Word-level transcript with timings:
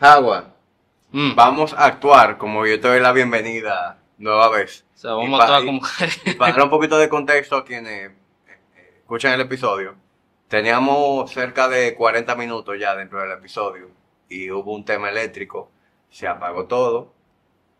Agua, 0.00 0.54
Mm. 1.12 1.34
vamos 1.34 1.74
a 1.74 1.86
actuar 1.86 2.38
como 2.38 2.64
yo 2.66 2.80
te 2.80 2.88
doy 2.88 3.00
la 3.00 3.12
bienvenida 3.12 3.98
nueva 4.18 4.48
vez. 4.48 4.86
O 4.94 4.98
sea, 4.98 5.12
vamos 5.14 5.30
Y 5.30 5.34
a 5.34 5.42
actuar 5.42 5.64
como 5.64 5.80
Y 6.24 6.34
para 6.34 6.52
dar 6.52 6.62
un 6.64 6.70
poquito 6.70 6.98
de 6.98 7.08
contexto 7.08 7.56
a 7.56 7.64
quienes 7.64 8.10
eh, 8.10 8.14
escuchan 9.00 9.32
el 9.32 9.40
episodio, 9.40 9.96
teníamos 10.48 11.30
cerca 11.32 11.68
de 11.68 11.94
40 11.94 12.34
minutos 12.36 12.78
ya 12.78 12.94
dentro 12.94 13.20
del 13.20 13.32
episodio 13.32 13.90
y 14.28 14.50
hubo 14.50 14.72
un 14.74 14.84
tema 14.84 15.10
eléctrico, 15.10 15.70
se 16.10 16.28
apagó 16.28 16.66
todo, 16.66 17.12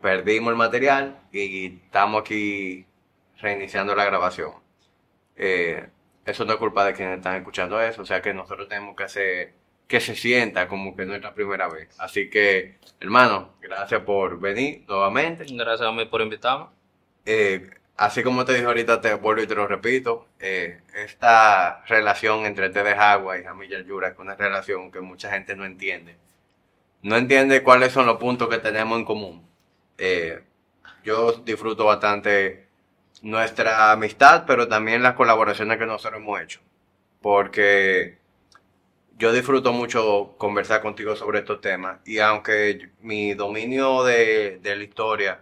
perdimos 0.01 0.51
el 0.51 0.57
material 0.57 1.17
y 1.31 1.67
estamos 1.85 2.21
aquí 2.21 2.85
reiniciando 3.39 3.95
la 3.95 4.05
grabación. 4.05 4.51
Eh, 5.37 5.89
eso 6.25 6.45
no 6.45 6.51
es 6.53 6.59
culpa 6.59 6.83
de 6.85 6.93
quienes 6.93 7.17
están 7.17 7.37
escuchando 7.37 7.81
eso, 7.81 8.01
o 8.01 8.05
sea 8.05 8.21
que 8.21 8.33
nosotros 8.33 8.67
tenemos 8.67 8.95
que 8.95 9.03
hacer 9.05 9.53
que 9.91 9.99
se 9.99 10.15
sienta 10.15 10.69
como 10.69 10.95
que 10.95 11.01
es 11.01 11.07
nuestra 11.09 11.33
primera 11.33 11.67
vez. 11.67 11.89
Así 11.99 12.29
que, 12.29 12.77
hermano, 13.01 13.55
gracias 13.61 14.01
por 14.03 14.39
venir 14.39 14.85
nuevamente. 14.87 15.43
Gracias 15.49 15.81
a 15.81 15.91
mí 15.91 16.05
por 16.05 16.21
invitarme. 16.21 16.67
Eh, 17.25 17.69
así 17.97 18.23
como 18.23 18.45
te 18.45 18.53
dije 18.53 18.65
ahorita, 18.65 19.01
te 19.01 19.13
vuelvo 19.15 19.43
y 19.43 19.47
te 19.47 19.53
lo 19.53 19.67
repito, 19.67 20.29
eh, 20.39 20.79
esta 20.95 21.83
relación 21.87 22.45
entre 22.45 22.69
Te 22.69 22.83
de 22.83 22.91
Agua 22.91 23.37
y 23.37 23.43
Jamilla 23.43 23.81
Yura 23.81 24.07
es 24.07 24.17
una 24.17 24.35
relación 24.35 24.93
que 24.93 25.01
mucha 25.01 25.29
gente 25.29 25.57
no 25.57 25.65
entiende. 25.65 26.15
No 27.01 27.17
entiende 27.17 27.61
cuáles 27.61 27.91
son 27.91 28.05
los 28.05 28.17
puntos 28.17 28.47
que 28.47 28.59
tenemos 28.59 28.97
en 28.97 29.03
común. 29.03 29.45
Eh, 29.97 30.41
yo 31.03 31.33
disfruto 31.33 31.83
bastante 31.83 32.67
nuestra 33.21 33.91
amistad, 33.91 34.45
pero 34.47 34.69
también 34.69 35.03
las 35.03 35.15
colaboraciones 35.15 35.77
que 35.77 35.85
nosotros 35.85 36.21
hemos 36.21 36.39
hecho. 36.39 36.61
Porque 37.21 38.20
yo 39.21 39.31
disfruto 39.31 39.71
mucho 39.71 40.33
conversar 40.39 40.81
contigo 40.81 41.15
sobre 41.15 41.39
estos 41.39 41.61
temas 41.61 41.99
y 42.05 42.17
aunque 42.19 42.89
mi 43.01 43.33
dominio 43.35 44.03
de, 44.03 44.57
de 44.59 44.75
la 44.75 44.83
historia 44.83 45.41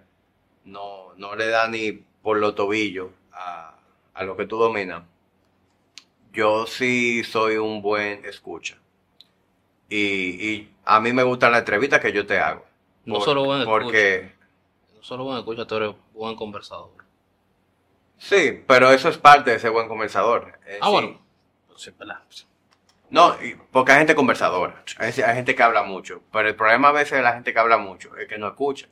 no, 0.65 1.13
no 1.15 1.35
le 1.35 1.47
da 1.47 1.67
ni 1.69 1.93
por 2.21 2.37
los 2.37 2.55
tobillos 2.55 3.09
a, 3.31 3.75
a 4.13 4.23
lo 4.23 4.35
que 4.35 4.45
tú 4.45 4.57
dominas, 4.57 5.03
yo 6.33 6.67
sí 6.67 7.23
soy 7.23 7.55
un 7.55 7.81
buen 7.81 8.25
escucha. 8.25 8.77
Y, 9.87 9.97
y 10.51 10.73
a 10.85 10.99
mí 10.99 11.13
me 11.13 11.23
gusta 11.23 11.49
la 11.49 11.59
entrevista 11.59 11.99
que 11.99 12.11
yo 12.11 12.27
te 12.27 12.37
hago. 12.37 12.65
No 13.05 13.15
Por- 13.15 13.23
solo 13.23 13.45
buen 13.45 13.61
escucha. 13.61 13.83
Porque, 13.83 14.31
No 14.97 15.03
solo 15.03 15.23
buen 15.23 15.37
escucha, 15.37 15.65
tú 15.65 15.75
eres 15.77 15.95
buen 16.13 16.35
conversador. 16.35 16.91
sí, 18.17 18.61
pero 18.67 18.91
eso 18.91 19.07
es 19.09 19.17
parte 19.17 19.51
de 19.51 19.59
ser 19.59 19.71
buen 19.71 19.87
conversador. 19.87 20.59
Eh, 20.67 20.79
Ah, 20.81 20.87
sí. 20.87 20.91
bueno. 20.91 21.21
Pues. 21.69 22.47
No, 23.09 23.35
porque 23.71 23.91
hay 23.91 23.97
gente 23.99 24.13
conversadora, 24.15 24.83
hay, 24.97 25.07
hay 25.21 25.35
gente 25.35 25.55
que 25.55 25.63
habla 25.63 25.83
mucho, 25.83 26.21
pero 26.31 26.47
el 26.47 26.55
problema 26.55 26.89
a 26.89 26.91
veces 26.91 27.17
de 27.17 27.23
la 27.23 27.33
gente 27.33 27.53
que 27.53 27.59
habla 27.59 27.77
mucho 27.77 28.15
es 28.17 28.27
que 28.27 28.37
no 28.37 28.47
escucha. 28.47 28.87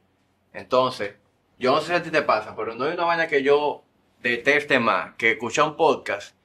Entonces, 0.54 1.16
yo 1.60 1.72
no 1.72 1.82
sé 1.82 1.88
si 1.88 1.94
a 1.94 2.04
ti 2.04 2.10
te 2.10 2.23
pasa, 2.23 2.56
pero 2.56 2.73
no 2.73 2.86
hay 2.86 2.94
una 2.94 3.06
vaina 3.06 3.28
que 3.28 3.44
yo 3.44 3.84
deteste 4.22 4.80
más 4.80 5.14
que 5.16 5.32
escuchar 5.34 5.66
un 5.66 5.76
podcast 5.76 6.36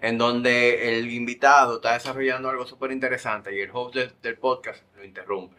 en 0.00 0.18
donde 0.18 0.98
el 0.98 1.10
invitado 1.10 1.76
está 1.76 1.94
desarrollando 1.94 2.48
algo 2.48 2.64
súper 2.66 2.92
interesante 2.92 3.52
y 3.56 3.60
el 3.60 3.70
host 3.72 3.94
de- 3.96 4.12
del 4.22 4.38
podcast 4.38 4.82
lo 4.96 5.04
interrumpe. 5.04 5.56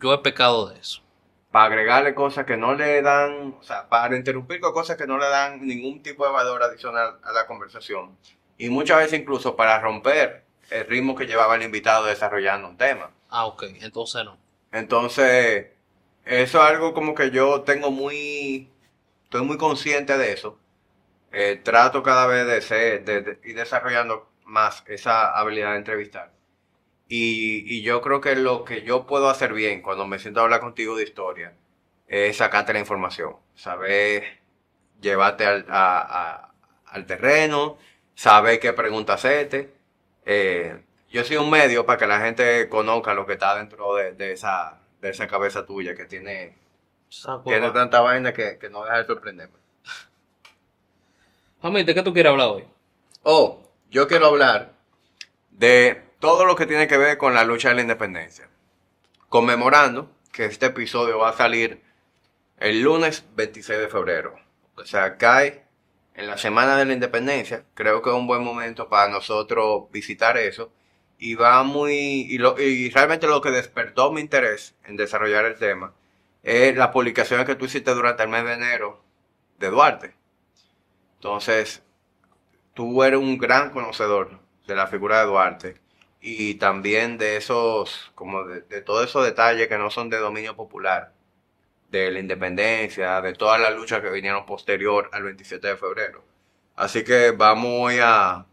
Yo 0.00 0.14
he 0.14 0.18
pecado 0.18 0.68
de 0.68 0.78
eso. 0.80 1.02
Para 1.50 1.66
agregarle 1.66 2.14
cosas 2.14 2.46
que 2.46 2.56
no 2.56 2.74
le 2.74 3.02
dan, 3.02 3.56
o 3.60 3.62
sea, 3.62 3.86
para 3.90 4.16
interrumpir 4.16 4.60
con 4.60 4.72
cosas 4.72 4.96
que 4.96 5.06
no 5.06 5.18
le 5.18 5.28
dan 5.28 5.60
ningún 5.66 6.02
tipo 6.02 6.24
de 6.26 6.32
valor 6.32 6.62
adicional 6.62 7.18
a 7.22 7.32
la 7.32 7.46
conversación. 7.46 8.16
Y 8.56 8.70
muchas 8.70 8.98
veces 8.98 9.20
incluso 9.20 9.54
para 9.56 9.78
romper 9.80 10.44
el 10.72 10.86
ritmo 10.86 11.14
que 11.14 11.26
llevaba 11.26 11.56
el 11.56 11.62
invitado 11.62 12.06
desarrollando 12.06 12.68
un 12.68 12.76
tema. 12.76 13.10
Ah, 13.28 13.46
ok. 13.46 13.64
Entonces 13.80 14.24
no. 14.24 14.38
Entonces, 14.72 15.66
eso 16.24 16.58
es 16.62 16.64
algo 16.70 16.94
como 16.94 17.14
que 17.14 17.30
yo 17.30 17.62
tengo 17.62 17.90
muy, 17.90 18.70
estoy 19.24 19.42
muy 19.44 19.58
consciente 19.58 20.16
de 20.18 20.32
eso. 20.32 20.58
Eh, 21.32 21.60
trato 21.62 22.02
cada 22.02 22.26
vez 22.26 22.46
de 22.46 22.60
ser, 22.62 23.04
de, 23.04 23.22
de 23.22 23.40
ir 23.44 23.56
desarrollando 23.56 24.30
más 24.44 24.84
esa 24.88 25.38
habilidad 25.38 25.72
de 25.72 25.78
entrevistar. 25.78 26.32
Y, 27.08 27.64
y 27.78 27.82
yo 27.82 28.00
creo 28.02 28.20
que 28.20 28.36
lo 28.36 28.64
que 28.64 28.82
yo 28.82 29.06
puedo 29.06 29.28
hacer 29.28 29.52
bien 29.52 29.82
cuando 29.82 30.06
me 30.06 30.18
siento 30.18 30.40
a 30.40 30.44
hablar 30.44 30.60
contigo 30.60 30.96
de 30.96 31.04
historia 31.04 31.54
es 32.08 32.38
sacarte 32.38 32.72
la 32.72 32.80
información, 32.80 33.36
saber 33.54 34.40
llevarte 35.00 35.46
al, 35.46 35.66
a- 35.68 36.00
a- 36.46 36.54
al 36.86 37.06
terreno, 37.06 37.78
saber 38.14 38.60
qué 38.60 38.72
preguntas 38.72 39.16
hacerte. 39.24 39.72
Eh, 40.24 40.82
yo 41.10 41.24
soy 41.24 41.36
un 41.36 41.50
medio 41.50 41.84
para 41.86 41.98
que 41.98 42.06
la 42.06 42.20
gente 42.20 42.68
conozca 42.68 43.14
lo 43.14 43.26
que 43.26 43.34
está 43.34 43.56
dentro 43.56 43.94
de, 43.96 44.12
de 44.12 44.32
esa, 44.32 44.80
de 45.00 45.10
esa 45.10 45.26
cabeza 45.28 45.66
tuya 45.66 45.94
que 45.94 46.06
tiene, 46.06 46.56
Saco 47.08 47.44
tiene 47.44 47.60
va. 47.60 47.72
tanta 47.72 48.00
vaina 48.00 48.32
que, 48.32 48.58
que 48.58 48.70
no 48.70 48.84
deja 48.84 48.98
de 48.98 49.06
sorprenderme. 49.06 49.58
Mami, 51.62 51.84
¿de 51.84 51.94
qué 51.94 52.02
tú 52.02 52.12
quieres 52.12 52.30
hablar 52.30 52.48
hoy? 52.48 52.64
Oh, 53.22 53.62
yo 53.90 54.08
quiero 54.08 54.26
hablar 54.26 54.72
de 55.50 56.02
todo 56.18 56.44
lo 56.44 56.56
que 56.56 56.66
tiene 56.66 56.88
que 56.88 56.96
ver 56.96 57.18
con 57.18 57.34
la 57.34 57.44
lucha 57.44 57.68
de 57.70 57.76
la 57.76 57.82
independencia. 57.82 58.48
Conmemorando 59.28 60.10
que 60.32 60.44
este 60.46 60.66
episodio 60.66 61.18
va 61.18 61.30
a 61.30 61.36
salir 61.36 61.82
el 62.58 62.82
lunes 62.82 63.24
26 63.34 63.78
de 63.80 63.88
febrero. 63.88 64.36
O 64.76 64.84
sea, 64.84 65.16
cae 65.18 65.64
en 66.14 66.26
la 66.26 66.38
semana 66.38 66.76
de 66.76 66.84
la 66.84 66.92
independencia. 66.92 67.64
Creo 67.74 68.02
que 68.02 68.10
es 68.10 68.16
un 68.16 68.26
buen 68.26 68.42
momento 68.42 68.88
para 68.88 69.10
nosotros 69.10 69.90
visitar 69.90 70.36
eso. 70.36 70.72
Y 71.18 71.34
va 71.34 71.62
muy. 71.62 72.26
Y, 72.28 72.90
realmente 72.90 73.26
lo 73.26 73.40
que 73.40 73.50
despertó 73.50 74.12
mi 74.12 74.20
interés 74.20 74.74
en 74.84 74.96
desarrollar 74.96 75.44
el 75.44 75.58
tema 75.58 75.94
es 76.42 76.76
las 76.76 76.88
publicaciones 76.88 77.46
que 77.46 77.54
tú 77.54 77.66
hiciste 77.66 77.94
durante 77.94 78.24
el 78.24 78.28
mes 78.28 78.44
de 78.44 78.54
enero 78.54 79.02
de 79.58 79.70
Duarte. 79.70 80.14
Entonces, 81.16 81.82
tú 82.74 83.04
eres 83.04 83.20
un 83.20 83.38
gran 83.38 83.70
conocedor 83.70 84.40
de 84.66 84.74
la 84.74 84.88
figura 84.88 85.20
de 85.20 85.26
Duarte 85.26 85.80
y 86.20 86.54
también 86.56 87.18
de 87.18 87.36
esos, 87.36 88.12
como 88.16 88.44
de, 88.44 88.62
de 88.62 88.82
todos 88.82 89.08
esos 89.08 89.24
detalles 89.24 89.68
que 89.68 89.78
no 89.78 89.90
son 89.90 90.10
de 90.10 90.18
dominio 90.18 90.56
popular, 90.56 91.12
de 91.92 92.10
la 92.10 92.18
independencia, 92.18 93.20
de 93.20 93.34
todas 93.34 93.60
las 93.60 93.74
luchas 93.76 94.00
que 94.00 94.10
vinieron 94.10 94.44
posterior 94.46 95.08
al 95.12 95.22
27 95.22 95.68
de 95.68 95.76
febrero. 95.76 96.24
Así 96.74 97.04
que 97.04 97.30
vamos 97.30 97.70
hoy 97.70 97.98
a, 98.02 98.46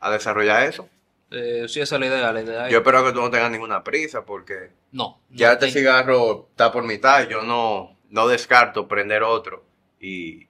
a 0.00 0.10
desarrollar 0.10 0.62
eso. 0.62 0.88
Eh, 1.30 1.66
sí, 1.68 1.80
esa 1.80 1.96
es 1.96 2.00
la 2.00 2.06
idea. 2.06 2.32
La 2.32 2.40
idea 2.42 2.68
Yo 2.68 2.78
espero 2.78 3.04
que 3.04 3.12
tú 3.12 3.20
no 3.20 3.30
tengas 3.30 3.50
ninguna 3.50 3.82
prisa 3.82 4.24
porque 4.24 4.70
No. 4.92 5.18
ya 5.30 5.48
no 5.48 5.52
este 5.54 5.66
tengo- 5.66 5.78
cigarro 5.78 6.46
está 6.50 6.70
por 6.72 6.84
mitad, 6.84 7.28
yo 7.28 7.42
no, 7.42 7.96
no 8.10 8.28
descarto 8.28 8.86
prender 8.88 9.22
otro 9.24 9.64
y... 10.00 10.46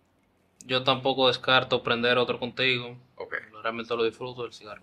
Yo 0.66 0.82
tampoco 0.84 1.28
descarto 1.28 1.82
prender 1.82 2.16
otro 2.18 2.38
contigo. 2.38 2.96
Realmente 3.62 3.94
lo 3.96 4.04
disfruto 4.04 4.42
del 4.42 4.52
cigarro. 4.52 4.82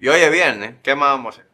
Y 0.00 0.08
hoy 0.08 0.20
es 0.20 0.30
viernes, 0.32 0.74
¿qué 0.82 0.94
más 0.94 1.10
vamos 1.10 1.36
a 1.36 1.40
hacer? 1.40 1.45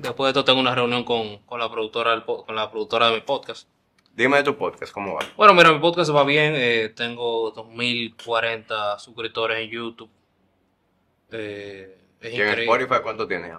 Después 0.00 0.26
de 0.32 0.40
esto 0.40 0.44
tengo 0.44 0.60
una 0.60 0.74
reunión 0.74 1.02
con, 1.04 1.38
con 1.38 1.58
la 1.58 1.68
productora 1.70 2.12
del 2.12 2.24
con 2.24 2.54
la 2.54 2.70
productora 2.70 3.08
de 3.08 3.16
mi 3.16 3.20
podcast. 3.20 3.68
Dime 4.14 4.36
de 4.38 4.42
tu 4.44 4.56
podcast, 4.56 4.92
¿cómo 4.92 5.14
va? 5.14 5.20
Bueno, 5.36 5.54
mira, 5.54 5.72
mi 5.72 5.80
podcast 5.80 6.14
va 6.14 6.22
bien. 6.24 6.52
eh, 6.56 6.92
tengo 6.94 7.50
2040 7.50 8.98
suscriptores 9.00 9.58
en 9.58 9.70
YouTube. 9.70 10.08
Eh, 11.32 11.98
es 12.20 12.32
¿Y 12.32 12.36
en 12.40 12.48
increíble. 12.48 12.64
Spotify 12.74 13.02
cuánto 13.02 13.26
tienes? 13.26 13.52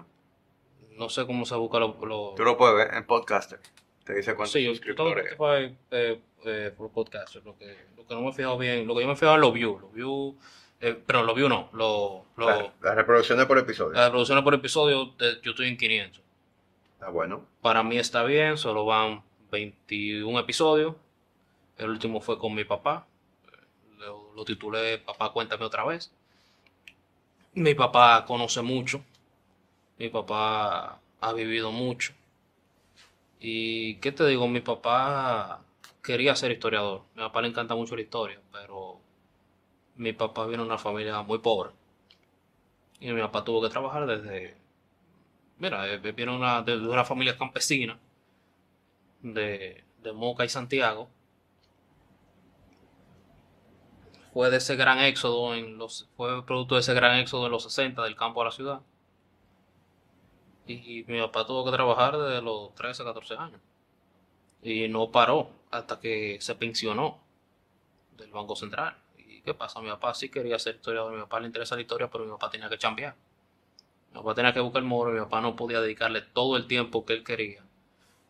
No 0.92 1.08
sé 1.10 1.26
cómo 1.26 1.44
se 1.44 1.54
busca 1.56 1.78
lo. 1.78 1.96
lo- 2.06 2.34
Tú 2.36 2.42
lo 2.42 2.56
puedes 2.56 2.74
ver 2.76 2.94
en 2.96 3.06
Podcaster. 3.06 3.60
Te 4.04 4.14
dice 4.14 4.34
cuántos 4.34 4.52
Sí, 4.52 4.64
suscriptores. 4.66 5.32
Spotify 5.32 5.76
eh, 5.90 6.20
eh, 6.46 6.72
por 6.76 6.90
podcast. 6.90 7.36
Lo 7.44 7.56
que, 7.58 7.76
lo 7.96 8.06
que 8.06 8.14
no 8.14 8.22
me 8.22 8.30
he 8.30 8.32
fijado 8.32 8.56
bien. 8.56 8.86
Lo 8.86 8.94
que 8.94 9.02
yo 9.02 9.06
me 9.06 9.12
he 9.12 9.16
fijado 9.16 9.34
en 9.34 9.40
los 9.42 9.52
views. 9.52 9.80
Los 9.82 9.92
views. 9.92 10.34
Eh, 10.80 10.98
pero 11.06 11.22
los 11.22 11.34
views 11.36 11.50
no. 11.50 11.68
Los, 11.74 12.22
La- 12.38 12.72
Las 12.80 12.94
reproducciones 12.96 13.44
por 13.44 13.58
episodio. 13.58 13.92
las 13.92 14.04
reproducciones 14.06 14.42
por 14.42 14.54
episodio, 14.54 15.06
de- 15.18 15.38
yo 15.42 15.50
estoy 15.50 15.68
en 15.68 15.76
500. 15.76 16.22
Para 17.62 17.82
mí 17.82 17.98
está 17.98 18.24
bien, 18.24 18.58
solo 18.58 18.84
van 18.84 19.22
21 19.50 20.38
episodios. 20.38 20.94
El 21.78 21.90
último 21.90 22.20
fue 22.20 22.38
con 22.38 22.54
mi 22.54 22.64
papá. 22.64 23.06
Lo, 23.98 24.44
titulé 24.44 24.98
Papá, 24.98 25.32
cuéntame 25.32 25.64
otra 25.64 25.84
vez. 25.84 26.12
Mi 27.54 27.74
papá 27.74 28.24
conoce 28.26 28.62
mucho. 28.62 29.02
Mi 29.98 30.08
papá 30.08 31.00
ha 31.20 31.32
vivido 31.32 31.72
mucho. 31.72 32.12
Y 33.40 33.96
qué 33.96 34.12
te 34.12 34.26
digo, 34.26 34.46
mi 34.48 34.60
papá 34.60 35.62
quería 36.02 36.36
ser 36.36 36.52
historiador. 36.52 37.02
Mi 37.14 37.22
papá 37.22 37.42
le 37.42 37.48
encanta 37.48 37.74
mucho 37.74 37.96
la 37.96 38.02
historia, 38.02 38.40
pero 38.52 39.00
mi 39.96 40.12
papá 40.12 40.46
viene 40.46 40.62
de 40.62 40.68
una 40.68 40.78
familia 40.78 41.22
muy 41.22 41.38
pobre. 41.38 41.70
Y 43.00 43.10
mi 43.12 43.20
papá 43.20 43.44
tuvo 43.44 43.62
que 43.62 43.70
trabajar 43.70 44.06
desde 44.06 44.59
Mira, 45.60 45.86
eh, 45.92 45.98
viene 45.98 46.34
una, 46.34 46.62
de, 46.62 46.78
de 46.78 46.88
una 46.88 47.04
familia 47.04 47.36
campesina 47.36 47.98
de, 49.22 49.84
Moca 50.14 50.44
y 50.44 50.48
Santiago. 50.48 51.08
Fue 54.32 54.50
de 54.50 54.58
ese 54.58 54.76
gran 54.76 55.00
éxodo 55.00 55.54
en 55.54 55.76
los, 55.76 56.08
fue 56.16 56.44
producto 56.46 56.76
de 56.76 56.80
ese 56.80 56.94
gran 56.94 57.18
éxodo 57.18 57.46
en 57.46 57.52
los 57.52 57.64
60 57.64 58.02
del 58.02 58.16
campo 58.16 58.40
a 58.42 58.46
la 58.46 58.52
ciudad. 58.52 58.80
Y 60.66 61.04
mi 61.08 61.20
papá 61.20 61.46
tuvo 61.46 61.64
que 61.64 61.72
trabajar 61.72 62.16
desde 62.16 62.40
los 62.40 62.74
13, 62.76 63.04
14 63.04 63.34
años. 63.34 63.60
Y 64.62 64.88
no 64.88 65.10
paró 65.10 65.50
hasta 65.70 65.98
que 66.00 66.38
se 66.40 66.54
pensionó 66.54 67.20
del 68.16 68.30
Banco 68.30 68.56
Central. 68.56 68.96
¿Y 69.18 69.42
qué 69.42 69.52
pasa? 69.52 69.80
Mi 69.80 69.88
papá 69.88 70.14
sí 70.14 70.28
quería 70.30 70.58
ser 70.58 70.76
historiador, 70.76 71.12
mi 71.12 71.20
papá 71.20 71.40
le 71.40 71.46
interesa 71.46 71.74
la 71.74 71.82
historia, 71.82 72.08
pero 72.10 72.24
mi 72.24 72.30
papá 72.30 72.50
tenía 72.50 72.68
que 72.68 72.78
chambear. 72.78 73.16
Mi 74.10 74.18
papá 74.18 74.34
tenía 74.34 74.52
que 74.52 74.60
buscar 74.60 74.82
el 74.82 74.88
moro, 74.88 75.12
mi 75.12 75.20
papá 75.20 75.40
no 75.40 75.56
podía 75.56 75.80
dedicarle 75.80 76.22
todo 76.22 76.56
el 76.56 76.66
tiempo 76.66 77.04
que 77.04 77.14
él 77.14 77.24
quería 77.24 77.64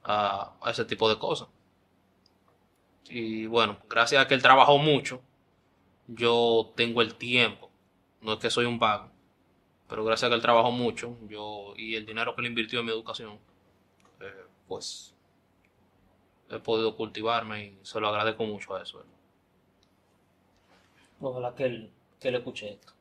a, 0.05 0.53
ese 0.67 0.85
tipo 0.85 1.09
de 1.09 1.19
cosas. 1.19 1.49
Y 3.09 3.47
bueno, 3.47 3.79
gracias 3.89 4.23
a 4.23 4.29
que 4.29 4.35
él 4.35 4.43
trabajó 4.43 4.79
mucho, 4.79 5.23
yo 6.07 6.73
tengo 6.77 7.03
el 7.03 7.15
tiempo. 7.15 7.71
No 8.21 8.35
es 8.35 8.39
que 8.39 8.51
soy 8.51 8.67
un 8.67 8.79
vago, 8.79 9.11
pero 9.89 10.05
gracias 10.05 10.27
a 10.27 10.31
que 10.31 10.37
él 10.37 10.43
trabajó 10.43 10.71
mucho, 10.71 11.17
yo 11.29 11.75
y 11.77 11.97
el 11.97 12.07
dinero 12.07 12.37
que 12.37 12.43
le 12.43 12.49
invirtió 12.49 12.81
en 12.81 12.87
mi 12.87 12.93
educación, 12.93 13.39
eh, 14.21 14.45
pues 14.69 15.15
he 16.51 16.59
podido 16.59 16.97
cultivarme 16.97 17.65
y 17.65 17.79
se 17.83 18.01
lo 18.01 18.09
agradezco 18.09 18.45
mucho 18.45 18.75
a 18.75 18.83
eso. 18.83 19.03
Ojalá 21.21 21.55
que 21.55 21.65
él, 21.65 21.91
que 22.19 22.29
él 22.29 22.35
escuche 22.37 22.73
esto. 22.73 22.93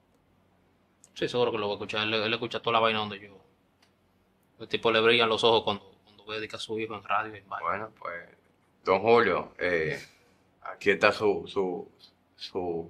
Sí, 1.19 1.27
seguro 1.27 1.51
que 1.51 1.57
lo 1.57 1.68
va 1.68 1.74
a 1.74 1.75
escuchar. 1.75 2.04
Él, 2.07 2.13
él 2.13 2.33
escucha 2.33 2.62
toda 2.62 2.75
la 2.75 2.80
vaina 2.80 3.00
donde 3.00 3.19
yo. 3.19 3.38
El 4.57 4.69
tipo 4.69 4.89
le 4.89 5.01
brillan 5.01 5.27
los 5.27 5.44
ojos 5.44 5.63
cuando, 5.63 5.83
cuando 6.06 6.25
ve 6.25 6.48
a 6.50 6.57
su 6.57 6.80
hijo 6.80 6.95
en 6.95 7.04
radio 7.04 7.36
y 7.36 7.39
en 7.39 7.50
vaina. 7.50 7.68
Bueno, 7.68 7.89
pues, 8.00 8.30
don 8.86 9.01
Julio, 9.01 9.54
eh, 9.57 10.01
aquí 10.62 10.92
está 10.92 11.12
su, 11.12 11.44
su, 11.45 11.92
su, 12.38 12.89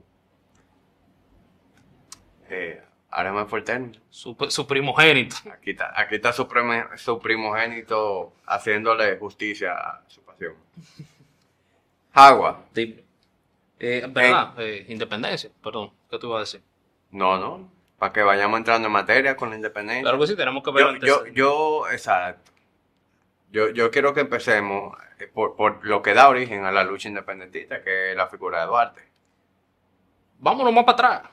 eh, 2.49 2.83
ahora 3.09 3.33
me 3.33 3.45
fue 3.47 3.59
el 3.59 3.65
término. 3.65 3.99
Su, 4.11 4.37
su 4.49 4.67
primogénito. 4.67 5.35
Aquí 5.51 5.71
está, 5.71 5.99
aquí 5.99 6.15
está 6.15 6.31
su, 6.31 6.47
prime- 6.47 6.85
su 6.97 7.17
primogénito 7.17 8.33
haciéndole 8.45 9.17
justicia 9.17 9.73
a 9.73 10.03
su 10.07 10.21
pasión. 10.21 10.53
Agua. 12.13 12.63
Eh, 12.75 14.05
¿Verdad? 14.07 14.53
Eh, 14.61 14.85
independencia, 14.89 15.49
perdón. 15.63 15.91
¿Qué 16.11 16.19
tú 16.19 16.27
ibas 16.27 16.37
a 16.37 16.39
decir? 16.41 16.63
No, 17.09 17.39
no. 17.39 17.78
Para 17.99 18.13
que 18.13 18.23
vayamos 18.23 18.57
entrando 18.57 18.87
en 18.87 18.93
materia 18.93 19.35
con 19.35 19.49
la 19.49 19.57
independencia. 19.57 20.03
Claro 20.03 20.19
que 20.19 20.27
sí, 20.27 20.35
tenemos 20.35 20.63
que 20.63 20.71
ver 20.71 20.83
yo, 20.83 20.89
antes. 20.89 21.09
yo, 21.09 21.25
yo, 21.27 21.89
exacto. 21.91 22.51
Yo, 23.51 23.69
yo 23.69 23.91
quiero 23.91 24.13
que 24.13 24.21
empecemos 24.21 24.97
eh, 25.19 25.27
por, 25.27 25.55
por 25.55 25.85
lo 25.85 26.01
que 26.01 26.13
da 26.13 26.29
origen 26.29 26.65
a 26.65 26.71
la 26.71 26.83
lucha 26.83 27.09
independentista, 27.09 27.83
que 27.83 28.11
es 28.11 28.17
la 28.17 28.27
figura 28.27 28.61
de 28.61 28.67
Duarte. 28.67 29.01
Vámonos 30.39 30.73
más 30.73 30.85
para 30.85 30.93
atrás. 30.93 31.31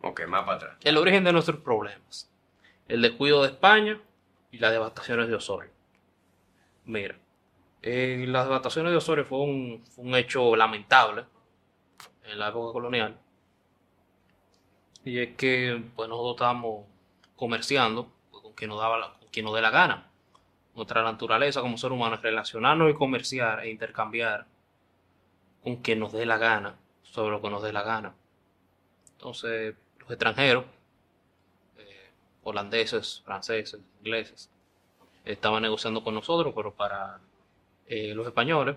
Ok, 0.00 0.26
más 0.26 0.44
para 0.44 0.56
atrás. 0.56 0.76
El 0.82 0.96
origen 0.96 1.24
de 1.24 1.32
nuestros 1.32 1.58
problemas. 1.58 2.30
El 2.86 3.02
descuido 3.02 3.42
de 3.42 3.48
España 3.48 4.00
y 4.50 4.58
las 4.58 4.72
devastaciones 4.72 5.28
de 5.28 5.34
Osorio. 5.34 5.70
Mira, 6.86 7.16
eh, 7.82 8.24
las 8.26 8.44
devastaciones 8.44 8.92
de 8.92 8.96
Osorio 8.96 9.24
fue 9.24 9.40
un, 9.40 9.84
fue 9.84 10.04
un 10.04 10.14
hecho 10.14 10.56
lamentable 10.56 11.26
en 12.24 12.38
la 12.38 12.48
época 12.48 12.72
colonial. 12.72 13.18
Y 15.08 15.18
es 15.20 15.36
que 15.36 15.82
pues, 15.96 16.08
nosotros 16.08 16.34
estábamos 16.36 16.84
comerciando 17.36 18.10
con 18.30 18.52
quien 18.52 18.70
nos 18.70 18.78
daba 18.80 18.98
la- 18.98 19.12
con 19.18 19.28
quien 19.30 19.44
nos 19.46 19.54
dé 19.54 19.62
la 19.62 19.70
gana. 19.70 20.06
Nuestra 20.74 21.02
naturaleza 21.02 21.60
como 21.62 21.78
ser 21.78 21.92
humano 21.92 22.16
es 22.16 22.22
relacionarnos 22.22 22.90
y 22.90 22.94
comerciar 22.94 23.60
e 23.60 23.70
intercambiar 23.70 24.46
con 25.62 25.76
quien 25.76 26.00
nos 26.00 26.12
dé 26.12 26.26
la 26.26 26.36
gana 26.38 26.76
sobre 27.02 27.30
lo 27.32 27.40
que 27.42 27.50
nos 27.50 27.62
dé 27.62 27.72
la 27.72 27.82
gana. 27.82 28.14
Entonces, 29.12 29.74
los 29.98 30.10
extranjeros, 30.10 30.64
eh, 31.78 32.10
holandeses, 32.44 33.22
franceses, 33.24 33.80
ingleses, 34.00 34.50
estaban 35.24 35.62
negociando 35.62 36.02
con 36.04 36.14
nosotros, 36.14 36.52
pero 36.56 36.72
para 36.74 37.20
eh, 37.86 38.14
los 38.14 38.26
españoles, 38.26 38.76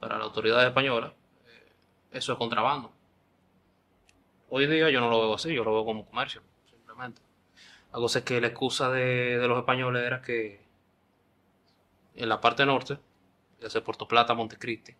para 0.00 0.18
las 0.18 0.26
autoridades 0.26 0.68
españolas, 0.68 1.12
eh, 1.46 1.72
eso 2.12 2.32
es 2.32 2.38
contrabando. 2.38 2.92
Hoy 4.54 4.66
día 4.66 4.90
yo 4.90 5.00
no 5.00 5.08
lo 5.08 5.18
veo 5.18 5.34
así, 5.34 5.54
yo 5.54 5.64
lo 5.64 5.72
veo 5.72 5.86
como 5.86 6.04
comercio, 6.04 6.42
simplemente. 6.68 7.22
La 7.90 7.98
cosa 7.98 8.18
es 8.18 8.24
que 8.26 8.38
la 8.38 8.48
excusa 8.48 8.90
de, 8.90 9.38
los 9.48 9.56
españoles 9.56 10.02
era 10.02 10.20
que 10.20 10.60
en 12.16 12.28
la 12.28 12.38
parte 12.38 12.66
norte, 12.66 12.98
desde 13.58 13.80
Puerto 13.80 14.06
Plata 14.06 14.34
Montecristi, 14.34 14.94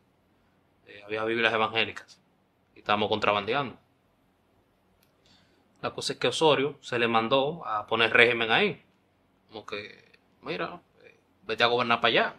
eh, 0.86 1.02
había 1.04 1.22
Biblias 1.24 1.52
evangélicas 1.52 2.18
y 2.74 2.78
estábamos 2.78 3.10
contrabandeando. 3.10 3.76
La 5.82 5.90
cosa 5.90 6.14
es 6.14 6.18
que 6.18 6.28
Osorio 6.28 6.78
se 6.80 6.98
le 6.98 7.06
mandó 7.06 7.66
a 7.66 7.86
poner 7.86 8.10
régimen 8.10 8.50
ahí. 8.50 8.82
Como 9.48 9.66
que, 9.66 10.18
mira, 10.40 10.80
eh, 11.02 11.20
vete 11.42 11.62
a 11.62 11.66
gobernar 11.66 12.00
para 12.00 12.08
allá. 12.08 12.36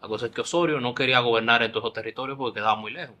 La 0.00 0.06
cosa 0.06 0.26
es 0.26 0.32
que 0.32 0.42
Osorio 0.42 0.78
no 0.80 0.94
quería 0.94 1.18
gobernar 1.18 1.64
en 1.64 1.72
todos 1.72 1.86
esos 1.86 1.94
territorios 1.94 2.38
porque 2.38 2.60
quedaba 2.60 2.76
muy 2.76 2.92
lejos. 2.92 3.16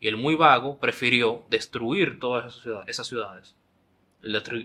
Y 0.00 0.08
el 0.08 0.16
muy 0.16 0.36
vago 0.36 0.78
prefirió 0.78 1.44
destruir 1.50 2.20
todas 2.20 2.46
esas 2.46 2.62
ciudades. 2.62 2.88
Esas 2.88 3.06
ciudades. 3.06 3.56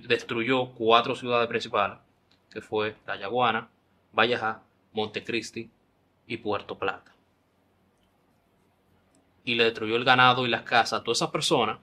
Destruyó 0.08 0.72
cuatro 0.72 1.16
ciudades 1.16 1.48
principales, 1.48 2.00
que 2.50 2.62
fue 2.62 2.96
La 3.06 3.16
Yaguana, 3.18 3.70
Vallajá, 4.12 4.64
Montecristi 4.94 5.70
y 6.28 6.38
Puerto 6.38 6.78
Plata. 6.78 7.12
Y 9.44 9.56
le 9.56 9.66
destruyó 9.66 9.96
el 9.96 10.06
ganado 10.06 10.46
y 10.46 10.50
las 10.50 10.64
casas 10.64 11.02
a 11.02 11.04
todas 11.04 11.18
esas 11.18 11.32
personas 11.32 11.80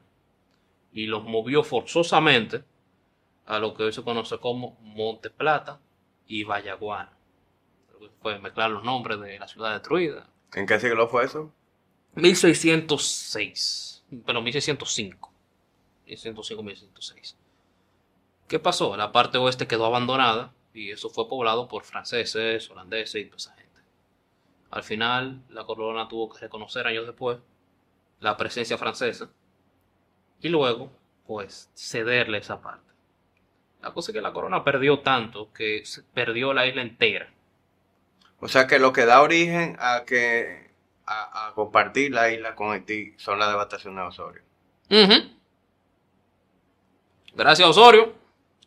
y 0.93 1.07
los 1.07 1.25
movió 1.25 1.63
forzosamente 1.63 2.65
a 3.47 3.59
lo 3.59 3.75
que 3.75 3.85
hoy 3.85 3.93
se 3.93 4.03
conoce 4.03 4.39
como 4.39 4.79
Monte 4.81 5.31
Plata 5.31 5.81
y 6.27 6.45
Vallaguana. 6.45 7.13
Fue 8.23 8.39
mezclar 8.39 8.71
los 8.71 8.85
nombres 8.85 9.21
de 9.21 9.39
la 9.39 9.49
ciudad 9.49 9.73
destruida. 9.75 10.29
¿En 10.55 10.67
qué 10.67 10.79
siglo 10.79 11.09
fue 11.09 11.25
eso? 11.25 11.53
1606, 12.15 14.05
pero 14.27 14.43
1605. 14.43 15.33
1605, 16.07 16.63
1606. 16.63 17.37
¿Qué 18.49 18.59
pasó? 18.59 18.97
La 18.97 19.13
parte 19.13 19.39
oeste 19.39 19.69
quedó 19.69 19.87
abandonada 19.87 20.53
y 20.75 20.91
eso 20.91 21.09
fue 21.09 21.29
poblado 21.29 21.69
por 21.69 21.85
franceses, 21.85 22.69
holandeses 22.71 23.23
y 23.23 23.25
toda 23.27 23.37
esa 23.37 23.55
gente. 23.55 23.81
Al 24.71 24.83
final, 24.83 25.43
la 25.51 25.65
corona 25.65 26.09
tuvo 26.09 26.31
que 26.33 26.41
reconocer 26.41 26.87
años 26.87 27.07
después 27.07 27.39
la 28.19 28.37
presencia 28.37 28.77
francesa 28.77 29.31
y 30.41 30.49
luego, 30.49 30.91
pues, 31.27 31.71
cederle 31.75 32.39
esa 32.39 32.61
parte. 32.61 32.91
La 33.83 33.93
cosa 33.93 34.11
es 34.11 34.15
que 34.15 34.21
la 34.21 34.33
corona 34.33 34.65
perdió 34.65 35.01
tanto 35.01 35.53
que 35.53 35.83
perdió 36.13 36.53
la 36.53 36.67
isla 36.67 36.83
entera. 36.83 37.33
O 38.41 38.49
sea 38.49 38.67
que 38.67 38.79
lo 38.79 38.93
que 38.93 39.07
da 39.07 39.23
origen 39.23 39.77
a 39.79 40.05
que 40.05 40.70
a, 41.13 41.53
compartir 41.55 42.13
la 42.13 42.31
isla 42.31 42.55
con 42.55 42.71
Haití 42.73 43.15
son 43.19 43.39
las 43.39 43.49
devastaciones 43.51 43.99
de 44.03 44.09
Osorio. 44.09 44.43
Ujú. 44.91 45.37
Gracias 47.35 47.67
a 47.67 47.71
Osorio, 47.71 48.15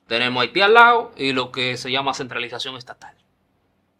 tenemos 0.07 0.41
Haití 0.41 0.61
al 0.61 0.73
lado 0.73 1.11
y 1.15 1.33
lo 1.33 1.51
que 1.51 1.77
se 1.77 1.91
llama 1.91 2.13
centralización 2.13 2.75
estatal, 2.75 3.15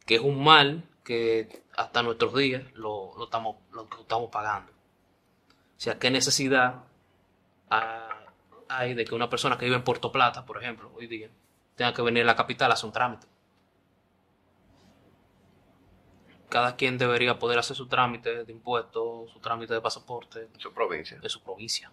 que 0.06 0.16
es 0.16 0.22
un 0.22 0.44
mal 0.44 0.84
que 1.04 1.64
hasta 1.76 2.02
nuestros 2.04 2.34
días 2.36 2.64
lo, 2.76 3.12
estamos, 3.24 3.58
lo 3.72 3.88
estamos 4.00 4.30
pagando. 4.32 4.72
O 4.72 5.80
sea, 5.84 6.00
¿qué 6.00 6.10
necesidad 6.12 6.84
ha- 7.70 8.10
hay 8.70 8.94
de 8.94 9.06
que 9.06 9.16
una 9.16 9.30
persona 9.30 9.58
que 9.58 9.66
vive 9.66 9.78
en 9.78 9.84
Puerto 9.84 10.12
Plata, 10.12 10.46
por 10.46 10.62
ejemplo, 10.62 10.92
hoy 10.96 11.08
día, 11.08 11.30
tenga 11.76 11.94
que 11.94 12.02
venir 12.02 12.24
a 12.24 12.28
la 12.28 12.36
capital 12.36 12.72
a 12.72 12.76
hacer 12.76 12.88
un 12.88 12.94
trámite? 12.94 13.28
Cada 16.54 16.76
quien 16.76 17.00
debería 17.00 17.40
poder 17.40 17.58
hacer 17.58 17.76
su 17.76 17.88
trámite 17.88 18.44
de 18.46 18.52
impuestos, 18.52 19.32
su 19.32 19.40
trámite 19.40 19.74
de 19.74 19.82
pasaporte, 19.82 20.50
En 20.54 20.60
su 20.60 20.72
provincia. 20.72 21.18
de 21.18 21.28
su 21.28 21.42
provincia. 21.42 21.92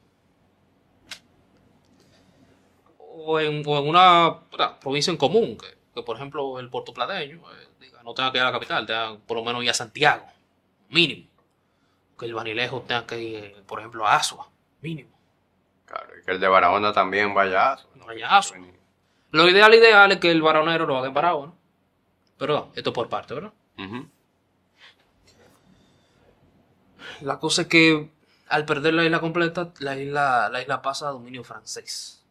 O 2.99 3.41
en, 3.41 3.63
o 3.67 3.79
en 3.79 3.89
una 3.89 4.41
provincia 4.83 5.11
en 5.11 5.17
común, 5.17 5.57
que, 5.57 5.79
que, 5.95 6.03
por 6.03 6.17
ejemplo 6.17 6.59
el 6.61 6.69
puertoplateño 6.69 7.39
eh, 7.39 7.69
diga, 7.81 8.03
no 8.03 8.13
tenga 8.13 8.31
que 8.33 8.37
ir 8.37 8.43
a 8.43 8.47
la 8.49 8.53
capital, 8.53 8.85
tenga 8.85 9.17
por 9.27 9.39
lo 9.39 9.45
menos 9.45 9.65
ir 9.65 9.71
a 9.71 9.75
Santiago, 9.75 10.27
mínimo. 10.91 11.31
Que 12.19 12.27
el 12.27 12.35
Banilejo 12.35 12.83
tenga 12.83 13.07
que 13.07 13.19
ir, 13.19 13.37
eh, 13.43 13.63
por 13.67 13.79
ejemplo, 13.79 14.07
a 14.07 14.17
Asua, 14.17 14.51
mínimo. 14.83 15.19
Claro, 15.87 16.11
y 16.21 16.23
que 16.23 16.33
el 16.33 16.39
de 16.41 16.49
Barahona 16.49 16.93
también 16.93 17.33
vaya 17.33 17.63
a 17.63 17.73
Asua. 17.73 17.91
No 17.95 18.05
vaya 18.05 18.29
a 18.29 18.37
Asua. 18.37 18.59
Lo 19.31 19.49
ideal, 19.49 19.73
ideal 19.75 20.13
es 20.13 20.19
que 20.19 20.31
el 20.31 20.43
varonero 20.43 20.85
lo 20.85 20.99
haga 20.99 21.07
en 21.09 21.15
Barahona. 21.15 21.55
Pero 22.37 22.71
esto 22.75 22.93
por 22.93 23.09
parte, 23.09 23.33
¿verdad? 23.33 23.55
Ujú. 23.79 24.07
La 27.23 27.39
cosa 27.39 27.63
es 27.63 27.69
que 27.69 28.11
al 28.49 28.65
perder 28.65 28.95
la 28.95 29.05
isla 29.05 29.21
completa, 29.21 29.73
la 29.79 29.97
isla, 29.97 30.49
la 30.51 30.61
isla 30.61 30.83
pasa 30.83 31.09
a 31.09 31.13
dominio 31.13 31.45
francés. 31.45 32.25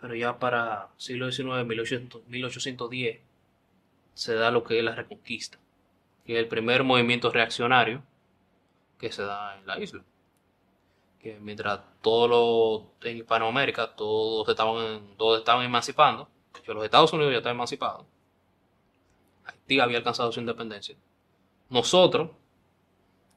Pero 0.00 0.14
ya 0.14 0.38
para 0.38 0.88
siglo 0.96 1.30
XIX, 1.30 1.64
1800 1.66 2.26
1810, 2.26 3.20
se 4.14 4.34
da 4.34 4.50
lo 4.50 4.64
que 4.64 4.78
es 4.78 4.84
la 4.84 4.94
reconquista, 4.94 5.58
que 6.24 6.34
es 6.34 6.38
el 6.38 6.48
primer 6.48 6.82
movimiento 6.82 7.30
reaccionario 7.30 8.02
que 8.98 9.12
se 9.12 9.22
da 9.22 9.58
en 9.58 9.66
la 9.66 9.78
isla. 9.78 10.02
Que 11.20 11.38
mientras 11.40 11.80
todos 12.00 12.30
los 12.30 13.10
en 13.10 13.18
Hispanoamérica 13.18 13.94
todos 13.94 14.48
estaban, 14.48 15.16
todos 15.16 15.38
estaban 15.38 15.64
emancipando, 15.64 16.28
los 16.66 16.84
Estados 16.84 17.12
Unidos 17.12 17.32
ya 17.32 17.38
estaban 17.38 17.56
emancipados, 17.56 18.06
Haití 19.44 19.80
había 19.80 19.98
alcanzado 19.98 20.32
su 20.32 20.40
independencia. 20.40 20.96
Nosotros 21.68 22.30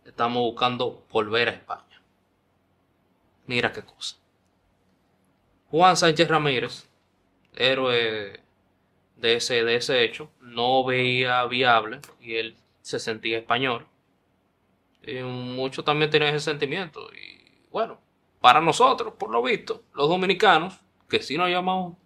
estamos 0.05 0.41
buscando 0.41 1.03
volver 1.11 1.49
a 1.49 1.51
España. 1.51 2.01
Mira 3.47 3.71
qué 3.71 3.83
cosa. 3.83 4.17
Juan 5.69 5.97
Sánchez 5.97 6.27
Ramírez, 6.27 6.89
héroe 7.55 8.39
de 9.17 9.35
ese, 9.35 9.63
de 9.63 9.75
ese 9.75 10.03
hecho, 10.03 10.29
no 10.39 10.83
veía 10.83 11.43
viable 11.45 11.99
y 12.21 12.35
él 12.35 12.55
se 12.81 12.99
sentía 12.99 13.39
español. 13.39 13.85
Y 15.03 15.15
muchos 15.21 15.83
también 15.85 16.09
tenían 16.09 16.33
ese 16.33 16.51
sentimiento. 16.51 17.09
Y 17.13 17.67
bueno, 17.71 17.99
para 18.41 18.61
nosotros, 18.61 19.13
por 19.17 19.31
lo 19.31 19.41
visto, 19.41 19.83
los 19.93 20.07
dominicanos, 20.07 20.79
que 21.09 21.21
sí 21.21 21.37
nos 21.37 21.49
llamamos, 21.49 21.97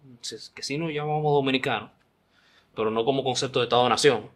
que 0.53 0.63
sí 0.63 0.77
nos 0.77 0.91
llamamos 0.91 1.34
dominicanos, 1.34 1.91
pero 2.75 2.91
no 2.91 3.06
como 3.06 3.24
concepto 3.24 3.60
de 3.60 3.65
Estado-nación, 3.65 4.29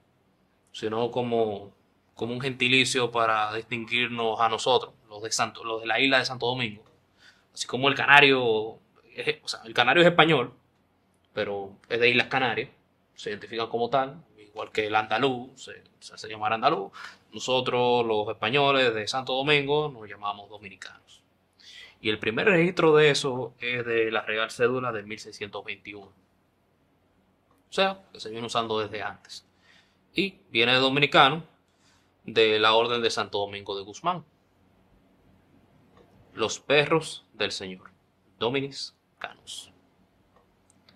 sino 0.72 1.12
como, 1.12 1.74
como 2.16 2.34
un 2.34 2.42
gentilicio 2.42 3.12
para 3.12 3.54
distinguirnos 3.54 4.40
a 4.40 4.50
nosotros, 4.50 4.94
los 5.10 5.22
de, 5.24 5.32
Santo, 5.32 5.64
los 5.64 5.82
de 5.82 5.88
la 5.88 6.00
isla 6.00 6.20
de 6.20 6.26
Santo 6.26 6.46
Domingo. 6.46 6.84
Así 7.54 7.68
como 7.68 7.90
el 7.90 7.96
canario, 7.96 8.44
o 8.44 8.80
sea, 9.46 9.62
el 9.66 9.74
canario 9.74 10.02
es 10.02 10.08
español, 10.08 10.54
pero 11.34 11.72
es 11.90 12.00
de 12.00 12.10
Islas 12.10 12.28
Canarias, 12.28 12.70
se 13.16 13.30
identifican 13.30 13.68
como 13.68 13.90
tal, 13.90 14.24
igual 14.38 14.72
que 14.72 14.88
el 14.88 14.96
andaluz, 14.96 15.52
se, 15.56 15.84
se 16.00 16.14
hace 16.14 16.28
llamar 16.28 16.54
andaluz. 16.54 16.92
Nosotros, 17.32 18.06
los 18.06 18.30
españoles 18.30 18.94
de 18.94 19.08
Santo 19.08 19.34
Domingo, 19.34 19.90
nos 19.90 20.08
llamamos 20.08 20.50
dominicanos. 20.50 21.24
Y 22.00 22.10
el 22.10 22.20
primer 22.20 22.48
registro 22.48 22.96
de 22.96 23.10
eso 23.10 23.54
es 23.60 23.86
de 23.86 24.12
la 24.12 24.22
Real 24.22 24.52
Cédula 24.52 24.92
de 24.92 25.04
1621. 25.04 26.06
O 26.06 26.12
sea, 27.70 28.04
que 28.12 28.20
se 28.20 28.30
viene 28.30 28.46
usando 28.46 28.80
desde 28.80 29.02
antes. 29.02 29.48
Y 30.14 30.36
viene 30.52 30.74
de 30.74 30.80
dominicano 30.80 31.44
de 32.24 32.60
la 32.60 32.74
Orden 32.74 33.02
de 33.02 33.10
Santo 33.10 33.40
Domingo 33.40 33.76
de 33.76 33.84
Guzmán. 33.84 34.24
Los 36.34 36.60
perros 36.60 37.26
del 37.34 37.52
Señor. 37.52 37.92
Dominis 38.40 38.96
Canus. 39.20 39.72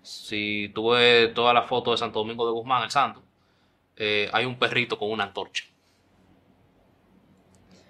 Si 0.01 0.71
tú 0.73 0.91
ves 0.91 1.33
toda 1.33 1.53
la 1.53 1.63
foto 1.63 1.91
de 1.91 1.97
Santo 1.97 2.19
Domingo 2.19 2.45
de 2.45 2.53
Guzmán, 2.53 2.83
el 2.83 2.91
santo, 2.91 3.21
eh, 3.95 4.29
hay 4.31 4.45
un 4.45 4.57
perrito 4.57 4.97
con 4.97 5.11
una 5.11 5.25
antorcha. 5.25 5.65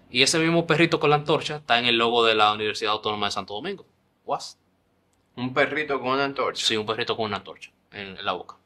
Y 0.10 0.24
ese 0.24 0.39
mismo 0.39 0.65
perrito 0.65 1.00
con 1.00 1.10
la 1.10 1.17
antorcha 1.17 1.58
está 1.58 1.79
en 1.79 1.86
el 1.86 1.98
logo 1.98 2.25
de 2.25 2.34
la 2.34 2.53
Universidad 2.53 2.94
Autónoma 2.94 3.27
de 3.27 3.32
Santo 3.32 3.53
Domingo. 3.53 3.86
UAS. 4.25 4.58
Un 5.36 5.53
perrito 5.53 6.00
con 6.00 6.12
una 6.12 6.25
antorcha. 6.25 6.65
Sí, 6.65 6.77
un 6.77 6.86
perrito 6.86 7.15
con 7.15 7.25
una 7.25 7.38
antorcha 7.38 7.72
en 7.91 8.24
la 8.25 8.32
boca. 8.32 8.58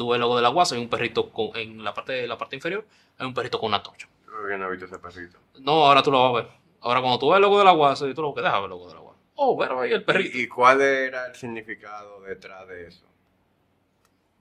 Tú 0.00 0.08
ves 0.08 0.14
el 0.16 0.22
logo 0.22 0.36
de 0.36 0.40
la 0.40 0.48
UAS, 0.48 0.72
hay 0.72 0.80
un 0.80 0.88
perrito 0.88 1.30
con, 1.30 1.54
en 1.56 1.84
la 1.84 1.92
parte, 1.92 2.26
la 2.26 2.38
parte 2.38 2.56
inferior, 2.56 2.86
hay 3.18 3.26
un 3.26 3.34
perrito 3.34 3.60
con 3.60 3.66
una 3.66 3.76
antorcha. 3.76 4.08
Creo 4.24 4.48
que 4.48 4.56
no 4.56 4.66
he 4.66 4.70
visto 4.70 4.86
ese 4.86 4.98
perrito. 4.98 5.36
No, 5.58 5.84
ahora 5.84 6.02
tú 6.02 6.10
lo 6.10 6.22
vas 6.22 6.30
a 6.30 6.36
ver. 6.42 6.52
Ahora 6.80 7.02
cuando 7.02 7.18
tú 7.18 7.28
ves 7.28 7.36
el 7.36 7.42
logo 7.42 7.58
de 7.58 7.66
la 7.66 7.74
UAS, 7.74 7.98
tú 7.98 8.22
lo 8.22 8.34
que 8.34 8.40
dejas 8.40 8.54
ver 8.54 8.64
el 8.64 8.70
logo 8.70 8.88
de 8.88 8.94
la 8.94 9.00
UAS. 9.02 9.16
Oh, 9.34 9.58
pero 9.58 9.78
ahí 9.78 9.92
el 9.92 10.02
perrito. 10.02 10.38
¿Y, 10.38 10.48
cuál 10.48 10.80
era 10.80 11.26
el 11.26 11.34
significado 11.34 12.22
detrás 12.22 12.66
de 12.66 12.86
eso? 12.86 13.04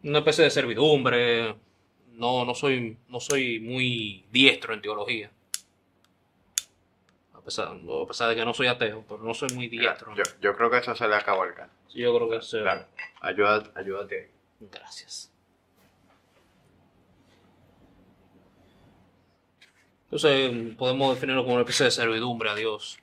una 0.01 0.19
especie 0.19 0.45
de 0.45 0.49
servidumbre. 0.49 1.53
No, 2.13 2.45
no 2.45 2.55
soy, 2.55 2.97
no 3.09 3.19
soy 3.19 3.59
muy 3.59 4.23
diestro 4.31 4.73
en 4.73 4.81
teología. 4.81 5.29
A 7.33 7.41
pesar, 7.41 7.67
a 7.67 8.07
pesar 8.07 8.29
de 8.29 8.35
que 8.37 8.45
no 8.45 8.53
soy 8.53 8.67
ateo, 8.67 9.03
pero 9.09 9.21
no 9.21 9.33
soy 9.33 9.49
muy 9.55 9.67
diestro. 9.67 10.15
Yo, 10.15 10.23
yo 10.39 10.55
creo 10.55 10.71
que 10.71 10.77
eso 10.77 10.95
se 10.95 11.05
le 11.05 11.15
acabó 11.15 11.43
al. 11.43 11.53
Sí, 11.89 11.99
yo 11.99 12.15
creo 12.15 12.29
que 12.29 12.37
es, 12.37 12.53
eh, 12.53 12.61
Claro. 12.61 12.85
Ayuda, 13.19 13.63
ayúdate 13.75 14.21
ahí. 14.21 14.27
Gracias. 14.71 15.28
Entonces 20.11 20.75
podemos 20.75 21.13
definirlo 21.13 21.43
como 21.43 21.53
una 21.53 21.61
especie 21.61 21.85
de 21.85 21.91
servidumbre 21.91 22.49
a 22.49 22.55
Dios. 22.55 22.97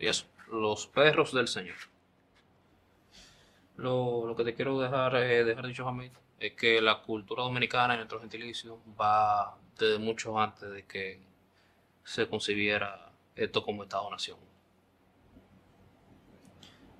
Y 0.00 0.08
eso, 0.08 0.26
los 0.50 0.88
perros 0.88 1.32
del 1.32 1.46
Señor. 1.46 1.76
Lo, 3.76 4.34
que 4.36 4.42
te 4.42 4.54
quiero 4.54 4.80
dejar, 4.80 5.14
eh, 5.14 5.44
dejar 5.44 5.68
dicho, 5.68 5.84
Jamil, 5.84 6.10
es 6.40 6.54
que 6.54 6.80
la 6.80 7.02
cultura 7.02 7.44
dominicana 7.44 7.94
en 7.94 8.00
nuestro 8.00 8.20
gentilicio 8.20 8.80
va 9.00 9.56
desde 9.78 10.00
mucho 10.00 10.36
antes 10.40 10.68
de 10.72 10.84
que 10.84 11.20
se 12.02 12.26
concibiera 12.26 13.12
esto 13.36 13.62
como 13.62 13.84
Estado-Nación. 13.84 14.38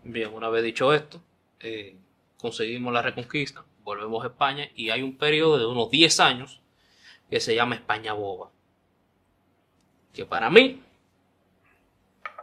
Bien, 0.05 0.33
una 0.33 0.49
vez 0.49 0.63
dicho 0.63 0.93
esto, 0.95 1.21
eh, 1.59 1.97
conseguimos 2.37 2.93
la 2.93 3.03
reconquista, 3.03 3.65
volvemos 3.83 4.23
a 4.23 4.29
España 4.29 4.69
y 4.77 4.91
hay 4.91 5.03
un 5.03 5.19
periodo 5.19 5.59
de 5.59 5.67
unos 5.67 5.91
10 5.91 6.21
años 6.21 6.61
que 7.29 7.41
se 7.41 7.57
llama 7.57 7.75
España 7.75 8.13
Boba. 8.13 8.53
Que 10.19 10.27
para 10.27 10.51
mí, 10.51 10.83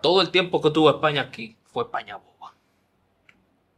todo 0.02 0.22
el 0.22 0.32
tiempo 0.32 0.62
que 0.62 0.72
tuvo 0.72 0.90
España 0.90 1.24
aquí 1.24 1.58
fue 1.66 1.84
España 1.84 2.16
Boba. 2.16 2.54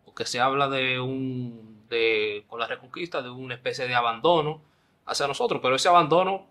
Porque 0.05 0.23
se 0.23 0.39
habla 0.39 0.69
de 0.69 0.99
un, 0.99 1.83
de, 1.89 2.45
con 2.47 2.59
la 2.59 2.67
reconquista, 2.67 3.23
de 3.23 3.31
una 3.31 3.55
especie 3.55 3.87
de 3.87 3.95
abandono 3.95 4.61
hacia 5.07 5.25
nosotros, 5.25 5.59
pero 5.63 5.77
ese 5.77 5.89
abandono 5.89 6.45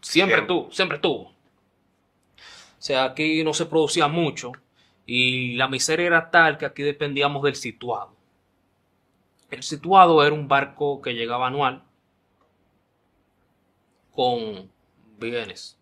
siempre, 0.00 0.36
Siempre. 0.36 0.46
tuvo, 0.46 0.70
siempre 0.70 0.98
tuvo. 1.00 1.22
O 1.22 1.34
sea, 2.78 3.02
aquí 3.02 3.42
no 3.42 3.52
se 3.52 3.66
producía 3.66 4.06
mucho 4.06 4.52
y 5.04 5.56
la 5.56 5.66
miseria 5.66 6.06
era 6.06 6.30
tal 6.30 6.56
que 6.56 6.66
aquí 6.66 6.84
dependíamos 6.84 7.42
del 7.42 7.56
situado. 7.56 8.14
El 9.50 9.64
situado 9.64 10.24
era 10.24 10.32
un 10.32 10.46
barco 10.46 11.02
que 11.02 11.14
llegaba 11.14 11.48
anual 11.48 11.82
con 14.14 14.70
bienes. 15.18 15.81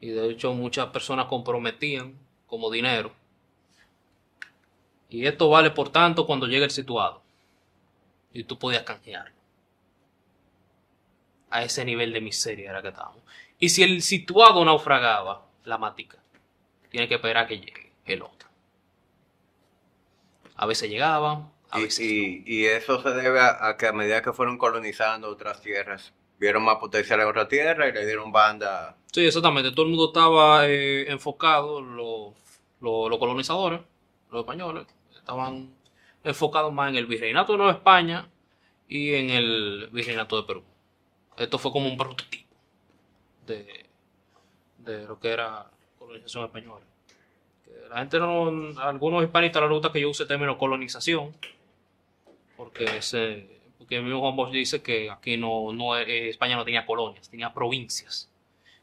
Y 0.00 0.10
de 0.10 0.30
hecho 0.30 0.52
muchas 0.54 0.86
personas 0.88 1.26
comprometían 1.26 2.18
como 2.46 2.70
dinero. 2.70 3.12
Y 5.10 5.26
esto 5.26 5.48
vale 5.48 5.70
por 5.70 5.90
tanto 5.90 6.26
cuando 6.26 6.46
llega 6.46 6.64
el 6.64 6.70
situado. 6.70 7.22
Y 8.32 8.44
tú 8.44 8.58
podías 8.58 8.82
canjearlo. 8.84 9.34
A 11.50 11.62
ese 11.64 11.84
nivel 11.84 12.12
de 12.12 12.20
miseria 12.20 12.70
era 12.70 12.82
que 12.82 12.88
estábamos. 12.88 13.22
Y 13.58 13.68
si 13.70 13.82
el 13.82 14.02
situado 14.02 14.64
naufragaba, 14.64 15.46
la 15.64 15.78
matica, 15.78 16.18
tiene 16.90 17.08
que 17.08 17.14
esperar 17.16 17.44
a 17.44 17.46
que 17.48 17.58
llegue 17.58 17.92
el 18.06 18.22
otro. 18.22 18.48
A 20.56 20.66
veces 20.66 20.90
llegaban, 20.90 21.50
a 21.70 21.78
Y, 21.78 21.82
veces 21.84 22.00
y- 22.00 22.42
y 22.46 22.64
eso 22.66 23.00
se 23.02 23.10
debe 23.10 23.40
a, 23.40 23.68
a 23.68 23.76
que 23.76 23.86
a 23.86 23.92
medida 23.92 24.22
que 24.22 24.32
fueron 24.32 24.58
colonizando 24.58 25.28
otras 25.28 25.60
tierras, 25.62 26.12
vieron 26.38 26.62
más 26.62 26.76
potencial 26.76 27.20
en 27.20 27.28
otra 27.28 27.48
tierra 27.48 27.88
y 27.88 27.92
le 27.92 28.06
dieron 28.06 28.32
banda. 28.32 28.96
Sí, 29.12 29.26
exactamente. 29.26 29.70
Todo 29.72 29.86
el 29.86 29.90
mundo 29.90 30.06
estaba 30.08 30.66
eh, 30.66 31.10
enfocado, 31.10 31.80
los, 31.80 32.34
los 32.80 33.18
colonizadores, 33.18 33.80
los 34.30 34.40
españoles, 34.40 34.86
estaban 35.16 35.74
enfocados 36.24 36.72
más 36.72 36.90
en 36.90 36.96
el 36.96 37.06
virreinato 37.06 37.52
de 37.52 37.58
Nueva 37.58 37.72
España 37.72 38.28
y 38.88 39.14
en 39.14 39.30
el 39.30 39.88
virreinato 39.92 40.36
de 40.40 40.46
Perú. 40.46 40.62
Esto 41.36 41.58
fue 41.58 41.70
como 41.72 41.88
un 41.88 41.96
prototipo 41.96 42.48
de, 43.46 43.86
de 44.78 45.06
lo 45.06 45.18
que 45.20 45.28
era 45.28 45.66
colonización 45.98 46.44
española. 46.44 46.84
La 47.90 47.98
gente 47.98 48.18
no, 48.18 48.78
algunos 48.80 49.24
hispanistas 49.24 49.62
les 49.62 49.70
gusta 49.70 49.92
que 49.92 50.00
yo 50.00 50.10
use 50.10 50.24
el 50.24 50.28
término 50.28 50.58
colonización, 50.58 51.34
porque, 52.56 53.00
se, 53.00 53.57
porque 53.88 53.96
el 53.96 54.04
mismo 54.04 54.20
Juan 54.20 54.36
Bosch 54.36 54.50
dice 54.52 54.82
que 54.82 55.10
aquí 55.10 55.38
no, 55.38 55.72
no 55.72 55.96
eh, 55.96 56.28
España 56.28 56.56
no 56.56 56.64
tenía 56.66 56.84
colonias, 56.84 57.30
tenía 57.30 57.54
provincias 57.54 58.30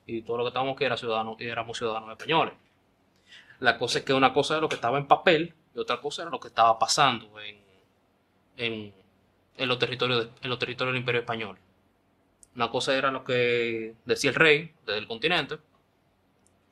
y 0.07 0.23
todo 0.23 0.37
lo 0.37 0.43
que 0.43 0.47
estábamos 0.47 0.75
que 0.75 0.85
era 0.85 0.97
ciudadanos, 0.97 1.39
éramos 1.39 1.77
ciudadanos 1.77 2.09
españoles. 2.09 2.55
La 3.59 3.77
cosa 3.77 3.99
es 3.99 4.05
que 4.05 4.13
una 4.13 4.33
cosa 4.33 4.55
era 4.55 4.61
lo 4.61 4.69
que 4.69 4.75
estaba 4.75 4.97
en 4.97 5.07
papel 5.07 5.53
y 5.75 5.79
otra 5.79 6.01
cosa 6.01 6.23
era 6.23 6.31
lo 6.31 6.39
que 6.39 6.47
estaba 6.47 6.79
pasando 6.79 7.39
en, 7.39 7.57
en, 8.57 8.93
en 9.57 9.67
los 9.67 9.77
territorios 9.77 10.29
en 10.41 10.49
los 10.49 10.57
territorios 10.57 10.93
del 10.93 11.01
Imperio 11.01 11.21
Español. 11.21 11.59
Una 12.55 12.71
cosa 12.71 12.97
era 12.97 13.11
lo 13.11 13.23
que 13.23 13.93
decía 14.05 14.31
el 14.31 14.35
rey 14.35 14.73
desde 14.87 14.97
el 14.99 15.07
continente, 15.07 15.59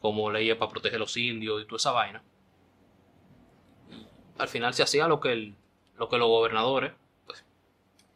como 0.02 0.32
leyes 0.32 0.56
para 0.58 0.72
proteger 0.72 0.96
a 0.96 1.00
los 1.02 1.16
indios 1.18 1.62
y 1.62 1.66
toda 1.66 1.78
esa 1.78 1.92
vaina. 1.92 2.24
Al 4.40 4.48
final 4.48 4.74
se 4.74 4.82
hacía 4.82 5.08
lo 5.08 5.20
que, 5.20 5.34
el- 5.34 5.56
lo 5.98 6.10
que 6.10 6.18
los 6.18 6.28
gobernadores 6.28 6.94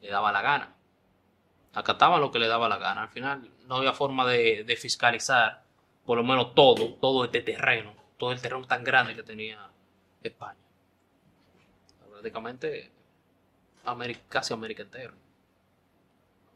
le 0.02 0.10
daba 0.10 0.32
la 0.32 0.42
gana 0.42 0.78
acataban 1.78 2.22
lo 2.22 2.32
que 2.32 2.40
le 2.40 2.48
daba 2.48 2.68
la 2.68 2.78
gana. 2.78 3.04
Al 3.04 3.10
final 3.10 3.52
no 3.68 3.76
había 3.76 3.94
forma 3.94 4.26
de, 4.26 4.64
de 4.64 4.76
fiscalizar 4.76 5.64
por 6.06 6.18
lo 6.18 6.24
menos 6.24 6.56
todo, 6.56 6.96
todo 6.96 7.26
este 7.26 7.42
terreno, 7.42 7.94
todo 8.18 8.32
el 8.32 8.42
terreno 8.42 8.66
tan 8.66 8.84
grande 8.84 9.16
que 9.16 9.24
tenía 9.24 9.70
España. 10.24 10.58
Prácticamente 12.10 12.92
América, 13.86 14.22
casi 14.28 14.54
América 14.54 14.82
entera. 14.82 15.14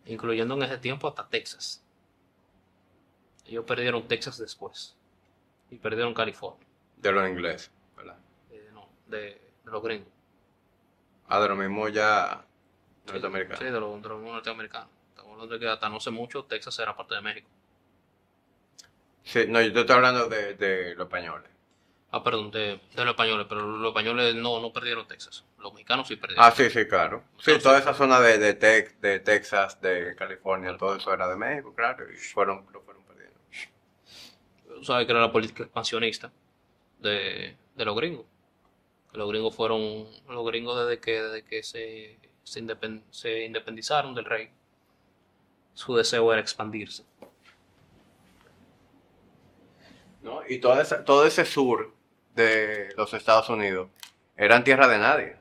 Incluyendo 0.05 0.55
en 0.55 0.63
ese 0.63 0.79
tiempo 0.79 1.07
hasta 1.07 1.27
Texas. 1.27 1.83
Ellos 3.45 3.63
perdieron 3.65 4.07
Texas 4.07 4.39
después. 4.39 4.95
Y 5.69 5.77
perdieron 5.77 6.13
California. 6.13 6.65
De 6.97 7.11
los 7.11 7.29
ingleses, 7.29 7.71
¿verdad? 7.95 8.17
Eh, 8.49 8.69
no, 8.73 8.89
de, 9.07 9.39
de 9.63 9.71
los 9.71 9.83
gringos. 9.83 10.11
Ah, 11.27 11.39
de 11.39 11.47
lo 11.47 11.55
mismo 11.55 11.87
ya 11.89 12.43
norteamericanos. 13.07 13.59
Sí, 13.59 13.65
de 13.65 13.79
los, 13.79 14.01
de 14.01 14.09
los 14.09 14.21
norteamericanos. 14.21 14.89
Estamos 15.09 15.33
hablando 15.33 15.53
de 15.53 15.59
que 15.59 15.67
hasta 15.67 15.89
no 15.89 15.99
sé 15.99 16.11
mucho, 16.11 16.43
Texas 16.45 16.77
era 16.79 16.95
parte 16.95 17.15
de 17.15 17.21
México. 17.21 17.49
Sí, 19.23 19.45
no, 19.47 19.61
yo 19.61 19.71
te 19.71 19.81
estoy 19.81 19.95
hablando 19.95 20.27
de, 20.27 20.55
de 20.55 20.95
los 20.95 21.05
españoles. 21.05 21.49
Ah, 22.13 22.21
perdón, 22.23 22.51
de, 22.51 22.81
de 22.93 23.05
los 23.05 23.09
españoles, 23.09 23.45
pero 23.47 23.61
los 23.61 23.87
españoles 23.89 24.35
no, 24.35 24.59
no 24.59 24.73
perdieron 24.73 25.07
Texas. 25.07 25.45
Los 25.59 25.71
mexicanos 25.73 26.07
sí 26.07 26.17
perdieron. 26.17 26.43
Ah, 26.43 26.51
sí, 26.51 26.69
sí, 26.69 26.85
claro. 26.85 27.23
Sí, 27.39 27.57
toda 27.59 27.79
esa 27.79 27.93
zona 27.93 28.19
de, 28.19 28.37
de, 28.37 28.59
Tex- 28.59 28.99
de 28.99 29.19
Texas, 29.19 29.79
de 29.79 30.15
California, 30.17 30.75
todo 30.77 30.95
eso 30.97 31.13
era 31.13 31.27
de 31.29 31.37
México, 31.37 31.73
claro, 31.73 32.11
y 32.11 32.17
fueron, 32.17 32.65
lo 32.73 32.81
fueron 32.81 33.03
perdiendo. 33.05 33.39
Tú 34.67 34.83
sabes 34.83 35.05
que 35.05 35.11
era 35.11 35.21
la 35.21 35.31
política 35.31 35.63
expansionista 35.63 36.31
de, 36.99 37.55
de 37.75 37.85
los 37.85 37.95
gringos. 37.95 38.25
Los 39.13 39.29
gringos 39.29 39.55
fueron, 39.55 40.07
los 40.27 40.45
gringos 40.45 40.79
desde 40.85 40.99
que, 41.01 41.21
desde 41.21 41.43
que 41.43 41.63
se, 41.63 42.17
se, 42.51 42.59
independ- 42.61 43.03
se 43.11 43.45
independizaron 43.45 44.13
del 44.13 44.25
rey, 44.25 44.49
su 45.73 45.95
deseo 45.95 46.31
era 46.33 46.41
expandirse. 46.41 47.05
¿no? 50.21 50.41
Y 50.47 50.59
todo 50.59 51.25
ese 51.25 51.45
sur 51.45 51.93
de 52.35 52.93
los 52.97 53.13
Estados 53.13 53.49
Unidos 53.49 53.89
eran 54.35 54.63
tierra 54.65 54.87
de 54.89 54.97
nadie. 54.99 55.37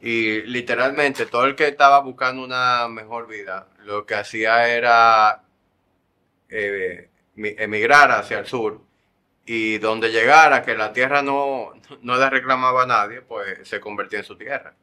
Y 0.00 0.42
literalmente 0.42 1.26
todo 1.26 1.44
el 1.44 1.56
que 1.56 1.66
estaba 1.68 2.00
buscando 2.00 2.42
una 2.44 2.86
mejor 2.88 3.26
vida, 3.26 3.66
lo 3.84 4.06
que 4.06 4.14
hacía 4.14 4.68
era 4.68 5.42
eh, 6.48 7.10
mi- 7.34 7.54
emigrar 7.58 8.10
hacia 8.12 8.38
el 8.38 8.46
sur. 8.46 8.80
Y 9.44 9.78
donde 9.78 10.10
llegara, 10.10 10.62
que 10.62 10.76
la 10.76 10.92
tierra 10.92 11.22
no, 11.22 11.72
no 12.02 12.30
reclamaba 12.30 12.84
a 12.84 12.86
nadie, 12.86 13.20
pues 13.20 13.66
se 13.68 13.80
convertía 13.80 14.20
en 14.20 14.24
su 14.24 14.36
tierra. 14.36 14.74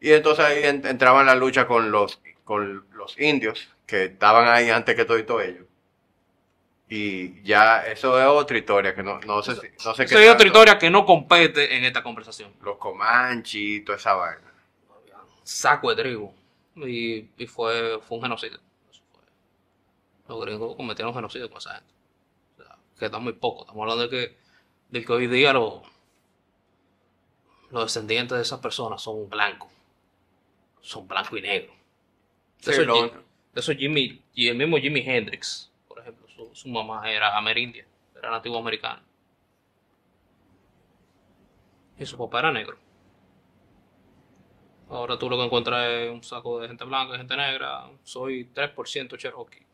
Y 0.00 0.12
entonces 0.12 0.44
ahí 0.44 0.62
en- 0.64 0.86
entraba 0.86 1.20
en 1.20 1.26
la 1.26 1.34
lucha 1.34 1.66
con 1.66 1.90
los, 1.90 2.20
con 2.44 2.86
los 2.92 3.18
indios, 3.18 3.68
que 3.86 4.04
estaban 4.04 4.48
ahí 4.48 4.70
antes 4.70 4.94
que 4.96 5.04
todo 5.04 5.40
ellos. 5.40 5.66
Y 6.88 7.42
ya 7.42 7.84
eso 7.84 8.20
es 8.20 8.26
otra 8.26 8.56
historia 8.58 8.94
que 8.94 9.02
no, 9.02 9.18
no 9.20 9.42
sé 9.42 9.56
si, 9.56 9.66
no 9.84 9.92
sé 9.94 10.06
qué 10.06 10.14
Esa 10.14 10.22
es 10.22 10.30
otra 10.30 10.46
historia 10.46 10.78
que 10.78 10.88
no 10.88 11.04
compete 11.04 11.76
en 11.76 11.84
esta 11.84 12.02
conversación. 12.02 12.52
Los 12.62 12.78
Comanche 12.78 13.58
y 13.58 13.80
toda 13.80 13.98
esa 13.98 14.14
vaina. 14.14 14.52
Saco 15.42 15.94
de 15.94 16.02
trigo. 16.02 16.32
Y, 16.76 17.30
y 17.38 17.46
fue, 17.46 17.98
fue 18.02 18.18
un 18.18 18.22
genocidio. 18.24 18.60
Eso. 18.90 19.02
Los 20.28 20.40
gringos 20.42 20.76
cometieron 20.76 21.14
genocidio 21.14 21.48
con 21.48 21.58
esa 21.58 21.74
gente. 21.76 21.94
O 22.58 22.62
sea, 22.62 22.76
que 22.98 23.04
está 23.06 23.18
muy 23.18 23.32
poco. 23.32 23.62
Estamos 23.62 23.82
hablando 23.82 24.08
de 24.08 24.10
que, 24.10 24.36
de 24.90 25.04
que 25.04 25.12
hoy 25.12 25.26
día 25.26 25.52
los, 25.52 25.82
los 27.70 27.84
descendientes 27.84 28.36
de 28.36 28.42
esas 28.42 28.60
personas 28.60 29.02
son 29.02 29.28
blancos. 29.28 29.70
Son 30.86 31.06
blanco 31.08 31.36
y 31.36 31.42
negro. 31.42 31.72
Sí, 32.58 32.70
Eso, 32.70 33.10
eso 33.54 33.72
Jimmy, 33.72 34.22
y 34.34 34.46
el 34.48 34.56
mismo 34.56 34.76
Jimi 34.78 35.00
Hendrix, 35.00 35.72
por 35.88 35.98
ejemplo, 35.98 36.28
su, 36.28 36.54
su 36.54 36.68
mamá 36.68 37.10
era 37.10 37.36
amerindia, 37.36 37.84
era 38.16 38.30
nativo 38.30 38.56
americano. 38.56 39.02
Y 41.98 42.06
su 42.06 42.16
papá 42.16 42.38
era 42.38 42.52
negro. 42.52 42.78
Ahora 44.88 45.18
tú 45.18 45.28
lo 45.28 45.36
que 45.36 45.44
encuentras 45.44 45.88
es 45.88 46.10
un 46.10 46.22
saco 46.22 46.60
de 46.60 46.68
gente 46.68 46.84
blanca 46.84 47.14
y 47.14 47.18
gente 47.18 47.36
negra. 47.36 47.90
Soy 48.04 48.48
3% 48.54 49.16
Cherokee. 49.18 49.66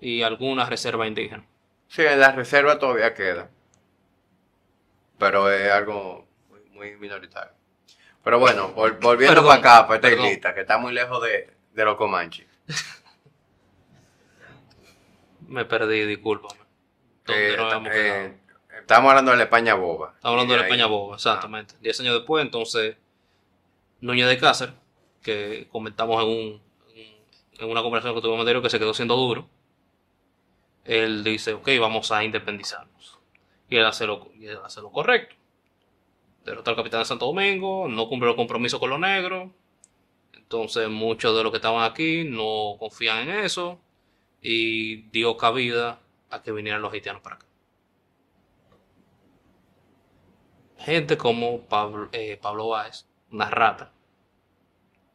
Y 0.00 0.22
alguna 0.22 0.64
reserva 0.64 1.06
indígena. 1.06 1.46
Sí, 1.88 2.02
en 2.02 2.20
la 2.20 2.32
reserva 2.32 2.78
todavía 2.78 3.12
queda. 3.14 3.50
Pero 5.18 5.50
es 5.50 5.70
algo 5.70 6.26
muy, 6.48 6.60
muy 6.70 6.96
minoritario. 6.96 7.52
Pero 8.26 8.40
bueno, 8.40 8.74
vol- 8.74 8.98
volviendo 9.00 9.36
Perdón, 9.36 9.46
para 9.46 9.60
acá, 9.60 9.86
para 9.86 9.96
esta 9.98 10.08
perdón. 10.08 10.26
islita, 10.26 10.52
que 10.52 10.62
está 10.62 10.78
muy 10.78 10.92
lejos 10.92 11.22
de, 11.22 11.48
de 11.74 11.84
los 11.84 11.94
Comanche. 11.94 12.44
Me 15.46 15.64
perdí, 15.64 16.04
discúlpame. 16.06 16.58
¿Dónde 17.24 17.54
Eh, 17.54 18.26
eh, 18.26 18.36
estamos 18.80 19.10
hablando 19.10 19.30
de 19.30 19.36
la 19.36 19.44
España 19.44 19.74
boba. 19.74 20.14
Estamos 20.16 20.32
hablando 20.32 20.54
de 20.54 20.58
la 20.58 20.64
España 20.66 20.86
Boba, 20.86 21.14
exactamente. 21.14 21.76
Diez 21.80 22.00
años 22.00 22.14
después, 22.14 22.44
entonces, 22.44 22.96
Núñez 24.00 24.26
de 24.26 24.38
Cáceres, 24.38 24.74
que 25.22 25.68
comentamos 25.70 26.20
en, 26.24 26.28
un, 26.28 26.62
en 27.60 27.70
una 27.70 27.82
conversación 27.82 28.16
que 28.16 28.22
tuvimos 28.22 28.40
anterior 28.40 28.60
que 28.60 28.70
se 28.70 28.80
quedó 28.80 28.92
siendo 28.92 29.14
duro, 29.14 29.48
él 30.84 31.22
dice, 31.22 31.52
ok, 31.52 31.68
vamos 31.80 32.10
a 32.10 32.24
independizarnos. 32.24 33.20
Y 33.68 33.76
él 33.76 33.86
hace 33.86 34.04
lo, 34.04 34.32
y 34.34 34.48
él 34.48 34.58
hace 34.64 34.80
lo 34.80 34.90
correcto. 34.90 35.36
Derrota 36.46 36.70
al 36.70 36.76
capitán 36.76 37.00
de 37.00 37.06
Santo 37.06 37.26
Domingo, 37.26 37.88
no 37.88 38.08
cumple 38.08 38.28
los 38.28 38.36
compromisos 38.36 38.80
con 38.80 38.90
los 38.90 39.00
negros. 39.00 39.50
Entonces 40.32 40.88
muchos 40.88 41.36
de 41.36 41.42
los 41.42 41.50
que 41.52 41.56
estaban 41.56 41.82
aquí 41.90 42.24
no 42.24 42.76
confían 42.78 43.28
en 43.28 43.40
eso 43.40 43.80
y 44.40 45.08
dio 45.10 45.36
cabida 45.36 46.00
a 46.30 46.42
que 46.42 46.52
vinieran 46.52 46.82
los 46.82 46.92
haitianos 46.92 47.20
para 47.20 47.36
acá. 47.36 47.46
gente 50.78 51.16
como 51.18 51.62
Pablo, 51.62 52.08
eh, 52.12 52.38
Pablo 52.40 52.68
Báez, 52.68 53.08
una 53.32 53.50
rata, 53.50 53.92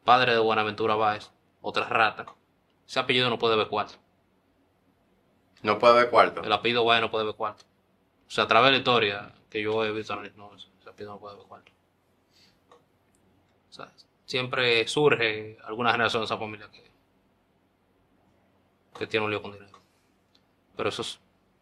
padre 0.04 0.34
de 0.34 0.40
Buenaventura 0.40 0.96
Báez, 0.96 1.32
otra 1.62 1.88
rata. 1.88 2.26
Ese 2.86 3.00
apellido 3.00 3.30
no 3.30 3.40
puede 3.40 3.56
ver 3.56 3.70
cuarto. 3.70 3.94
No 5.62 5.80
puede 5.80 5.94
haber 5.94 6.10
cuarto. 6.10 6.44
El 6.44 6.52
apellido 6.52 6.84
Báez 6.84 7.02
no 7.02 7.10
puede 7.10 7.24
ver 7.24 7.36
cuarto. 7.36 7.64
O 8.28 8.30
sea, 8.30 8.44
a 8.44 8.48
través 8.48 8.68
de 8.68 8.72
la 8.72 8.78
historia 8.80 9.34
que 9.50 9.62
yo 9.62 9.86
he 9.86 9.94
visto, 9.94 10.14
no, 10.36 10.56
ese 10.56 10.68
apellido 11.02 11.14
no 11.14 11.20
puede 11.20 11.36
ver 11.38 11.46
cuarto. 11.46 11.72
O 13.70 13.74
sea, 13.74 13.92
siempre 14.26 14.88
surge 14.88 15.58
alguna 15.64 15.92
generación 15.92 16.22
de 16.22 16.26
esa 16.26 16.38
familia 16.38 16.70
que, 16.72 16.84
que 18.98 19.08
tiene 19.08 19.26
un 19.26 19.32
lío 19.32 19.42
con 19.42 19.54
dinero. 19.54 19.80
Pero 20.76 20.90
eso 20.90 21.02
es, 21.02 21.20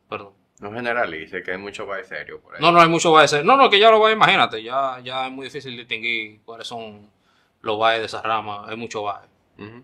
perdón. 0.08 0.34
No 0.60 0.74
generalice, 0.74 1.42
que 1.42 1.52
hay 1.52 1.58
mucho 1.58 1.86
baile 1.86 2.08
serio 2.08 2.42
por 2.42 2.56
ahí. 2.56 2.62
No, 2.62 2.72
no 2.72 2.82
hay 2.82 2.90
mucho 2.90 3.14
Baez. 3.14 3.46
No, 3.46 3.56
no, 3.56 3.70
que 3.70 3.80
ya 3.80 3.90
lo 3.90 4.00
Baez, 4.00 4.16
imagínate, 4.16 4.62
ya, 4.62 5.00
ya 5.00 5.28
es 5.28 5.32
muy 5.32 5.46
difícil 5.46 5.78
distinguir 5.78 6.42
cuáles 6.44 6.68
son 6.68 7.10
los 7.62 7.80
Baez 7.80 8.00
de 8.00 8.06
esa 8.08 8.22
rama. 8.22 8.68
Hay 8.68 8.76
mucho 8.76 9.04
Baez. 9.04 9.30
Ujú. 9.58 9.84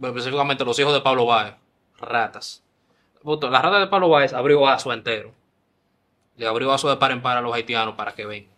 Pero 0.00 0.12
específicamente 0.12 0.64
los 0.64 0.78
hijos 0.78 0.92
de 0.94 1.00
Pablo 1.00 1.26
Báez, 1.26 1.54
ratas. 1.98 2.62
Puto, 3.22 3.50
La 3.50 3.60
rata 3.60 3.80
de 3.80 3.88
Pablo 3.88 4.08
Báez 4.08 4.32
abrió 4.32 4.60
vaso 4.60 4.92
entero. 4.92 5.34
Le 6.38 6.46
abrió 6.46 6.68
vaso 6.68 6.88
de 6.88 6.96
par 6.96 7.10
en 7.10 7.20
par 7.20 7.36
a 7.36 7.40
los 7.42 7.52
haitianos 7.52 7.94
para 7.94 8.14
que 8.14 8.24
vengan. 8.24 8.54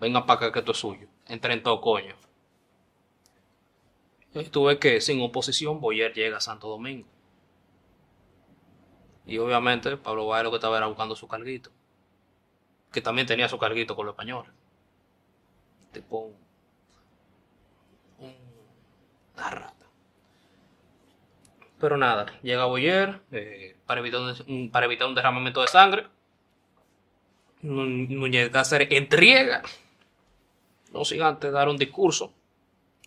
Vengan 0.00 0.26
para 0.26 0.38
acá 0.38 0.52
que 0.52 0.58
esto 0.58 0.72
es 0.72 0.78
suyo. 0.78 1.06
Entren 1.28 1.62
todo 1.62 1.80
coño. 1.80 2.16
Y 4.34 4.44
tú 4.44 4.64
ves 4.64 4.78
que 4.78 5.00
sin 5.00 5.20
oposición 5.22 5.80
Boyer 5.80 6.12
llega 6.14 6.38
a 6.38 6.40
Santo 6.40 6.68
Domingo. 6.68 7.06
Y 9.26 9.38
obviamente 9.38 9.96
Pablo 9.96 10.26
Báez 10.26 10.42
lo 10.44 10.50
que 10.50 10.56
estaba 10.56 10.78
era 10.78 10.86
buscando 10.86 11.14
su 11.14 11.28
carguito. 11.28 11.70
Que 12.90 13.00
también 13.00 13.26
tenía 13.26 13.48
su 13.48 13.58
carguito 13.58 13.94
con 13.94 14.06
los 14.06 14.14
españoles. 14.14 14.50
Tipo 15.92 16.18
un- 16.18 16.36
un- 18.18 18.34
una 19.36 19.50
rata. 19.50 19.86
Pero 21.78 21.96
nada, 21.96 22.26
llega 22.42 22.64
Boyer 22.64 23.20
eh, 23.32 23.76
para, 23.86 24.00
evitar 24.00 24.20
para 24.72 24.86
evitar 24.86 25.08
un 25.08 25.14
derramamiento 25.14 25.60
de 25.60 25.68
sangre. 25.68 26.06
Nú- 27.62 27.86
Núñez 27.86 28.50
Cáceres 28.50 28.88
entrega. 28.90 29.62
No 30.92 31.04
sin 31.04 31.22
antes 31.22 31.52
dar 31.52 31.68
un 31.68 31.76
discurso 31.78 32.32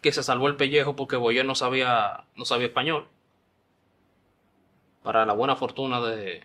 que 0.02 0.12
se 0.12 0.24
salvó 0.24 0.48
el 0.48 0.56
pellejo 0.56 0.96
porque 0.96 1.16
Boyer 1.16 1.46
no 1.46 1.56
sabía, 1.56 2.26
no 2.36 2.46
sabía 2.46 2.68
español. 2.68 3.08
Para 5.04 5.26
la 5.26 5.34
buena 5.34 5.56
fortuna 5.56 6.02
de 6.02 6.44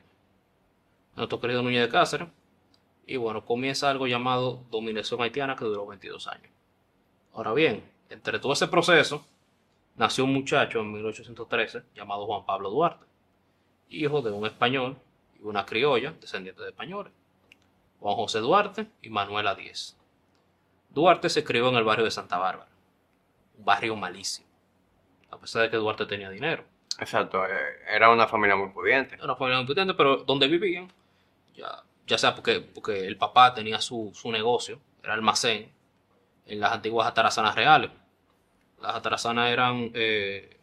nuestro 1.16 1.40
querido 1.40 1.62
Núñez 1.62 1.82
de 1.82 1.88
Cáceres. 1.88 2.28
Y 3.06 3.16
bueno, 3.16 3.44
comienza 3.44 3.90
algo 3.90 4.06
llamado 4.06 4.64
dominación 4.70 5.20
haitiana 5.22 5.56
que 5.56 5.64
duró 5.64 5.86
22 5.86 6.26
años. 6.28 6.50
Ahora 7.34 7.52
bien, 7.52 7.82
entre 8.08 8.38
todo 8.38 8.52
ese 8.52 8.68
proceso, 8.68 9.24
nació 9.96 10.24
un 10.24 10.32
muchacho 10.32 10.80
en 10.80 10.92
1813 10.92 11.82
llamado 11.94 12.26
Juan 12.26 12.44
Pablo 12.46 12.70
Duarte, 12.70 13.04
hijo 13.88 14.22
de 14.22 14.30
un 14.30 14.46
español 14.46 14.96
y 15.40 15.42
una 15.44 15.64
criolla 15.66 16.12
descendiente 16.20 16.62
de 16.62 16.68
españoles, 16.68 17.12
Juan 18.00 18.16
José 18.16 18.40
Duarte 18.40 18.86
y 19.02 19.10
Manuela 19.10 19.54
Díez. 19.54 19.96
Duarte 20.88 21.28
se 21.28 21.44
crió 21.44 21.68
en 21.68 21.76
el 21.76 21.84
barrio 21.84 22.04
de 22.04 22.10
Santa 22.10 22.38
Bárbara, 22.38 22.70
un 23.56 23.64
barrio 23.64 23.94
malísimo, 23.94 24.48
a 25.30 25.38
pesar 25.38 25.62
de 25.62 25.70
que 25.70 25.76
Duarte 25.76 26.06
tenía 26.06 26.30
dinero. 26.30 26.64
Exacto, 26.98 27.46
eh, 27.46 27.50
era 27.88 28.10
una 28.10 28.26
familia 28.26 28.56
muy 28.56 28.70
pudiente. 28.70 29.14
Era 29.14 29.24
una 29.24 29.36
familia 29.36 29.58
muy 29.58 29.66
potente, 29.66 29.94
pero 29.94 30.16
donde 30.18 30.48
vivían, 30.48 30.92
ya, 31.54 31.82
ya 32.06 32.18
sea 32.18 32.34
porque, 32.34 32.60
porque 32.60 33.06
el 33.06 33.16
papá 33.16 33.54
tenía 33.54 33.80
su, 33.80 34.10
su 34.14 34.32
negocio, 34.32 34.80
era 35.02 35.14
almacén, 35.14 35.72
en 36.46 36.60
las 36.60 36.72
antiguas 36.72 37.06
atarazanas 37.06 37.54
reales. 37.54 37.90
Las 38.80 38.96
atarazanas 38.96 39.50
eran 39.50 39.90
eh, 39.94 40.58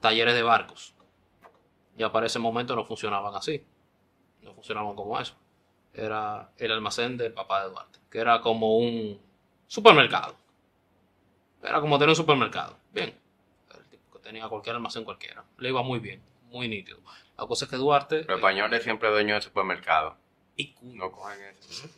talleres 0.00 0.34
de 0.34 0.42
barcos. 0.42 0.94
Ya 1.96 2.12
para 2.12 2.26
ese 2.26 2.38
momento 2.38 2.76
no 2.76 2.84
funcionaban 2.84 3.34
así. 3.34 3.64
No 4.42 4.54
funcionaban 4.54 4.94
como 4.94 5.18
eso. 5.18 5.34
Era 5.94 6.50
el 6.58 6.72
almacén 6.72 7.16
del 7.16 7.32
papá 7.32 7.64
de 7.64 7.70
Duarte, 7.70 7.98
que 8.10 8.18
era 8.18 8.40
como 8.40 8.78
un 8.78 9.20
supermercado. 9.66 10.34
Era 11.62 11.80
como 11.80 11.96
tener 11.98 12.08
un 12.10 12.16
supermercado. 12.16 12.76
Bien. 12.92 13.14
El 13.76 13.84
tipo 13.86 14.12
que 14.12 14.18
tenía 14.20 14.48
cualquier 14.48 14.76
almacén 14.76 15.04
cualquiera. 15.04 15.44
Le 15.58 15.68
iba 15.68 15.82
muy 15.82 15.98
bien, 15.98 16.22
muy 16.50 16.66
nítido. 16.68 16.98
La 17.38 17.46
cosa 17.46 17.66
es 17.66 17.70
que 17.70 17.76
Duarte. 17.76 18.24
Los 18.24 18.36
españoles 18.36 18.82
siempre 18.82 19.10
dueños 19.10 19.36
de 19.36 19.42
supermercado. 19.42 20.16
y 20.56 20.74
No 20.82 21.10
cogen 21.12 21.40
eso. 21.60 21.88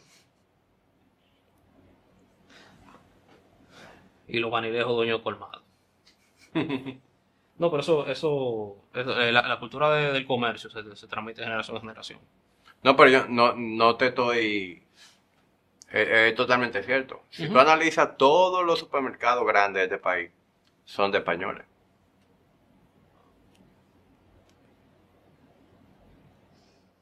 y 4.26 4.38
los 4.38 4.50
vanilejos 4.50 4.96
dueños 4.96 5.18
de 5.18 5.22
colmado. 5.22 5.62
no, 6.54 7.70
pero 7.70 7.80
eso, 7.80 8.06
eso, 8.06 8.76
eso, 8.94 9.20
eh, 9.20 9.32
la, 9.32 9.42
la 9.46 9.58
cultura 9.60 9.90
de- 9.90 10.12
del 10.12 10.26
comercio 10.26 10.70
se, 10.70 10.96
se 10.96 11.06
transmite 11.06 11.40
de 11.40 11.46
generación 11.46 11.76
en 11.76 11.82
generación. 11.82 12.20
No, 12.84 12.96
pero 12.96 13.10
yo 13.10 13.26
no, 13.28 13.54
no 13.56 13.96
te 13.96 14.08
estoy... 14.08 14.82
Es, 15.90 16.08
es 16.08 16.34
totalmente 16.34 16.82
cierto. 16.82 17.22
Si 17.30 17.44
tú 17.46 17.52
Ujú. 17.52 17.60
analizas 17.60 18.16
todos 18.16 18.64
los 18.64 18.78
supermercados 18.78 19.46
grandes 19.46 19.80
de 19.80 19.84
este 19.84 19.98
país, 19.98 20.30
son 20.84 21.10
de 21.10 21.18
españoles. 21.18 21.64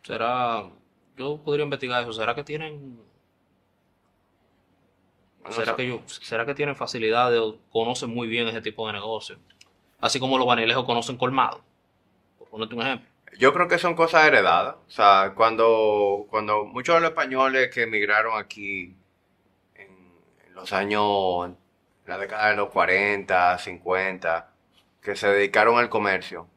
Será, 0.02 0.68
yo 1.16 1.38
podría 1.44 1.64
investigar 1.64 2.02
eso. 2.02 2.12
¿Será 2.12 2.34
que 2.34 2.44
tienen, 2.44 3.00
Bueno, 5.40 5.56
será 5.56 5.74
que 5.76 5.88
yo, 5.88 6.02
será 6.06 6.46
que 6.46 6.54
tienen 6.54 6.76
facilidades 6.76 7.40
o 7.40 7.58
conocen 7.70 8.10
muy 8.10 8.28
bien 8.28 8.48
ese 8.48 8.60
tipo 8.62 8.86
de 8.86 8.92
negocio? 8.94 9.38
Así 10.00 10.20
como 10.20 10.38
los 10.38 10.46
vanilejos 10.46 10.84
conocen 10.84 11.16
colmado. 11.16 11.62
Por 12.38 12.48
ponerte 12.48 12.74
un 12.74 12.82
ejemplo. 12.82 13.11
Yo 13.38 13.52
creo 13.52 13.68
que 13.68 13.78
son 13.78 13.94
cosas 13.94 14.26
heredadas. 14.26 14.76
O 14.86 14.90
sea, 14.90 15.32
cuando, 15.34 16.26
cuando 16.30 16.64
muchos 16.64 16.94
de 16.96 17.00
los 17.00 17.10
españoles 17.10 17.70
que 17.72 17.82
emigraron 17.82 18.38
aquí 18.38 18.94
en, 19.74 19.88
en 20.46 20.54
los 20.54 20.72
años, 20.72 21.46
en 21.46 21.56
la 22.06 22.18
década 22.18 22.50
de 22.50 22.56
los 22.56 22.70
40, 22.70 23.58
50, 23.58 24.50
que 25.00 25.16
se 25.16 25.28
dedicaron 25.28 25.78
al 25.78 25.88
comercio, 25.88 26.48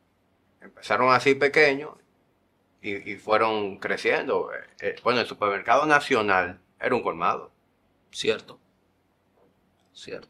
empezaron 0.62 1.14
así 1.14 1.36
pequeños 1.36 1.92
y, 2.82 3.12
y 3.12 3.16
fueron 3.16 3.78
creciendo. 3.78 4.52
Eh, 4.54 4.58
eh, 4.82 4.96
bueno, 5.04 5.22
el 5.22 5.28
supermercado 5.28 5.86
nacional 5.86 6.60
era 6.80 6.96
un 6.96 7.02
colmado. 7.02 7.52
Cierto. 8.12 8.60
Cierto. 9.94 10.28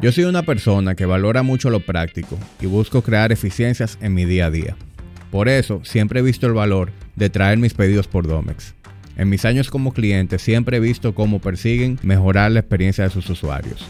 Yo 0.00 0.10
soy 0.10 0.24
una 0.24 0.42
persona 0.42 0.94
que 0.94 1.06
valora 1.06 1.42
mucho 1.42 1.70
lo 1.70 1.80
práctico 1.80 2.38
y 2.60 2.66
busco 2.66 3.02
crear 3.02 3.30
eficiencias 3.30 3.98
en 4.00 4.14
mi 4.14 4.24
día 4.24 4.46
a 4.46 4.50
día. 4.50 4.76
Por 5.34 5.48
eso 5.48 5.80
siempre 5.82 6.20
he 6.20 6.22
visto 6.22 6.46
el 6.46 6.52
valor 6.52 6.92
de 7.16 7.28
traer 7.28 7.58
mis 7.58 7.74
pedidos 7.74 8.06
por 8.06 8.28
Domex. 8.28 8.72
En 9.16 9.28
mis 9.28 9.44
años 9.44 9.68
como 9.68 9.92
cliente 9.92 10.38
siempre 10.38 10.76
he 10.76 10.80
visto 10.80 11.12
cómo 11.12 11.40
persiguen 11.40 11.98
mejorar 12.04 12.52
la 12.52 12.60
experiencia 12.60 13.02
de 13.02 13.10
sus 13.10 13.28
usuarios. 13.28 13.84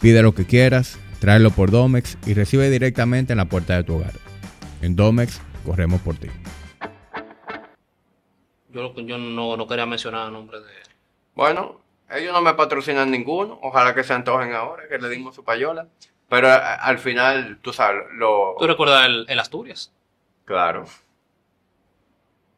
Pide 0.00 0.22
lo 0.22 0.36
que 0.36 0.46
quieras, 0.46 1.00
tráelo 1.18 1.50
por 1.50 1.72
Domex 1.72 2.16
y 2.28 2.34
recibe 2.34 2.70
directamente 2.70 3.32
en 3.32 3.38
la 3.38 3.46
puerta 3.46 3.74
de 3.76 3.82
tu 3.82 3.96
hogar. 3.96 4.12
En 4.82 4.94
Domex, 4.94 5.40
corremos 5.66 6.00
por 6.00 6.14
ti. 6.14 6.28
Yo, 8.72 8.92
no, 9.18 9.56
no 9.56 9.66
quería 9.66 9.84
mencionar 9.86 10.28
el 10.28 10.32
nombre 10.32 10.60
de... 10.60 10.72
Bueno, 11.34 11.80
ellos 12.08 12.32
no 12.32 12.40
me 12.40 12.54
patrocinan 12.54 13.10
ninguno. 13.10 13.58
Ojalá 13.64 13.96
que 13.96 14.04
se 14.04 14.12
antojen 14.12 14.52
ahora, 14.52 14.84
que 14.88 14.96
le 14.98 15.08
dimos 15.08 15.34
su 15.34 15.42
payola. 15.42 15.88
Pero 16.28 16.46
a- 16.46 16.74
al 16.76 17.00
final, 17.00 17.58
tú 17.62 17.72
sabes, 17.72 18.02
lo... 18.14 18.54
¿Tú 18.60 18.66
recuerdas 18.68 19.06
el, 19.06 19.26
el 19.28 19.40
Asturias? 19.40 19.90
Claro. 20.44 20.84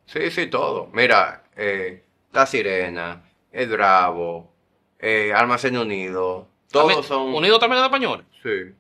Sí, 0.07 0.31
sí, 0.31 0.47
todo. 0.49 0.89
Mira, 0.93 1.45
eh, 1.57 2.05
La 2.33 2.47
Sirena, 2.47 3.23
El 3.53 3.69
Bravo, 3.71 4.51
eh, 4.99 5.33
Almacén 5.35 5.77
Unido, 5.77 6.49
todos 6.71 6.87
También- 6.87 7.03
son... 7.05 7.35
¿Unido 7.35 7.59
también 7.59 7.79
es 7.79 7.83
de 7.83 7.87
españoles? 7.87 8.27
Sí. 8.43 8.75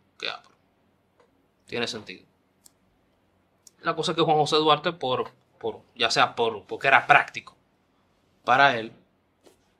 Tiene 1.67 1.87
sentido. 1.87 2.25
La 3.81 3.97
cosa 3.97 4.13
es 4.13 4.17
que 4.17 4.23
Juan 4.23 4.37
José 4.37 4.57
Duarte, 4.57 4.93
por, 4.93 5.31
por 5.59 5.81
ya 5.95 6.11
sea 6.11 6.35
por 6.35 6.65
porque 6.67 6.89
era 6.89 7.07
práctico 7.07 7.57
para 8.45 8.79
él, 8.79 8.93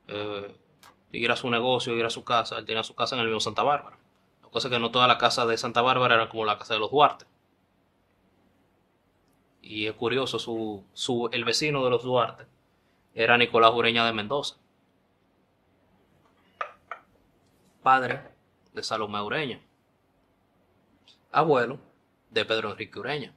eh, 0.07 0.55
ir 1.11 1.31
a 1.31 1.35
su 1.35 1.49
negocio, 1.49 1.95
ir 1.95 2.05
a 2.05 2.09
su 2.09 2.23
casa, 2.23 2.57
él 2.57 2.65
tenía 2.65 2.83
su 2.83 2.95
casa 2.95 3.15
en 3.15 3.21
el 3.21 3.27
mismo 3.27 3.39
Santa 3.39 3.63
Bárbara. 3.63 3.97
La 4.43 4.49
cosa 4.49 4.67
es 4.67 4.73
que 4.73 4.79
no 4.79 4.91
todas 4.91 5.07
las 5.07 5.17
casas 5.17 5.47
de 5.47 5.57
Santa 5.57 5.81
Bárbara 5.81 6.15
eran 6.15 6.27
como 6.27 6.43
la 6.45 6.57
casa 6.57 6.73
de 6.73 6.79
los 6.79 6.91
Duarte. 6.91 7.25
Y 9.65 9.87
es 9.87 9.93
curioso, 9.95 10.39
su, 10.39 10.85
su, 10.93 11.27
el 11.33 11.43
vecino 11.43 11.83
de 11.83 11.89
los 11.89 12.03
Duarte 12.03 12.45
era 13.13 13.37
Nicolás 13.37 13.73
Ureña 13.73 14.05
de 14.05 14.13
Mendoza, 14.13 14.55
padre 17.81 18.21
de 18.73 18.83
Salomé 18.83 19.21
Ureña 19.21 19.59
abuelo 21.31 21.79
de 22.31 22.45
Pedro 22.45 22.71
Enrique 22.71 22.99
Ureña. 22.99 23.31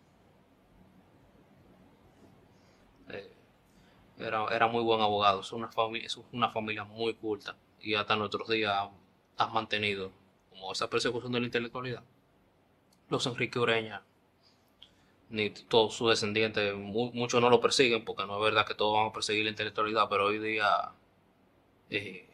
Eh, 3.09 3.33
era, 4.19 4.47
era 4.55 4.69
muy 4.69 4.83
buen 4.85 5.01
abogado, 5.01 5.41
es 5.41 5.53
una, 5.53 5.69
familia, 5.69 6.07
es 6.07 6.19
una 6.33 6.51
familia 6.51 6.85
muy 6.85 7.15
culta 7.15 7.57
y 7.81 7.95
hasta 7.95 8.17
nuestros 8.17 8.49
días 8.49 8.73
ha- 8.75 8.93
has 9.45 9.53
mantenido 9.53 10.13
como 10.51 10.73
esa 10.73 10.91
persecución 10.91 11.33
de 11.33 11.41
la 11.41 11.47
intelectualidad. 11.47 12.05
Los 13.09 13.27
Enrique 13.27 13.59
Ureña, 13.59 14.03
ni 15.31 15.51
todos 15.51 15.95
sus 15.95 16.11
descendientes, 16.11 16.75
mu- 16.75 17.13
muchos 17.13 17.41
no 17.41 17.51
lo 17.51 17.61
persiguen 17.61 18.05
porque 18.05 18.27
no 18.27 18.37
es 18.39 18.43
verdad 18.43 18.67
que 18.67 18.75
todos 18.75 18.95
van 18.97 19.09
a 19.09 19.13
perseguir 19.13 19.45
la 19.45 19.51
intelectualidad, 19.51 20.09
pero 20.09 20.27
hoy 20.27 20.39
día 20.39 20.93
eh, 21.91 22.27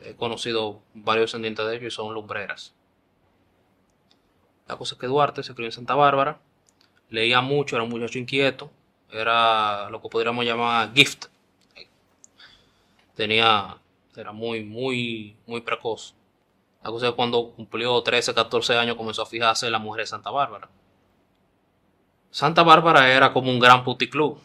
he 0.00 0.14
conocido 0.16 0.82
varios 0.94 1.30
descendientes 1.30 1.64
de 1.66 1.76
ellos 1.76 1.92
y 1.92 1.96
son 1.96 2.12
lumbreras. 2.12 2.74
La 4.68 4.76
cosa 4.78 4.94
es 4.94 4.98
que 5.00 5.06
Duarte 5.06 5.42
se 5.42 5.54
crió 5.54 5.66
en 5.66 5.72
Santa 5.72 5.94
Bárbara, 5.94 6.40
leía 7.10 7.40
mucho, 7.42 7.76
era 7.76 7.84
un 7.84 7.90
muchacho 7.90 8.18
inquieto, 8.18 8.70
era 9.10 9.90
lo 9.90 10.02
que 10.02 10.08
podríamos 10.10 10.44
llamar 10.44 10.92
gift. 10.94 11.26
Tenía, 13.14 13.76
era 14.16 14.32
muy, 14.32 14.64
muy, 14.64 15.36
muy 15.46 15.60
precoz. 15.60 16.14
La 16.84 16.90
cosa 16.90 17.06
es 17.06 17.12
que 17.12 17.16
cuando 17.16 17.52
cumplió 17.52 18.02
13, 18.02 18.34
14 18.34 18.76
años 18.76 18.96
comenzó 18.96 19.22
a 19.22 19.26
fijarse 19.26 19.66
en 19.66 19.72
la 19.72 19.78
mujer 19.80 20.02
de 20.02 20.08
Santa 20.08 20.30
Bárbara. 20.30 20.70
Santa 22.30 22.62
Bárbara 22.62 23.12
era 23.12 23.32
como 23.32 23.50
un 23.50 23.58
gran 23.58 23.84
puticlub. 23.84 24.38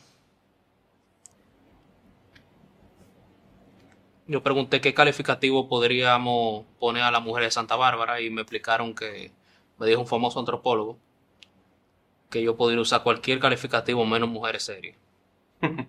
Yo 4.28 4.42
pregunté 4.42 4.82
qué 4.82 4.96
calificativo 4.96 5.68
podríamos 5.70 6.66
poner 6.80 7.04
a 7.04 7.12
la 7.12 7.20
mujer 7.20 7.44
de 7.44 7.52
Santa 7.52 7.76
Bárbara 7.76 8.22
y 8.22 8.32
me 8.32 8.42
explicaron 8.42 8.96
que, 8.96 9.32
me 9.78 9.86
dijo 9.86 10.02
un 10.02 10.08
famoso 10.08 10.40
antropólogo, 10.40 10.98
que 12.32 12.42
yo 12.42 12.56
podría 12.56 12.82
usar 12.82 13.04
cualquier 13.04 13.40
calificativo 13.40 14.04
menos 14.04 14.30
mujeres 14.30 14.64
serias. 14.64 14.98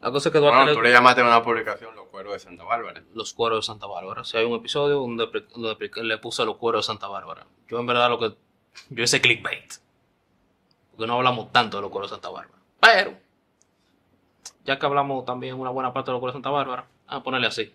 La 0.00 0.12
cosa 0.12 0.30
que 0.30 0.38
Bueno, 0.38 0.70
tú 0.74 0.82
le 0.82 0.92
llamaste 0.92 1.22
a 1.22 1.24
una 1.24 1.42
publicación 1.42 1.96
Los 1.96 2.08
Cueros 2.08 2.34
de 2.34 2.38
Santa 2.38 2.62
Bárbara. 2.62 3.02
los 3.14 3.32
cueros 3.32 3.60
de 3.60 3.72
Santa 3.72 3.86
Bárbara. 3.86 4.22
Si 4.22 4.36
hay 4.36 4.44
un 4.44 4.52
episodio 4.52 4.96
donde, 4.96 5.26
donde 5.54 5.90
le 6.02 6.18
puse 6.18 6.44
los 6.44 6.58
cueros 6.58 6.84
de 6.84 6.92
Santa 6.92 7.08
Bárbara. 7.08 7.46
Yo 7.68 7.80
en 7.80 7.86
verdad 7.86 8.10
lo 8.10 8.18
que... 8.18 8.36
Yo 8.90 9.02
hice 9.02 9.22
clickbait. 9.22 9.83
Porque 10.94 11.06
no 11.08 11.14
hablamos 11.14 11.50
tanto 11.52 11.78
de 11.78 11.82
los 11.82 11.90
cueros 11.90 12.10
de 12.10 12.14
Santa 12.16 12.30
Bárbara. 12.30 12.58
Pero, 12.80 13.14
ya 14.64 14.78
que 14.78 14.86
hablamos 14.86 15.24
también 15.24 15.58
una 15.58 15.70
buena 15.70 15.92
parte 15.92 16.10
de 16.10 16.12
los 16.12 16.20
cueros 16.20 16.34
de 16.34 16.36
Santa 16.36 16.50
Bárbara, 16.50 16.86
a 17.06 17.22
ponerle 17.22 17.48
así. 17.48 17.74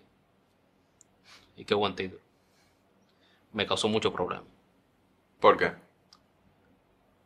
Y 1.56 1.64
qué 1.64 1.74
buen 1.74 1.94
título. 1.94 2.20
Me 3.52 3.66
causó 3.66 3.88
mucho 3.88 4.12
problema. 4.12 4.44
¿Por 5.40 5.56
qué? 5.56 5.72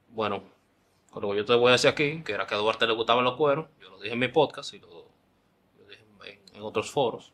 Bueno, 0.09 0.43
con 1.11 1.23
lo 1.23 1.31
que 1.31 1.37
yo 1.37 1.45
te 1.45 1.55
voy 1.55 1.69
a 1.69 1.73
decir 1.73 1.91
aquí, 1.91 2.23
que 2.23 2.33
era 2.33 2.47
que 2.47 2.55
a 2.55 2.59
Duarte 2.59 2.87
le 2.87 2.95
gustaban 2.95 3.25
los 3.25 3.37
cueros, 3.37 3.67
yo 3.81 3.91
lo 3.91 3.99
dije 3.99 4.15
en 4.15 4.19
mi 4.19 4.29
podcast 4.29 4.75
y 4.75 4.79
lo, 4.81 4.89
lo 4.89 5.87
dije 5.89 6.03
en, 6.25 6.57
en 6.57 6.63
otros 6.63 6.91
foros. 6.91 7.33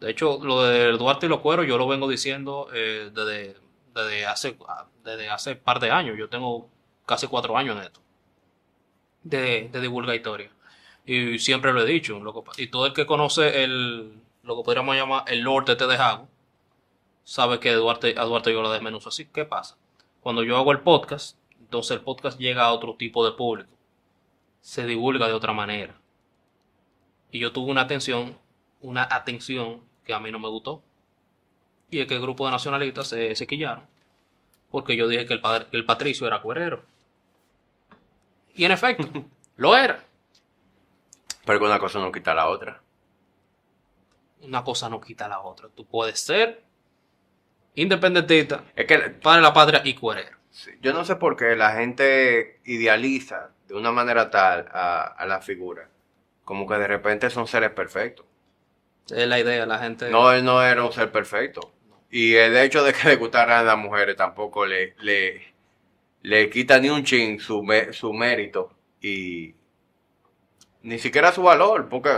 De 0.00 0.10
hecho, 0.10 0.38
lo 0.42 0.62
de 0.62 0.92
Duarte 0.92 1.26
y 1.26 1.28
los 1.28 1.40
cueros 1.40 1.66
yo 1.66 1.76
lo 1.76 1.88
vengo 1.88 2.08
diciendo 2.08 2.68
eh, 2.72 3.10
desde, 3.12 3.56
desde 3.94 4.26
hace 4.26 4.56
desde 5.02 5.28
hace 5.28 5.56
par 5.56 5.80
de 5.80 5.90
años. 5.90 6.16
Yo 6.16 6.28
tengo 6.28 6.68
casi 7.08 7.26
cuatro 7.26 7.56
años 7.56 7.76
en 7.76 7.82
esto. 7.82 8.00
De, 9.22 9.68
de 9.72 10.14
historia. 10.16 10.50
Y 11.04 11.38
siempre 11.38 11.72
lo 11.72 11.80
he 11.82 11.86
dicho. 11.86 12.20
y 12.58 12.66
todo 12.68 12.86
el 12.86 12.92
que 12.92 13.06
conoce 13.06 13.64
el, 13.64 14.12
lo 14.42 14.56
que 14.56 14.62
podríamos 14.62 14.94
llamar 14.94 15.24
el 15.26 15.40
Lord 15.40 15.64
de 15.64 15.76
Tedejago, 15.76 16.28
sabe 17.24 17.58
que 17.60 17.72
Duarte, 17.72 18.14
a 18.16 18.24
Duarte 18.24 18.52
yo 18.52 18.62
lo 18.62 18.70
desmenuzo 18.70 19.08
así. 19.08 19.26
¿Qué 19.26 19.44
pasa? 19.44 19.76
Cuando 20.20 20.42
yo 20.42 20.56
hago 20.56 20.70
el 20.72 20.80
podcast, 20.80 21.38
entonces 21.58 21.96
el 21.96 22.02
podcast 22.02 22.38
llega 22.38 22.64
a 22.64 22.72
otro 22.72 22.94
tipo 22.94 23.24
de 23.24 23.32
público. 23.32 23.70
Se 24.60 24.86
divulga 24.86 25.26
de 25.26 25.32
otra 25.32 25.52
manera. 25.52 25.94
Y 27.30 27.38
yo 27.38 27.52
tuve 27.52 27.70
una 27.70 27.82
atención, 27.82 28.36
una 28.80 29.08
atención 29.10 29.82
que 30.04 30.12
a 30.14 30.20
mí 30.20 30.30
no 30.30 30.38
me 30.38 30.48
gustó. 30.48 30.82
Y 31.90 32.00
es 32.00 32.06
que 32.06 32.14
el 32.14 32.20
grupo 32.20 32.44
de 32.44 32.52
nacionalistas 32.52 33.08
se, 33.08 33.46
quillaron. 33.46 33.84
Porque 34.70 34.96
yo 34.96 35.08
dije 35.08 35.24
que 35.26 35.34
el, 35.34 35.40
padre- 35.40 35.66
que 35.70 35.76
el 35.78 35.86
Patricio 35.86 36.26
era 36.26 36.42
cuerero. 36.42 36.82
Y 38.58 38.64
en 38.66 38.72
efecto, 38.72 39.08
lo 39.56 39.76
era. 39.76 40.04
Pero 41.46 41.58
que 41.58 41.64
una 41.64 41.78
cosa 41.78 41.98
no 41.98 42.12
quita 42.12 42.34
la 42.34 42.48
otra. 42.48 42.82
una 44.42 44.62
cosa 44.62 44.88
no 44.88 45.00
quita 45.00 45.26
la 45.28 45.40
otra. 45.40 45.68
Tú 45.74 45.86
puedes 45.86 46.20
ser 46.20 46.62
independentista, 47.74 48.64
Es 48.76 48.86
que 48.86 48.98
padre 48.98 49.36
de 49.38 49.42
la 49.42 49.52
patria 49.52 49.82
y 49.84 49.94
cuerero. 49.94 50.36
sí, 50.50 50.70
yo 50.80 50.92
no 50.92 51.04
sé 51.04 51.16
por 51.16 51.36
qué 51.36 51.54
la 51.56 51.72
gente 51.72 52.60
idealiza 52.64 53.50
de 53.68 53.74
una 53.74 53.92
manera 53.92 54.30
tal 54.30 54.68
a, 54.72 55.02
a 55.04 55.26
la 55.26 55.40
figura. 55.40 55.88
Como 56.44 56.66
que 56.66 56.74
de 56.74 56.86
repente 56.86 57.30
son 57.30 57.46
seres 57.46 57.70
perfectos. 57.70 58.26
Es 59.10 59.26
la 59.28 59.38
idea, 59.38 59.64
la 59.66 59.78
gente... 59.78 60.10
No, 60.10 60.32
él 60.32 60.44
no 60.44 60.62
era 60.62 60.84
un 60.84 60.92
ser 60.92 61.10
perfecto. 61.12 61.72
Y 62.10 62.34
el 62.34 62.56
hecho 62.56 62.82
de 62.82 62.92
que 62.92 63.08
le 63.08 63.16
gustaran 63.16 63.64
las 63.66 63.76
mujeres 63.78 64.16
tampoco 64.16 64.66
le, 64.66 64.94
le, 65.00 65.54
le 66.22 66.50
quita 66.50 66.78
ni 66.78 66.90
un 66.90 67.04
chin 67.04 67.40
su, 67.40 67.64
su 67.92 68.12
mérito 68.12 68.72
y 69.00 69.54
ni 70.82 70.98
siquiera 70.98 71.32
su 71.32 71.42
valor, 71.42 71.88
porque 71.88 72.10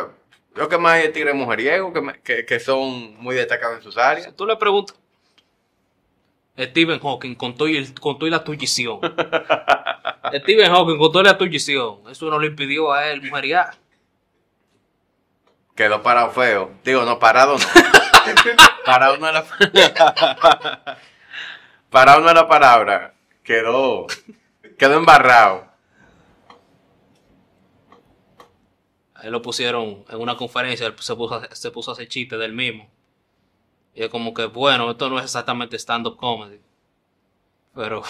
lo 0.54 0.68
que 0.68 0.78
más 0.78 0.94
hay 0.94 1.04
es 1.04 1.12
tigres 1.12 1.34
mujeriegos 1.34 1.92
que, 1.92 2.20
que, 2.22 2.44
que 2.46 2.60
son 2.60 3.16
muy 3.16 3.34
destacados 3.36 3.78
en 3.78 3.82
sus 3.82 3.94
Si 3.94 4.00
áreas. 4.00 4.36
tú 4.36 4.46
le 4.46 4.56
preguntas 4.56 4.96
Stephen 6.58 6.98
Hawking 7.00 7.34
con 7.36 7.54
todo 7.56 7.68
y, 7.68 7.86
con 7.94 8.18
todo 8.18 8.26
y 8.26 8.30
la 8.30 8.44
tuyición. 8.44 9.00
Stephen 10.42 10.70
Hawking 10.70 10.98
con 10.98 11.12
toda 11.12 11.24
la 11.24 11.38
tuyición. 11.38 12.00
Eso 12.10 12.28
no 12.30 12.38
le 12.38 12.48
impidió 12.48 12.92
a 12.92 13.08
él 13.08 13.22
mujeriar. 13.22 13.74
Quedó 15.74 16.02
parado 16.02 16.30
feo. 16.32 16.72
Digo, 16.84 17.04
no, 17.04 17.18
parado 17.18 17.56
no. 17.56 17.64
parado 18.84 19.16
no 19.16 19.28
era 19.28 19.44
Parado 21.90 22.20
no 22.20 22.30
era 22.30 22.46
palabra. 22.46 23.14
Quedó, 23.42 24.06
quedó 24.78 24.94
embarrado. 24.98 25.68
A 29.14 29.22
él 29.22 29.30
lo 29.30 29.40
pusieron 29.40 30.04
en 30.08 30.20
una 30.20 30.36
conferencia, 30.36 30.84
él 30.88 30.94
se 30.98 31.14
puso, 31.14 31.36
a- 31.36 31.54
se 31.54 31.70
puso 31.70 31.92
a 31.92 31.94
hacer 31.94 32.08
chistes 32.08 32.40
del 32.40 32.52
mismo. 32.52 32.90
Y 33.94 34.02
es 34.02 34.08
como 34.10 34.34
que, 34.34 34.46
bueno, 34.46 34.90
esto 34.90 35.08
no 35.08 35.18
es 35.18 35.24
exactamente 35.26 35.76
stand-up 35.78 36.16
comedy. 36.16 36.60
Pero 37.74 38.02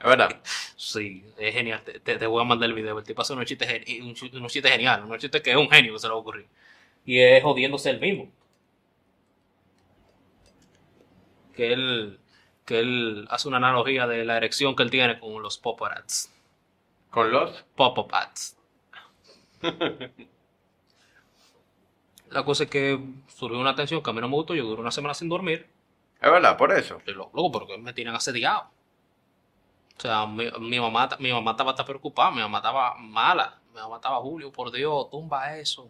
Es 0.00 0.04
verdad. 0.06 0.40
sí, 0.76 1.24
es 1.38 1.54
genial. 1.54 1.82
Te, 1.84 2.00
te- 2.00 2.18
te 2.18 2.26
voy 2.26 2.42
a 2.42 2.44
mandar 2.46 2.68
el 2.70 2.74
video. 2.76 2.98
El 2.98 3.04
tipo 3.04 3.22
hace 3.22 3.32
unos 3.34 3.46
chistes, 3.46 3.68
un 4.02 4.14
unos 4.38 4.52
chistes 4.52 4.72
geniales. 4.72 5.06
Unos 5.06 5.18
chistes 5.20 5.42
que 5.42 5.50
es 5.52 5.56
un 5.58 5.70
genio 5.70 5.94
que 5.94 5.98
se 6.00 6.06
le 6.08 6.12
va 6.12 6.16
a 6.18 6.20
ocurrir. 6.20 6.46
Y 7.06 7.20
es 7.20 7.42
jodiéndose 7.42 7.90
el 7.90 8.00
mismo. 8.00 8.30
Que 11.54 11.72
él, 11.72 12.18
que 12.64 12.78
él 12.80 13.26
hace 13.30 13.48
una 13.48 13.58
analogía 13.58 14.06
de 14.06 14.24
la 14.24 14.36
erección 14.36 14.74
que 14.76 14.82
él 14.82 14.90
tiene 14.90 15.18
con 15.20 15.42
los 15.42 15.58
paparazzi. 15.58 16.30
Con 17.10 17.30
los. 17.30 17.62
Popopats. 17.76 18.56
La 22.30 22.44
cosa 22.44 22.64
es 22.64 22.70
que 22.70 22.98
surgió 23.28 23.58
una 23.60 23.74
tensión 23.74 24.02
que 24.02 24.10
a 24.10 24.12
mí 24.12 24.20
no 24.20 24.28
me 24.28 24.34
gustó. 24.34 24.54
Yo 24.54 24.64
duré 24.64 24.80
una 24.80 24.90
semana 24.90 25.14
sin 25.14 25.28
dormir. 25.28 25.68
Es 26.20 26.30
verdad, 26.30 26.56
por 26.56 26.72
eso. 26.72 26.98
Y 27.06 27.12
lo- 27.12 27.30
Luego, 27.32 27.52
porque 27.52 27.78
me 27.78 27.92
tienen 27.92 28.14
asediado. 28.14 28.70
O 29.96 30.00
sea, 30.00 30.26
mi, 30.26 30.50
mi 30.58 30.80
mamá, 30.80 31.08
mi 31.20 31.32
mamá 31.32 31.52
estaba 31.52 31.70
hasta 31.70 31.84
preocupada. 31.84 32.30
Mi 32.32 32.40
mamá 32.40 32.58
estaba 32.58 32.94
mala. 32.96 33.60
Mi 33.72 33.80
mamá 33.80 33.96
estaba, 33.96 34.16
Julio, 34.20 34.50
por 34.52 34.72
Dios, 34.72 35.10
tumba 35.10 35.56
eso. 35.58 35.88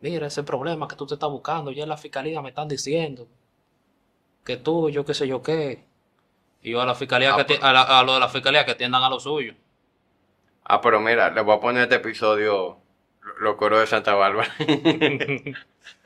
Mira 0.00 0.26
ese 0.26 0.42
problema 0.42 0.86
que 0.88 0.96
tú 0.96 1.06
te 1.06 1.14
estás 1.14 1.30
buscando. 1.30 1.70
Ya 1.70 1.84
en 1.84 1.88
la 1.88 1.96
fiscalía 1.96 2.42
me 2.42 2.50
están 2.50 2.68
diciendo 2.68 3.26
que 4.44 4.56
tú, 4.56 4.90
yo 4.90 5.04
qué 5.04 5.14
sé 5.14 5.26
yo 5.28 5.42
qué. 5.42 5.84
Y 6.62 6.70
yo 6.72 6.80
a 6.80 6.86
la 6.86 6.94
fiscalía, 6.94 7.34
Ah, 7.34 7.36
que 7.38 7.44
pero- 7.44 7.60
ati- 7.60 7.64
a, 7.68 7.72
la- 7.72 8.00
a 8.00 8.02
lo 8.04 8.14
de 8.14 8.20
la 8.20 8.28
fiscalía 8.28 8.64
que 8.64 8.72
atiendan 8.72 9.02
a 9.02 9.08
lo 9.10 9.18
suyo. 9.20 9.54
Ah, 10.64 10.80
pero 10.80 11.00
mira, 11.00 11.30
le 11.30 11.40
voy 11.42 11.56
a 11.56 11.60
poner 11.60 11.82
este 11.84 11.96
episodio. 11.96 12.78
lo- 13.20 13.38
Los 13.38 13.56
coros 13.56 13.80
de 13.80 13.86
Santa 13.86 14.14
Bárbara. 14.14 14.52
Y 14.58 15.54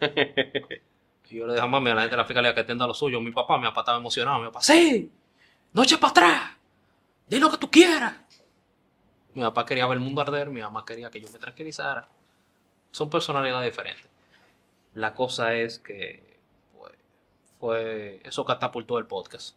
yo 1.39 1.47
le 1.47 1.55
dije 1.55 1.65
a 1.65 1.67
mami, 1.67 1.91
a 1.91 1.95
la 1.95 2.01
gente 2.03 2.17
de 2.17 2.23
la 2.23 2.25
fiscalía 2.27 2.55
que 2.55 2.61
atienda 2.61 2.87
lo 2.87 2.95
suyo. 2.95 3.21
Mi 3.21 3.33
papá, 3.33 3.59
mi 3.59 3.65
papá 3.65 3.81
estaba 3.83 3.99
emocionado. 3.99 4.39
Mi 4.39 4.47
papá, 4.47 4.61
sí, 4.63 5.11
no 5.73 5.83
eches 5.83 5.99
para 5.99 6.11
atrás. 6.11 6.43
Di 7.29 7.39
lo 7.39 7.51
que 7.51 7.59
tú 7.59 7.71
quieras. 7.71 8.15
Mi 9.35 9.43
papá 9.43 9.67
quería 9.67 9.87
ver 9.87 9.99
el 9.99 10.05
mundo 10.05 10.21
arder. 10.23 10.49
Mi 10.51 10.61
mamá 10.63 10.85
quería 10.87 11.11
que 11.11 11.21
yo 11.21 11.29
me 11.33 11.39
tranquilizara. 11.39 12.09
Son 12.93 13.11
personalidades 13.11 13.71
diferentes. 13.71 14.07
La 14.95 15.13
cosa 15.15 15.55
es 15.55 15.79
que 15.79 16.23
pues, 16.25 16.36
fue 17.59 18.21
eso 18.25 18.45
catapultó 18.45 18.99
el 18.99 19.07
podcast. 19.07 19.57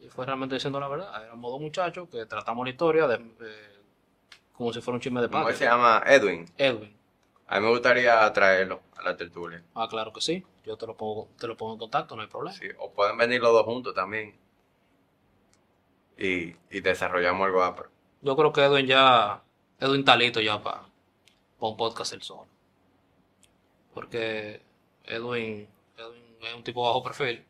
Y 0.00 0.08
fue 0.08 0.26
realmente 0.26 0.54
diciendo 0.54 0.78
la 0.78 0.88
verdad. 0.88 1.24
Éramos 1.24 1.50
dos 1.50 1.60
muchachos 1.60 2.08
que 2.08 2.24
tratamos 2.26 2.64
la 2.64 2.70
historia 2.70 3.06
de, 3.08 3.14
eh, 3.16 3.78
como 4.52 4.72
si 4.72 4.80
fuera 4.80 4.96
un 4.96 5.00
chisme 5.00 5.20
de 5.20 5.28
¿Cómo 5.28 5.42
patio. 5.44 5.58
se 5.58 5.64
llama? 5.64 6.02
Edwin. 6.06 6.46
Edwin. 6.56 6.96
A 7.48 7.58
mí 7.58 7.64
me 7.66 7.72
gustaría 7.72 8.30
traerlo 8.32 8.82
a 8.96 9.02
la 9.02 9.16
tertulia. 9.16 9.62
Ah, 9.74 9.88
claro 9.88 10.12
que 10.12 10.20
sí. 10.20 10.44
Yo 10.64 10.76
te 10.76 10.86
lo 10.86 10.94
pongo, 10.96 11.28
te 11.38 11.46
lo 11.46 11.56
pongo 11.56 11.72
en 11.72 11.78
contacto, 11.78 12.14
no 12.14 12.22
hay 12.22 12.28
problema. 12.28 12.56
Sí, 12.56 12.66
o 12.78 12.90
pueden 12.92 13.16
venir 13.16 13.40
los 13.40 13.52
dos 13.52 13.64
juntos 13.64 13.94
también. 13.94 14.36
Y, 16.18 16.54
y 16.70 16.80
desarrollamos 16.80 17.46
algo 17.46 17.62
ápero. 17.62 17.88
Yo 18.22 18.36
creo 18.36 18.52
que 18.52 18.62
Edwin 18.64 18.86
ya. 18.86 19.42
Edwin 19.80 20.00
está 20.00 20.16
listo 20.16 20.40
ya 20.40 20.60
para 20.62 20.82
un 21.60 21.76
podcast 21.76 22.12
el 22.12 22.22
solo. 22.22 22.46
Porque 23.94 24.60
Edwin 25.04 25.68
es 26.42 26.54
un 26.54 26.64
tipo 26.64 26.84
bajo 26.84 27.02
perfil. 27.02 27.44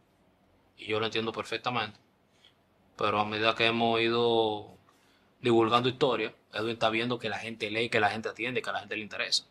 Y 0.76 0.86
yo 0.86 1.00
lo 1.00 1.06
entiendo 1.06 1.32
perfectamente. 1.32 1.98
Pero 2.96 3.20
a 3.20 3.24
medida 3.24 3.54
que 3.54 3.66
hemos 3.66 4.00
ido 4.00 4.76
divulgando 5.40 5.88
historia, 5.88 6.34
Edwin 6.52 6.72
está 6.72 6.90
viendo 6.90 7.18
que 7.18 7.28
la 7.28 7.38
gente 7.38 7.70
lee, 7.70 7.90
que 7.90 8.00
la 8.00 8.10
gente 8.10 8.28
atiende, 8.28 8.62
que 8.62 8.70
a 8.70 8.72
la 8.72 8.80
gente 8.80 8.96
le 8.96 9.02
interesa. 9.02 9.44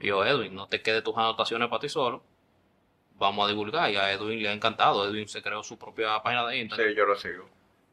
Y 0.00 0.08
yo, 0.08 0.24
Edwin, 0.24 0.54
no 0.54 0.66
te 0.66 0.82
quedes 0.82 1.04
tus 1.04 1.16
anotaciones 1.16 1.68
para 1.68 1.80
ti 1.80 1.88
solo. 1.88 2.22
Vamos 3.18 3.44
a 3.44 3.48
divulgar. 3.48 3.90
Y 3.90 3.96
a 3.96 4.12
Edwin 4.12 4.42
le 4.42 4.48
ha 4.48 4.52
encantado. 4.52 5.06
Edwin 5.06 5.28
se 5.28 5.42
creó 5.42 5.62
su 5.62 5.78
propia 5.78 6.22
página 6.22 6.46
de 6.46 6.58
internet. 6.58 6.88
Sí, 6.88 6.94
yo 6.96 7.06
lo 7.06 7.16
sigo. 7.16 7.48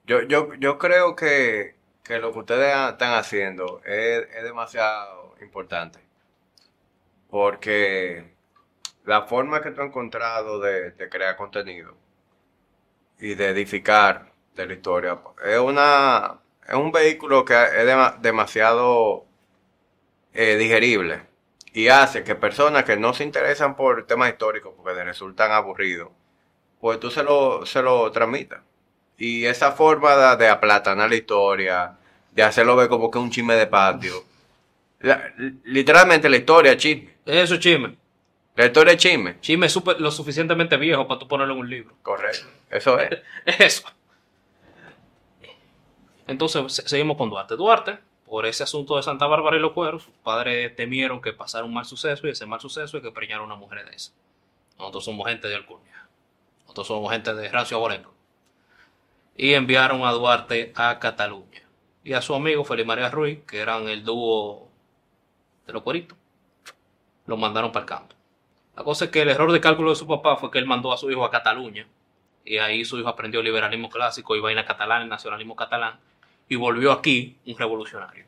Yo, 0.06 0.22
yo, 0.24 0.54
yo 0.56 0.78
creo 0.78 1.16
que, 1.16 1.76
que 2.04 2.18
lo 2.20 2.32
que 2.32 2.40
ustedes 2.40 2.92
están 2.92 3.14
haciendo 3.14 3.82
es 3.84 4.44
demasiado 4.44 5.36
importante. 5.42 6.00
Porque 7.30 8.37
la 9.08 9.24
forma 9.24 9.62
que 9.64 9.72
tú 9.72 9.82
has 9.82 9.88
encontrado 9.88 10.60
de, 10.60 10.94
crear 11.10 11.36
contenido 11.36 11.96
y 13.20 13.36
de 13.36 13.50
edificar 13.50 14.32
de 14.56 14.66
la 14.68 14.74
historia 14.74 15.20
es 15.46 15.60
una 15.60 16.40
es 16.68 16.76
un 16.76 16.92
vehículo 16.92 17.46
que 17.46 17.54
es 17.54 17.86
dema- 17.86 18.18
demasiado 18.20 19.26
eh, 20.34 20.56
digerible 20.58 21.22
y 21.74 21.88
hace 21.90 22.24
que 22.24 22.36
personas 22.36 22.84
que 22.84 22.98
no 22.98 23.14
se 23.14 23.24
interesan 23.24 23.76
por 23.76 24.06
temas 24.08 24.30
históricos 24.30 24.74
porque 24.76 24.96
les 24.96 25.06
resultan 25.06 25.52
aburridos 25.52 26.10
pues 26.80 27.00
tú 27.00 27.12
se 27.12 27.24
lo, 27.24 27.66
se 27.66 27.82
lo 27.82 28.12
transmitas. 28.12 28.62
Y 29.18 29.46
esa 29.46 29.72
forma 29.74 30.16
de, 30.16 30.38
de 30.46 30.50
aplatanar 30.50 31.10
la 31.10 31.16
historia, 31.16 31.98
de 32.32 32.44
hacerlo 32.44 32.76
ver 32.76 32.90
como 32.90 33.12
que 33.12 33.20
un 33.20 33.32
chisme 33.32 33.56
de 33.56 33.68
patio. 33.68 34.24
Literalmente 35.66 36.30
la 36.30 36.38
historia 36.38 36.72
es 36.74 36.78
chisme. 36.78 37.10
Eso 37.26 37.56
es 37.56 37.60
chisme. 37.60 37.98
La 38.58 38.66
historia 38.66 38.94
es 38.94 38.98
chisme. 39.00 39.40
Chisme 39.40 39.68
es 39.68 39.76
lo 40.00 40.12
suficientemente 40.12 40.76
viejo 40.78 41.08
para 41.08 41.20
tú 41.20 41.28
ponerlo 41.28 41.54
en 41.54 41.60
un 41.62 41.70
libro. 41.70 41.96
Correcto. 42.02 42.48
Eso 42.70 43.00
es. 43.00 43.20
Eso. 43.60 43.84
Entonces 46.28 46.74
se- 46.74 46.88
seguimos 46.90 47.18
con 47.18 47.30
Duarte. 47.30 47.56
Duarte, 47.56 48.00
por 48.26 48.46
ese 48.46 48.64
asunto 48.64 48.98
de 48.98 49.04
Santa 49.04 49.28
Bárbara 49.28 49.58
y 49.58 49.60
los 49.60 49.72
cueros, 49.72 50.04
sus 50.04 50.14
padres 50.16 50.76
temieron 50.76 51.22
que 51.22 51.34
pasara 51.34 51.66
un 51.66 51.74
mal 51.74 51.86
suceso 51.86 52.28
y 52.28 52.32
ese 52.32 52.46
mal 52.46 52.60
suceso 52.60 52.98
es 52.98 53.04
que 53.04 53.12
preñara 53.12 53.44
una 53.44 53.56
mujer 53.56 53.86
de 53.90 53.96
esa. 53.96 54.12
Nosotros 54.78 55.06
somos 55.06 55.28
gente 55.28 55.48
de 55.48 55.56
Alcurnia. 55.56 56.08
Nosotros 56.64 56.88
somos 56.88 57.12
gente 57.12 57.34
de 57.34 57.50
Rancio 57.50 57.78
Abolengo. 57.78 58.14
Y 59.38 59.54
enviaron 59.54 60.04
a 60.04 60.12
Duarte 60.12 60.74
a 60.76 61.00
Cataluña. 61.00 61.62
Y 62.04 62.14
a 62.14 62.22
su 62.22 62.34
amigo 62.34 62.64
Felipe 62.66 62.88
María 62.88 63.10
Ruiz, 63.10 63.40
que 63.48 63.60
eran 63.60 63.88
el 63.88 64.04
dúo 64.04 64.68
de 65.66 65.74
los 65.74 65.84
cueritos, 65.84 66.18
lo 67.28 67.38
mandaron 67.38 67.72
para 67.72 67.84
el 67.84 67.90
campo. 67.90 68.16
La 68.78 68.84
cosa 68.84 69.06
es 69.06 69.12
que 69.12 69.24
el 69.24 69.30
error 69.30 69.52
de 69.52 69.60
cálculo 69.60 69.90
de 69.90 69.96
su 69.96 70.06
papá 70.06 70.38
fue 70.38 70.52
que 70.52 70.60
él 70.60 70.68
mandó 70.68 70.94
a 70.94 70.98
su 70.98 71.10
hijo 71.10 71.26
a 71.26 71.32
Cataluña 71.32 71.88
y 72.46 72.60
ahí 72.60 72.86
su 72.86 73.00
hijo 73.00 73.10
aprendió 73.10 73.42
liberalismo 73.42 73.90
clásico 73.90 74.36
y 74.36 74.40
vaina 74.40 74.64
catalana, 74.66 75.04
el 75.04 75.10
nacionalismo 75.10 75.56
catalán, 75.56 76.00
y 76.48 76.56
volvió 76.56 76.92
aquí 76.92 77.36
un 77.48 77.58
revolucionario. 77.58 78.26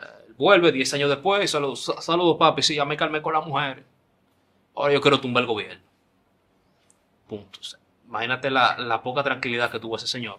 Eh, 0.00 0.32
vuelve 0.38 0.70
10 0.70 0.94
años 0.94 1.10
después, 1.10 1.50
saludos, 1.50 1.92
saludos 1.98 2.36
papi, 2.38 2.62
sí, 2.62 2.76
ya 2.76 2.84
me 2.84 2.96
calmé 2.96 3.20
con 3.20 3.32
las 3.34 3.44
mujeres. 3.44 3.84
Ahora 4.76 4.94
yo 4.94 5.00
quiero 5.00 5.20
tumbar 5.20 5.42
el 5.42 5.48
gobierno. 5.48 5.82
Punto. 7.26 7.58
O 7.60 7.64
sea, 7.64 7.80
imagínate 8.06 8.50
la, 8.50 8.78
la 8.78 9.02
poca 9.02 9.24
tranquilidad 9.24 9.68
que 9.68 9.80
tuvo 9.80 9.96
ese 9.96 10.06
señor. 10.06 10.38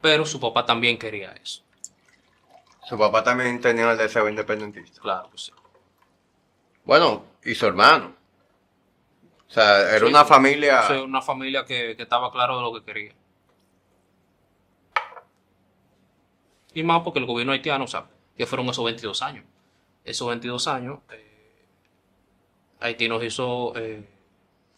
Pero 0.00 0.24
su 0.24 0.38
papá 0.38 0.64
también 0.64 0.96
quería 0.96 1.32
eso. 1.32 1.64
Su 2.84 2.96
papá 2.96 3.24
también 3.24 3.60
tenía 3.60 3.90
el 3.90 3.98
deseo 3.98 4.28
independentista. 4.28 5.00
Claro 5.02 5.28
que 5.30 5.38
sí. 5.38 5.52
Bueno, 6.84 7.31
y 7.44 7.54
su 7.54 7.66
hermano. 7.66 8.14
O 9.48 9.50
sea, 9.52 9.90
era 9.90 10.00
Sí, 10.00 10.04
una 10.06 10.22
sí. 10.22 10.28
familia. 10.28 10.82
Sea, 10.82 11.02
una 11.02 11.22
familia 11.22 11.64
que, 11.64 11.94
que 11.96 12.02
estaba 12.04 12.30
claro 12.32 12.56
de 12.56 12.62
lo 12.62 12.72
que 12.74 12.84
quería. 12.84 13.14
Y 16.74 16.82
más 16.82 17.02
porque 17.02 17.18
el 17.18 17.26
gobierno 17.26 17.52
haitiano, 17.52 17.84
o 17.84 17.88
sea, 17.88 18.06
que 18.36 18.46
fueron 18.46 18.68
esos 18.68 18.84
22 18.84 19.22
años. 19.22 19.44
Esos 20.04 20.28
22 20.28 20.66
años, 20.68 21.00
eh, 21.10 21.66
Haití 22.80 23.08
nos 23.08 23.22
hizo, 23.22 23.72
eh, 23.76 24.08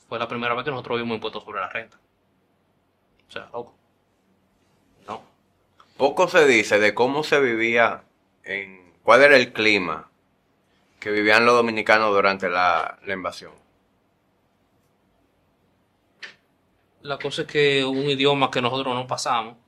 fue 0.09 0.19
la 0.19 0.29
primera 0.29 0.55
vez 0.55 0.65
que 0.65 0.71
nosotros 0.71 0.99
vimos 0.99 1.15
impuestos 1.15 1.45
sobre 1.45 1.61
la 1.61 1.69
renta. 1.69 1.99
O 3.29 3.31
sea, 3.31 3.49
loco. 3.53 3.75
No. 5.07 5.23
Poco 5.97 6.29
se 6.29 6.47
dice 6.47 6.79
de 6.79 6.95
cómo 6.95 7.23
se 7.23 7.41
vivía 7.41 8.05
en... 8.43 8.93
¿Cuál 9.03 9.23
era 9.23 9.37
el 9.37 9.53
clima 9.53 10.11
que 11.05 11.11
vivían 11.11 11.45
los 11.45 11.55
dominicanos 11.55 12.15
durante 12.15 12.49
la, 12.49 12.99
invasión? 13.07 13.53
La 17.03 17.19
cosa 17.19 17.43
es 17.43 17.49
que 17.49 17.85
un 17.85 18.09
idioma 18.09 18.51
que 18.51 18.63
nosotros 18.63 18.95
no 18.95 19.07
pasamos, 19.07 19.59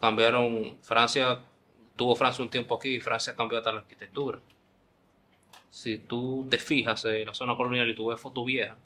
cambiaron, 0.00 0.76
Francia, 0.82 1.38
tuvo 1.94 2.16
Francia 2.16 2.42
un 2.42 2.50
tiempo 2.50 2.74
aquí 2.74 2.96
y 2.96 3.00
Francia 3.00 3.36
cambió 3.36 3.58
hasta 3.58 3.70
la 3.70 3.78
arquitectura. 3.78 4.40
Si 5.70 5.98
tú 5.98 6.48
te 6.50 6.58
fijas 6.58 7.04
en 7.04 7.28
la 7.28 7.32
zona 7.32 7.56
colonial 7.56 7.88
y 7.88 7.94
tú 7.94 8.08
ves 8.08 8.20
fotos 8.20 8.44
viejas, 8.44 8.76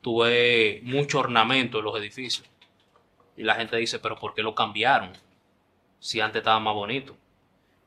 tú 0.00 0.22
ves 0.22 0.82
mucho 0.82 1.18
ornamento 1.18 1.80
en 1.80 1.84
los 1.84 1.98
edificios. 1.98 2.48
Y 3.36 3.42
la 3.42 3.54
gente 3.54 3.76
dice, 3.76 3.98
pero 3.98 4.16
¿por 4.16 4.32
qué 4.32 4.42
lo 4.42 4.54
cambiaron? 4.54 5.12
Si 5.98 6.22
antes 6.22 6.40
estaba 6.40 6.58
más 6.58 6.72
bonito. 6.72 7.14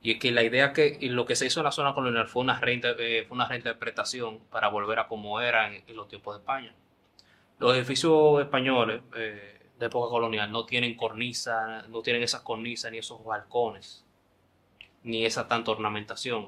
Y 0.01 0.11
es 0.11 0.19
que 0.19 0.31
la 0.31 0.43
idea 0.43 0.71
que 0.71 0.97
lo 1.01 1.25
que 1.25 1.35
se 1.35 1.45
hizo 1.45 1.59
en 1.59 1.65
la 1.65 1.71
zona 1.73 1.93
colonial 1.93 2.27
fue 2.27 2.41
una, 2.41 2.59
reinte- 2.61 2.95
eh, 2.99 3.25
fue 3.27 3.35
una 3.35 3.47
reinterpretación 3.47 4.39
para 4.49 4.69
volver 4.69 4.99
a 4.99 5.07
como 5.07 5.41
era 5.41 5.67
en, 5.67 5.83
en 5.85 5.95
los 5.95 6.07
tiempos 6.07 6.35
de 6.35 6.39
España. 6.39 6.73
Los 7.57 7.75
edificios 7.75 8.39
españoles 8.41 9.01
eh, 9.15 9.59
de 9.77 9.85
época 9.85 10.09
colonial 10.09 10.49
no 10.51 10.65
tienen 10.65 10.95
cornisa, 10.95 11.85
no 11.89 12.01
tienen 12.01 12.23
esas 12.23 12.41
cornisas 12.41 12.91
ni 12.91 12.99
esos 12.99 13.21
balcones, 13.25 14.05
ni 15.03 15.25
esa 15.25 15.47
tanta 15.49 15.71
ornamentación. 15.71 16.47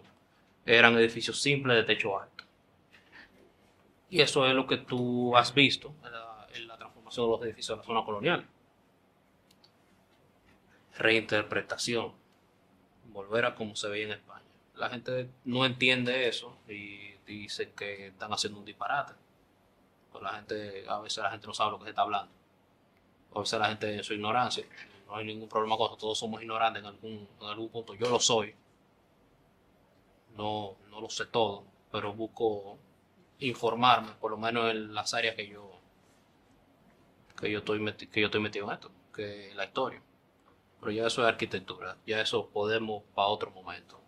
Eran 0.66 0.96
edificios 0.96 1.42
simples 1.42 1.76
de 1.76 1.84
techo 1.84 2.18
alto. 2.18 2.46
Y 4.10 4.22
eso 4.22 4.48
es 4.48 4.54
lo 4.54 4.66
que 4.66 4.78
tú 4.78 5.36
has 5.36 5.54
visto 5.54 5.94
en 6.06 6.12
la, 6.14 6.48
en 6.54 6.68
la 6.68 6.78
transformación 6.78 7.26
de 7.26 7.32
los 7.32 7.42
edificios 7.44 7.78
de 7.78 7.82
la 7.82 7.84
zona 7.84 8.06
colonial. 8.06 8.46
Reinterpretación. 10.98 12.21
Volver 13.12 13.46
a 13.46 13.56
como 13.56 13.76
se 13.76 13.88
veía 13.90 14.06
en 14.06 14.12
España. 14.14 14.46
La 14.76 14.90
gente 14.90 15.30
no 15.46 15.66
entiende 15.66 16.28
eso 16.28 16.58
y 16.68 17.12
dicen 17.26 17.72
que 17.76 18.08
están 18.08 18.32
haciendo 18.34 18.60
un 18.60 18.66
disparate. 18.66 19.14
Pues 20.12 20.24
la 20.24 20.32
gente, 20.32 20.86
a 20.88 21.00
veces 21.00 21.24
la 21.24 21.32
gente 21.32 21.48
no 21.48 21.54
sabe 21.54 21.72
lo 21.72 21.78
que 21.80 21.86
se 21.86 21.90
está 21.92 22.02
hablando. 22.02 22.32
A 23.36 23.40
veces 23.40 23.60
la 23.60 23.68
gente 23.70 23.96
en 23.96 24.04
su 24.04 24.14
ignorancia. 24.14 24.66
No 25.08 25.16
hay 25.16 25.26
ningún 25.26 25.48
problema 25.50 25.78
con 25.78 25.88
eso. 25.88 25.98
Todos 25.98 26.18
somos 26.20 26.42
ignorantes 26.42 26.82
en 26.82 26.88
algún, 26.88 27.28
en 27.40 27.48
algún 27.48 27.70
punto. 27.70 27.94
Yo 27.96 28.10
lo 28.10 28.20
soy. 28.20 28.56
No, 30.38 30.76
no 30.90 31.02
lo 31.02 31.10
sé 31.10 31.26
todo, 31.26 31.64
pero 31.92 32.14
busco 32.14 32.78
informarme, 33.40 34.12
por 34.20 34.32
lo 34.32 34.38
menos 34.38 34.72
en 34.72 34.94
las 34.94 35.14
áreas 35.14 35.36
que 35.36 35.48
yo 35.48 35.70
que 37.40 37.52
yo 37.52 37.60
estoy 37.60 37.80
meti- 37.80 38.08
que 38.10 38.22
yo 38.22 38.28
estoy 38.28 38.40
metido 38.40 38.68
en 38.68 38.74
esto, 38.74 38.92
que 39.14 39.50
es 39.50 39.56
la 39.56 39.66
historia. 39.66 40.02
Pero 40.82 40.92
ya 40.92 41.06
eso 41.06 41.22
es 41.22 41.28
arquitectura, 41.28 41.96
ya 42.08 42.20
eso 42.20 42.50
podemos 42.50 43.04
para 43.14 43.28
otro 43.28 43.52
momento. 43.52 44.02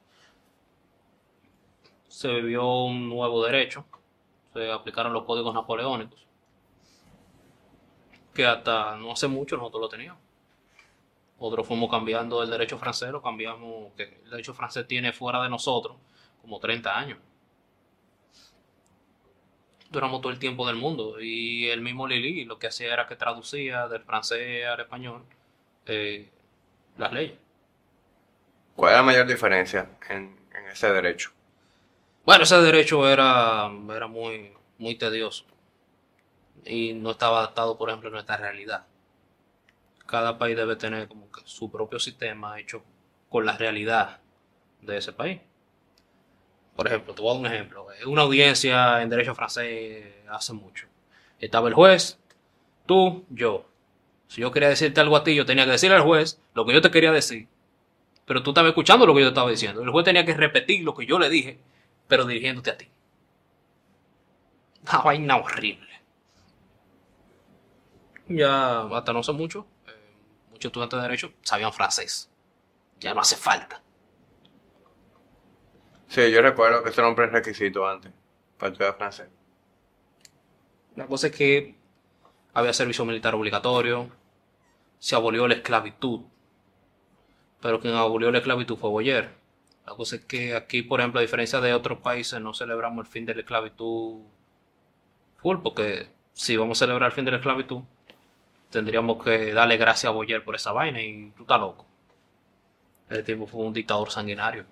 Se 2.07 2.27
vivió 2.27 2.67
un 2.86 3.07
nuevo 3.09 3.45
derecho, 3.45 3.86
se 4.53 4.71
aplicaron 4.71 5.13
los 5.13 5.23
códigos 5.23 5.53
napoleónicos, 5.53 6.25
que 8.33 8.45
hasta 8.45 8.97
no 8.97 9.12
hace 9.12 9.27
mucho 9.27 9.55
nosotros 9.55 9.81
lo 9.81 9.89
teníamos. 9.89 10.21
Nosotros 11.39 11.67
fuimos 11.67 11.91
cambiando 11.91 12.41
el 12.41 12.49
derecho 12.49 12.77
francés, 12.79 13.12
lo 13.12 13.21
cambiamos, 13.21 13.93
que 13.93 14.21
el 14.23 14.29
derecho 14.31 14.53
francés 14.53 14.88
tiene 14.88 15.13
fuera 15.13 15.43
de 15.43 15.49
nosotros 15.49 15.97
como 16.41 16.59
30 16.59 16.97
años. 16.97 17.19
Duramos 19.91 20.21
todo 20.21 20.31
el 20.31 20.39
tiempo 20.39 20.65
del 20.65 20.75
mundo 20.75 21.21
y 21.21 21.67
el 21.67 21.81
mismo 21.81 22.07
Lili 22.07 22.45
lo 22.45 22.57
que 22.57 22.67
hacía 22.67 22.91
era 22.91 23.05
que 23.07 23.15
traducía 23.15 23.88
del 23.88 24.01
francés 24.01 24.65
al 24.65 24.79
español 24.79 25.23
eh, 25.86 26.31
las 26.97 27.12
leyes. 27.13 27.38
¿Cuál 28.75 28.91
es 28.91 28.97
la 28.97 29.03
mayor 29.03 29.27
diferencia 29.27 29.89
en, 30.10 30.38
en 30.56 30.65
ese 30.67 30.91
derecho? 30.91 31.32
Bueno, 32.25 32.43
ese 32.43 32.58
derecho 32.62 33.08
era, 33.08 33.69
era 33.95 34.08
muy, 34.08 34.53
muy 34.77 34.95
tedioso 34.95 35.45
y 36.65 36.93
no 36.93 37.12
estaba 37.12 37.39
adaptado, 37.39 37.77
por 37.77 37.89
ejemplo, 37.89 38.10
a 38.10 38.13
nuestra 38.13 38.38
realidad. 38.38 38.86
Cada 40.06 40.38
país 40.38 40.56
debe 40.56 40.75
tener 40.75 41.08
como 41.08 41.32
que 41.32 41.41
su 41.45 41.71
propio 41.71 41.99
sistema 41.99 42.60
hecho 42.60 42.84
con 43.29 43.45
la 43.45 43.58
realidad 43.58 44.19
de 44.82 44.97
ese 44.97 45.13
país. 45.13 45.41
Por 46.75 46.88
ejemplo, 46.88 47.13
te 47.13 47.21
voy 47.21 47.32
a 47.32 47.34
dar 47.34 47.39
un 47.41 47.53
ejemplo. 47.53 47.88
Una 48.08 48.23
audiencia 48.23 49.01
en 49.01 49.10
derecho 49.10 49.36
francés 49.36 50.06
hace 50.29 50.53
mucho. 50.53 50.88
Estaba 51.39 51.67
el 51.67 51.73
juez, 51.73 52.19
tú, 52.86 53.25
yo. 53.29 53.69
Si 54.33 54.41
yo 54.41 54.51
quería 54.51 54.69
decirte 54.69 54.99
algo 54.99 55.15
a 55.15 55.23
ti, 55.23 55.35
yo 55.35 55.45
tenía 55.45 55.63
que 55.65 55.73
decirle 55.73 55.95
al 55.95 56.01
juez 56.01 56.41
lo 56.55 56.65
que 56.65 56.73
yo 56.73 56.81
te 56.81 56.89
quería 56.89 57.11
decir. 57.11 57.47
Pero 58.25 58.41
tú 58.41 58.49
estabas 58.49 58.69
escuchando 58.69 59.05
lo 59.05 59.13
que 59.13 59.19
yo 59.19 59.27
te 59.27 59.33
estaba 59.33 59.51
diciendo. 59.51 59.83
El 59.83 59.91
juez 59.91 60.05
tenía 60.05 60.25
que 60.25 60.33
repetir 60.33 60.83
lo 60.83 60.95
que 60.95 61.05
yo 61.05 61.19
le 61.19 61.29
dije, 61.29 61.59
pero 62.07 62.25
dirigiéndote 62.25 62.71
a 62.71 62.77
ti. 62.79 62.89
Una 64.89 64.97
vaina 65.03 65.37
horrible. 65.37 66.01
Ya 68.27 68.81
hasta 68.81 69.13
no 69.13 69.19
hace 69.19 69.33
mucho, 69.33 69.67
eh, 69.85 70.15
muchos 70.49 70.65
estudiantes 70.65 70.97
de 70.97 71.03
derecho 71.03 71.33
sabían 71.43 71.71
francés. 71.71 72.27
Ya 72.99 73.13
no 73.13 73.21
hace 73.21 73.35
falta. 73.35 73.83
Sí, 76.07 76.31
yo 76.31 76.41
recuerdo 76.41 76.81
que 76.81 76.89
eso 76.89 77.01
era 77.01 77.07
un 77.07 77.15
prerequisito 77.15 77.87
antes 77.87 78.11
para 78.57 78.71
estudiar 78.71 78.97
francés. 78.97 79.27
La 80.95 81.05
cosa 81.05 81.27
es 81.27 81.35
que 81.35 81.75
había 82.55 82.73
servicio 82.73 83.05
militar 83.05 83.35
obligatorio, 83.35 84.09
se 85.03 85.17
abolió 85.17 85.49
la 85.49 85.55
esclavitud, 85.55 86.21
pero 87.59 87.81
quien 87.81 87.93
abolió 87.93 88.31
la 88.31 88.37
esclavitud 88.37 88.77
fue 88.77 88.89
Boyer. 88.89 89.35
La 89.85 89.95
cosa 89.95 90.15
es 90.15 90.23
que 90.23 90.55
aquí, 90.55 90.81
por 90.81 91.01
ejemplo, 91.01 91.19
a 91.19 91.21
diferencia 91.21 91.59
de 91.59 91.73
otros 91.73 91.99
países, 91.99 92.39
no 92.39 92.53
celebramos 92.53 93.05
el 93.05 93.11
fin 93.11 93.25
de 93.25 93.35
la 93.35 93.41
esclavitud 93.41 94.21
full, 95.35 95.57
porque 95.61 96.07
si 96.31 96.55
vamos 96.55 96.81
a 96.81 96.85
celebrar 96.85 97.11
el 97.11 97.13
fin 97.13 97.25
de 97.25 97.31
la 97.31 97.37
esclavitud, 97.37 97.81
tendríamos 98.69 99.21
que 99.21 99.53
darle 99.53 99.75
gracias 99.75 100.09
a 100.09 100.13
Boyer 100.13 100.41
por 100.41 100.55
esa 100.55 100.71
vaina 100.71 101.01
y 101.01 101.31
tú 101.31 101.41
estás 101.41 101.59
loco. 101.59 101.85
Ese 103.09 103.23
tipo 103.23 103.45
fue 103.45 103.59
un 103.59 103.73
dictador 103.73 104.09
sanguinario 104.09 104.65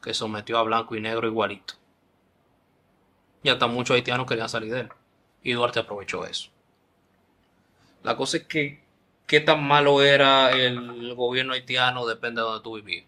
que 0.00 0.14
sometió 0.14 0.58
a 0.58 0.62
blanco 0.62 0.94
y 0.94 1.00
negro 1.00 1.26
igualito. 1.26 1.74
Y 3.42 3.48
hasta 3.48 3.66
muchos 3.66 3.96
haitianos 3.96 4.28
querían 4.28 4.48
salir 4.48 4.72
de 4.72 4.80
él. 4.82 4.88
Y 5.42 5.54
Duarte 5.54 5.80
aprovechó 5.80 6.24
eso. 6.24 6.50
La 8.04 8.16
cosa 8.16 8.36
es 8.36 8.44
que 8.44 8.85
qué 9.26 9.40
tan 9.40 9.62
malo 9.62 10.02
era 10.02 10.50
el 10.52 11.14
gobierno 11.14 11.52
haitiano 11.54 12.06
depende 12.06 12.40
de 12.40 12.46
donde 12.46 12.62
tú 12.62 12.74
vivías. 12.76 13.06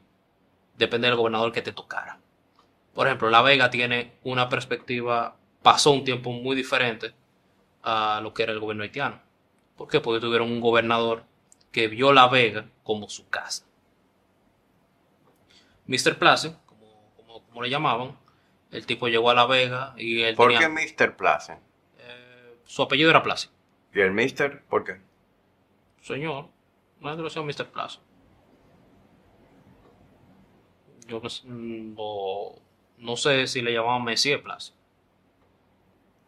Depende 0.76 1.08
del 1.08 1.16
gobernador 1.16 1.52
que 1.52 1.62
te 1.62 1.72
tocara. 1.72 2.18
Por 2.94 3.06
ejemplo, 3.06 3.30
La 3.30 3.42
Vega 3.42 3.70
tiene 3.70 4.12
una 4.24 4.48
perspectiva, 4.48 5.36
pasó 5.62 5.90
un 5.90 6.04
tiempo 6.04 6.32
muy 6.32 6.56
diferente 6.56 7.14
a 7.82 8.20
lo 8.22 8.34
que 8.34 8.42
era 8.44 8.52
el 8.52 8.60
gobierno 8.60 8.82
haitiano. 8.82 9.20
¿Por 9.76 9.88
qué? 9.88 10.00
Porque 10.00 10.20
tuvieron 10.20 10.50
un 10.50 10.60
gobernador 10.60 11.24
que 11.70 11.88
vio 11.88 12.12
La 12.12 12.28
Vega 12.28 12.66
como 12.82 13.08
su 13.08 13.28
casa. 13.28 13.64
Mr. 15.86 16.18
Place, 16.18 16.54
como, 16.66 17.12
como, 17.16 17.42
como 17.44 17.62
le 17.62 17.70
llamaban, 17.70 18.16
el 18.70 18.84
tipo 18.86 19.08
llegó 19.08 19.30
a 19.30 19.34
La 19.34 19.46
Vega 19.46 19.94
y 19.96 20.22
él 20.22 20.34
¿Por 20.34 20.52
tenía... 20.52 20.68
qué 20.68 20.68
Mr. 20.68 21.16
Place? 21.16 21.52
eh, 21.98 22.56
su 22.64 22.82
apellido 22.82 23.10
era 23.10 23.22
Place. 23.22 23.48
¿Y 23.94 24.00
el 24.00 24.12
Mr. 24.12 24.62
por 24.68 24.84
qué? 24.84 25.00
Señor, 26.02 26.48
no 27.00 27.10
es 27.26 27.34
de 27.34 27.42
Mr. 27.42 27.66
Plaza. 27.70 28.00
Yo 31.06 31.20
no, 31.20 31.28
sé, 31.30 31.46
mm, 31.46 31.94
no 32.98 33.16
sé 33.16 33.46
si 33.46 33.62
le 33.62 33.72
llamaban 33.72 34.04
Messier 34.04 34.42
Plaza. 34.42 34.74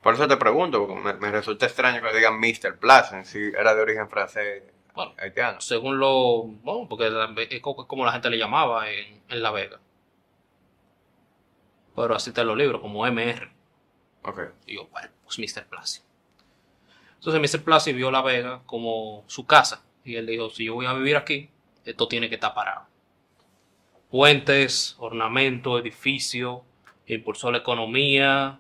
Por 0.03 0.15
eso 0.15 0.27
te 0.27 0.37
pregunto, 0.39 0.87
porque 0.87 1.03
me, 1.03 1.13
me 1.15 1.31
resulta 1.31 1.67
extraño 1.67 2.01
que 2.01 2.09
le 2.13 2.17
digan 2.19 2.41
Mr. 2.41 2.79
Place, 2.79 3.25
si 3.25 3.39
era 3.39 3.75
de 3.75 3.83
origen 3.83 4.09
francés 4.09 4.63
Bueno, 4.95 5.13
haitiano. 5.19 5.61
según 5.61 5.99
lo. 5.99 6.45
Bueno, 6.45 6.89
porque 6.89 7.09
es 7.51 7.61
co- 7.61 7.87
como 7.87 8.05
la 8.07 8.13
gente 8.13 8.31
le 8.31 8.39
llamaba 8.39 8.91
en, 8.91 9.23
en 9.29 9.43
La 9.43 9.51
Vega. 9.51 9.79
Pero 11.95 12.15
así 12.15 12.31
está 12.31 12.41
en 12.43 12.47
los 12.49 12.57
libros, 12.57 12.81
como 12.81 13.07
MR. 13.07 13.51
Ok. 14.23 14.41
Y 14.67 14.77
yo, 14.77 14.87
bueno, 14.89 15.09
pues 15.25 15.39
Mr. 15.39 15.67
Place. 15.67 16.03
Entonces 17.23 17.55
Mr. 17.59 17.63
Place 17.63 17.93
vio 17.93 18.11
La 18.11 18.23
Vega 18.23 18.63
como 18.65 19.25
su 19.27 19.45
casa. 19.45 19.85
Y 20.05 20.17
él 20.17 20.27
dijo, 20.27 20.49
si 20.49 20.65
yo 20.65 20.75
voy 20.75 20.87
a 20.87 20.95
vivir 20.95 21.17
aquí, 21.17 21.51
esto 21.85 22.09
tiene 22.09 22.29
que 22.31 22.37
estar 22.37 22.55
parado. 22.55 22.87
Puentes, 24.11 24.97
ornamento, 24.99 25.79
edificio, 25.79 26.65
impulsó 27.07 27.51
la 27.53 27.59
economía, 27.59 28.59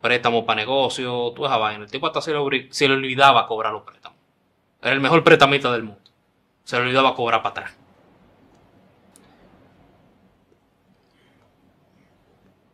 préstamos 0.00 0.44
para 0.44 0.60
negocios, 0.60 1.32
toda 1.34 1.48
esa 1.48 1.58
vaina. 1.58 1.84
El 1.84 1.90
tipo 1.90 2.06
hasta 2.08 2.20
se 2.20 2.32
le, 2.32 2.38
obri- 2.38 2.68
se 2.70 2.88
le 2.88 2.94
olvidaba 2.94 3.46
cobrar 3.46 3.72
los 3.72 3.82
préstamos. 3.84 4.18
Era 4.82 4.92
el 4.92 5.00
mejor 5.00 5.22
prestamista 5.22 5.72
del 5.72 5.84
mundo. 5.84 6.00
Se 6.64 6.76
le 6.76 6.82
olvidaba 6.82 7.14
cobrar 7.14 7.40
para 7.42 7.50
atrás. 7.52 7.76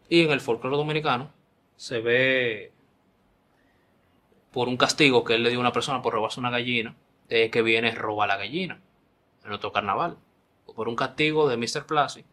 Y 0.08 0.22
en 0.22 0.30
el 0.30 0.40
folclore 0.40 0.76
dominicano 0.76 1.30
se 1.76 2.00
ve 2.00 2.72
por 4.52 4.68
un 4.68 4.76
castigo 4.76 5.24
que 5.24 5.34
él 5.34 5.42
le 5.42 5.50
dio 5.50 5.58
a 5.58 5.62
una 5.62 5.72
persona 5.72 6.02
por 6.02 6.14
robarse 6.14 6.40
una 6.40 6.50
gallina, 6.50 6.96
de 7.28 7.50
que 7.50 7.62
viene 7.62 7.94
roba 7.94 8.26
la 8.26 8.36
gallina 8.36 8.80
en 9.44 9.52
otro 9.52 9.72
carnaval. 9.72 10.16
O 10.66 10.74
por 10.74 10.88
un 10.88 10.96
castigo 10.96 11.48
de 11.48 11.56
Mr. 11.56 11.86
Plasi, 11.86 12.24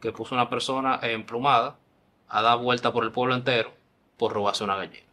que 0.00 0.12
puso 0.12 0.34
una 0.34 0.48
persona 0.48 0.98
emplumada 1.02 1.76
a 2.28 2.42
dar 2.42 2.58
vuelta 2.58 2.92
por 2.92 3.04
el 3.04 3.12
pueblo 3.12 3.34
entero 3.34 3.72
por 4.16 4.32
robarse 4.32 4.64
una 4.64 4.76
gallina. 4.76 5.06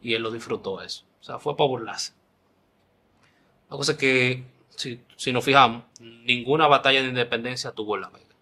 Y 0.00 0.14
él 0.14 0.22
lo 0.22 0.30
disfrutó 0.30 0.80
eso. 0.82 1.04
O 1.20 1.24
sea, 1.24 1.38
fue 1.38 1.56
para 1.56 1.68
burlarse. 1.68 2.12
La 3.70 3.76
cosa 3.76 3.92
es 3.92 3.98
que, 3.98 4.44
si, 4.70 5.00
si 5.16 5.32
nos 5.32 5.44
fijamos, 5.44 5.84
ninguna 6.00 6.66
batalla 6.66 7.02
de 7.02 7.08
independencia 7.08 7.72
tuvo 7.72 7.94
en 7.96 8.02
La 8.02 8.10
Vega. 8.10 8.34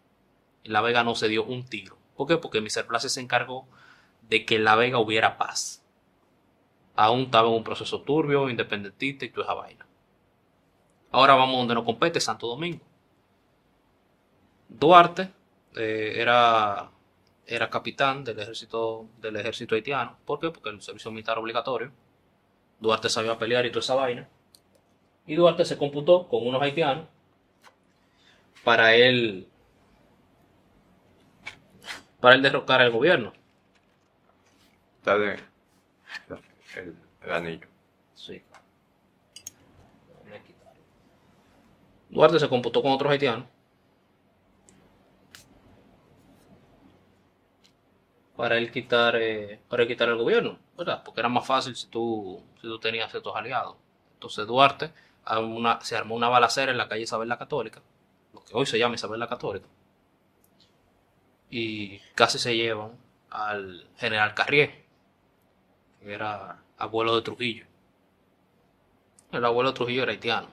En 0.65 0.73
La 0.73 0.81
Vega 0.81 1.05
no 1.05 1.15
se 1.15 1.29
dio 1.29 1.45
un 1.45 1.65
tiro. 1.65 1.97
¿Por 2.17 2.27
qué? 2.27 2.37
Porque 2.37 2.61
Mr. 2.61 2.87
Place 2.87 3.09
se 3.09 3.21
encargó 3.21 3.67
de 4.29 4.45
que 4.45 4.57
en 4.57 4.65
La 4.65 4.77
Vega 4.77 4.99
hubiera 4.99 5.39
paz. 5.39 5.80
Aún 6.97 7.23
estaba 7.23 7.49
en 7.49 7.55
un 7.55 7.65
proceso 7.65 8.03
turbio, 8.03 8.51
independentista 8.51 9.25
y 9.25 9.31
toda 9.31 9.47
esa 9.47 9.55
vaina. 9.55 9.87
Ahora 11.13 11.35
vamos 11.35 11.57
donde 11.57 11.75
nos 11.75 11.85
compete, 11.85 12.21
Santo 12.21 12.47
Domingo. 12.47 12.81
Duarte 14.69 15.31
eh, 15.77 16.15
era, 16.17 16.91
era 17.47 17.71
capitán 17.71 18.23
del 18.23 18.39
ejército, 18.39 19.09
del 19.21 19.37
ejército 19.37 19.75
haitiano. 19.75 20.19
¿Por 20.25 20.39
qué? 20.39 20.51
Porque 20.51 20.71
el 20.71 20.81
servicio 20.81 21.11
militar 21.11 21.39
obligatorio. 21.39 21.91
Duarte 22.79 23.09
sabía 23.09 23.39
pelear 23.39 23.67
y 23.67 23.71
toda 23.71 23.81
esa 23.81 23.95
vaina. 23.95 24.29
Y 25.27 25.35
Duarte 25.35 25.65
se 25.65 25.77
computó 25.77 26.29
con 26.29 26.47
unos 26.47 26.63
haitianos 26.63 27.07
para 28.65 28.95
él 28.95 29.49
para 32.21 32.35
él 32.35 32.43
derrocar 32.43 32.81
al 32.81 32.91
gobierno. 32.91 33.33
Está 34.99 35.19
de 35.19 35.39
el, 36.77 36.97
anillo. 37.31 37.67
Sí. 38.15 38.43
Duarte 42.09 42.41
se 42.41 42.49
computó 42.49 42.83
con 42.83 42.93
otros 42.93 43.11
haitianos 43.13 43.47
para 48.41 48.57
él 48.57 48.73
quitar 48.73 49.17
eh, 49.17 49.61
para 49.69 49.83
él 49.83 49.89
quitar 49.89 50.09
el 50.09 50.17
gobierno, 50.17 50.59
¿verdad? 50.77 51.03
Porque 51.05 51.21
era 51.21 51.29
más 51.29 51.47
fácil 51.47 51.77
si 51.77 51.87
tú 51.89 52.43
si 52.57 52.63
tú 52.63 52.79
tenías 52.79 53.11
ciertos 53.11 53.37
aliados. 53.37 53.77
Entonces 54.15 54.47
Duarte 54.47 54.93
se 55.83 55.97
armó 55.97 56.15
una 56.15 56.29
balacera 56.31 56.73
en 56.73 56.79
la 56.79 56.89
calle 56.89 57.03
Isabel 57.03 57.29
la 57.29 57.39
Católica, 57.39 57.83
lo 58.33 58.43
que 58.43 58.53
hoy 58.55 58.65
se 58.65 58.79
llama 58.79 58.95
Isabel 58.95 59.21
la 59.21 59.29
Católica, 59.29 59.67
y 61.51 61.99
casi 62.15 62.39
se 62.39 62.57
llevan 62.57 62.93
al 63.29 63.87
general 63.99 64.35
Carrier, 64.35 64.85
era 66.05 66.63
abuelo 66.79 67.17
de 67.17 67.23
Trujillo. 67.23 67.67
El 69.33 69.45
abuelo 69.45 69.71
de 69.71 69.77
Trujillo 69.77 70.03
era 70.03 70.13
haitiano. 70.13 70.49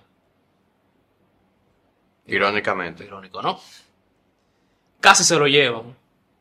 Irónicamente. 2.26 3.06
Irónico, 3.06 3.42
¿no? 3.42 3.60
Casi 5.00 5.24
se 5.24 5.38
lo 5.38 5.48
llevan. 5.48 5.96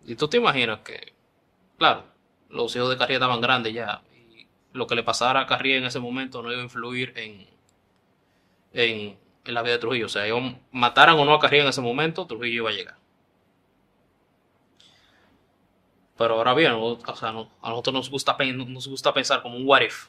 Y 0.05 0.17
tú 0.17 0.29
te 0.29 0.37
imaginas 0.37 0.81
que, 0.81 1.15
claro, 1.79 2.05
los 2.49 2.75
hijos 2.77 2.91
de 2.91 2.97
Carrier 2.97 3.19
estaban 3.19 3.41
grandes 3.41 3.73
ya. 3.73 4.03
Y 4.13 4.47
lo 4.73 4.87
que 4.87 4.95
le 4.95 5.03
pasara 5.03 5.41
a 5.41 5.47
Carrier 5.47 5.79
en 5.79 5.85
ese 5.85 6.01
momento 6.01 6.43
no 6.43 6.53
iba 6.53 6.61
a 6.61 6.65
influir 6.65 7.13
en, 7.17 7.47
en, 8.73 9.19
en 9.45 9.55
la 9.55 9.63
vida 9.63 9.75
de 9.75 9.79
Trujillo. 9.79 10.07
O 10.07 10.11
sea, 10.11 10.27
ellos 10.27 10.55
mataran 10.73 11.19
o 11.19 11.25
no 11.25 11.35
a 11.35 11.41
Carrier 11.41 11.63
en 11.63 11.69
ese 11.69 11.81
momento, 11.81 12.27
Trujillo 12.27 12.63
iba 12.63 12.71
a 12.71 12.75
llegar. 12.75 12.97
Pero 16.17 16.35
ahora 16.35 16.55
bien, 16.55 16.73
o 16.73 16.99
sea, 17.15 17.29
a 17.29 17.69
nosotros 17.71 17.95
nos 17.95 18.11
gusta, 18.11 18.37
nos 18.39 18.89
gusta 18.89 19.13
pensar 19.13 19.43
como 19.43 19.57
un 19.57 19.67
what 19.67 19.83
if. 19.83 20.09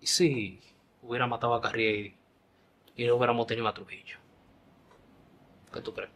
¿Y 0.00 0.06
si 0.06 0.60
hubiera 1.00 1.26
matado 1.26 1.54
a 1.54 1.60
Carrier 1.60 2.06
y, 2.06 2.16
y 2.96 3.06
no 3.06 3.16
hubiéramos 3.16 3.46
tenido 3.46 3.68
a 3.68 3.74
Trujillo? 3.74 4.18
¿Qué 5.72 5.80
tú 5.80 5.94
crees? 5.94 6.10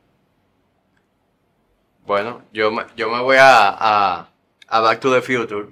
Bueno, 2.04 2.42
yo 2.52 2.70
me, 2.70 2.84
yo 2.96 3.10
me 3.10 3.20
voy 3.20 3.36
a, 3.36 3.68
a, 3.68 4.28
a 4.68 4.80
Back 4.80 5.00
to 5.00 5.12
the 5.12 5.22
Future. 5.22 5.68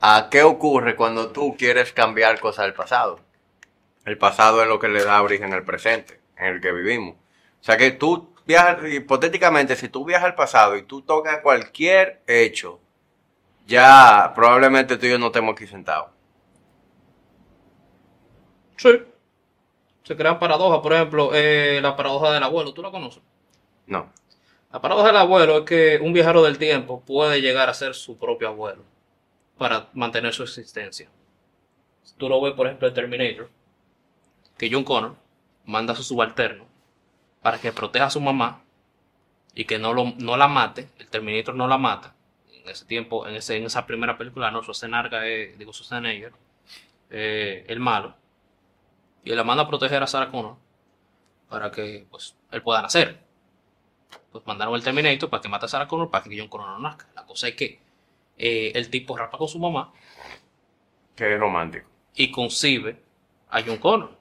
¿A 0.00 0.28
qué 0.30 0.42
ocurre 0.42 0.94
cuando 0.96 1.30
tú 1.30 1.56
quieres 1.58 1.92
cambiar 1.92 2.38
cosas 2.40 2.66
del 2.66 2.74
pasado? 2.74 3.20
El 4.04 4.16
pasado 4.16 4.62
es 4.62 4.68
lo 4.68 4.78
que 4.78 4.88
le 4.88 5.04
da 5.04 5.22
origen 5.22 5.52
al 5.52 5.64
presente, 5.64 6.20
en 6.36 6.54
el 6.54 6.60
que 6.60 6.72
vivimos. 6.72 7.16
O 7.60 7.64
sea 7.64 7.76
que 7.76 7.90
tú 7.90 8.32
viajas, 8.48 8.78
hipotéticamente, 8.90 9.76
si 9.76 9.90
tú 9.90 10.06
viajas 10.06 10.24
al 10.24 10.34
pasado 10.34 10.76
y 10.76 10.82
tú 10.82 11.02
tocas 11.02 11.40
cualquier 11.42 12.22
hecho, 12.26 12.80
ya 13.66 14.32
probablemente 14.34 14.96
tú 14.96 15.04
y 15.04 15.10
yo 15.10 15.18
no 15.18 15.26
estemos 15.26 15.52
aquí 15.52 15.66
sentados. 15.66 16.08
Sí. 18.78 19.02
Se 20.02 20.16
crean 20.16 20.38
paradojas, 20.38 20.80
por 20.80 20.94
ejemplo, 20.94 21.30
eh, 21.34 21.80
la 21.82 21.94
paradoja 21.94 22.32
del 22.32 22.42
abuelo, 22.42 22.72
¿tú 22.72 22.82
la 22.82 22.90
conoces? 22.90 23.22
No. 23.86 24.10
La 24.72 24.80
paradoja 24.80 25.08
del 25.08 25.16
abuelo 25.18 25.58
es 25.58 25.64
que 25.64 25.98
un 26.02 26.14
viajero 26.14 26.42
del 26.42 26.56
tiempo 26.56 27.02
puede 27.02 27.42
llegar 27.42 27.68
a 27.68 27.74
ser 27.74 27.94
su 27.94 28.16
propio 28.16 28.48
abuelo 28.48 28.82
para 29.58 29.88
mantener 29.92 30.32
su 30.32 30.42
existencia. 30.42 31.10
Tú 32.16 32.30
lo 32.30 32.40
ves, 32.40 32.54
por 32.54 32.66
ejemplo, 32.66 32.88
en 32.88 32.94
Terminator, 32.94 33.50
que 34.56 34.70
John 34.72 34.84
Connor 34.84 35.16
manda 35.66 35.92
a 35.92 35.96
su 35.96 36.02
subalterno 36.02 36.67
para 37.48 37.62
que 37.62 37.72
proteja 37.72 38.04
a 38.04 38.10
su 38.10 38.20
mamá 38.20 38.60
y 39.54 39.64
que 39.64 39.78
no, 39.78 39.94
lo, 39.94 40.12
no 40.18 40.36
la 40.36 40.48
mate. 40.48 40.90
El 40.98 41.08
Terminator 41.08 41.54
no 41.54 41.66
la 41.66 41.78
mata. 41.78 42.14
En 42.52 42.68
ese 42.68 42.84
tiempo, 42.84 43.26
en, 43.26 43.36
ese, 43.36 43.56
en 43.56 43.64
esa 43.64 43.86
primera 43.86 44.18
película, 44.18 44.50
no, 44.50 44.60
Schwarzenegger, 44.60 45.24
es, 45.24 45.58
digo 45.58 45.72
Schwarzenegger, 45.72 46.34
eh, 47.08 47.64
el 47.66 47.80
malo. 47.80 48.14
Y 49.24 49.30
él 49.30 49.36
la 49.38 49.44
manda 49.44 49.62
a 49.62 49.66
proteger 49.66 50.02
a 50.02 50.06
Sarah 50.06 50.30
Connor 50.30 50.56
para 51.48 51.70
que 51.70 52.06
pues, 52.10 52.36
él 52.50 52.60
pueda 52.60 52.82
nacer 52.82 53.18
pues 54.30 54.46
mandaron 54.46 54.74
el 54.74 54.84
Terminator 54.84 55.30
para 55.30 55.40
que 55.40 55.48
mate 55.48 55.64
a 55.64 55.68
Sarah 55.68 55.88
Connor 55.88 56.10
para 56.10 56.24
que 56.24 56.38
John 56.38 56.48
Connor 56.48 56.68
no 56.68 56.80
nazca. 56.80 57.06
La 57.14 57.24
cosa 57.24 57.48
es 57.48 57.54
que 57.54 57.80
eh, 58.36 58.72
el 58.74 58.90
tipo 58.90 59.16
rapa 59.16 59.38
con 59.38 59.48
su 59.48 59.58
mamá 59.58 59.90
Qué 61.16 61.34
romántico. 61.38 61.88
y 62.14 62.30
concibe 62.30 63.00
a 63.48 63.62
John 63.62 63.78
Connor. 63.78 64.18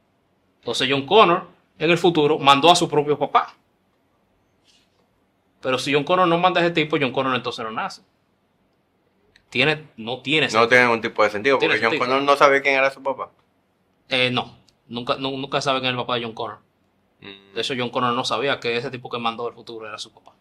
Entonces 0.61 0.87
John 0.89 1.05
Connor 1.05 1.56
en 1.79 1.91
el 1.91 1.97
futuro 1.97 2.39
mandó 2.39 2.71
a 2.71 2.75
su 2.75 2.87
propio 2.89 3.17
papá. 3.17 3.53
Pero 5.61 5.77
si 5.79 5.93
John 5.93 6.03
Connor 6.03 6.27
no 6.27 6.37
manda 6.37 6.61
a 6.61 6.65
ese 6.65 6.73
tipo, 6.73 6.97
John 6.99 7.11
Connor 7.11 7.35
entonces 7.35 7.63
no 7.65 7.71
nace. 7.71 8.01
Tiene, 9.49 9.87
no 9.97 10.21
tiene 10.21 10.47
No 10.47 10.51
sentido. 10.51 10.67
tiene 10.69 10.83
ningún 10.85 11.01
tipo 11.01 11.23
de 11.23 11.29
sentido, 11.29 11.57
porque 11.57 11.75
John 11.75 11.79
sentido. 11.91 11.99
Connor 12.05 12.21
no 12.21 12.35
sabía 12.35 12.61
quién 12.61 12.75
era 12.75 12.91
su 12.91 13.01
papá. 13.01 13.31
Eh, 14.09 14.29
no, 14.31 14.57
nunca, 14.87 15.15
nu- 15.17 15.37
nunca 15.37 15.61
sabe 15.61 15.79
quién 15.79 15.89
es 15.89 15.93
el 15.93 16.03
papá 16.03 16.15
de 16.15 16.23
John 16.23 16.33
Connor. 16.33 16.59
Mm. 17.21 17.53
De 17.55 17.61
hecho, 17.61 17.73
John 17.77 17.89
Connor 17.89 18.13
no 18.13 18.23
sabía 18.23 18.59
que 18.59 18.77
ese 18.77 18.91
tipo 18.91 19.09
que 19.09 19.17
mandó 19.17 19.47
al 19.47 19.53
futuro 19.53 19.87
era 19.87 19.97
su 19.97 20.13
papá. 20.13 20.33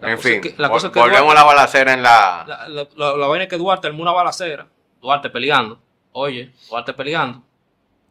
La 0.00 0.10
En 0.10 0.16
cosa 0.16 0.28
es 0.28 0.34
fin, 0.34 0.40
que- 0.42 0.54
la 0.62 0.68
vol- 0.68 0.72
cosa 0.72 0.86
es 0.88 0.92
que 0.92 1.00
volvemos 1.00 1.32
a 1.32 1.34
la 1.34 1.44
balacera 1.44 1.92
en 1.92 2.02
la... 2.02 2.44
La, 2.46 2.68
la- 2.68 2.88
la- 2.94 3.16
la 3.16 3.26
vaina 3.26 3.44
es 3.44 3.50
que 3.50 3.56
Duarte 3.58 3.86
armó 3.88 4.02
una 4.02 4.12
balacera. 4.12 4.66
Duarte 5.00 5.28
peleando. 5.30 5.80
Oye, 6.12 6.52
Duarte 6.70 6.92
peleando. 6.92 7.42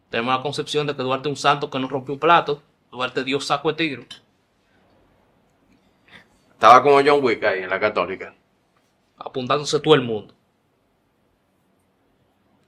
Tenemos 0.09 0.35
la 0.35 0.41
concepción 0.41 0.85
de 0.87 0.95
que 0.95 1.03
Duarte 1.03 1.29
es 1.29 1.31
un 1.31 1.37
santo 1.37 1.69
que 1.69 1.79
no 1.79 1.87
rompió 1.87 2.13
un 2.13 2.19
plato. 2.19 2.61
Duarte 2.91 3.23
dio 3.23 3.39
saco 3.39 3.69
de 3.71 3.75
tiro. 3.75 4.03
Estaba 6.53 6.81
como 6.81 6.97
John 7.05 7.23
Wick 7.23 7.43
ahí 7.43 7.63
en 7.63 7.69
la 7.69 7.79
católica. 7.79 8.33
Apuntándose 9.17 9.79
todo 9.79 9.95
el 9.95 10.01
mundo. 10.01 10.33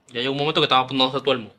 Ya 0.08 0.20
llegó 0.20 0.32
un 0.32 0.38
momento 0.38 0.60
que 0.60 0.64
estaba 0.64 0.82
apuntándose 0.82 1.20
todo 1.22 1.32
el 1.32 1.38
mundo. 1.40 1.54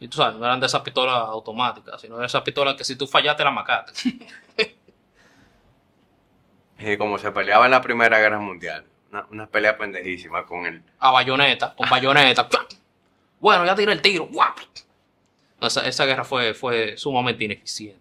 Y 0.00 0.08
tú 0.08 0.16
sabes, 0.16 0.36
no 0.36 0.44
eran 0.44 0.58
de 0.58 0.66
esas 0.66 0.80
pistolas 0.82 1.14
automáticas, 1.14 2.00
sino 2.00 2.18
de 2.18 2.26
esas 2.26 2.42
pistolas 2.42 2.74
que 2.74 2.84
si 2.84 2.96
tú 2.96 3.06
fallaste 3.06 3.44
la 3.44 3.50
macaste. 3.50 3.92
Y 6.78 6.96
como 6.96 7.18
se 7.18 7.30
peleaba 7.30 7.64
en 7.66 7.70
la 7.70 7.80
Primera 7.80 8.18
Guerra 8.18 8.38
Mundial. 8.38 8.84
Una, 9.10 9.26
una 9.30 9.46
pelea 9.46 9.76
pendejísima 9.76 10.46
con 10.46 10.66
él. 10.66 10.82
a 10.98 11.10
bayoneta, 11.10 11.74
con 11.74 11.88
bayoneta. 11.88 12.48
Bueno, 13.40 13.66
ya 13.66 13.74
tiré 13.74 13.90
el 13.92 14.00
tiro. 14.00 14.28
Esa, 15.60 15.84
esa 15.86 16.04
guerra 16.06 16.22
fue, 16.22 16.54
fue 16.54 16.96
sumamente 16.96 17.42
ineficiente 17.42 18.00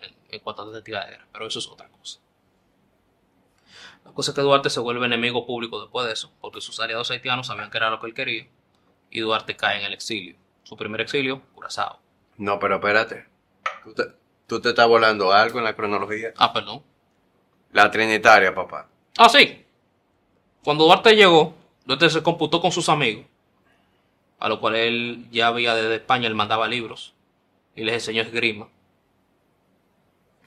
en, 0.00 0.12
en 0.28 0.40
cuanto 0.40 0.62
a 0.62 0.66
esta 0.66 0.82
tiradera, 0.82 1.24
pero 1.32 1.46
eso 1.46 1.60
es 1.60 1.68
otra 1.68 1.88
cosa. 1.88 2.18
La 4.04 4.10
cosa 4.10 4.32
es 4.32 4.34
que 4.34 4.40
Duarte 4.40 4.70
se 4.70 4.80
vuelve 4.80 5.06
enemigo 5.06 5.46
público 5.46 5.80
después 5.80 6.06
de 6.06 6.12
eso, 6.12 6.32
porque 6.40 6.60
sus 6.60 6.80
aliados 6.80 7.12
haitianos 7.12 7.46
sabían 7.46 7.70
que 7.70 7.78
era 7.78 7.90
lo 7.90 8.00
que 8.00 8.06
él 8.08 8.14
quería, 8.14 8.46
y 9.10 9.20
Duarte 9.20 9.54
cae 9.56 9.78
en 9.78 9.86
el 9.86 9.92
exilio. 9.92 10.34
Su 10.64 10.76
primer 10.76 11.00
exilio, 11.00 11.42
Curazao. 11.54 12.00
No, 12.36 12.58
pero 12.58 12.76
espérate. 12.76 13.26
Tú 13.84 13.94
te, 13.94 14.02
tú 14.48 14.60
te 14.60 14.70
estás 14.70 14.88
volando 14.88 15.32
algo 15.32 15.58
en 15.58 15.64
la 15.64 15.74
cronología. 15.76 16.32
Ah, 16.36 16.52
perdón. 16.52 16.82
La 17.72 17.90
Trinitaria, 17.90 18.54
papá. 18.54 18.88
Ah, 19.18 19.28
sí. 19.28 19.64
Cuando 20.62 20.84
Duarte 20.84 21.14
llegó, 21.14 21.54
Duarte 21.84 22.08
se 22.10 22.22
computó 22.22 22.60
con 22.60 22.70
sus 22.70 22.88
amigos, 22.88 23.24
a 24.38 24.48
lo 24.48 24.60
cual 24.60 24.76
él 24.76 25.26
ya 25.30 25.48
había 25.48 25.74
desde 25.74 25.96
España, 25.96 26.26
él 26.28 26.34
mandaba 26.34 26.68
libros 26.68 27.14
y 27.74 27.84
les 27.84 27.94
enseñó 27.94 28.22
esgrima. 28.22 28.68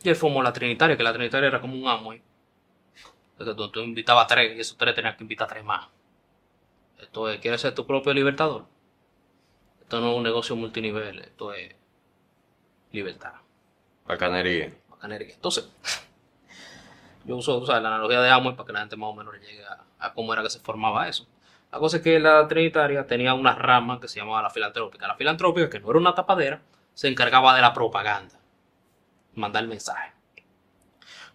Y 0.04 0.10
él 0.10 0.16
formó 0.16 0.44
la 0.44 0.54
Trinitaria, 0.54 0.96
que 0.96 1.04
la 1.04 1.14
Trinitaria 1.14 1.48
era 1.48 1.60
como 1.62 1.76
un 1.76 1.88
amo 1.88 2.12
ahí. 2.12 2.22
Entonces, 3.38 3.72
tú 3.72 3.80
invitabas 3.82 4.26
a 4.26 4.28
tres 4.28 4.56
y 4.56 4.60
esos 4.62 4.78
tres 4.78 4.96
tenían 4.96 5.18
que 5.18 5.24
invitar 5.24 5.48
a 5.48 5.50
tres 5.54 5.64
más. 5.64 5.88
Esto 7.00 7.30
es, 7.30 7.40
¿quieres 7.40 7.60
ser 7.60 7.76
tu 7.76 7.86
propio 7.86 8.14
libertador? 8.14 8.66
Esto 9.82 10.00
no 10.00 10.12
es 10.12 10.18
un 10.18 10.24
negocio 10.24 10.56
multinivel, 10.56 11.20
esto 11.20 11.54
es 11.54 11.76
libertad, 12.92 13.34
Bacanería. 14.08 14.74
bacanería. 14.90 15.34
Entonces, 15.34 15.70
yo 17.26 17.38
uso 17.38 17.64
la 17.68 17.78
analogía 17.78 18.22
de 18.22 18.30
Amway 18.30 18.56
para 18.56 18.68
que 18.68 18.74
la 18.74 18.80
gente 18.80 18.96
más 18.96 19.10
o 19.10 19.14
menos 19.14 19.34
llegue 19.36 19.64
a, 19.66 19.84
a 20.00 20.14
cómo 20.14 20.34
era 20.34 20.44
que 20.44 20.50
se 20.50 20.60
formaba 20.60 21.08
eso. 21.08 21.28
La 21.72 21.80
cosa 21.80 21.98
es 21.98 22.04
que 22.04 22.20
la 22.20 22.48
Trinitaria 22.48 23.06
tenía 23.06 23.34
una 23.34 23.54
rama 23.54 24.00
que 24.00 24.08
se 24.08 24.20
llamaba 24.20 24.42
la 24.42 24.50
filantrópica. 24.50 25.08
La 25.08 25.16
filantrópica, 25.16 25.70
que 25.70 25.80
no 25.80 25.90
era 25.90 26.00
una 26.00 26.16
tapadera, 26.16 26.62
se 26.94 27.10
encargaba 27.10 27.54
de 27.56 27.62
la 27.62 27.74
propaganda, 27.74 28.36
mandar 29.34 29.64
el 29.64 29.70
mensaje. 29.70 30.14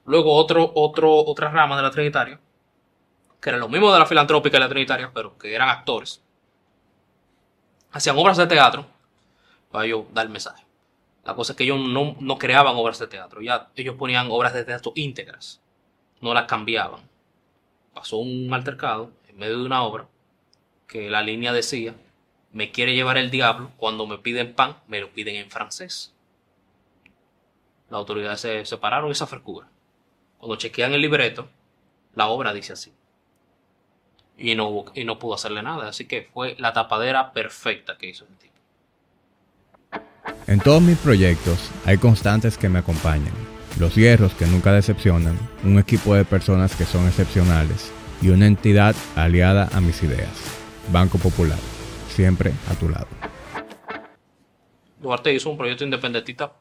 Luego 0.07 0.35
otro, 0.35 0.73
otro, 0.75 1.15
otra 1.15 1.51
rama 1.51 1.77
de 1.77 1.83
la 1.83 1.91
Trinitaria, 1.91 2.41
que 3.41 3.51
era 3.51 3.59
lo 3.59 3.69
mismo 3.69 3.93
de 3.93 3.99
la 3.99 4.07
filantrópica 4.07 4.57
y 4.57 4.61
la 4.61 4.69
Trinitaria, 4.69 5.11
pero 5.13 5.37
que 5.37 5.55
eran 5.55 5.69
actores. 5.69 6.23
Hacían 7.93 8.17
obras 8.17 8.37
de 8.37 8.47
teatro 8.47 8.87
para 9.71 9.85
ellos 9.85 10.05
dar 10.13 10.27
el 10.27 10.33
mensaje. 10.33 10.65
La 11.25 11.35
cosa 11.35 11.53
es 11.53 11.57
que 11.57 11.65
ellos 11.65 11.79
no, 11.79 12.17
no 12.19 12.39
creaban 12.39 12.77
obras 12.77 12.99
de 12.99 13.07
teatro, 13.07 13.43
ya 13.43 13.69
ellos 13.77 13.97
ponían 13.97 14.29
obras 14.31 14.55
de 14.55 14.65
teatro 14.65 14.93
íntegras, 14.95 15.61
no 16.21 16.35
las 16.35 16.47
cambiaban. 16.47 17.01
Pasó 17.95 18.19
un 18.19 18.53
altercado 18.53 19.11
en 19.29 19.39
medio 19.39 19.59
de 19.59 19.67
una 19.67 19.83
obra 19.83 20.07
que 20.87 21.09
la 21.09 21.23
línea 21.23 21.53
decía, 21.53 21.95
me 22.53 22.73
quiere 22.73 22.95
llevar 22.95 23.17
el 23.17 23.31
diablo, 23.31 23.71
cuando 23.77 24.07
me 24.07 24.19
piden 24.19 24.55
pan, 24.55 24.77
me 24.89 25.01
lo 25.01 25.11
piden 25.11 25.37
en 25.37 25.51
francés. 25.51 26.13
Las 27.89 27.99
autoridades 27.99 28.41
se 28.41 28.65
separaron 28.65 29.11
esa 29.11 29.27
frescura. 29.27 29.69
Cuando 30.39 30.57
chequean 30.57 30.93
el 30.93 31.01
libreto, 31.01 31.49
la 32.15 32.29
obra 32.29 32.53
dice 32.53 32.73
así. 32.73 32.93
Y 34.37 34.55
no, 34.55 34.87
y 34.95 35.05
no 35.05 35.19
pudo 35.19 35.35
hacerle 35.35 35.63
nada, 35.63 35.89
así 35.89 36.07
que 36.07 36.29
fue 36.33 36.57
la 36.59 36.73
tapadera 36.73 37.33
perfecta 37.33 37.99
que 37.99 38.09
hizo 38.09 38.25
el 38.25 38.37
tipo. 38.37 38.51
En 40.47 40.61
todos 40.61 40.83
mis 40.83 40.99
proyectos 40.99 41.71
hay 41.85 41.99
constantes 41.99 42.57
que 42.57 42.69
me 42.69 42.79
acompañan. 42.79 43.50
Los 43.79 43.95
hierros 43.95 44.35
que 44.35 44.47
nunca 44.47 44.73
decepcionan, 44.73 45.39
un 45.65 45.79
equipo 45.79 46.15
de 46.15 46.25
personas 46.25 46.77
que 46.77 46.85
son 46.85 47.07
excepcionales 47.07 47.91
y 48.21 48.29
una 48.29 48.47
entidad 48.47 48.95
aliada 49.17 49.69
a 49.73 49.81
mis 49.81 50.03
ideas. 50.03 50.29
Banco 50.93 51.19
Popular, 51.19 51.59
siempre 52.09 52.53
a 52.71 52.75
tu 52.75 52.89
lado. 52.89 53.07
Duarte 55.01 55.33
hizo 55.33 55.49
un 55.49 55.57
proyecto 55.57 55.85
independentista 55.85 56.53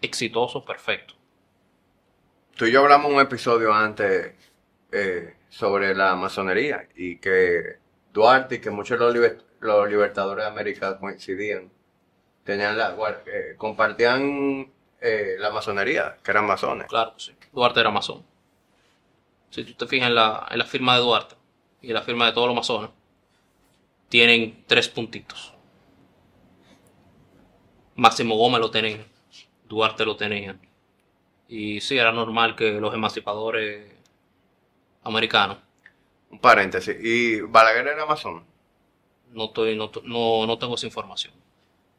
exitoso, 0.00 0.64
perfecto. 0.64 1.14
Tú 2.56 2.64
y 2.64 2.72
yo 2.72 2.80
hablamos 2.82 3.12
un 3.12 3.20
episodio 3.20 3.74
antes 3.74 4.32
eh, 4.90 5.34
sobre 5.50 5.94
la 5.94 6.16
masonería 6.16 6.88
y 6.96 7.16
que 7.18 7.76
Duarte 8.12 8.54
y 8.56 8.58
que 8.60 8.70
muchos 8.70 8.98
de 8.98 9.04
los, 9.04 9.14
liber- 9.14 9.42
los 9.60 9.88
libertadores 9.88 10.44
de 10.44 10.50
América 10.50 10.98
coincidían. 10.98 11.70
Tenían 12.42 12.78
la, 12.78 12.96
eh, 13.26 13.54
compartían 13.58 14.72
eh, 15.00 15.36
la 15.38 15.50
masonería, 15.50 16.18
que 16.22 16.30
eran 16.30 16.46
masones. 16.46 16.86
Claro 16.88 17.14
sí. 17.18 17.32
Duarte 17.52 17.80
era 17.80 17.90
masón. 17.90 18.24
Si 19.50 19.64
tú 19.64 19.72
te 19.74 19.86
fijas 19.86 20.08
en 20.08 20.14
la, 20.14 20.46
en 20.50 20.58
la 20.58 20.64
firma 20.64 20.94
de 20.94 21.00
Duarte 21.02 21.34
y 21.80 21.88
en 21.88 21.94
la 21.94 22.02
firma 22.02 22.26
de 22.26 22.32
todos 22.32 22.46
los 22.48 22.56
masones, 22.56 22.90
tienen 24.08 24.64
tres 24.66 24.88
puntitos. 24.88 25.54
Máximo 27.96 28.36
Gómez 28.36 28.60
lo 28.60 28.70
tenía, 28.70 29.04
Duarte 29.68 30.04
lo 30.04 30.16
tenía. 30.16 30.58
Y 31.48 31.80
sí, 31.80 31.96
era 31.98 32.12
normal 32.12 32.54
que 32.54 32.72
los 32.80 32.94
emancipadores 32.94 33.90
americanos, 35.02 35.58
Un 36.30 36.38
paréntesis. 36.40 36.94
Y 37.02 37.40
Balaguer 37.40 37.88
era 37.88 38.04
masón. 38.06 38.44
no, 39.30 39.46
estoy, 39.46 39.76
no, 39.76 39.90
no, 40.04 40.46
no 40.46 40.58
tengo 40.58 40.74
esa 40.74 40.86
información. 40.86 41.32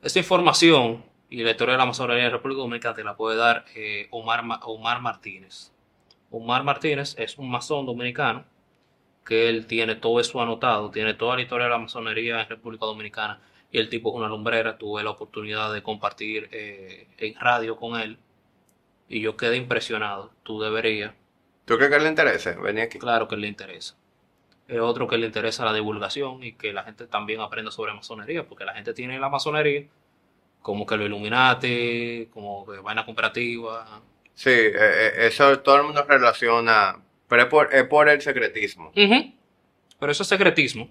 Esa 0.01 0.19
información 0.19 1.03
y 1.29 1.43
la 1.43 1.51
historia 1.51 1.73
de 1.73 1.77
la 1.79 1.85
masonería 1.85 2.25
en 2.25 2.31
República 2.31 2.59
Dominicana 2.61 2.95
te 2.95 3.03
la 3.03 3.15
puede 3.15 3.37
dar 3.37 3.65
eh, 3.75 4.07
Omar, 4.11 4.43
Ma- 4.43 4.59
Omar 4.63 5.01
Martínez. 5.01 5.71
Omar 6.31 6.63
Martínez 6.63 7.15
es 7.17 7.37
un 7.37 7.49
masón 7.51 7.85
dominicano 7.85 8.45
que 9.25 9.49
él 9.49 9.67
tiene 9.67 9.95
todo 9.95 10.19
eso 10.19 10.41
anotado, 10.41 10.91
tiene 10.91 11.13
toda 11.13 11.35
la 11.35 11.41
historia 11.43 11.65
de 11.65 11.71
la 11.71 11.77
masonería 11.79 12.41
en 12.41 12.49
República 12.49 12.85
Dominicana 12.85 13.41
y 13.71 13.79
el 13.79 13.89
tipo 13.89 14.09
es 14.11 14.15
una 14.17 14.27
lumbrera. 14.29 14.77
Tuve 14.77 15.03
la 15.03 15.11
oportunidad 15.11 15.73
de 15.73 15.83
compartir 15.83 16.49
eh, 16.51 17.07
en 17.17 17.35
radio 17.39 17.77
con 17.77 17.99
él 17.99 18.17
y 19.09 19.21
yo 19.21 19.37
quedé 19.37 19.57
impresionado. 19.57 20.31
Tú 20.43 20.61
deberías, 20.61 21.13
¿Tú 21.65 21.77
crees 21.77 21.89
que 21.91 21.99
le 21.99 22.09
interese 22.09 22.55
venir 22.55 22.83
aquí? 22.83 22.99
claro 22.99 23.27
que 23.27 23.35
le 23.37 23.47
interesa. 23.47 23.95
Es 24.67 24.79
otro 24.79 25.07
que 25.07 25.17
le 25.17 25.27
interesa 25.27 25.65
la 25.65 25.73
divulgación 25.73 26.43
y 26.43 26.53
que 26.53 26.73
la 26.73 26.83
gente 26.83 27.07
también 27.07 27.41
aprenda 27.41 27.71
sobre 27.71 27.93
masonería, 27.93 28.47
porque 28.47 28.65
la 28.65 28.73
gente 28.75 28.93
tiene 28.93 29.19
la 29.19 29.29
masonería 29.29 29.87
como 30.61 30.85
que 30.85 30.97
lo 30.97 31.05
Illuminati, 31.05 32.27
como 32.31 32.65
que 32.65 32.79
vaina 32.79 33.05
comparativa. 33.05 34.01
Sí, 34.33 34.49
eh, 34.49 34.73
eh, 34.75 35.27
eso 35.27 35.59
todo 35.59 35.77
el 35.77 35.83
mundo 35.83 36.03
relaciona, 36.07 37.01
pero 37.27 37.43
es 37.43 37.47
por, 37.49 37.73
es 37.73 37.83
por 37.85 38.09
el 38.09 38.21
secretismo. 38.21 38.89
Ujú. 38.95 39.33
Pero 39.99 40.11
ese 40.11 40.23
secretismo 40.23 40.89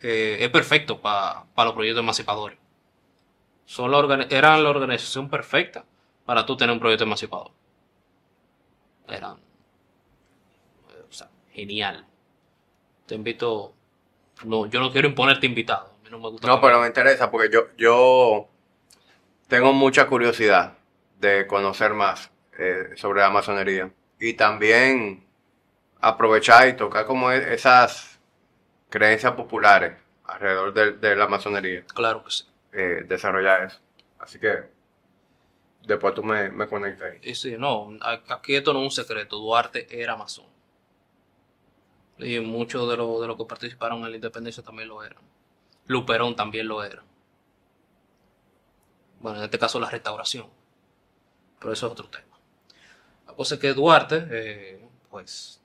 eh, 0.00 0.38
es 0.40 0.50
perfecto 0.50 1.00
para 1.00 1.46
los 1.56 1.72
proyectos 1.72 2.02
emancipadores. 2.02 2.58
Son 3.64 3.90
la 3.90 4.26
eran 4.28 4.62
la 4.62 4.70
organización 4.70 5.30
perfecta 5.30 5.84
para 6.26 6.44
tú 6.44 6.56
tener 6.56 6.72
un 6.72 6.80
proyecto 6.80 7.04
emancipador. 7.04 7.52
Eran, 9.08 9.36
eh, 10.90 11.04
o 11.08 11.12
sea, 11.12 11.30
genial. 11.52 12.06
Te 13.06 13.14
invito, 13.14 13.72
no, 14.44 14.66
yo 14.66 14.80
no 14.80 14.92
quiero 14.92 15.08
imponerte 15.08 15.46
invitado. 15.46 15.86
A 15.86 16.04
mí 16.04 16.10
no 16.10 16.18
me 16.18 16.28
gusta. 16.30 16.46
No, 16.46 16.60
pero 16.60 16.80
me 16.80 16.86
interesa 16.86 17.30
porque 17.30 17.48
yo, 17.50 17.68
yo 17.76 18.48
tengo 19.52 19.72
mucha 19.72 20.06
curiosidad 20.08 20.78
de 21.20 21.46
conocer 21.46 21.94
más 21.94 22.30
eh, 22.58 22.90
sobre 22.96 23.20
la 23.20 23.30
masonería 23.30 23.92
y 24.18 24.34
también 24.34 25.24
aprovechar 26.00 26.68
y 26.68 26.74
tocar 26.76 27.06
como 27.06 27.30
e- 27.32 27.54
esas 27.54 28.20
creencias 28.90 29.32
populares 29.34 29.94
alrededor 30.24 30.72
de, 30.74 30.92
de 30.92 31.16
la 31.16 31.28
masonería, 31.28 31.84
Claro 31.94 32.24
que 32.24 32.30
sí. 32.30 32.44
eh, 32.72 33.04
desarrollar 33.08 33.64
eso. 33.64 33.80
Así 34.18 34.38
que 34.38 34.64
después 35.86 36.14
tú 36.14 36.22
me, 36.22 36.50
me 36.50 36.66
conectas 36.66 37.12
ahí. 37.12 37.18
Y 37.22 37.34
sí, 37.34 37.56
no, 37.58 37.90
aquí 38.28 38.54
esto 38.54 38.72
no 38.72 38.80
es 38.80 38.84
un 38.86 38.90
secreto. 39.04 39.38
Duarte 39.38 39.86
era 39.90 40.16
masón. 40.16 40.46
Y 42.18 42.38
muchos 42.40 42.88
de 42.88 42.96
los 42.96 43.20
de 43.20 43.26
los 43.26 43.36
que 43.36 43.44
participaron 43.44 44.04
en 44.04 44.10
la 44.10 44.16
independencia 44.16 44.62
también 44.62 44.88
lo 44.88 45.02
eran. 45.02 45.22
Luperón 45.86 46.36
también 46.36 46.68
lo 46.68 46.84
era. 46.84 47.02
Bueno, 49.22 49.38
en 49.38 49.44
este 49.44 49.58
caso 49.58 49.80
la 49.80 49.88
restauración. 49.88 50.46
Pero 51.58 51.72
eso 51.72 51.86
es 51.86 51.92
otro 51.92 52.08
tema. 52.08 52.36
La 53.26 53.34
cosa 53.34 53.54
es 53.54 53.60
que 53.60 53.72
Duarte, 53.72 54.26
eh, 54.30 54.88
pues, 55.10 55.60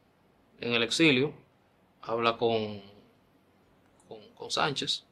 en 0.59 0.73
el 0.73 0.83
exilio, 0.83 1.33
habla 2.03 2.37
con, 2.37 2.81
con, 4.07 4.19
con 4.35 4.51
Sánchez 4.51 5.03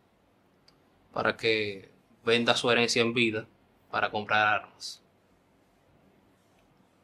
para 1.12 1.36
que 1.36 1.92
venda 2.24 2.56
su 2.56 2.70
herencia 2.70 3.02
en 3.02 3.14
vida 3.14 3.48
para 3.90 4.12
comprar 4.12 4.62
armas. 4.62 5.02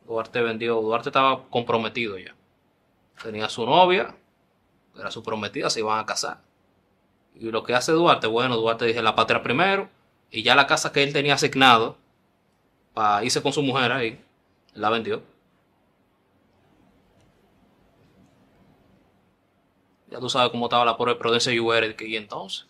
Duarte 0.05 0.41
vendió, 0.41 0.81
Duarte 0.81 1.09
estaba 1.09 1.47
comprometido 1.49 2.17
ya. 2.17 2.35
Tenía 3.23 3.49
su 3.49 3.65
novia, 3.65 4.15
era 4.97 5.09
su 5.09 5.23
prometida, 5.23 5.69
se 5.69 5.79
iban 5.79 5.99
a 5.99 6.05
casar. 6.05 6.41
Y 7.35 7.49
lo 7.49 7.63
que 7.63 7.73
hace 7.73 7.93
Duarte, 7.93 8.27
bueno, 8.27 8.57
Duarte 8.57 8.85
dice 8.85 9.01
la 9.01 9.15
patria 9.15 9.41
primero, 9.41 9.89
y 10.31 10.43
ya 10.43 10.55
la 10.55 10.65
casa 10.67 10.91
que 10.91 11.03
él 11.03 11.13
tenía 11.13 11.35
asignado 11.35 11.97
para 12.93 13.23
irse 13.23 13.41
con 13.41 13.53
su 13.53 13.61
mujer 13.61 13.91
ahí, 13.91 14.19
la 14.73 14.89
vendió. 14.89 15.21
Ya 20.09 20.19
tú 20.19 20.29
sabes 20.29 20.51
cómo 20.51 20.65
estaba 20.65 20.83
la 20.85 20.97
pobre 20.97 21.15
Prudencia 21.15 21.53
Lluveres, 21.53 21.95
que 21.95 22.07
y 22.07 22.17
entonces, 22.17 22.67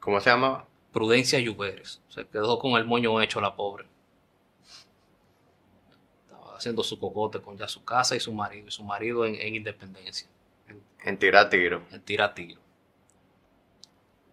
¿Cómo 0.00 0.20
se 0.20 0.30
llamaba? 0.30 0.66
Prudencia 0.92 1.38
Lluveres, 1.40 2.00
se 2.08 2.26
quedó 2.26 2.58
con 2.58 2.72
el 2.72 2.84
moño 2.84 3.20
hecho 3.20 3.40
la 3.40 3.56
pobre. 3.56 3.86
Estaba 6.24 6.56
haciendo 6.56 6.82
su 6.82 6.98
cocote 6.98 7.40
con 7.40 7.56
ya 7.56 7.66
su 7.68 7.84
casa 7.84 8.14
y 8.14 8.20
su 8.20 8.32
marido, 8.32 8.68
y 8.68 8.70
su 8.70 8.84
marido 8.84 9.24
en, 9.24 9.34
en 9.36 9.54
independencia, 9.54 10.28
En 11.04 11.18
tirar 11.18 11.48
tiro. 11.50 11.82
en 11.90 12.02
tira 12.02 12.34
tiro. 12.34 12.60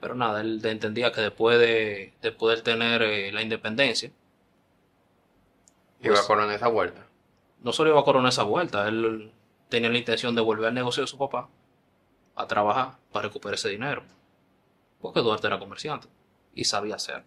Pero 0.03 0.15
nada, 0.15 0.41
él 0.41 0.59
entendía 0.65 1.13
que 1.13 1.21
después 1.21 1.57
de, 1.57 2.11
de 2.21 2.31
poder 2.33 2.61
tener 2.61 3.01
eh, 3.03 3.31
la 3.31 3.41
independencia, 3.41 4.11
Iba 6.01 6.15
Pues- 6.15 6.19
a 6.25 6.27
coronar 6.27 6.53
esa 6.53 6.67
vuelta. 6.67 7.07
no 7.61 7.71
solo 7.71 7.91
iba 7.91 8.01
a 8.01 8.03
coronar 8.03 8.27
esa 8.27 8.43
vuelta, 8.43 8.85
él 8.89 9.31
tenía 9.69 9.89
la 9.89 9.97
intención 9.97 10.35
de 10.35 10.41
volver 10.41 10.67
al 10.67 10.73
negocio 10.73 11.01
de 11.03 11.07
su 11.07 11.17
papá 11.17 11.47
a 12.35 12.45
trabajar 12.47 12.97
para 13.13 13.29
recuperar 13.29 13.53
ese 13.55 13.69
dinero. 13.69 14.03
Porque 14.99 15.21
Duarte 15.21 15.47
era 15.47 15.57
comerciante 15.59 16.09
y 16.53 16.65
sabía 16.65 16.95
hacer. 16.95 17.23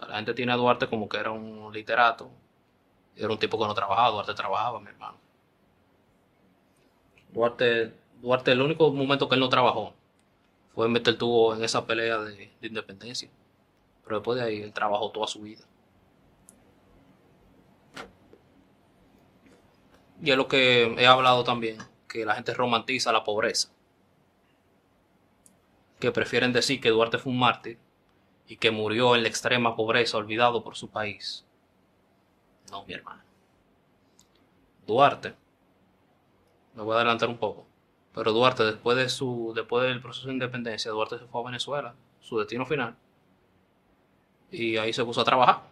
La 0.00 0.16
gente 0.16 0.32
tiene 0.32 0.52
a 0.52 0.56
Duarte 0.56 0.88
como 0.88 1.06
que 1.06 1.18
era 1.18 1.30
un 1.32 1.70
literato. 1.70 2.30
Era 3.14 3.28
un 3.28 3.38
tipo 3.38 3.58
que 3.58 3.66
no 3.66 3.74
trabajaba. 3.74 4.08
Duarte 4.10 4.32
trabajaba, 4.32 4.80
mi 4.80 4.88
hermano. 4.88 5.18
Duarte, 7.32 7.92
Duarte, 8.22 8.52
el 8.52 8.62
único 8.62 8.90
momento 8.90 9.28
que 9.28 9.34
él 9.34 9.40
no 9.42 9.50
trabajó 9.50 9.92
fue 10.80 10.88
meter 10.88 11.18
tuvo 11.18 11.54
en 11.54 11.62
esa 11.62 11.86
pelea 11.86 12.16
de, 12.20 12.50
de 12.58 12.66
independencia. 12.66 13.28
Pero 14.02 14.16
después 14.16 14.40
de 14.40 14.46
ahí 14.46 14.62
él 14.62 14.72
trabajó 14.72 15.10
toda 15.10 15.26
su 15.26 15.42
vida. 15.42 15.62
Y 20.22 20.30
es 20.30 20.38
lo 20.38 20.48
que 20.48 20.84
he 20.84 21.06
hablado 21.06 21.44
también, 21.44 21.76
que 22.08 22.24
la 22.24 22.34
gente 22.34 22.54
romantiza 22.54 23.12
la 23.12 23.24
pobreza. 23.24 23.70
Que 25.98 26.10
prefieren 26.12 26.54
decir 26.54 26.80
que 26.80 26.88
Duarte 26.88 27.18
fue 27.18 27.30
un 27.30 27.40
mártir 27.40 27.78
y 28.46 28.56
que 28.56 28.70
murió 28.70 29.14
en 29.14 29.22
la 29.24 29.28
extrema 29.28 29.76
pobreza, 29.76 30.16
olvidado 30.16 30.64
por 30.64 30.76
su 30.76 30.88
país. 30.88 31.44
No, 32.70 32.86
mi 32.86 32.94
hermano. 32.94 33.22
Duarte, 34.86 35.34
me 36.74 36.82
voy 36.82 36.94
a 36.94 37.00
adelantar 37.00 37.28
un 37.28 37.36
poco, 37.36 37.66
pero 38.14 38.32
Duarte 38.32 38.64
después 38.64 38.96
de 38.96 39.08
su 39.08 39.52
después 39.54 39.84
del 39.84 40.00
proceso 40.00 40.26
de 40.28 40.34
independencia, 40.34 40.90
Duarte 40.90 41.18
se 41.18 41.26
fue 41.26 41.40
a 41.40 41.44
Venezuela, 41.44 41.94
su 42.20 42.38
destino 42.38 42.66
final, 42.66 42.96
y 44.50 44.76
ahí 44.76 44.92
se 44.92 45.04
puso 45.04 45.20
a 45.20 45.24
trabajar. 45.24 45.62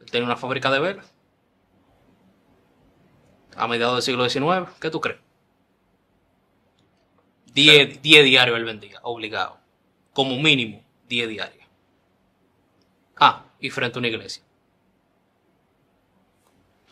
Él 0.00 0.10
tenía 0.10 0.26
una 0.26 0.36
fábrica 0.36 0.70
de 0.70 0.80
velas 0.80 1.14
a 3.56 3.68
mediados 3.68 3.96
del 3.96 4.02
siglo 4.02 4.28
XIX. 4.28 4.70
¿Qué 4.80 4.90
tú 4.90 5.00
crees? 5.00 5.20
10 7.54 8.02
diarios 8.02 8.56
él 8.56 8.64
vendía, 8.64 8.98
obligado. 9.02 9.58
Como 10.14 10.38
mínimo, 10.38 10.82
10 11.08 11.28
diarios. 11.28 11.66
Ah, 13.16 13.44
y 13.60 13.70
frente 13.70 13.98
a 13.98 14.00
una 14.00 14.08
iglesia. 14.08 14.42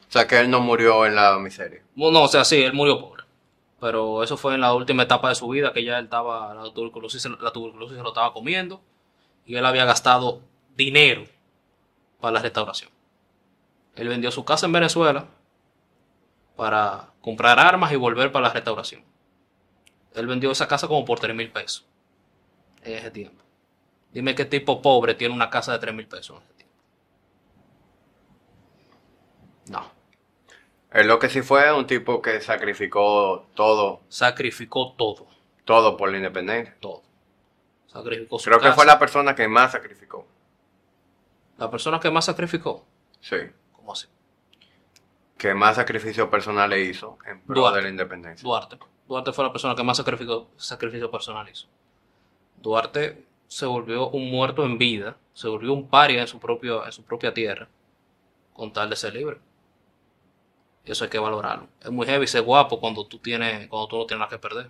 O 0.09 0.13
sea 0.13 0.27
que 0.27 0.39
él 0.39 0.51
no 0.51 0.61
murió 0.61 1.07
en 1.07 1.15
la 1.15 1.39
miseria. 1.39 1.83
No, 1.95 2.11
no, 2.11 2.25
o 2.25 2.29
sea, 2.29 2.45
sí, 2.45 2.63
él 2.63 2.73
murió 2.73 3.01
pobre. 3.01 3.20
Pero 3.81 4.23
eso 4.23 4.37
fue 4.37 4.55
en 4.55 4.61
la 4.61 4.75
última 4.75 5.05
etapa 5.05 5.31
de 5.31 5.35
su 5.35 5.49
vida, 5.49 5.73
que 5.73 5.83
ya 5.83 5.99
él 5.99 6.05
estaba, 6.05 6.55
la 6.55 6.73
tuberculosis, 6.73 7.25
la 7.41 7.53
tuberculosis 7.53 7.97
se 7.97 8.03
lo 8.03 8.11
estaba 8.11 8.33
comiendo. 8.33 8.83
Y 9.47 9.57
él 9.57 9.65
había 9.65 9.85
gastado 9.85 10.43
dinero 10.77 11.25
para 12.21 12.35
la 12.35 12.43
restauración. 12.43 12.91
Él 13.97 14.09
vendió 14.09 14.31
su 14.31 14.45
casa 14.45 14.67
en 14.67 14.73
Venezuela 14.73 15.27
para 16.57 17.11
comprar 17.21 17.59
armas 17.59 17.93
y 17.93 17.97
volver 17.97 18.31
para 18.33 18.49
la 18.49 18.53
restauración. 18.53 19.03
Él 20.15 20.27
vendió 20.27 20.51
esa 20.51 20.69
casa 20.69 20.89
como 20.89 21.05
por 21.05 21.19
3 21.19 21.35
mil 21.35 21.51
pesos 21.51 21.87
en 22.83 22.95
ese 22.95 23.11
tiempo. 23.11 23.43
Dime 24.13 24.35
qué 24.35 24.45
tipo 24.45 24.83
pobre 24.83 25.15
tiene 25.15 25.35
una 25.35 25.51
casa 25.51 25.73
de 25.73 25.79
3 25.79 25.95
mil 25.95 26.07
pesos. 26.07 26.43
No. 29.69 29.91
Él 30.93 31.07
lo 31.07 31.19
que 31.19 31.29
sí 31.29 31.43
fue 31.43 31.73
un 31.73 31.87
tipo 31.87 32.21
que 32.21 32.41
sacrificó 32.41 33.47
todo, 33.55 34.01
Sacrificó 34.09 34.93
todo. 34.95 35.27
todo 35.65 35.97
por 35.97 36.11
la 36.11 36.17
independencia. 36.17 36.77
Todo. 36.81 37.03
Sacrificó 37.87 38.39
su 38.39 38.45
Creo 38.51 38.61
que 38.61 38.73
fue 38.73 38.87
la 38.87 38.99
persona 38.99 39.35
que 39.35 39.47
más 39.49 39.73
sacrificó. 39.73 40.27
la 41.59 41.71
persona 41.71 42.01
que 42.01 42.11
más 42.11 42.25
sacrificó. 42.25 42.85
Sí. 43.21 43.37
¿Cómo 43.73 43.93
así? 43.93 44.07
Que 45.39 45.55
más 45.55 45.77
sacrificio 45.77 46.29
personal 46.31 46.71
le 46.71 46.81
hizo 46.83 47.19
en 47.27 47.41
pro 47.43 47.61
Duarte. 47.61 47.77
de 47.79 47.83
la 47.85 47.89
independencia. 47.91 48.43
Duarte. 48.47 48.79
Duarte 49.09 49.33
fue 49.33 49.45
la 49.45 49.53
persona 49.53 49.75
que 49.75 49.83
más 49.83 49.97
sacrificó, 49.97 50.49
sacrificio 50.57 51.11
personal 51.11 51.49
hizo. 51.49 51.67
Duarte 52.57 53.25
se 53.49 53.67
volvió 53.67 54.09
un 54.11 54.31
muerto 54.31 54.65
en 54.65 54.79
vida, 54.79 55.17
se 55.35 55.49
volvió 55.49 55.73
un 55.73 55.89
paria 55.89 56.21
en 56.21 56.29
su, 56.29 56.39
propio, 56.39 56.85
en 56.87 56.93
su 56.93 57.03
propia 57.05 57.33
tierra, 57.35 57.69
con 58.53 58.73
tal 58.73 58.89
de 58.91 58.97
ser 58.97 59.15
libre. 59.15 59.39
Y 60.91 60.93
eso 60.93 61.05
hay 61.05 61.11
que 61.11 61.21
valorarlo. 61.21 61.69
Es 61.81 61.91
muy 61.93 62.05
heavy 62.05 62.27
ser 62.27 62.43
guapo 62.43 62.81
cuando 62.81 63.07
tú, 63.07 63.19
tienes, 63.21 63.69
cuando 63.69 63.87
tú 63.87 63.97
no 63.97 64.07
tienes 64.07 64.19
nada 64.19 64.29
que 64.29 64.41
perder. 64.41 64.69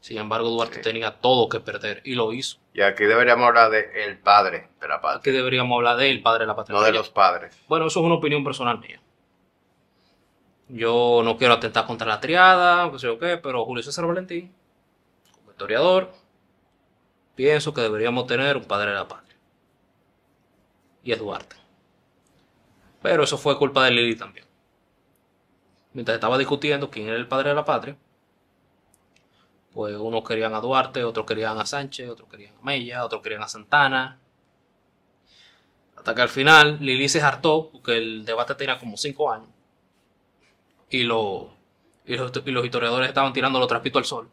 Sin 0.00 0.18
embargo, 0.18 0.48
Duarte 0.48 0.74
Sí. 0.78 0.80
tenía 0.80 1.12
todo 1.20 1.48
que 1.48 1.60
perder 1.60 2.02
y 2.04 2.16
lo 2.16 2.32
hizo. 2.32 2.58
Y 2.74 2.80
aquí 2.80 3.04
deberíamos 3.04 3.46
hablar 3.46 3.70
de 3.70 3.88
el 4.04 4.18
padre 4.18 4.68
de 4.80 4.88
la 4.88 5.00
patria, 5.00 5.20
Aquí 5.20 5.30
deberíamos 5.30 5.76
hablar 5.76 5.96
de 5.96 6.10
él, 6.10 6.22
padre 6.22 6.40
de 6.40 6.46
la 6.48 6.56
patria. 6.56 6.76
no 6.76 6.84
de 6.84 6.90
los 6.90 7.08
padres. 7.08 7.56
Bueno, 7.68 7.86
eso 7.86 8.00
es 8.00 8.04
una 8.06 8.16
opinión 8.16 8.42
personal 8.42 8.80
mía. 8.80 9.00
Yo 10.66 11.22
no 11.24 11.36
quiero 11.36 11.54
atentar 11.54 11.86
contra 11.86 12.08
la 12.08 12.18
triada, 12.20 12.86
no 12.88 12.98
sé 12.98 13.06
yo 13.06 13.16
qué, 13.20 13.36
pero 13.36 13.64
Julio 13.64 13.84
César 13.84 14.06
Valentín, 14.08 14.52
como 15.36 15.52
historiador, 15.52 16.10
pienso 17.36 17.72
que 17.72 17.80
deberíamos 17.82 18.26
tener 18.26 18.56
un 18.56 18.64
padre 18.64 18.90
de 18.90 18.96
la 18.96 19.06
patria. 19.06 19.36
Y 21.04 21.12
es 21.12 21.18
Duarte. 21.20 21.54
Pero 23.02 23.22
eso 23.22 23.38
fue 23.38 23.56
culpa 23.56 23.84
de 23.84 23.92
Lili 23.92 24.16
también. 24.16 24.49
Mientras 25.92 26.14
estaba 26.14 26.38
discutiendo 26.38 26.90
quién 26.90 27.08
era 27.08 27.16
el 27.16 27.28
padre 27.28 27.50
de 27.50 27.54
la 27.56 27.64
patria, 27.64 27.96
pues 29.72 29.96
unos 29.96 30.24
querían 30.24 30.54
a 30.54 30.60
Duarte, 30.60 31.04
otros 31.04 31.26
querían 31.26 31.58
a 31.58 31.66
Sánchez, 31.66 32.08
otros 32.08 32.28
querían 32.28 32.54
a 32.56 32.62
Mella, 32.62 33.04
otros 33.04 33.22
querían 33.22 33.42
a 33.42 33.48
Santana, 33.48 34.18
hasta 36.00 36.14
que 36.14 36.22
al 36.22 36.30
final 36.30 36.78
Lili 36.80 37.10
se 37.10 37.20
hartó 37.20 37.68
porque 37.70 37.98
el 37.98 38.24
debate 38.24 38.54
tenía 38.54 38.78
como 38.78 38.96
cinco 38.96 39.30
años. 39.30 39.50
Y, 40.88 41.00
y, 41.00 41.02
los, 41.04 41.48
y 42.06 42.50
los 42.50 42.64
historiadores 42.64 43.08
estaban 43.08 43.34
tirando 43.34 43.58
los 43.58 43.68
trapitos 43.68 44.00
al 44.00 44.06
sol. 44.06 44.30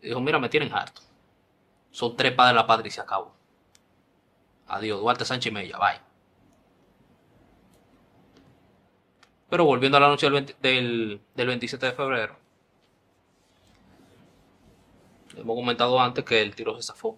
Y 0.00 0.08
dijo, 0.08 0.20
mira, 0.20 0.38
me 0.38 0.48
tienen 0.48 0.72
harto. 0.72 1.02
Son 1.90 2.16
tres 2.16 2.32
padres 2.32 2.54
de 2.54 2.60
la 2.60 2.66
patria 2.66 2.88
y 2.88 2.90
se 2.90 3.02
acabó. 3.02 3.34
Adiós, 4.68 4.98
Duarte 4.98 5.26
Sánchez 5.26 5.50
y 5.50 5.54
Mella, 5.54 5.78
bye. 5.78 6.07
Pero 9.50 9.64
volviendo 9.64 9.96
a 9.96 10.00
la 10.00 10.08
noche 10.08 10.26
del, 10.26 10.32
20 10.34 10.56
del, 10.60 11.20
del 11.34 11.46
27 11.46 11.86
de 11.86 11.92
febrero, 11.92 12.36
hemos 15.36 15.56
comentado 15.56 15.98
antes 16.00 16.24
que 16.24 16.42
el 16.42 16.54
tiro 16.54 16.76
se 16.76 16.82
zafó. 16.88 17.16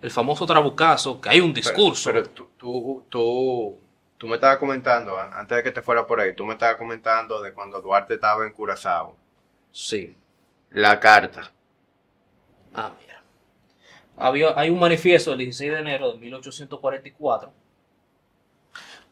El 0.00 0.10
famoso 0.10 0.46
trabucazo, 0.46 1.20
que 1.20 1.28
hay 1.28 1.40
un 1.40 1.52
discurso. 1.54 2.10
Pero, 2.10 2.22
pero 2.24 2.34
tú, 2.34 2.48
tú, 2.56 3.04
tú, 3.08 3.78
tú 4.18 4.26
me 4.26 4.34
estabas 4.34 4.56
comentando, 4.58 5.16
an- 5.18 5.32
antes 5.32 5.56
de 5.58 5.62
que 5.62 5.70
te 5.70 5.82
fuera 5.82 6.06
por 6.06 6.20
ahí, 6.20 6.34
tú 6.34 6.44
me 6.44 6.54
estabas 6.54 6.76
comentando 6.76 7.40
de 7.40 7.52
cuando 7.52 7.80
Duarte 7.80 8.14
estaba 8.14 8.44
en 8.44 8.52
Curazao. 8.52 9.16
Sí. 9.70 10.16
La 10.70 10.98
carta. 10.98 11.52
Ah, 12.74 12.92
mira. 13.00 13.22
Había, 14.16 14.58
hay 14.58 14.70
un 14.70 14.80
manifiesto 14.80 15.30
del 15.30 15.40
16 15.40 15.70
de 15.72 15.78
enero 15.78 16.12
de 16.12 16.18
1844 16.18 17.52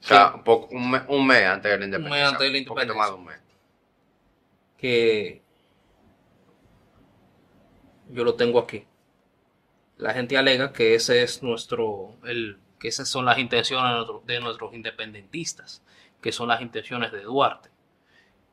O 0.03 0.07
sea, 0.07 0.35
un, 0.35 0.45
poco- 0.45 0.69
un, 0.75 0.91
me- 0.91 1.03
un 1.09 1.27
mes 1.27 1.45
antes 1.47 1.71
de 1.71 1.79
la 1.79 1.85
independencia. 1.85 2.29
antes 2.29 2.41
de 2.41 2.51
la 2.53 2.59
Un 2.59 2.65
poquito 2.65 2.93
independencia. 2.93 2.99
más 2.99 3.09
de 3.11 3.15
un 3.17 3.25
mes. 3.25 3.37
que 4.79 5.43
yo 8.09 8.25
lo 8.25 8.35
tengo 8.35 8.59
aquí. 8.59 8.87
La 9.99 10.15
gente 10.15 10.39
alega 10.39 10.73
que 10.73 10.95
ese 10.95 11.23
es 11.23 11.43
nuestro, 11.43 12.17
el, 12.25 12.59
que 12.79 12.89
esas 12.89 13.09
son 13.09 13.25
las 13.27 13.39
intenciones 13.39 13.91
de, 13.91 13.97
nuestro- 13.97 14.23
de 14.27 14.41
nuestros 14.41 14.75
independentistas, 14.75 15.83
que 16.23 16.33
son 16.33 16.49
las 16.49 16.63
intenciones 16.63 17.13
de 17.13 17.21
Duarte. 17.23 17.69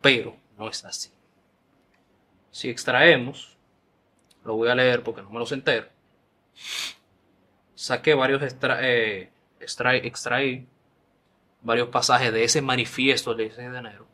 Pero 0.01 0.35
no 0.57 0.67
es 0.69 0.83
así. 0.85 1.11
Si 2.51 2.69
extraemos, 2.69 3.57
lo 4.43 4.55
voy 4.55 4.69
a 4.69 4.75
leer 4.75 5.03
porque 5.03 5.21
no 5.21 5.29
me 5.29 5.39
los 5.39 5.51
entero. 5.53 5.87
Saqué 7.75 8.13
varios 8.15 8.41
extra, 8.41 8.79
eh, 8.81 9.31
extraí, 9.59 9.99
extraí 10.05 10.67
varios 11.67 11.89
pasajes 11.89 12.33
de 12.33 12.43
ese 12.43 12.61
manifiesto 12.61 13.35
del 13.35 13.49
16 13.49 13.71
de 13.71 13.77
enero 13.77 14.07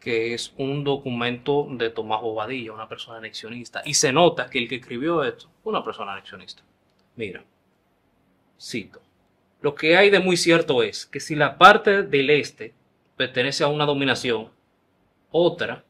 que 0.00 0.32
es 0.32 0.54
un 0.56 0.84
documento 0.84 1.66
de 1.70 1.90
Tomás 1.90 2.22
Bobadilla, 2.22 2.72
una 2.72 2.88
persona 2.88 3.18
anexionista. 3.18 3.82
Y 3.84 3.94
se 3.94 4.12
nota 4.12 4.48
que 4.48 4.58
el 4.58 4.68
que 4.68 4.76
escribió 4.76 5.22
esto 5.24 5.50
una 5.64 5.84
persona 5.84 6.12
anexionista. 6.12 6.62
Mira, 7.16 7.44
cito. 8.58 9.02
Lo 9.60 9.74
que 9.74 9.96
hay 9.96 10.08
de 10.08 10.20
muy 10.20 10.36
cierto 10.36 10.82
es 10.82 11.04
que 11.04 11.20
si 11.20 11.34
la 11.34 11.58
parte 11.58 12.04
del 12.04 12.30
este 12.30 12.72
pertenece 13.16 13.64
a 13.64 13.68
una 13.68 13.84
dominación, 13.84 14.50
otra 15.30 15.84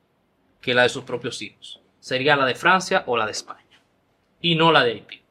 que 0.61 0.74
la 0.74 0.82
de 0.82 0.88
sus 0.88 1.05
propios 1.05 1.40
hijos, 1.42 1.80
sería 2.01 2.34
la 2.34 2.46
de 2.46 2.55
Francia 2.55 3.05
o 3.07 3.16
la 3.16 3.26
de 3.26 3.32
España, 3.32 3.80
y 4.40 4.55
no 4.55 4.72
la 4.72 4.82
de 4.82 4.92
Haití. 4.92 5.22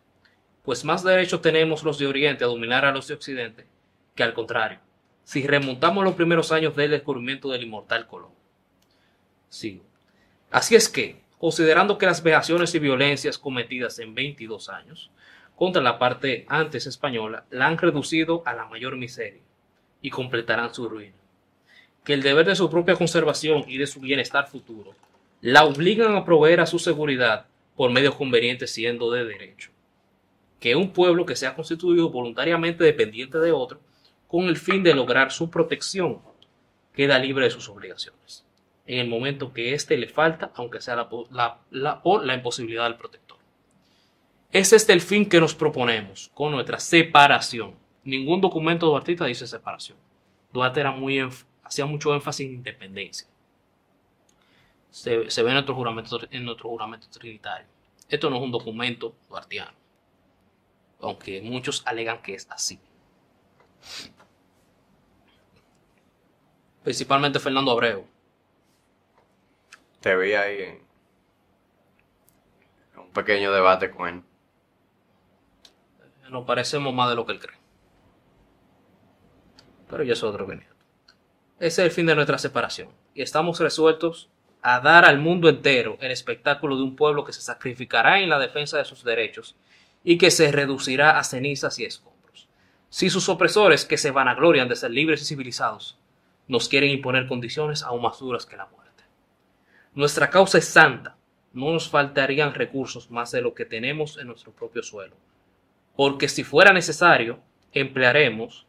Pues 0.68 0.84
más 0.84 1.02
derecho 1.02 1.40
tenemos 1.40 1.84
los 1.84 1.98
de 1.98 2.08
Oriente 2.08 2.44
a 2.44 2.48
dominar 2.48 2.84
a 2.84 2.92
los 2.92 3.08
de 3.08 3.14
Occidente 3.14 3.66
que 4.16 4.24
al 4.24 4.34
contrario, 4.34 4.80
si 5.24 5.48
remontamos 5.48 6.04
los 6.04 6.16
primeros 6.16 6.52
años 6.52 6.76
del 6.76 6.92
descubrimiento 6.92 7.50
del 7.50 7.64
inmortal 7.64 8.06
Colón. 8.06 8.34
Sigo. 9.48 9.86
Así 10.52 10.76
es 10.76 10.90
que, 10.90 11.22
considerando 11.38 11.98
que 11.98 12.06
las 12.06 12.22
vejaciones 12.22 12.76
y 12.76 12.80
violencias 12.80 13.38
cometidas 13.38 13.98
en 14.00 14.14
22 14.14 14.68
años 14.68 15.10
contra 15.56 15.82
la 15.82 15.98
parte 15.98 16.46
antes 16.50 16.86
española 16.86 17.46
la 17.50 17.68
han 17.68 17.78
reducido 17.78 18.44
a 18.46 18.54
la 18.54 18.66
mayor 18.66 18.98
miseria 18.98 19.44
y 20.02 20.10
completarán 20.10 20.74
su 20.74 20.90
ruina, 20.90 21.16
que 22.04 22.14
el 22.14 22.24
deber 22.24 22.46
de 22.46 22.58
su 22.58 22.70
propia 22.70 22.98
conservación 22.98 23.64
y 23.70 23.78
de 23.78 23.88
su 23.88 24.02
bienestar 24.02 24.50
futuro 24.50 24.96
la 25.40 25.64
obligan 25.64 26.18
a 26.18 26.26
proveer 26.26 26.60
a 26.60 26.66
su 26.66 26.78
seguridad 26.78 27.46
por 27.78 27.90
medios 27.90 28.16
convenientes 28.16 28.74
siendo 28.74 29.10
de 29.12 29.24
derecho. 29.24 29.72
Que 30.60 30.76
un 30.76 30.92
pueblo 30.92 31.26
que 31.26 31.36
sea 31.36 31.56
constituido 31.56 32.10
voluntariamente 32.10 32.84
dependiente 32.84 33.38
de 33.38 33.52
otro, 33.52 33.80
con 34.28 34.46
el 34.46 34.58
fin 34.58 34.84
de 34.84 34.94
lograr 34.96 35.32
su 35.32 35.50
protección, 35.50 36.20
queda 36.94 37.20
libre 37.20 37.46
de 37.46 37.52
sus 37.52 37.70
obligaciones. 37.70 38.46
En 38.86 39.00
el 39.00 39.08
momento 39.08 39.54
que 39.54 39.74
éste 39.74 39.98
le 39.98 40.08
falta, 40.08 40.52
aunque 40.56 40.82
sea 40.82 40.96
la, 40.96 41.10
la- 41.32 41.60
la- 41.70 42.02
por 42.02 42.26
la 42.26 42.34
imposibilidad 42.34 42.86
del 42.86 42.96
protector. 42.96 43.38
Es 44.52 44.72
este 44.74 44.94
el 44.94 45.02
fin 45.02 45.28
que 45.28 45.40
nos 45.42 45.54
proponemos 45.54 46.32
con 46.34 46.52
nuestra 46.54 46.80
separación. 46.80 47.76
Ningún 48.04 48.40
documento 48.42 48.86
duartista 48.88 49.26
dice 49.26 49.46
separación. 49.46 49.98
Duarte 50.54 50.80
era 50.80 50.92
muy 50.92 51.20
hacía 51.64 51.86
mucho 51.86 52.14
énfasis 52.16 52.48
en 52.48 52.54
independencia. 52.56 53.28
Se, 54.90 55.30
se 55.30 55.44
ve 55.44 55.50
en 55.50 55.56
nuestro, 55.56 55.76
juramento, 55.76 56.20
en 56.32 56.46
nuestro 56.46 56.70
juramento 56.70 57.08
trinitario. 57.10 57.68
Esto 58.10 58.30
no 58.30 58.38
es 58.38 58.42
un 58.42 58.52
documento 58.52 59.14
duartiano, 59.30 59.74
aunque 61.00 61.42
muchos 61.42 61.84
alegan 61.86 62.22
que 62.22 62.36
es 62.36 62.48
así. 62.50 62.80
Principalmente 66.84 67.40
Fernando 67.40 67.72
Abreu. 67.72 68.08
Te 70.00 70.16
vi 70.16 70.34
ahí 70.34 70.62
en 70.62 70.88
un 72.98 73.12
pequeño 73.12 73.52
debate 73.52 73.92
con 73.92 74.08
él. 74.08 74.24
Nos 76.30 76.46
parecemos 76.46 76.94
más 76.94 77.10
de 77.10 77.16
lo 77.16 77.26
que 77.26 77.34
él 77.34 77.40
cree. 77.40 77.58
Pero 79.90 80.04
ya 80.04 80.14
es 80.14 80.24
otro 80.24 80.46
venido. 80.46 80.74
Ese 81.60 81.82
es 81.82 81.90
el 81.90 81.92
fin 81.92 82.06
de 82.06 82.16
nuestra 82.16 82.38
separación. 82.38 82.90
Y 83.14 83.22
estamos 83.22 83.60
resueltos 83.60 84.30
a 84.62 84.80
dar 84.80 85.06
al 85.06 85.20
mundo 85.20 85.50
entero 85.50 85.98
el 86.02 86.12
espectáculo 86.12 86.76
de 86.76 86.84
un 86.84 86.96
pueblo 86.96 87.24
que 87.24 87.34
se 87.34 87.42
sacrificará 87.42 88.20
en 88.20 88.30
la 88.30 88.40
defensa 88.40 88.78
de 88.78 88.86
sus 88.86 89.04
derechos 89.04 89.56
y 90.04 90.18
que 90.18 90.32
se 90.32 90.52
reducirá 90.52 91.20
a 91.20 91.24
cenizas 91.24 91.80
y 91.80 91.86
escombros. 91.86 92.48
Si 92.90 93.10
sus 93.10 93.30
opresores, 93.30 93.86
que 93.86 93.98
se 93.98 94.12
vanaglorian 94.12 94.70
de 94.70 94.76
ser 94.76 94.92
libres 94.92 95.22
y 95.22 95.26
civilizados, 95.26 95.98
nos 96.48 96.70
quieren 96.70 96.90
imponer 96.92 97.28
condiciones 97.28 97.84
aún 97.84 98.02
más 98.02 98.20
duras 98.20 98.46
que 98.46 98.58
la 98.58 98.68
muerte. 98.68 99.04
Nuestra 99.94 100.30
causa 100.30 100.58
es 100.58 100.66
santa. 100.66 101.18
No 101.54 101.72
nos 101.74 101.90
faltarían 101.90 102.54
recursos 102.54 103.10
más 103.12 103.32
de 103.32 103.42
lo 103.42 103.54
que 103.54 103.66
tenemos 103.66 104.18
en 104.18 104.28
nuestro 104.28 104.52
propio 104.52 104.84
suelo 104.84 105.16
porque 105.98 106.30
si 106.30 106.44
fuera 106.46 106.72
necesario, 106.72 107.40
emplearemos 107.74 108.68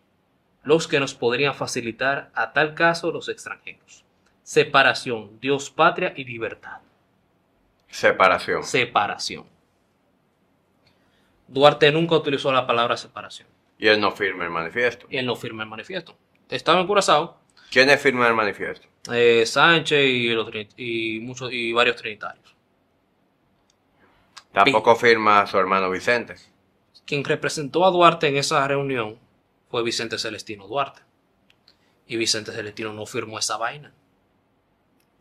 los 0.64 0.88
que 0.88 0.98
nos 0.98 1.14
podrían 1.14 1.54
facilitar 1.54 2.30
a 2.34 2.52
tal 2.52 2.74
caso 2.74 3.12
los 3.12 3.28
extranjeros. 3.28 4.04
Separación, 4.42 5.38
Dios, 5.38 5.70
patria 5.70 6.14
y 6.16 6.24
libertad. 6.24 6.78
Separación. 7.88 8.64
Separación. 8.64 9.44
Duarte 11.48 11.90
nunca 11.90 12.16
utilizó 12.16 12.52
la 12.52 12.66
palabra 12.66 12.96
separación. 12.96 13.48
Y 13.78 13.88
él 13.88 14.00
no 14.00 14.12
firma 14.12 14.44
el 14.44 14.50
manifiesto. 14.50 15.06
Y 15.10 15.16
él 15.16 15.26
no 15.26 15.34
firma 15.36 15.62
el 15.62 15.68
manifiesto. 15.68 16.16
Estaba 16.48 16.80
en 16.80 16.86
Curazao, 16.86 17.38
¿Quiénes 17.70 18.00
firman 18.00 18.28
el 18.28 18.34
manifiesto? 18.34 18.86
eh, 19.12 19.44
Sánchez 19.46 20.04
y, 20.06 20.28
los 20.30 20.48
y, 20.76 21.20
muchos, 21.20 21.52
y 21.52 21.72
varios 21.72 21.96
trinitarios. 21.96 22.54
Tampoco 24.52 24.96
firma 24.96 25.46
su 25.46 25.58
hermano 25.58 25.90
Vicente. 25.90 26.34
Quien 27.04 27.24
representó 27.24 27.84
a 27.84 27.90
Duarte 27.90 28.28
en 28.28 28.36
esa 28.36 28.66
reunión 28.66 29.18
fue 29.70 29.82
Vicente 29.82 30.18
Celestino 30.18 30.66
Duarte. 30.66 31.02
Y 32.06 32.16
Vicente 32.16 32.52
Celestino 32.52 32.92
no 32.92 33.04
firmó 33.06 33.38
esa 33.38 33.56
vaina. 33.58 33.92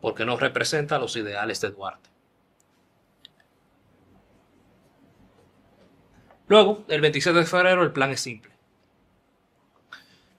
Porque 0.00 0.24
no 0.24 0.36
representa 0.36 0.98
los 0.98 1.16
ideales 1.16 1.60
de 1.60 1.70
Duarte. 1.70 2.08
Luego, 6.48 6.84
el 6.88 7.00
27 7.00 7.38
de 7.38 7.44
febrero, 7.46 7.82
el 7.82 7.92
plan 7.92 8.10
es 8.10 8.20
simple. 8.20 8.52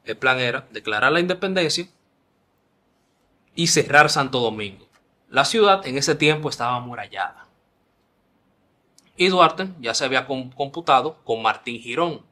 El 0.06 0.18
plan 0.18 0.40
era 0.40 0.68
declarar 0.72 1.12
la 1.12 1.20
independencia 1.20 1.88
y 3.56 3.68
cerrar 3.68 4.10
Santo 4.10 4.40
Domingo. 4.40 4.88
La 5.30 5.46
ciudad 5.46 5.86
en 5.86 5.98
ese 5.98 6.16
tiempo 6.16 6.50
estaba 6.50 6.76
amurallada. 6.78 7.46
Y 9.16 9.28
Duarte 9.28 9.70
ya 9.80 9.94
se 9.94 10.06
había 10.06 10.26
com- 10.26 10.50
computado 10.52 11.18
con 11.24 11.42
Martín 11.44 11.80
Girón, 11.80 12.26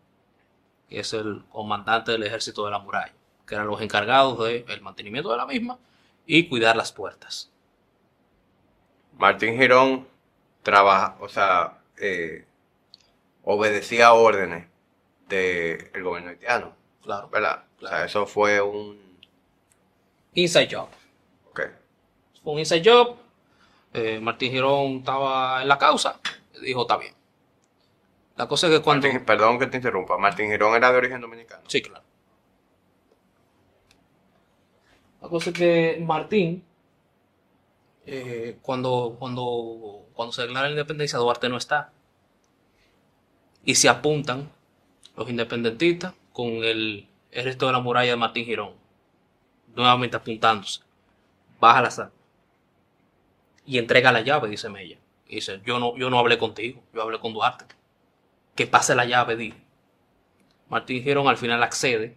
que 0.90 1.02
es 1.02 1.14
el 1.14 1.44
comandante 1.52 2.14
del 2.14 2.24
ejército 2.24 2.66
de 2.66 2.72
la 2.72 2.80
muralla, 2.80 3.14
que 3.46 3.54
eran 3.56 3.68
los 3.68 3.82
encargados 3.82 4.40
del 4.40 4.82
mantenimiento 4.82 5.30
de 5.30 5.38
la 5.38 5.46
misma 5.46 5.78
y 6.26 6.48
cuidar 6.48 6.76
las 6.76 6.92
puertas. 6.92 7.52
Martín 9.18 9.58
Girón 9.60 10.08
trabaja, 10.64 11.18
o 11.20 11.28
sea, 11.30 11.78
eh, 11.98 12.47
obedecía 13.50 14.12
órdenes 14.14 14.68
del 15.30 16.04
gobierno 16.04 16.32
haitiano, 16.32 16.74
Claro. 17.02 17.30
¿verdad? 17.30 17.64
O 17.82 17.88
sea, 17.88 18.06
eso 18.06 18.26
fue 18.28 18.60
un... 18.62 19.00
Inside 20.34 20.68
job. 20.72 20.90
ok. 21.50 21.62
Fue 22.44 22.54
un 22.54 22.60
inside 22.60 22.84
job. 22.90 23.16
Eh, 23.94 24.20
Martín 24.22 24.52
Girón 24.52 24.98
estaba 24.98 25.62
en 25.62 25.68
la 25.70 25.78
causa. 25.78 26.20
Dijo, 26.62 26.82
está 26.82 26.98
bien. 26.98 27.14
La 28.36 28.48
cosa 28.48 28.68
es 28.68 28.74
que 28.78 28.82
cuando... 28.84 29.08
Martín- 29.08 29.26
perdón 29.26 29.58
que 29.60 29.68
te 29.68 29.78
interrumpa. 29.78 30.18
Martín 30.18 30.48
Girón 30.52 30.76
era 30.76 30.92
de 30.92 30.98
origen 30.98 31.22
dominicano. 31.22 31.64
Sí, 31.68 31.82
claro. 31.82 32.04
La 35.22 35.30
cosa 35.30 35.50
es 35.50 35.56
que 35.58 36.04
Martín, 36.06 36.64
eh, 38.06 38.58
cuando, 38.62 39.16
cuando, 39.18 40.06
cuando 40.14 40.32
se 40.32 40.44
declara 40.44 40.68
la 40.68 40.72
independencia, 40.72 41.18
Duarte 41.20 41.50
no 41.50 41.58
está. 41.58 41.92
Y 43.68 43.76
se 43.76 43.90
apuntan 43.90 44.50
los 45.18 45.30
independentistas 45.30 46.14
con 46.32 46.64
el 46.64 47.06
ejército 47.32 47.66
de 47.66 47.74
la 47.74 47.82
muralla 47.82 48.12
de 48.12 48.16
Martín 48.16 48.46
Girón. 48.46 48.72
Nuevamente 49.76 50.16
apuntándose. 50.16 50.80
Baja 51.60 51.82
la 51.82 51.92
sal. 51.92 52.12
Y 53.66 53.78
entrega 53.78 54.14
la 54.14 54.22
llave, 54.22 54.48
dice 54.48 54.70
Mella. 54.70 54.98
Y 55.28 55.36
dice, 55.36 55.60
yo 55.66 55.80
no, 55.80 55.98
yo 55.98 56.10
no 56.10 56.18
hablé 56.18 56.38
contigo, 56.38 56.82
yo 56.94 57.02
hablé 57.02 57.20
con 57.20 57.34
Duarte. 57.34 57.66
Que 58.56 58.68
pase 58.68 58.96
la 58.96 59.04
llave, 59.04 59.36
di. 59.36 59.54
Martín 60.70 61.04
Girón 61.04 61.28
al 61.28 61.36
final 61.36 61.62
accede, 61.62 62.16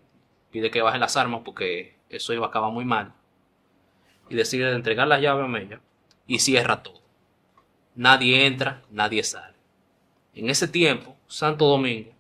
pide 0.53 0.71
que 0.71 0.83
bajen 0.83 1.01
las 1.01 1.17
armas 1.17 1.41
porque 1.45 1.97
eso 2.11 2.33
iba 2.33 2.47
a 2.47 2.51
acabar 2.51 2.71
muy 2.71 2.85
mal. 2.85 3.13
Y 4.29 4.37
decide 4.37 4.71
entregar 4.71 5.09
la 5.09 5.19
llave 5.19 5.43
a 5.43 5.49
Mella 5.49 5.81
y 6.29 6.39
cierra 6.39 6.85
todo. 6.85 7.03
Nadie 7.97 8.47
entra, 8.47 8.83
nadie 8.89 9.25
sale. 9.25 9.57
En 10.33 10.49
ese 10.49 10.69
tiempo, 10.69 11.17
Santo 11.31 11.67
Domingo 11.67 12.11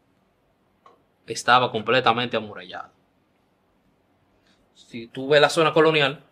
estaba 1.26 1.70
completamente 1.72 2.36
amurallado. 2.36 2.90
Si 4.74 5.08
tú 5.08 5.28
ves 5.28 5.40
la 5.40 5.48
zona 5.50 5.72
colonial, 5.72 6.22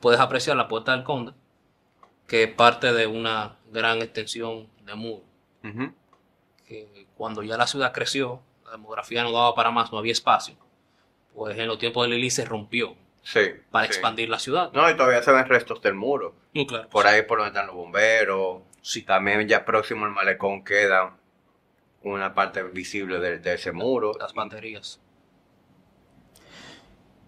puedes 0.00 0.20
apreciar 0.20 0.56
la 0.56 0.68
Puerta 0.68 0.92
del 0.92 1.02
Conde, 1.04 1.32
que 2.26 2.44
es 2.44 2.52
parte 2.54 2.92
de 2.92 3.06
una 3.06 3.56
gran 3.72 4.02
extensión 4.02 4.68
de 4.84 4.94
muro 4.94 5.22
que 6.66 7.06
cuando 7.16 7.42
ya 7.42 7.56
la 7.56 7.66
ciudad 7.66 7.92
creció, 7.92 8.40
la 8.64 8.72
demografía 8.72 9.22
no 9.24 9.32
daba 9.32 9.54
para 9.54 9.70
más, 9.70 9.90
no 9.92 9.98
había 9.98 10.12
espacio, 10.12 10.54
pues 11.34 11.58
en 11.58 11.66
los 11.66 11.78
tiempos 11.78 12.06
de 12.06 12.14
Lili 12.14 12.30
se 12.30 12.44
rompió 12.44 12.94
Sí. 13.22 13.40
para 13.70 13.86
sí. 13.86 13.92
expandir 13.92 14.28
la 14.30 14.38
ciudad. 14.38 14.70
No, 14.72 14.88
y 14.88 14.94
todavía 14.96 15.22
se 15.22 15.32
ven 15.32 15.46
restos 15.46 15.82
del 15.82 15.94
muro. 15.94 16.34
Claro. 16.68 16.88
Por 16.88 17.06
ahí 17.06 17.22
por 17.22 17.38
donde 17.38 17.48
están 17.50 17.66
los 17.66 17.74
bomberos. 17.76 18.62
Sí. 18.82 19.02
También 19.02 19.46
ya 19.48 19.64
próximo 19.64 20.06
al 20.06 20.12
malecón 20.12 20.64
queda 20.64 21.14
una 22.02 22.34
parte 22.34 22.62
visible 22.62 23.18
de, 23.18 23.54
ese 23.54 23.72
muro. 23.72 24.12
Las 24.18 24.34
baterías. 24.34 25.00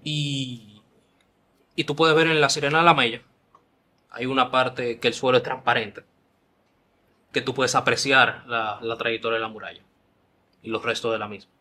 Y, 0.02 0.82
y 1.76 1.84
tú 1.84 1.94
puedes 1.94 2.16
ver 2.16 2.26
en 2.26 2.40
la 2.40 2.48
Sirena 2.48 2.78
de 2.78 2.84
la 2.84 2.94
Mella, 2.94 3.22
hay 4.10 4.26
una 4.26 4.50
parte 4.50 4.98
que 4.98 5.08
el 5.08 5.14
suelo 5.14 5.38
es 5.38 5.44
transparente, 5.44 6.04
que 7.32 7.40
tú 7.40 7.54
puedes 7.54 7.74
apreciar 7.74 8.44
la, 8.46 8.78
la 8.82 8.96
trayectoria 8.96 9.36
de 9.36 9.42
la 9.42 9.48
muralla 9.48 9.82
y 10.60 10.70
los 10.70 10.82
restos 10.82 11.12
de 11.12 11.18
la 11.18 11.28
misma, 11.28 11.52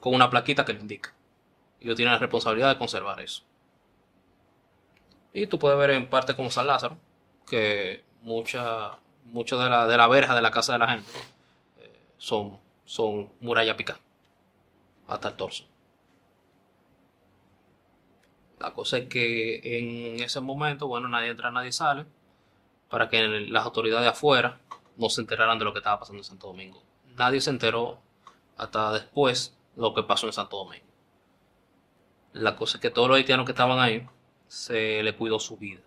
con 0.00 0.14
una 0.14 0.28
plaquita 0.28 0.64
que 0.64 0.72
lo 0.72 0.80
indica. 0.80 1.14
Y 1.78 1.84
ellos 1.84 1.96
tienen 1.96 2.12
la 2.12 2.18
responsabilidad 2.18 2.70
de 2.70 2.78
conservar 2.78 3.20
eso. 3.20 3.44
Y 5.32 5.46
tú 5.46 5.58
puedes 5.58 5.78
ver 5.78 5.90
en 5.90 6.10
parte 6.10 6.34
como 6.34 6.50
San 6.50 6.66
Lázaro, 6.66 6.98
que 7.46 8.04
mucha, 8.22 8.98
mucho 9.24 9.58
de 9.58 9.70
la, 9.70 9.86
de 9.86 9.96
la 9.96 10.08
verja 10.08 10.34
de 10.34 10.42
la 10.42 10.50
casa 10.50 10.72
de 10.72 10.80
la 10.80 10.88
gente 10.88 11.10
son, 12.20 12.60
son 12.84 13.32
muralla 13.40 13.76
picada, 13.76 13.98
hasta 15.08 15.28
el 15.28 15.36
torso. 15.36 15.64
La 18.58 18.74
cosa 18.74 18.98
es 18.98 19.08
que 19.08 19.60
en 19.64 20.22
ese 20.22 20.40
momento, 20.40 20.86
bueno, 20.86 21.08
nadie 21.08 21.30
entra, 21.30 21.50
nadie 21.50 21.72
sale, 21.72 22.04
para 22.90 23.08
que 23.08 23.26
las 23.48 23.64
autoridades 23.64 24.04
de 24.04 24.10
afuera 24.10 24.60
no 24.98 25.08
se 25.08 25.22
enteraran 25.22 25.58
de 25.58 25.64
lo 25.64 25.72
que 25.72 25.78
estaba 25.78 25.98
pasando 25.98 26.20
en 26.20 26.24
Santo 26.24 26.48
Domingo. 26.48 26.82
Nadie 27.16 27.40
se 27.40 27.48
enteró 27.48 28.00
hasta 28.58 28.92
después 28.92 29.56
de 29.74 29.82
lo 29.82 29.94
que 29.94 30.02
pasó 30.02 30.26
en 30.26 30.34
Santo 30.34 30.58
Domingo. 30.58 30.84
La 32.34 32.54
cosa 32.54 32.76
es 32.76 32.82
que 32.82 32.90
todos 32.90 33.08
los 33.08 33.16
haitianos 33.16 33.46
que 33.46 33.52
estaban 33.52 33.78
ahí 33.78 34.06
se 34.46 35.02
le 35.02 35.16
cuidó 35.16 35.38
su 35.38 35.56
vida. 35.56 35.80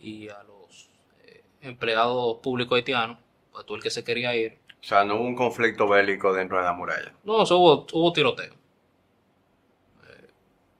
Y 0.00 0.28
a 0.30 0.42
los, 0.44 0.88
eh, 1.24 1.44
empleados 1.60 2.38
públicos 2.38 2.76
haitianos, 2.76 3.18
pues 3.52 3.66
todo 3.66 3.76
el 3.76 3.82
que 3.82 3.90
se 3.90 4.04
quería 4.04 4.34
ir. 4.34 4.58
O 4.80 4.84
sea, 4.84 5.04
no 5.04 5.16
hubo 5.16 5.24
un 5.24 5.36
conflicto 5.36 5.86
bélico 5.86 6.32
dentro 6.32 6.58
de 6.58 6.64
la 6.64 6.72
muralla. 6.72 7.12
No, 7.24 7.42
eso 7.42 7.58
hubo, 7.58 7.86
hubo 7.92 8.12
tiroteo. 8.12 8.54
Eh, 8.54 10.30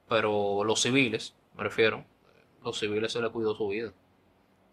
pero 0.09 0.65
los 0.65 0.81
civiles, 0.81 1.35
me 1.57 1.65
refiero, 1.65 2.05
los 2.65 2.79
civiles 2.79 3.13
se 3.13 3.21
les 3.21 3.31
cuidó 3.31 3.55
su 3.55 3.69
vida. 3.69 3.93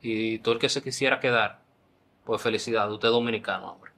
Y 0.01 0.39
todo 0.39 0.53
el 0.53 0.59
que 0.59 0.69
se 0.69 0.82
quisiera 0.82 1.19
quedar, 1.19 1.61
pues 2.23 2.41
felicidad, 2.41 2.91
usted 2.91 3.09
es 3.09 3.13
dominicano, 3.13 3.73
hombre. 3.73 3.91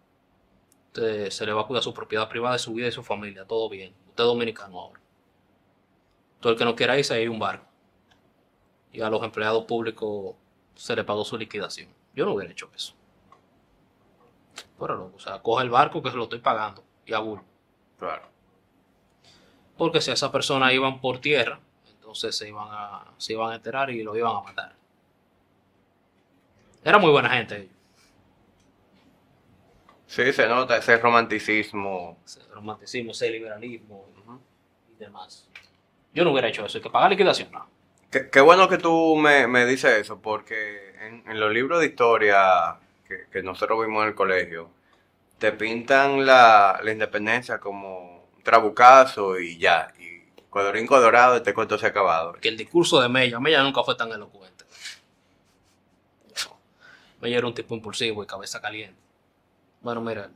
Usted 0.88 1.30
se 1.30 1.46
le 1.46 1.54
va 1.54 1.62
a 1.62 1.68
cuidar 1.68 1.84
su 1.84 1.94
propiedad 1.94 2.28
privada, 2.28 2.58
su 2.58 2.74
vida 2.74 2.88
y 2.88 2.92
su 2.92 3.04
familia, 3.04 3.46
todo 3.46 3.70
bien. 3.70 3.94
Usted 4.08 4.24
es 4.24 4.28
dominicano 4.28 4.80
ahora. 4.80 5.02
Todo 6.40 6.54
el 6.54 6.58
que 6.58 6.66
no 6.66 6.76
quiera 6.76 6.98
irse, 6.98 7.14
hay 7.14 7.28
un 7.28 7.38
barco. 7.38 7.66
Y 8.92 9.02
a 9.02 9.10
los 9.10 9.22
empleados 9.24 9.66
públicos 9.66 10.36
se 10.74 10.96
le 10.96 11.04
pagó 11.04 11.24
su 11.24 11.38
liquidación. 11.38 11.90
Yo 12.16 12.26
no 12.26 12.34
hubiera 12.34 12.52
hecho 12.52 12.70
eso. 12.76 12.96
Pero 14.80 14.98
no, 14.98 15.12
o 15.16 15.20
sea, 15.20 15.40
coge 15.40 15.64
el 15.64 15.70
barco 15.70 16.02
que 16.02 16.10
se 16.12 16.18
lo 16.18 16.24
estoy 16.24 16.40
pagando 16.40 16.84
y 17.06 17.14
abulo. 17.14 17.44
Claro. 17.98 18.24
Porque 19.78 20.02
si 20.02 20.12
a 20.12 20.14
esa 20.14 20.32
persona 20.32 20.74
iban 20.74 21.00
por 21.00 21.20
tierra, 21.20 21.60
entonces 21.90 22.36
se 22.36 22.50
iban 22.50 22.68
a, 22.70 23.06
se 23.18 23.34
iban 23.34 23.52
a 23.52 23.56
enterar 23.56 23.90
y 23.90 24.04
lo 24.04 24.16
iban 24.16 24.36
a 24.36 24.42
matar. 24.42 24.76
Era 26.84 26.98
muy 26.98 27.12
buena 27.12 27.30
gente 27.30 27.58
ellos. 27.58 27.74
Sí, 30.08 30.34
se 30.34 30.48
nota 30.48 30.78
ese 30.78 30.98
romanticismo. 30.98 32.18
Ese 32.26 32.42
romanticismo, 32.52 33.12
ese 33.12 33.30
liberalismo 33.30 34.08
y, 34.16 34.94
y 34.94 34.96
demás. 34.98 35.48
Yo 36.14 36.24
no 36.24 36.32
hubiera 36.32 36.48
hecho 36.48 36.66
eso. 36.66 36.80
Hay 36.80 36.82
que 36.82 36.90
pagar 36.90 37.12
liquidación, 37.12 37.52
no. 37.52 37.68
Qué, 38.10 38.30
qué 38.30 38.42
bueno 38.42 38.68
que 38.68 38.80
tú 38.80 39.16
me, 39.18 39.46
me 39.46 39.68
dices 39.68 40.00
eso, 40.00 40.20
porque 40.20 40.96
en, 41.00 41.24
en 41.30 41.40
los 41.40 41.54
libros 41.54 41.80
de 41.80 41.86
historia 41.86 42.80
que, 43.10 43.28
que 43.32 43.44
nosotros 43.44 43.86
vimos 43.86 44.04
en 44.04 44.10
el 44.10 44.16
colegio, 44.16 44.70
te 45.38 45.52
pintan 45.52 46.26
la, 46.26 46.80
la 46.84 46.92
independencia 46.92 47.60
como 47.60 48.28
un 48.36 48.44
trabucazo 48.44 49.40
y 49.40 49.58
ya. 49.58 49.92
Y 50.00 50.30
colorín 50.50 50.88
colorado, 50.88 51.36
este 51.36 51.54
cuento 51.54 51.78
se 51.78 51.88
ha 51.88 51.90
acabado. 51.90 52.34
Que 52.34 52.50
el 52.50 52.58
discurso 52.58 53.02
de 53.02 53.10
Mella, 53.10 53.40
Mella 53.40 53.64
nunca 53.64 53.84
fue 53.84 53.96
tan 53.96 54.12
elocuente. 54.12 54.66
Mella 57.20 57.40
era 57.40 57.48
un 57.48 57.54
tipo 57.54 57.76
impulsivo 57.76 58.24
y 58.24 58.28
cabeza 58.28 58.62
caliente. 58.62 58.98
Bueno, 59.82 60.02
mira, 60.02 60.30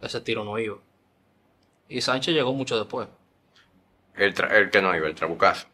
ese 0.00 0.20
tiro 0.20 0.44
no 0.44 0.58
iba. 0.58 0.78
Y 1.88 2.00
Sánchez 2.00 2.34
llegó 2.34 2.52
mucho 2.52 2.78
después. 2.78 3.08
El, 4.14 4.34
el 4.50 4.70
que 4.70 4.82
no 4.82 4.94
iba, 4.94 5.06
el 5.06 5.14
trabucazo. 5.14 5.66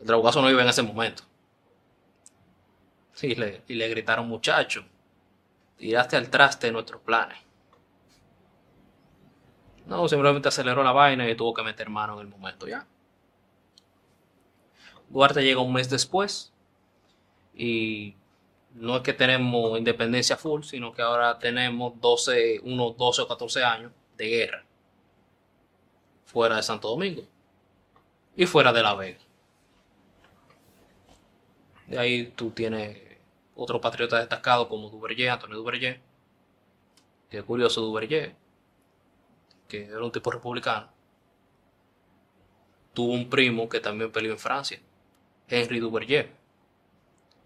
El 0.00 0.06
Trabucazo 0.06 0.42
no 0.42 0.50
iba 0.50 0.62
en 0.62 0.68
ese 0.68 0.82
momento. 0.82 1.22
Sí, 3.12 3.34
le, 3.34 3.62
y 3.68 3.74
le 3.74 3.88
gritaron, 3.88 4.26
muchacho, 4.26 4.84
tiraste 5.82 6.16
al 6.16 6.30
traste 6.30 6.68
de 6.68 6.72
nuestros 6.72 7.02
planes. 7.02 7.38
No, 9.84 10.06
simplemente 10.06 10.46
aceleró 10.46 10.84
la 10.84 10.92
vaina 10.92 11.28
y 11.28 11.34
tuvo 11.34 11.52
que 11.52 11.64
meter 11.64 11.90
mano 11.90 12.14
en 12.14 12.20
el 12.20 12.28
momento 12.28 12.68
ya. 12.68 12.86
Duarte 15.08 15.42
llega 15.42 15.60
un 15.60 15.72
mes 15.72 15.90
después 15.90 16.52
y 17.52 18.14
no 18.74 18.94
es 18.94 19.02
que 19.02 19.12
tenemos 19.12 19.76
independencia 19.76 20.36
full, 20.36 20.62
sino 20.62 20.92
que 20.92 21.02
ahora 21.02 21.36
tenemos 21.40 22.00
12, 22.00 22.60
unos 22.62 22.96
12 22.96 23.22
o 23.22 23.26
14 23.26 23.64
años 23.64 23.92
de 24.16 24.26
guerra 24.28 24.64
fuera 26.26 26.54
de 26.54 26.62
Santo 26.62 26.90
Domingo 26.90 27.22
y 28.36 28.46
fuera 28.46 28.72
de 28.72 28.82
La 28.84 28.94
Vega. 28.94 29.18
De 31.88 31.98
ahí 31.98 32.26
tú 32.36 32.52
tienes 32.52 33.11
otro 33.54 33.80
patriota 33.80 34.18
destacado 34.18 34.68
como 34.68 34.88
Duverger, 34.90 35.30
Antonio 35.30 35.56
Duverger. 35.58 36.00
Que 37.30 37.38
es 37.38 37.44
curioso 37.44 37.80
Duverger, 37.80 38.34
que 39.68 39.84
era 39.84 40.04
un 40.04 40.12
tipo 40.12 40.30
republicano. 40.30 40.90
Tuvo 42.92 43.12
un 43.12 43.30
primo 43.30 43.68
que 43.68 43.80
también 43.80 44.12
peleó 44.12 44.32
en 44.32 44.38
Francia, 44.38 44.78
Henry 45.48 45.80
Duverger, 45.80 46.30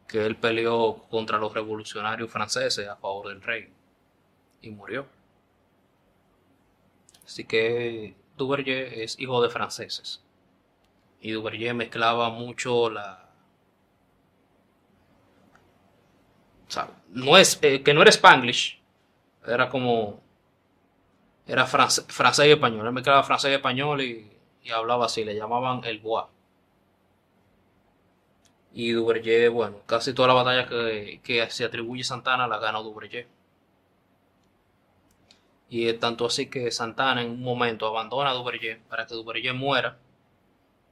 que 0.08 0.26
él 0.26 0.36
peleó 0.36 1.04
contra 1.08 1.38
los 1.38 1.54
revolucionarios 1.54 2.30
franceses 2.30 2.88
a 2.88 2.96
favor 2.96 3.28
del 3.28 3.42
rey 3.42 3.72
y 4.60 4.70
murió. 4.70 5.06
Así 7.24 7.44
que 7.44 8.16
Duverger 8.36 8.94
es 8.94 9.18
hijo 9.20 9.40
de 9.40 9.50
franceses. 9.50 10.20
Y 11.20 11.30
Duverger 11.30 11.74
mezclaba 11.74 12.30
mucho 12.30 12.90
la, 12.90 13.25
no 17.10 17.36
es, 17.36 17.58
eh, 17.62 17.82
que 17.82 17.94
no 17.94 18.02
era 18.02 18.10
Spanglish, 18.10 18.80
era 19.46 19.68
como, 19.68 20.20
era 21.46 21.66
francés 21.66 22.46
y 22.46 22.50
español, 22.50 22.86
él 22.86 22.92
mezclaba 22.92 23.22
francés 23.22 23.52
y 23.52 23.54
español 23.54 24.02
y, 24.02 24.32
hablaba 24.74 25.06
así, 25.06 25.24
le 25.24 25.36
llamaban 25.36 25.84
el 25.84 26.00
bois. 26.00 26.26
Y 28.72 28.92
Duverger, 28.92 29.50
bueno, 29.50 29.78
casi 29.86 30.12
toda 30.12 30.28
la 30.28 30.34
batalla 30.34 30.66
que, 30.68 31.46
se 31.50 31.64
atribuye 31.64 32.04
Santana 32.04 32.46
la 32.46 32.58
ganó 32.58 32.82
Duverger. 32.82 33.26
Y 35.68 35.88
es 35.88 35.98
tanto 35.98 36.26
así 36.26 36.48
que 36.48 36.70
Santana 36.70 37.22
en 37.22 37.30
un 37.30 37.42
momento 37.42 37.86
abandona 37.86 38.30
a 38.30 38.44
para 38.88 39.06
que 39.06 39.14
Duverger 39.14 39.54
muera 39.54 39.98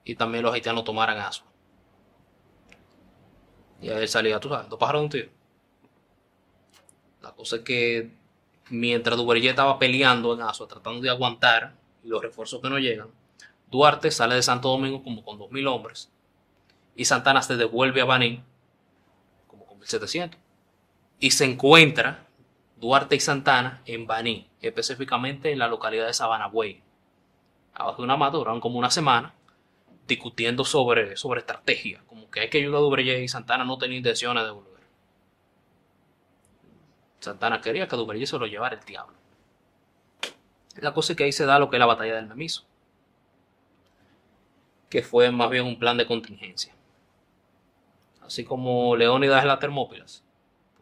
y 0.05 0.15
también 0.15 0.45
los 0.45 0.55
haitianos 0.55 0.85
tomaran 0.85 1.19
Asua. 1.19 1.47
Y 3.81 3.91
ahí 3.91 4.09
salía, 4.09 4.41
tú 4.41 4.49
sabes, 4.49 4.69
dos 4.69 4.79
pájaros 4.79 5.01
de 5.01 5.05
un 5.05 5.11
tiro. 5.11 5.44
La 7.25 7.33
cosa 7.33 7.57
es 7.57 7.63
que 7.63 8.11
mientras 8.69 9.17
Duverger 9.17 9.51
estaba 9.51 9.79
peleando 9.79 10.35
en 10.35 10.43
Asua, 10.43 10.69
tratando 10.69 11.01
de 11.01 11.09
aguantar 11.09 11.75
los 12.03 12.23
refuerzos 12.23 12.61
que 12.61 12.69
no 12.69 12.79
llegan, 12.79 13.09
Duarte 13.71 14.11
sale 14.11 14.35
de 14.35 14.43
Santo 14.43 14.69
Domingo 14.69 15.03
como 15.03 15.25
con 15.25 15.39
2.000 15.39 15.67
hombres 15.69 16.13
y 16.95 17.07
Santana 17.07 17.41
se 17.41 17.57
devuelve 17.57 18.03
a 18.03 18.05
Baní 18.05 18.43
como 19.47 19.65
con 19.65 19.81
1.700 19.81 20.37
y 21.19 21.31
se 21.31 21.47
encuentra 21.47 22.27
Duarte 22.77 23.17
y 23.17 23.21
Santana 23.21 23.81
en 23.87 24.07
Baní, 24.07 24.51
específicamente 24.61 25.51
en 25.51 25.59
la 25.59 25.69
localidad 25.69 26.07
de 26.07 26.13
Sabanagüey. 26.13 26.83
Abajo 27.73 28.03
de 28.03 28.05
una 28.05 28.19
mata 28.19 28.37
duraron 28.37 28.61
como 28.61 28.79
una 28.79 28.91
semana 28.91 29.35
discutiendo 30.07 30.67
sobre, 30.67 31.17
sobre 31.17 31.41
estrategia, 31.41 32.03
como 32.07 32.31
que 32.31 32.41
hay 32.41 32.51
que 32.51 32.59
ayudar 32.59 32.81
a 32.81 32.83
Duverger 32.83 33.23
y 33.23 33.29
Santana 33.29 33.65
no 33.65 33.79
tenía 33.79 33.97
intenciones 33.97 34.45
de 34.45 34.51
volver. 34.51 34.74
Santana 37.25 37.61
quería 37.61 37.89
que 37.89 37.97
Duverger 37.97 38.27
se 38.27 38.39
lo 38.39 38.47
llevara 38.47 38.77
el 38.77 38.85
diablo. 38.85 39.17
La 40.77 40.93
cosa 40.93 41.13
es 41.13 41.17
que 41.17 41.25
ahí 41.25 41.33
se 41.33 41.47
da 41.47 41.59
lo 41.59 41.71
que 41.71 41.77
es 41.77 41.81
la 41.81 41.87
batalla 41.87 42.15
del 42.17 42.27
Memiso, 42.27 42.65
que 44.91 45.03
fue 45.03 45.31
más 45.31 45.51
bien 45.51 45.65
un 45.65 45.79
plan 45.79 45.97
de 45.97 46.07
contingencia. 46.07 46.75
Así 48.23 48.45
como 48.45 48.97
Leónidas 48.97 49.43
en 49.43 49.49
las 49.49 49.59
Termópilas, 49.59 50.25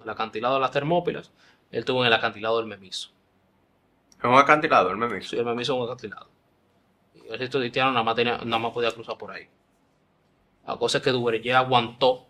el 0.02 0.08
acantilado 0.08 0.54
de 0.54 0.60
las 0.60 0.70
Termópilas, 0.70 1.30
él 1.70 1.80
estuvo 1.80 2.00
en 2.02 2.06
el 2.06 2.12
acantilado 2.12 2.58
del 2.58 2.66
Memiso. 2.66 3.10
Es 4.18 4.24
un 4.24 4.34
acantilado, 4.34 4.90
el 4.90 4.96
meme. 4.96 5.20
Sí, 5.22 5.36
el 5.36 5.44
Memiso 5.44 5.72
es 5.74 5.78
un 5.80 5.84
acantilado. 5.86 6.28
Y 7.14 7.20
el 7.26 7.34
ejército 7.34 7.58
haitiano 7.58 7.90
nada 7.90 8.04
más, 8.04 8.14
tenía- 8.14 8.38
nada 8.38 8.58
más 8.58 8.72
podía 8.72 8.92
cruzar 8.92 9.18
por 9.18 9.32
ahí. 9.32 9.48
La 10.66 10.76
cosa 10.76 10.98
es 10.98 11.04
que 11.04 11.10
Duverger 11.10 11.56
aguantó. 11.56 12.26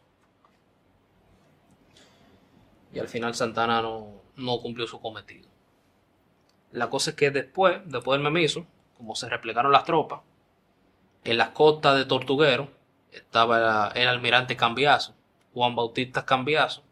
Y 2.93 2.99
al 2.99 3.09
final 3.09 3.35
Santana 3.35 3.83
no, 3.83 4.23
no 4.37 4.61
cumplió 4.61 4.87
su 4.87 5.01
cometido. 5.01 5.49
La 6.71 6.89
cosa 6.91 7.11
es 7.11 7.17
que 7.17 7.31
después, 7.31 7.81
después 7.87 8.19
del 8.19 8.31
Memiso, 8.31 8.67
como 8.97 9.15
se 9.15 9.29
replegaron 9.29 9.73
las 9.73 9.85
tropas, 9.85 10.21
en 11.25 11.39
las 11.39 11.51
costas 11.51 11.97
de 11.97 12.05
Tortuguero 12.05 12.69
estaba 13.11 13.89
el, 13.95 14.09
almirante 14.09 14.57
Cambiaso, 14.57 15.15
Juan 15.55 15.77
Bautista 15.77 16.25
Cambiaso, 16.25 16.83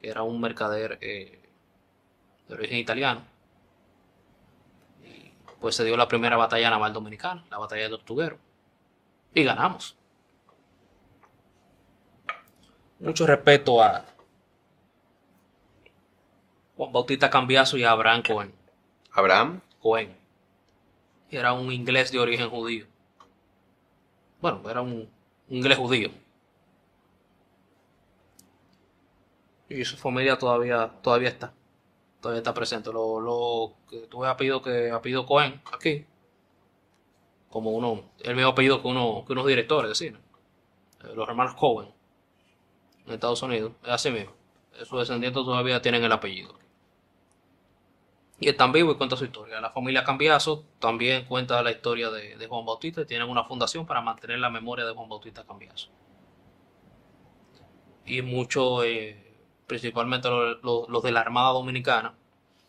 que 0.00 0.08
era 0.08 0.22
un 0.22 0.40
mercader 0.40 0.98
eh, 1.00 1.40
de 2.48 2.54
origen 2.54 2.78
italiano 2.78 3.36
pues 5.60 5.74
se 5.74 5.84
dio 5.84 5.96
la 5.96 6.08
primera 6.08 6.36
batalla 6.36 6.70
naval 6.70 6.92
dominicana, 6.92 7.44
la 7.50 7.58
batalla 7.58 7.82
de 7.82 7.90
Tortuguero. 7.90 8.38
Y 9.34 9.42
ganamos. 9.44 9.96
Mucho 13.00 13.26
respeto 13.26 13.82
a 13.82 14.04
Juan 16.76 16.92
Bautista 16.92 17.30
Cambiaso 17.30 17.78
y 17.78 17.84
Abraham 17.84 18.22
Cohen. 18.22 18.52
Abraham. 19.12 19.60
Cohen. 19.80 20.14
Era 21.30 21.52
un 21.52 21.72
inglés 21.72 22.12
de 22.12 22.18
origen 22.18 22.50
judío. 22.50 22.86
Bueno, 24.40 24.62
era 24.68 24.82
un, 24.82 25.08
inglés 25.48 25.78
judío. 25.78 26.10
Y 29.68 29.84
su 29.84 29.96
familia 29.96 30.38
todavía, 30.38 30.88
todavía 31.02 31.30
está. 31.30 31.52
Todavía 32.20 32.40
está 32.40 32.52
presente. 32.52 32.92
Lo, 32.92 33.20
lo 33.20 33.74
que 33.88 34.06
tuve 34.06 34.28
apellido 34.28 34.62
que 34.62 34.90
apellido 34.90 35.24
Cohen 35.26 35.60
aquí. 35.72 36.04
Como 37.48 37.70
uno, 37.70 38.04
el 38.22 38.36
mismo 38.36 38.50
apellido 38.50 38.82
que 38.82 38.88
uno, 38.88 39.24
que 39.26 39.32
unos 39.32 39.46
directores 39.46 39.88
de 39.88 39.94
cine. 39.94 40.18
Eh, 41.04 41.14
Los 41.14 41.28
hermanos 41.28 41.54
Cohen. 41.54 41.88
En 43.06 43.14
Estados 43.14 43.42
Unidos. 43.42 43.72
Es 43.82 43.90
así 43.90 44.10
mismo. 44.10 44.32
sus 44.84 44.98
descendientes 44.98 45.42
todavía 45.42 45.80
tienen 45.80 46.04
el 46.04 46.12
apellido. 46.12 46.65
Y 48.40 48.48
están 48.48 48.72
vivos 48.72 48.94
y 48.94 48.98
cuenta 48.98 49.14
su 49.16 49.24
historia. 49.26 49.60
La 49.60 49.70
familia 49.70 50.02
Cambiaso 50.04 50.64
también 50.78 51.24
cuenta 51.26 51.62
la 51.62 51.70
historia 51.70 52.10
de, 52.10 52.46
Juan 52.46 52.64
Bautista 52.64 53.02
y 53.02 53.06
tienen 53.06 53.28
una 53.28 53.44
fundación 53.44 53.86
para 53.86 54.00
mantener 54.00 54.38
la 54.38 54.48
memoria 54.50 54.84
de 54.86 54.92
Juan 54.94 55.08
Bautista 55.08 55.44
Cambiaso. 55.44 55.90
Y 58.04 58.22
muchos, 58.22 58.84
eh, 58.84 59.34
principalmente 59.66 60.28
los, 60.28 60.62
los- 60.62 60.88
los 60.88 61.02
de 61.02 61.12
la 61.12 61.20
Armada 61.20 61.50
Dominicana, 61.52 62.14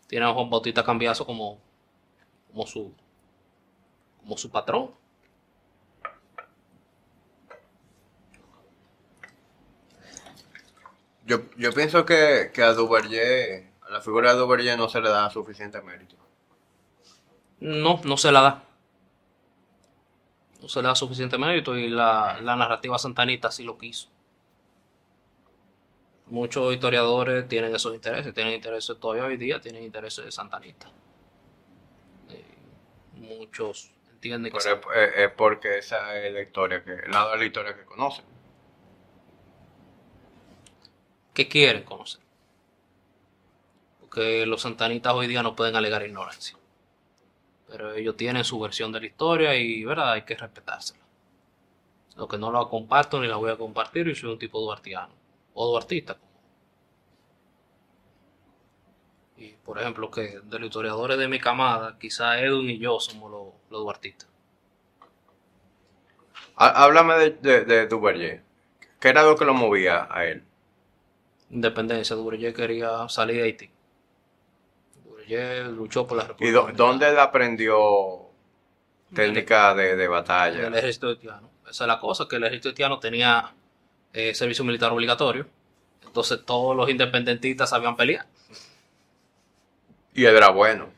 tienen 0.08 0.28
a 0.28 0.34
Juan 0.34 0.50
Bautista 0.50 0.84
Cambiaso 0.84 1.26
como, 1.26 1.58
como, 2.52 2.66
su, 2.66 2.94
como 4.20 4.36
su 4.36 4.50
patrón. 4.50 4.90
Yo, 11.26 11.42
yo 11.56 11.72
pienso 11.72 12.04
que, 12.06 12.50
que 12.54 12.62
a 12.62 12.72
Duverger, 12.72 13.67
a 13.88 13.92
la 13.92 14.00
figura 14.00 14.32
de 14.32 14.38
Duverger 14.38 14.78
no 14.78 14.88
se 14.88 15.00
le 15.00 15.08
da 15.08 15.28
suficiente 15.30 15.80
mérito. 15.82 16.16
No, 17.60 18.00
no 18.04 18.16
se 18.16 18.32
la 18.32 18.40
da. 18.40 18.62
No 20.62 20.68
se 20.68 20.80
le 20.82 20.86
da 20.88 20.94
suficiente 20.94 21.36
mérito 21.36 21.76
y 21.76 21.88
la, 21.88 22.38
la 22.40 22.54
narrativa 22.54 22.96
santanita 22.98 23.50
sí 23.50 23.64
lo 23.64 23.76
quiso. 23.76 24.08
Muchos 26.26 26.72
historiadores 26.74 27.48
tienen 27.48 27.74
esos 27.74 27.92
intereses, 27.94 28.32
tienen 28.34 28.54
intereses 28.54 28.96
todavía 29.00 29.24
hoy 29.24 29.36
día, 29.36 29.60
tienen 29.60 29.82
intereses 29.82 30.32
santanistas. 30.34 30.92
Eh, 32.30 32.44
muchos 33.14 33.90
entienden 34.10 34.52
que 34.52 34.58
Pero 34.62 34.76
es, 34.92 35.10
es- 35.10 35.18
es 35.18 35.30
porque 35.32 35.78
esa 35.78 36.16
es 36.20 36.32
la 36.32 36.42
historia 36.42 36.84
que, 36.84 36.92
el 36.92 37.10
lado 37.10 37.32
de 37.32 37.38
la 37.38 37.44
historia 37.44 37.74
que 37.76 37.84
conocen. 37.84 38.24
que 41.34 41.48
quieren 41.48 41.84
conocer. 41.84 42.20
Porque 44.08 44.44
los 44.44 44.62
santanistas 44.62 45.14
hoy 45.14 45.28
día 45.28 45.42
no 45.44 45.54
pueden 45.54 45.76
alegar 45.76 46.04
ignorancia. 46.04 46.56
Pero 47.68 47.94
ellos 47.94 48.16
tienen 48.16 48.42
su 48.42 48.58
versión 48.58 48.90
de 48.90 48.98
la 48.98 49.06
historia 49.06 49.54
y, 49.54 49.84
¿verdad? 49.84 50.10
Hay 50.14 50.22
que 50.22 50.34
respetársela. 50.34 51.04
Lo 52.16 52.28
que 52.28 52.36
no 52.36 52.52
la 52.52 52.66
comparto 52.66 53.18
ni 53.18 53.28
la 53.28 53.36
voy 53.36 53.50
a 53.50 53.56
compartir 53.56 54.08
y 54.08 54.14
soy 54.14 54.32
un 54.32 54.38
tipo 54.38 54.60
duartiano. 54.60 55.14
O 55.54 55.66
duartista. 55.70 56.18
Y, 59.38 59.52
por 59.64 59.78
ejemplo, 59.80 60.10
que 60.10 60.40
de 60.40 60.58
los 60.58 60.66
historiadores 60.66 61.16
de 61.16 61.28
mi 61.28 61.40
camada, 61.40 61.98
quizá 61.98 62.38
Edwin 62.40 62.68
y 62.68 62.78
yo 62.78 63.00
somos 63.00 63.30
los, 63.30 63.54
los 63.70 63.80
duartistas. 63.80 64.28
Há- 66.56 66.84
Háblame 66.84 67.14
de, 67.14 67.30
de, 67.30 67.64
de 67.64 67.86
Duverger. 67.86 68.42
¿Qué 69.00 69.08
era 69.08 69.22
lo 69.22 69.36
que 69.36 69.44
lo 69.46 69.54
movía 69.54 70.06
a 70.10 70.24
él? 70.26 70.44
Independencia, 71.50 72.16
Duverger 72.16 72.54
quería 72.54 73.06
salir 73.10 73.36
de 73.36 73.42
Haití. 73.42 73.70
Duverger 75.28 75.66
luchó 75.66 76.06
por 76.06 76.18
la 76.18 76.24
República. 76.24 76.70
¿Y 76.70 76.76
dónde 76.76 77.08
él 77.08 77.18
aprendió 77.18 78.28
técnica 79.14 79.74
de, 79.74 79.96
de 79.96 80.04
en 80.04 80.10
batalla? 80.10 80.66
el 80.66 80.74
ejército 80.74 81.08
haitiano. 81.08 81.50
Esa 81.68 81.84
es 81.84 81.88
la 81.88 82.00
cosa, 82.00 82.26
que 82.28 82.36
el 82.36 82.44
ejército 82.44 82.70
haitiano 82.70 82.98
tenía 82.98 83.52
eh, 84.12 84.34
servicio 84.34 84.64
militar 84.64 84.92
obligatorio. 84.92 85.46
Entonces 86.04 86.44
todos 86.44 86.74
los 86.74 86.88
independentistas 86.88 87.70
sabían 87.70 87.96
pelear. 87.96 88.26
Y 90.14 90.24
él 90.24 90.36
era 90.36 90.50
bueno. 90.50 90.88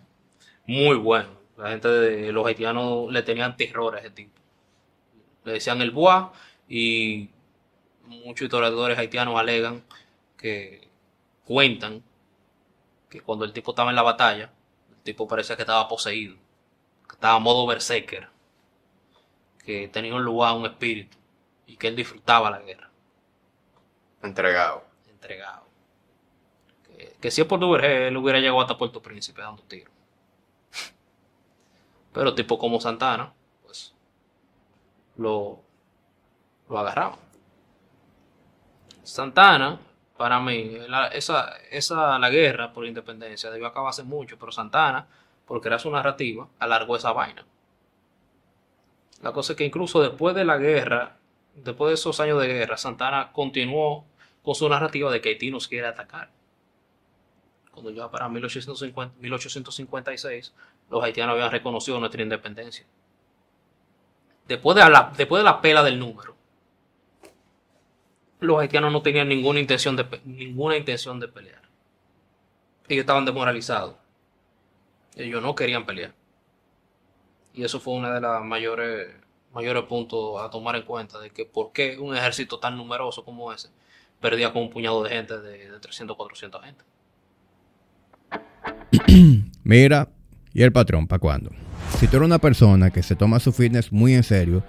Muy 0.67 0.97
bueno. 0.97 1.29
La 1.57 1.71
gente 1.71 1.89
de 1.89 2.33
los 2.33 2.47
haitianos 2.47 3.13
le 3.13 3.23
tenían 3.23 3.57
terror 3.57 3.97
a 3.97 3.99
ese 3.99 4.11
tipo. 4.11 4.33
Le 5.45 5.55
decían 5.55 5.83
el 5.83 5.91
bois 5.91 6.27
y 6.69 7.29
muchos 8.07 8.43
historiadores 8.43 8.97
haitianos 8.97 9.39
alegan 9.39 9.83
que 10.37 10.89
cuentan 11.45 12.03
que 13.11 13.21
cuando 13.21 13.45
el 13.45 13.53
tipo 13.53 13.73
estaba 13.73 13.91
en 13.91 13.97
la 13.97 14.03
batalla, 14.03 14.53
el 14.89 14.97
tipo 15.03 15.29
parecía 15.29 15.57
que 15.57 15.63
estaba 15.63 15.89
poseído, 15.89 16.37
que 17.09 17.17
estaba 17.17 17.35
a 17.35 17.41
modo 17.41 17.67
berserker, 17.67 18.29
que 19.65 19.89
tenía 19.89 20.15
un 20.15 20.25
lugar, 20.25 20.55
un 20.57 20.65
espíritu 20.65 21.19
y 21.67 21.77
que 21.77 21.89
él 21.89 21.97
disfrutaba 21.97 22.51
la 22.51 22.61
guerra. 22.61 22.89
Entregado. 24.23 24.85
entregado. 25.09 25.67
Que, 26.85 27.17
que 27.21 27.31
si 27.31 27.41
es 27.41 27.47
por 27.47 27.59
Duvergé, 27.59 28.09
él 28.09 28.17
hubiera 28.17 28.39
llegado 28.39 28.61
hasta 28.61 28.79
Puerto 28.79 29.03
Príncipe 29.03 29.43
dando 29.43 29.63
tiros. 29.65 29.93
Pero 32.13 32.35
tipo 32.35 32.59
como 32.59 32.81
Santana, 32.81 33.33
pues 33.63 33.95
lo, 35.17 35.61
lo 36.69 36.79
agarraban. 36.79 37.19
Santana, 39.03 39.81
para 40.21 40.39
mí, 40.39 40.77
la- 40.87 41.07
esa, 41.09 41.57
esa, 41.71 42.19
la 42.19 42.29
guerra 42.29 42.75
por 42.75 42.85
independencia 42.85 43.51
debió 43.51 43.67
acabar 43.69 43.89
hace 43.89 44.03
mucho, 44.03 44.39
pero 44.39 44.53
Santana, 44.53 45.07
porque 45.47 45.69
era 45.69 45.79
su 45.79 45.91
narrativa, 45.91 46.47
alargó 46.59 46.95
esa 46.95 47.11
vaina. 47.13 47.47
La 49.23 49.33
cosa 49.33 49.55
es 49.55 49.57
que 49.57 49.65
incluso 49.65 50.03
después 50.03 50.35
de 50.35 50.45
la 50.45 50.59
guerra, 50.59 51.17
después 51.55 51.89
de 51.89 51.95
esos 51.95 52.21
años 52.21 52.39
de 52.39 52.49
guerra, 52.49 52.77
Santana 52.77 53.33
continuó 53.33 54.05
con 54.43 54.55
su 54.55 54.69
narrativa 54.69 55.11
de 55.11 55.23
que 55.23 55.31
Haití 55.31 55.51
nos 55.51 55.69
quiere 55.69 55.87
atacar. 55.87 56.29
Cuando 57.73 57.91
ya 57.91 58.11
para 58.11 58.29
1850 58.29 59.15
1856, 59.21 60.53
los 60.91 61.03
haitianos 61.03 61.33
habían 61.33 61.51
reconocido 61.51 61.99
nuestra 61.99 62.21
independencia. 62.23 62.85
Después 64.47 64.77
de 64.77 64.91
la, 64.91 65.13
después 65.17 65.41
de 65.41 65.45
la 65.45 65.63
pela 65.63 65.83
del 65.83 65.99
número, 65.99 66.37
los 68.41 68.59
haitianos 68.59 68.93
no 68.93 69.03
tenían 69.03 69.29
ninguna 69.29 69.61
intención 69.61 69.97
de, 69.97 70.07
ninguna 70.25 70.77
intención 70.77 71.21
de 71.21 71.29
pelear. 71.29 71.63
Ellos 72.89 73.03
estaban 73.03 73.25
desmoralizados. 73.25 73.95
Ellos 75.15 75.43
no 75.43 75.55
querían 75.55 75.87
pelear. 75.87 76.15
Y 77.55 77.65
eso 77.65 77.81
fue 77.81 77.95
uno 77.95 78.13
de 78.13 78.21
los 78.21 78.45
mayores, 78.45 79.09
mayores 79.53 79.85
puntos 79.85 80.41
a 80.41 80.51
tomar 80.51 80.77
en 80.77 80.83
cuenta, 80.83 81.21
de 81.21 81.31
que 81.31 81.45
por 81.45 81.73
qué 81.73 81.99
un 81.99 82.17
ejército 82.17 82.59
tan 82.59 82.77
numeroso 82.77 83.25
como 83.25 83.53
ese 83.53 83.69
perdía 84.21 84.53
con 84.53 84.63
un 84.63 84.71
puñado 84.71 85.03
de 85.03 85.11
gente, 85.11 85.39
de, 85.39 85.71
de 85.71 85.81
300 85.81 86.17
400 86.17 86.63
gente. 86.65 86.85
Mira, 89.65 90.09
¿y 90.53 90.63
el 90.63 90.73
patrón 90.73 91.07
para 91.07 91.19
cuándo? 91.19 91.51
Si 91.99 92.07
tú 92.07 92.17
eres 92.17 92.27
una 92.27 92.39
persona 92.39 92.91
que 92.91 93.03
se 93.03 93.17
toma 93.17 93.41
su 93.41 93.53
fitness 93.53 93.93
muy 93.93 94.15
en 94.15 94.23
serio 94.23 94.63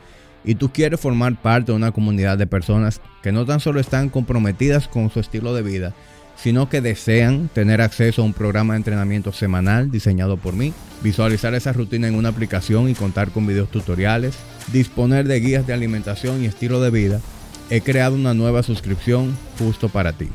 y 0.43 0.55
tú 0.55 0.71
quieres 0.71 0.99
formar 0.99 1.41
parte 1.41 1.71
de 1.71 1.75
una 1.77 1.91
comunidad 1.91 2.37
de 2.37 2.47
personas 2.47 3.01
que 3.21 3.31
no 3.31 3.45
tan 3.45 3.59
solo 3.59 3.79
están 3.79 4.09
comprometidas 4.09 4.87
con 4.87 5.09
su 5.09 5.19
estilo 5.19 5.53
de 5.53 5.61
vida, 5.61 5.93
sino 6.35 6.69
que 6.69 6.81
desean 6.81 7.49
tener 7.53 7.81
acceso 7.81 8.21
a 8.21 8.25
un 8.25 8.33
programa 8.33 8.73
de 8.73 8.77
entrenamiento 8.77 9.31
semanal 9.31 9.91
diseñado 9.91 10.37
por 10.37 10.53
mí, 10.53 10.73
visualizar 11.03 11.53
esa 11.53 11.73
rutina 11.73 12.07
en 12.07 12.15
una 12.15 12.29
aplicación 12.29 12.89
y 12.89 12.95
contar 12.95 13.29
con 13.29 13.45
videos 13.45 13.69
tutoriales, 13.69 14.35
disponer 14.71 15.27
de 15.27 15.39
guías 15.39 15.67
de 15.67 15.73
alimentación 15.73 16.43
y 16.43 16.47
estilo 16.47 16.81
de 16.81 16.89
vida, 16.89 17.21
he 17.69 17.81
creado 17.81 18.15
una 18.15 18.33
nueva 18.33 18.63
suscripción 18.63 19.37
justo 19.59 19.89
para 19.89 20.13
ti. 20.13 20.29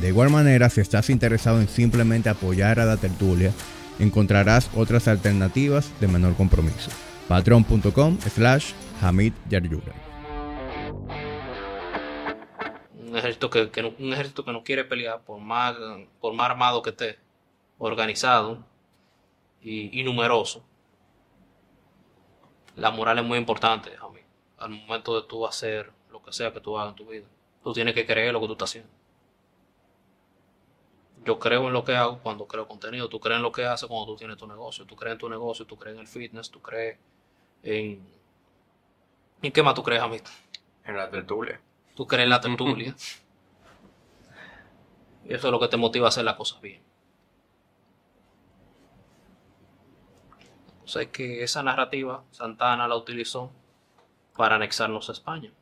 De 0.00 0.08
igual 0.08 0.30
manera, 0.30 0.68
si 0.68 0.80
estás 0.80 1.10
interesado 1.10 1.60
en 1.60 1.68
simplemente 1.68 2.28
apoyar 2.28 2.80
a 2.80 2.84
la 2.84 2.96
tertulia, 2.96 3.52
encontrarás 3.98 4.68
otras 4.74 5.08
alternativas 5.08 5.90
de 6.00 6.08
menor 6.08 6.34
compromiso. 6.34 6.90
Patreon.com 7.28 8.18
slash 8.34 8.72
Hamid 9.00 9.34
Yaryura. 9.48 9.92
Un 12.98 13.16
ejército 13.16 13.50
que, 13.50 13.94
un 13.98 14.12
ejército 14.12 14.44
que 14.44 14.52
no 14.52 14.64
quiere 14.64 14.84
pelear, 14.84 15.22
por 15.22 15.38
más, 15.40 15.76
por 16.20 16.34
más 16.34 16.50
armado 16.50 16.82
que 16.82 16.90
esté, 16.90 17.18
organizado 17.78 18.64
y, 19.60 20.02
numeroso. 20.02 20.64
La 22.74 22.90
moral 22.90 23.18
es 23.18 23.24
muy 23.24 23.38
importante, 23.38 23.90
Jamie. 23.96 24.24
Al 24.58 24.70
momento 24.70 25.20
de 25.20 25.26
tú 25.26 25.46
hacer 25.46 25.92
lo 26.10 26.22
que 26.22 26.32
sea 26.32 26.52
que 26.52 26.60
tú 26.60 26.78
hagas 26.78 26.90
en 26.90 26.96
tu 26.96 27.06
vida, 27.06 27.26
tú 27.62 27.72
tienes 27.72 27.94
que 27.94 28.06
creer 28.06 28.32
lo 28.32 28.40
que 28.40 28.46
tú 28.46 28.52
estás 28.52 28.70
haciendo. 28.70 28.90
Yo 31.24 31.38
creo 31.38 31.66
en 31.66 31.72
lo 31.72 31.84
que 31.84 31.96
hago 31.96 32.20
cuando 32.22 32.46
creo 32.46 32.68
contenido. 32.68 33.08
Tú 33.08 33.18
crees 33.18 33.38
en 33.38 33.42
lo 33.42 33.50
que 33.50 33.64
haces 33.64 33.88
cuando 33.88 34.06
tú 34.06 34.16
tienes 34.16 34.36
tu 34.36 34.46
negocio. 34.46 34.84
Tú 34.84 34.94
crees 34.94 35.14
en 35.14 35.18
tu 35.18 35.28
negocio, 35.28 35.66
tú 35.66 35.76
crees 35.76 35.96
en 35.96 36.00
el 36.02 36.06
fitness, 36.06 36.50
tú 36.50 36.62
crees 36.62 36.98
en... 37.64 38.15
¿En 39.46 39.52
qué 39.52 39.62
más 39.62 39.74
tú 39.74 39.84
crees, 39.84 40.02
Jamie? 40.02 40.20
En 40.84 40.96
la 40.96 41.08
tertulia. 41.08 41.60
Tú 41.94 42.04
crees 42.04 42.24
en 42.24 42.30
la 42.30 42.40
tertulia. 42.40 42.96
y 45.24 45.32
eso 45.34 45.46
es 45.46 45.52
lo 45.52 45.60
que 45.60 45.68
te 45.68 45.76
motiva 45.76 46.06
a 46.06 46.08
hacer 46.08 46.24
las 46.24 46.34
cosas 46.34 46.60
bien. 46.60 46.82
O 50.84 50.88
sea 50.88 51.08
que 51.12 51.44
esa 51.44 51.62
narrativa 51.62 52.24
Santana 52.32 52.88
la 52.88 52.96
utilizó 52.96 53.52
para 54.36 54.56
anexarnos 54.56 55.08
a 55.10 55.12
España. 55.12 55.52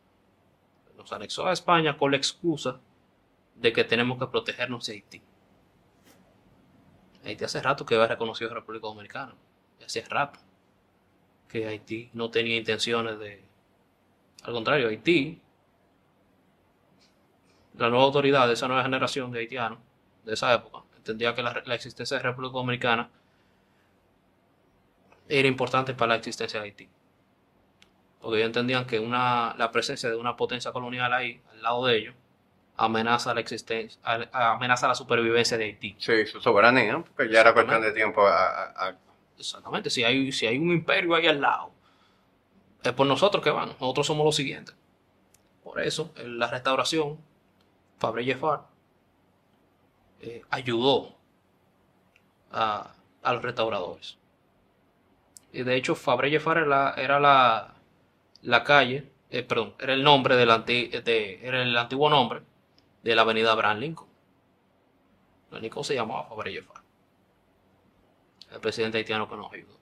Nos 0.96 1.12
anexó 1.12 1.46
a 1.46 1.52
España 1.52 1.98
con 1.98 2.10
la 2.10 2.16
excusa 2.16 2.80
de 3.54 3.70
que 3.74 3.84
tenemos 3.84 4.18
que 4.18 4.28
protegernos 4.28 4.86
de 4.86 4.94
Haití. 4.94 5.22
Haití 7.22 7.44
hace 7.44 7.60
rato 7.60 7.84
que 7.84 7.96
había 7.96 8.06
reconocido 8.06 8.50
a 8.50 8.54
la 8.54 8.60
República 8.60 8.86
Dominicana. 8.86 9.34
Hace 9.84 10.00
rato 10.06 10.40
que 11.48 11.66
Haití 11.66 12.08
no 12.14 12.30
tenía 12.30 12.56
intenciones 12.56 13.18
de... 13.18 13.43
Al 14.44 14.52
contrario, 14.52 14.88
Haití 14.88 15.40
la 17.76 17.88
nueva 17.88 18.04
autoridad 18.04 18.46
de 18.46 18.54
esa 18.54 18.68
nueva 18.68 18.82
generación 18.84 19.32
de 19.32 19.40
haitianos 19.40 19.78
de 20.24 20.34
esa 20.34 20.54
época 20.54 20.78
entendía 20.96 21.34
que 21.34 21.42
la, 21.42 21.62
la 21.66 21.74
existencia 21.74 22.16
de 22.16 22.22
la 22.22 22.30
República 22.30 22.52
Dominicana 22.54 23.10
era 25.28 25.48
importante 25.48 25.94
para 25.94 26.10
la 26.10 26.14
existencia 26.16 26.60
de 26.60 26.66
Haití. 26.66 26.88
Porque 28.20 28.38
ellos 28.38 28.46
entendían 28.46 28.86
que 28.86 28.98
una, 28.98 29.54
la 29.58 29.70
presencia 29.70 30.08
de 30.08 30.16
una 30.16 30.36
potencia 30.36 30.72
colonial 30.72 31.12
ahí, 31.12 31.40
al 31.50 31.62
lado 31.62 31.86
de 31.86 31.96
ellos, 31.98 32.14
amenaza 32.76 33.34
la 33.34 33.40
existencia, 33.40 34.00
amenaza 34.32 34.88
la 34.88 34.94
supervivencia 34.94 35.58
de 35.58 35.64
Haití. 35.64 35.94
Sí, 35.98 36.26
su 36.26 36.40
soberanía, 36.40 37.02
porque 37.16 37.30
ya 37.32 37.40
era 37.40 37.52
cuestión 37.52 37.82
de 37.82 37.92
tiempo 37.92 38.26
a- 38.26 38.64
a- 38.64 38.88
a- 38.88 38.96
Exactamente, 39.38 39.90
si 39.90 40.04
hay, 40.04 40.30
si 40.32 40.46
hay 40.46 40.56
un 40.58 40.70
imperio 40.70 41.14
ahí 41.14 41.26
al 41.26 41.40
lado, 41.40 41.70
es 42.84 42.92
por 42.92 43.06
nosotros 43.06 43.42
que 43.42 43.50
van, 43.50 43.70
nosotros 43.80 44.06
somos 44.06 44.24
los 44.24 44.36
siguientes. 44.36 44.74
Por 45.62 45.80
eso, 45.80 46.12
en 46.16 46.38
la 46.38 46.48
restauración, 46.48 47.18
Fabre 47.98 48.24
Jeffard 48.24 48.62
eh, 50.20 50.42
ayudó 50.50 51.14
a, 52.52 52.94
a 53.22 53.32
los 53.32 53.42
restauradores. 53.42 54.18
Y 55.52 55.62
de 55.62 55.76
hecho, 55.76 55.94
Fabre 55.94 56.30
Jeffard 56.30 56.58
era 56.58 56.66
la, 56.66 56.94
era 56.96 57.20
la, 57.20 57.74
la 58.42 58.64
calle, 58.64 59.10
eh, 59.30 59.42
perdón, 59.42 59.74
era 59.78 59.94
el 59.94 60.02
nombre 60.02 60.36
del 60.36 60.48
de, 60.64 61.40
era 61.42 61.62
el 61.62 61.76
antiguo 61.76 62.10
nombre 62.10 62.42
de 63.02 63.14
la 63.14 63.22
avenida 63.22 63.52
Abraham 63.52 63.78
Lincoln. 63.78 64.08
Lincoln 65.52 65.84
se 65.84 65.94
llamaba 65.94 66.24
Fabre 66.24 66.52
Jeffard 66.52 66.84
el 68.54 68.60
presidente 68.60 68.98
haitiano 68.98 69.28
que 69.28 69.36
nos 69.36 69.52
ayudó. 69.52 69.74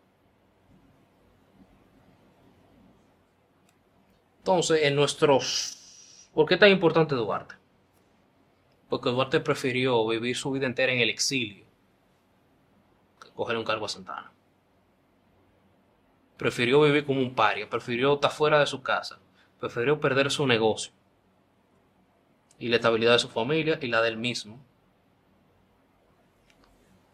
Entonces, 4.43 4.83
en 4.83 4.97
nuestros... 4.97 6.29
¿Por 6.35 6.49
qué 6.49 6.57
tan 6.57 6.71
importante 6.71 7.15
Duarte? 7.15 7.55
Porque 8.89 9.11
Duarte 9.11 9.39
prefirió 9.39 10.05
vivir 10.09 10.37
su 10.37 10.51
vida 10.51 10.67
entera 10.67 10.93
en 10.93 10.99
el 10.99 11.11
exilio 11.11 11.65
que 13.21 13.31
coger 13.31 13.57
un 13.57 13.63
cargo 13.63 13.87
a 13.87 13.89
Santana. 13.89 14.33
Prefirió 16.37 16.81
vivir 16.83 17.07
como 17.07 17.21
un 17.21 17.37
paria, 17.37 17.71
prefirió 17.71 18.15
estar 18.15 18.33
fuera 18.33 18.59
de 18.59 18.67
su 18.67 18.83
casa, 18.83 19.21
prefirió 19.61 20.01
perder 20.01 20.29
su 20.33 20.45
negocio 20.45 20.93
y 22.59 22.67
la 22.67 22.77
estabilidad 22.77 23.13
de 23.13 23.19
su 23.21 23.29
familia 23.29 23.79
y 23.81 23.87
la 23.87 24.03
del 24.03 24.17
mismo 24.17 24.59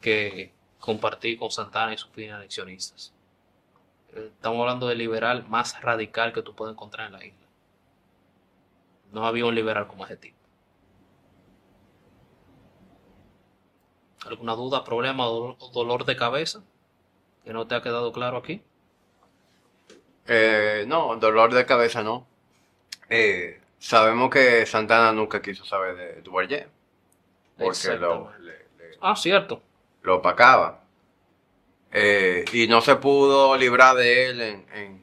que 0.01 0.55
compartir 0.79 1.39
con 1.39 1.51
Santana 1.51 1.93
y 1.93 1.99
sus 1.99 2.11
fines 2.11 2.33
anexionistas. 2.33 3.12
Estamos 4.14 4.61
hablando 4.61 4.88
del 4.88 4.98
liberal 4.98 5.44
más 5.48 5.80
radical 5.82 6.32
que 6.32 6.42
tú 6.42 6.54
puedes 6.54 6.72
encontrar 6.72 7.06
en 7.09 7.12
la 7.12 7.24
isla. 7.24 7.46
No 9.12 9.26
había 9.26 9.44
un 9.46 9.54
liberal 9.54 9.86
como 9.86 10.04
ese 10.04 10.16
tipo. 10.16 10.36
¿Alguna 14.26 14.54
duda, 14.54 14.84
problema 14.84 15.28
o 15.28 15.56
dolor 15.72 16.04
de 16.04 16.16
cabeza 16.16 16.62
que 17.44 17.52
no 17.52 17.66
te 17.66 17.74
ha 17.74 17.82
quedado 17.82 18.12
claro 18.12 18.36
aquí? 18.38 18.62
Eh, 20.26 20.84
no, 20.86 21.16
dolor 21.16 21.54
de 21.54 21.64
cabeza 21.64 22.02
no. 22.02 22.26
Eh, 23.09 23.61
sabemos 23.78 24.30
que 24.30 24.66
Santana 24.66 25.12
nunca 25.12 25.40
quiso 25.40 25.64
saber 25.64 25.96
de 25.96 26.22
Duverger. 26.22 26.68
Porque 27.56 27.64
lo, 27.96 28.30
Exactamente. 28.30 28.38
le- 28.40 28.88
le- 28.90 28.98
Ah, 29.00 29.16
cierto. 29.16 29.62
lo 30.02 30.16
opacaba. 30.16 30.78
Eh, 31.93 32.45
y 32.53 32.66
no 32.68 32.80
se 32.80 32.97
pudo 32.97 33.57
librar 33.57 33.97
de 33.97 34.26
él 34.30 34.41
en, 34.41 34.66
en- 34.74 35.03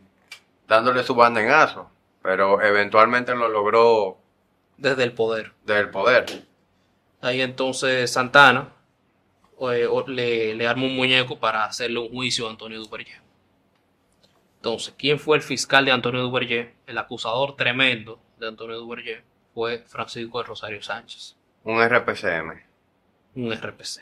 dándole 0.68 1.04
su 1.04 1.16
bandenazo. 1.16 1.90
Pero 2.22 2.62
eventualmente 2.62 3.36
lo 3.36 3.48
logró 3.50 4.18
Desde 4.78 5.04
el 5.04 5.14
poder. 5.14 5.54
del 5.64 5.90
poder. 5.90 6.26
Ahí 7.22 7.42
entonces 7.42 8.12
Santana 8.12 8.70
eh, 9.72 9.88
le, 10.08 10.56
le 10.56 10.68
arma 10.68 10.84
un 10.84 10.96
muñeco 10.96 11.40
para 11.40 11.66
hacerle 11.66 12.00
un 12.00 12.10
juicio 12.10 12.48
a 12.48 12.52
Antonio 12.52 12.80
Duverger. 12.80 13.22
Entonces, 14.58 14.94
¿quién 14.98 15.20
fue 15.20 15.38
el 15.38 15.44
fiscal 15.44 15.86
de 15.86 15.92
Antonio 15.92 16.22
Duverger? 16.24 16.74
El 16.88 16.98
acusador 16.98 17.56
tremendo 17.56 18.20
de 18.40 18.48
Antonio 18.48 18.78
Duverger 18.78 19.24
fue 19.54 19.84
Francisco 19.88 20.40
de 20.40 20.44
Rosario 20.46 20.82
Sánchez, 20.82 21.36
Un 21.64 21.82
RPCM. 21.82 22.64
un 23.36 23.54
RPC. 23.54 24.02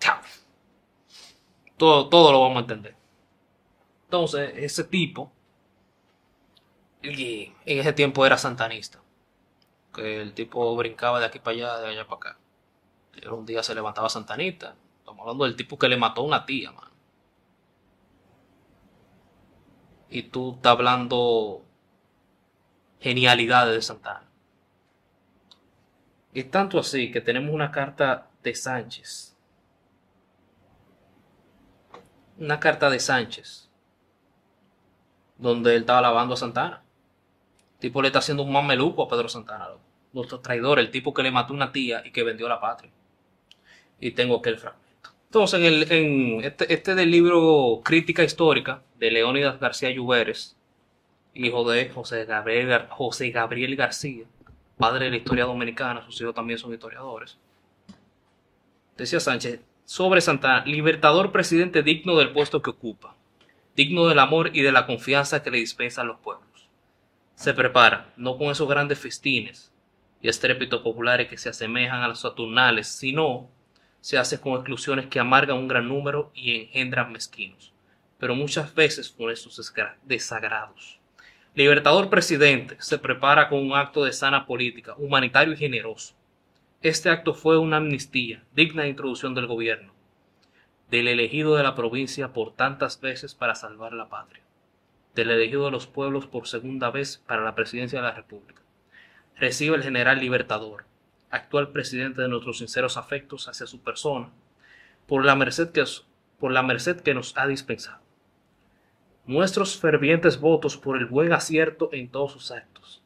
Chao. 0.00 0.18
Todo, 1.84 2.08
todo 2.08 2.32
lo 2.32 2.40
vamos 2.40 2.56
a 2.56 2.60
entender. 2.60 2.96
Entonces, 4.04 4.54
ese 4.56 4.84
tipo, 4.84 5.30
y 7.02 7.52
en 7.66 7.78
ese 7.78 7.92
tiempo 7.92 8.24
era 8.24 8.38
santanista. 8.38 9.02
Que 9.92 10.22
el 10.22 10.32
tipo 10.32 10.74
brincaba 10.76 11.20
de 11.20 11.26
aquí 11.26 11.40
para 11.40 11.54
allá, 11.54 11.78
de 11.80 11.88
allá 11.88 12.06
para 12.06 12.16
acá. 12.16 12.38
Y 13.20 13.26
un 13.26 13.44
día 13.44 13.62
se 13.62 13.74
levantaba 13.74 14.08
santanista. 14.08 14.74
Estamos 15.00 15.20
hablando 15.20 15.44
del 15.44 15.56
tipo 15.56 15.78
que 15.78 15.90
le 15.90 15.98
mató 15.98 16.22
a 16.22 16.24
una 16.24 16.46
tía, 16.46 16.72
mano. 16.72 16.90
Y 20.08 20.22
tú 20.22 20.54
estás 20.54 20.72
hablando 20.72 21.66
genialidades 22.98 23.74
de 23.74 23.82
Santana. 23.82 24.26
Es 26.32 26.50
tanto 26.50 26.78
así 26.78 27.12
que 27.12 27.20
tenemos 27.20 27.54
una 27.54 27.70
carta 27.70 28.30
de 28.42 28.54
Sánchez. 28.54 29.33
Una 32.38 32.58
carta 32.60 32.90
de 32.90 32.98
Sánchez. 32.98 33.68
Donde 35.38 35.74
él 35.74 35.82
estaba 35.82 36.00
alabando 36.00 36.34
a 36.34 36.36
Santana. 36.36 36.82
El 37.74 37.78
tipo 37.80 38.02
le 38.02 38.08
está 38.08 38.20
haciendo 38.20 38.42
un 38.42 38.52
mameluco 38.52 39.02
a 39.02 39.08
Pedro 39.08 39.28
Santana. 39.28 39.68
loco. 39.68 39.80
Nuestro 40.12 40.40
traidor, 40.40 40.78
el 40.78 40.90
tipo 40.90 41.12
que 41.12 41.22
le 41.22 41.30
mató 41.30 41.52
a 41.52 41.56
una 41.56 41.72
tía 41.72 42.02
y 42.04 42.12
que 42.12 42.22
vendió 42.22 42.48
la 42.48 42.60
patria. 42.60 42.90
Y 44.00 44.12
tengo 44.12 44.36
aquel 44.36 44.58
fragmento. 44.58 45.10
Entonces, 45.26 45.60
en, 45.60 45.66
el, 45.66 45.92
en 45.92 46.44
este, 46.44 46.72
este 46.72 46.94
del 46.94 47.10
libro 47.10 47.80
Crítica 47.84 48.22
Histórica 48.22 48.82
de 48.98 49.10
Leónidas 49.10 49.58
García 49.58 49.90
Lluveres, 49.90 50.56
hijo 51.34 51.68
de 51.68 51.88
José 51.90 52.24
Gabriel, 52.24 52.86
José 52.88 53.30
Gabriel 53.30 53.74
García, 53.74 54.24
padre 54.78 55.06
de 55.06 55.10
la 55.10 55.16
historia 55.16 55.44
dominicana, 55.44 56.04
sus 56.04 56.20
hijos 56.20 56.34
también 56.34 56.58
son 56.58 56.72
historiadores. 56.72 57.36
Decía 58.96 59.18
Sánchez, 59.18 59.60
sobre 59.84 60.20
Santana, 60.20 60.64
libertador 60.64 61.30
presidente 61.30 61.82
digno 61.82 62.16
del 62.16 62.30
puesto 62.32 62.62
que 62.62 62.70
ocupa, 62.70 63.14
digno 63.76 64.06
del 64.06 64.18
amor 64.18 64.50
y 64.54 64.62
de 64.62 64.72
la 64.72 64.86
confianza 64.86 65.42
que 65.42 65.50
le 65.50 65.58
dispensan 65.58 66.06
los 66.06 66.18
pueblos. 66.20 66.68
Se 67.34 67.52
prepara, 67.52 68.12
no 68.16 68.38
con 68.38 68.48
esos 68.48 68.68
grandes 68.68 68.98
festines 68.98 69.72
y 70.22 70.28
estrépitos 70.28 70.82
populares 70.82 71.28
que 71.28 71.36
se 71.36 71.50
asemejan 71.50 72.02
a 72.02 72.08
los 72.08 72.20
saturnales, 72.20 72.88
sino 72.88 73.50
se 74.00 74.18
hace 74.18 74.40
con 74.40 74.54
exclusiones 74.54 75.06
que 75.06 75.20
amargan 75.20 75.58
un 75.58 75.68
gran 75.68 75.88
número 75.88 76.30
y 76.34 76.62
engendran 76.62 77.12
mezquinos, 77.12 77.72
pero 78.18 78.34
muchas 78.34 78.74
veces 78.74 79.10
con 79.10 79.28
desgra- 79.28 79.96
desagrados. 80.04 81.00
Libertador 81.54 82.10
presidente 82.10 82.76
se 82.80 82.98
prepara 82.98 83.48
con 83.48 83.60
un 83.60 83.74
acto 83.74 84.04
de 84.04 84.12
sana 84.12 84.46
política, 84.46 84.94
humanitario 84.96 85.54
y 85.54 85.56
generoso. 85.56 86.14
Este 86.84 87.08
acto 87.08 87.32
fue 87.32 87.56
una 87.56 87.78
amnistía, 87.78 88.44
digna 88.54 88.82
de 88.82 88.90
introducción 88.90 89.34
del 89.34 89.46
gobierno, 89.46 89.94
del 90.90 91.08
elegido 91.08 91.56
de 91.56 91.62
la 91.62 91.74
provincia 91.74 92.34
por 92.34 92.52
tantas 92.52 93.00
veces 93.00 93.34
para 93.34 93.54
salvar 93.54 93.94
la 93.94 94.10
patria, 94.10 94.42
del 95.14 95.30
elegido 95.30 95.64
de 95.64 95.70
los 95.70 95.86
pueblos 95.86 96.26
por 96.26 96.46
segunda 96.46 96.90
vez 96.90 97.22
para 97.26 97.42
la 97.42 97.54
presidencia 97.54 98.00
de 98.00 98.06
la 98.06 98.12
República. 98.12 98.60
Recibe 99.36 99.76
el 99.76 99.82
general 99.82 100.20
Libertador, 100.20 100.84
actual 101.30 101.72
presidente 101.72 102.20
de 102.20 102.28
nuestros 102.28 102.58
sinceros 102.58 102.98
afectos 102.98 103.48
hacia 103.48 103.66
su 103.66 103.80
persona, 103.80 104.28
por 105.06 105.24
la 105.24 105.36
merced 105.36 105.70
que, 105.70 105.82
por 106.38 106.52
la 106.52 106.62
merced 106.62 107.00
que 107.00 107.14
nos 107.14 107.34
ha 107.38 107.46
dispensado 107.46 108.04
nuestros 109.24 109.80
fervientes 109.80 110.38
votos 110.38 110.76
por 110.76 110.98
el 110.98 111.06
buen 111.06 111.32
acierto 111.32 111.88
en 111.92 112.10
todos 112.10 112.32
sus 112.32 112.50
actos 112.50 113.03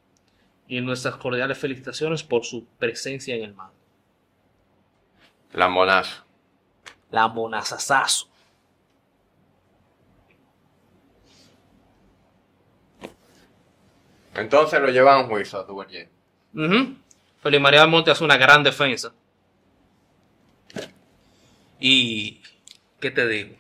y 0.69 0.81
nuestras 0.81 1.17
cordiales 1.17 1.59
felicitaciones 1.59 2.23
por 2.23 2.45
su 2.45 2.67
presencia 2.79 3.35
en 3.35 3.43
el 3.43 3.55
mando. 3.55 3.75
Lambonazo. 5.55 6.25
La 7.11 7.27
monazazazo. 7.27 8.29
Entonces 14.35 14.81
lo 14.81 14.89
llevan 14.91 15.17
a 15.17 15.23
un 15.23 15.29
juicio 15.29 15.59
a 15.59 15.65
Duverger. 15.65 16.09
Ujú. 16.55 16.97
Feliz 17.43 17.61
María 17.61 17.81
del 17.81 17.91
Monte 17.91 18.11
hace 18.11 18.23
una 18.23 18.37
gran 18.37 18.63
defensa. 18.63 19.13
Y, 21.81 22.43
¿qué 23.01 23.11
te 23.11 23.27
digo? 23.27 23.58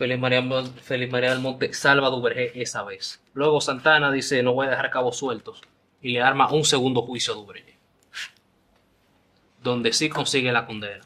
Feliz 0.00 0.18
María, 0.18 1.30
del 1.30 1.40
Monte 1.40 1.74
salva 1.74 2.06
a 2.06 2.10
Duvergé 2.10 2.58
esa 2.62 2.82
vez. 2.82 3.22
Luego 3.34 3.60
Santana 3.60 4.10
dice, 4.10 4.42
no 4.42 4.54
voy 4.54 4.66
a 4.66 4.70
dejar 4.70 4.88
cabos 4.88 5.18
sueltos. 5.18 5.60
Y 6.00 6.12
le 6.12 6.22
arma 6.22 6.50
un 6.50 6.64
segundo 6.64 7.02
juicio 7.02 7.34
a 7.34 7.36
Duvergé. 7.36 7.76
Donde 9.62 9.92
sí 9.92 10.08
consigue 10.08 10.52
la 10.52 10.64
condena. 10.64 11.04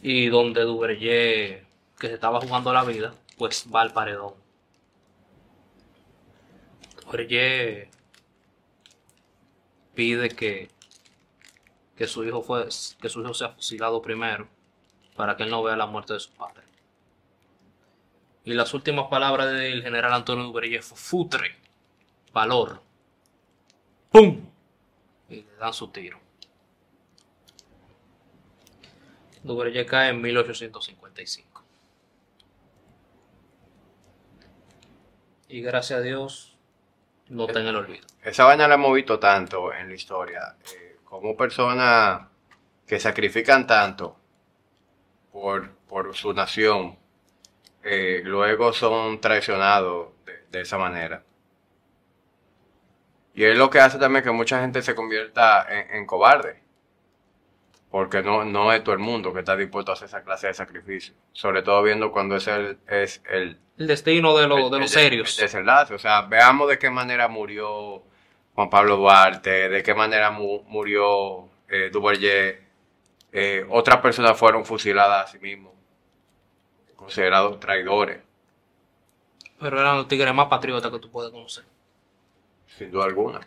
Y 0.00 0.28
donde 0.28 0.62
Duvergé, 0.62 1.66
que 1.98 2.08
se 2.08 2.14
estaba 2.14 2.40
jugando 2.40 2.72
la 2.72 2.84
vida, 2.84 3.12
pues 3.36 3.66
va 3.70 3.82
al 3.82 3.92
paredón. 3.92 4.32
Duvergé 7.04 7.90
pide 9.94 10.30
que, 10.30 10.70
que 11.94 12.06
su 12.06 12.24
hijo 12.24 12.40
fue, 12.40 12.66
que 12.98 13.10
su 13.10 13.20
hijo 13.20 13.34
sea 13.34 13.50
fusilado 13.50 14.00
primero 14.00 14.48
para 15.16 15.36
que 15.36 15.42
él 15.44 15.50
no 15.50 15.62
vea 15.62 15.76
la 15.76 15.86
muerte 15.86 16.14
de 16.14 16.20
su 16.20 16.30
padre. 16.32 16.62
Y 18.44 18.54
las 18.54 18.74
últimas 18.74 19.06
palabras 19.08 19.52
del 19.52 19.82
general 19.82 20.12
Antonio 20.12 20.44
Duverger 20.44 20.82
fue 20.82 20.96
futre, 20.96 21.56
valor. 22.32 22.82
¡Pum! 24.10 24.46
Y 25.28 25.36
le 25.36 25.56
dan 25.58 25.72
su 25.72 25.88
tiro. 25.88 26.18
Duverger 29.42 29.86
cae 29.86 30.10
en 30.10 30.20
1855. 30.20 31.64
Y 35.48 35.60
gracias 35.60 35.98
a 36.00 36.02
Dios 36.02 36.56
no 37.28 37.46
está 37.46 37.60
en 37.60 37.66
el 37.68 37.76
olvido. 37.76 38.06
Esa 38.22 38.44
vaina 38.44 38.66
la 38.66 38.74
hemos 38.74 38.94
visto 38.94 39.18
tanto 39.18 39.72
en 39.72 39.88
la 39.88 39.94
historia. 39.94 40.56
eh, 40.74 40.96
como 41.04 41.36
personas 41.36 42.26
que 42.86 42.98
sacrifican 42.98 43.66
tanto 43.66 44.21
por, 45.32 45.70
por 45.88 46.14
su 46.14 46.32
nación, 46.34 46.98
eh, 47.82 48.20
luego 48.24 48.72
son 48.72 49.20
traicionados 49.20 50.08
de, 50.26 50.44
de 50.50 50.60
esa 50.62 50.78
manera. 50.78 51.22
Y 53.34 53.44
es 53.44 53.56
lo 53.56 53.70
que 53.70 53.80
hace 53.80 53.98
también 53.98 54.22
que 54.24 54.30
mucha 54.30 54.60
gente 54.60 54.82
se 54.82 54.94
convierta 54.94 55.66
en, 55.70 55.96
en 55.96 56.06
cobarde. 56.06 56.60
Porque 57.90 58.22
no, 58.22 58.44
no 58.44 58.72
es 58.72 58.82
todo 58.84 58.94
el 58.94 59.00
mundo 59.00 59.32
que 59.32 59.40
está 59.40 59.56
dispuesto 59.56 59.92
a 59.92 59.94
hacer 59.94 60.06
esa 60.06 60.22
clase 60.22 60.46
de 60.48 60.54
sacrificio. 60.54 61.14
Sobre 61.32 61.62
todo 61.62 61.82
viendo 61.82 62.10
cuando 62.12 62.36
es 62.36 62.46
el, 62.48 62.78
es 62.88 63.22
el, 63.30 63.58
El 63.78 63.86
destino 63.86 64.36
de, 64.36 64.46
lo- 64.48 64.56
de 64.70 64.76
el- 64.76 64.82
los 64.82 64.96
el- 64.96 65.02
serios. 65.02 65.38
el 65.38 65.44
desenlace. 65.44 65.94
O 65.94 65.98
sea, 65.98 66.22
veamos 66.22 66.68
de 66.68 66.78
qué 66.78 66.90
manera 66.90 67.28
murió 67.28 68.02
Juan 68.54 68.70
Pablo 68.70 68.96
Duarte, 68.96 69.68
de 69.68 69.82
qué 69.82 69.94
manera 69.94 70.30
mu- 70.30 70.62
murió 70.68 71.48
eh, 71.68 71.90
Duverger. 71.92 72.61
Eh, 73.32 73.64
otras 73.70 74.00
personas 74.02 74.38
fueron 74.38 74.64
fusiladas 74.64 75.28
a 75.28 75.32
sí 75.32 75.38
mismos, 75.38 75.72
considerados 76.96 77.58
traidores, 77.60 78.22
Pero 79.60 79.80
eran 79.80 79.96
los 79.96 80.08
tigres 80.08 80.34
más 80.34 80.48
patriotas 80.48 80.90
que 80.90 80.98
tú 80.98 81.10
puedes 81.10 81.30
conocer. 81.32 81.64
sin 82.66 82.90
duda 82.90 83.04
alguna. 83.06 83.40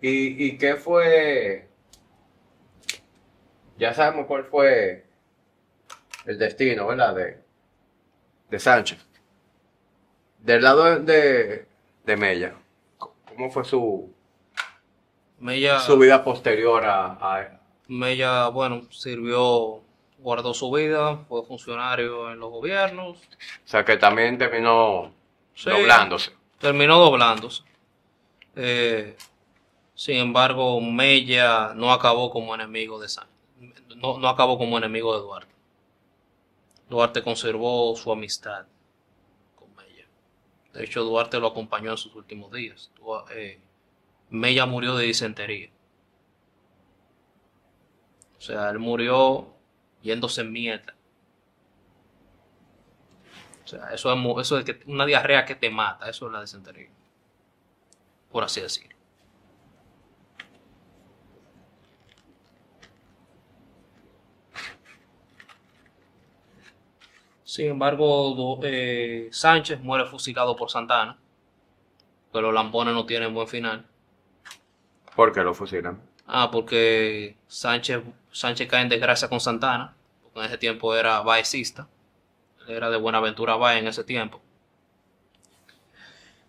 ¿Y, 0.00 0.46
y 0.46 0.58
qué 0.58 0.76
fue? 0.76 1.68
Ya 3.78 3.94
sabemos 3.94 4.26
cuál 4.26 4.44
fue 4.44 5.04
el 6.26 6.38
destino, 6.38 6.86
¿verdad? 6.88 7.14
De, 7.14 7.38
de 8.50 8.58
Sánchez. 8.58 8.98
Del 10.38 10.62
lado 10.62 11.00
de, 11.00 11.67
de 12.08 12.16
Mella, 12.16 12.54
¿cómo 12.96 13.50
fue 13.50 13.64
su, 13.64 14.10
Mella, 15.38 15.78
su 15.80 15.96
vida 15.98 16.24
posterior 16.24 16.84
a, 16.84 17.12
a- 17.20 17.60
Mella, 17.86 18.48
bueno, 18.48 18.82
sirvió, 18.90 19.80
guardó 20.18 20.52
su 20.54 20.70
vida, 20.72 21.18
fue 21.28 21.44
funcionario 21.44 22.32
en 22.32 22.40
los 22.40 22.50
gobiernos, 22.50 23.18
O 23.18 23.68
sea, 23.68 23.84
que 23.84 23.96
también 23.98 24.36
terminó 24.38 25.12
Sí. 25.54 25.70
doblándose. 25.70 26.32
terminó 26.58 26.98
doblándose. 26.98 27.62
Eh, 28.56 29.16
sin 29.94 30.16
embargo, 30.16 30.80
Mella 30.80 31.72
no 31.74 31.92
acabó 31.92 32.30
como 32.30 32.54
enemigo 32.54 32.98
de 33.00 33.08
Sánchez. 33.08 33.32
No, 33.96 34.18
no 34.18 34.28
acabó 34.28 34.56
como 34.58 34.78
enemigo 34.78 35.14
de 35.14 35.20
Duarte. 35.22 35.52
Duarte 36.88 37.22
conservó 37.22 37.94
su 37.96 38.10
amistad. 38.12 38.66
De 40.78 40.84
hecho, 40.84 41.02
Duarte 41.02 41.40
lo 41.40 41.48
acompañó 41.48 41.90
en 41.90 41.96
sus 41.96 42.14
últimos 42.14 42.52
días. 42.52 42.92
Eh, 43.32 43.60
Mella 44.30 44.64
murió 44.64 44.94
de 44.94 45.06
disentería. 45.06 45.70
O 48.38 48.40
sea, 48.40 48.70
él 48.70 48.78
murió 48.78 49.48
yéndose 50.02 50.42
en 50.42 50.52
mierda. 50.52 50.94
O 53.64 53.66
sea, 53.66 53.88
eso 53.92 54.12
es, 54.12 54.40
eso 54.40 54.58
es 54.60 54.76
una 54.86 55.04
diarrea 55.04 55.44
que 55.44 55.56
te 55.56 55.68
mata, 55.68 56.08
eso 56.08 56.26
es 56.26 56.32
la 56.32 56.42
disentería. 56.42 56.90
Por 58.30 58.44
así 58.44 58.60
decirlo. 58.60 58.96
Sin 67.48 67.68
embargo, 67.70 68.60
eh, 68.62 69.28
Sánchez 69.32 69.80
muere 69.80 70.04
fusilado 70.04 70.54
por 70.54 70.70
Santana. 70.70 71.16
Pero 72.30 72.48
los 72.48 72.52
lampones 72.52 72.92
no 72.92 73.06
tienen 73.06 73.32
buen 73.32 73.48
final. 73.48 73.86
¿Por 75.16 75.32
qué 75.32 75.40
lo 75.42 75.54
fusilan? 75.54 75.98
Ah, 76.26 76.50
porque 76.52 77.38
Sánchez, 77.46 78.02
Sánchez 78.30 78.68
cae 78.68 78.82
en 78.82 78.90
desgracia 78.90 79.30
con 79.30 79.40
Santana, 79.40 79.94
porque 80.22 80.40
en 80.40 80.44
ese 80.44 80.58
tiempo 80.58 80.94
era 80.94 81.20
baecista, 81.22 81.88
era 82.68 82.90
de 82.90 82.98
Buenaventura 82.98 83.56
Baez 83.56 83.80
en 83.80 83.88
ese 83.88 84.04
tiempo. 84.04 84.42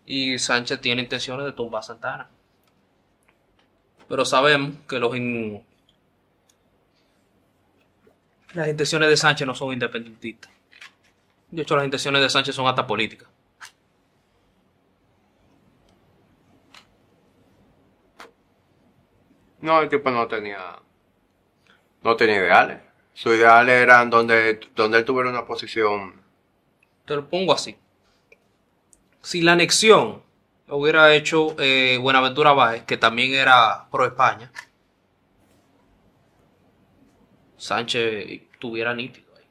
Y 0.05 0.38
Sánchez 0.38 0.81
tiene 0.81 1.03
intenciones 1.03 1.45
de 1.45 1.53
tumbar 1.53 1.80
a 1.80 1.84
Santana. 1.84 2.30
Pero 4.09 4.26
sabemos 4.26 4.71
que 4.85 4.99
los 4.99 5.15
in- 5.15 5.63
las 8.53 8.67
intenciones 8.67 9.07
de 9.07 9.15
Sánchez 9.15 9.47
no 9.47 9.55
son 9.55 9.71
independentistas. 9.71 10.51
De 11.51 11.61
hecho, 11.63 11.76
las 11.76 11.85
intenciones 11.85 12.21
de 12.21 12.30
Sánchez 12.30 12.55
son 12.55 12.67
hasta 12.67 12.85
políticas. 12.85 13.27
No, 19.61 19.81
el 19.81 19.89
tipo 19.89 20.09
no 20.09 20.27
tenía. 20.27 20.80
No 22.03 22.15
tenía 22.15 22.38
ideales. 22.38 22.81
Sus 23.13 23.35
ideales 23.35 23.81
eran 23.81 24.09
donde, 24.09 24.59
donde 24.76 24.99
él 24.99 25.05
tuviera 25.05 25.30
una 25.30 25.45
posición. 25.45 26.21
Te 27.05 27.15
lo 27.15 27.30
pongo 27.30 27.53
así. 27.53 27.77
Si 29.21 29.41
la 29.41 29.53
anexión 29.53 30.23
lo 30.67 30.77
hubiera 30.77 31.13
hecho 31.13 31.55
eh, 31.59 31.97
Buenaventura 31.99 32.53
Báez, 32.53 32.84
que 32.85 32.95
también 32.97 33.34
era 33.34 33.89
pro 33.91 34.05
España, 34.05 34.51
Sánchez 37.57 38.43
tuviera 38.59 38.93
nítido 38.93 39.35
ahí. 39.35 39.43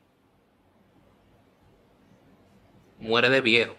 Muere 2.99 3.31
de 3.31 3.41
viejo. 3.41 3.75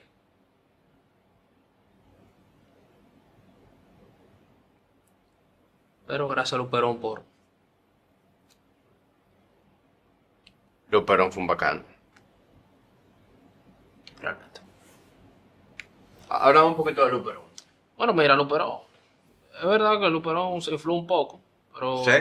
Pero 6.08 6.28
gracias 6.28 6.54
a 6.54 6.58
Luperón 6.58 7.00
por... 7.00 7.24
Luperón 10.90 11.32
fue 11.32 11.42
un 11.42 11.48
bacano. 11.48 11.84
Realmente. 14.20 14.62
Ahora 16.30 16.64
un 16.64 16.76
poquito 16.76 17.06
de 17.06 17.12
Luperón. 17.12 17.44
Bueno, 17.96 18.14
mira, 18.14 18.36
Luperón. 18.36 18.80
Es 19.60 19.66
verdad 19.66 20.00
que 20.00 20.10
Luperón 20.10 20.62
se 20.62 20.72
infló 20.72 20.94
un 20.94 21.06
poco, 21.06 21.42
pero 21.74 22.04
¿Sí? 22.04 22.12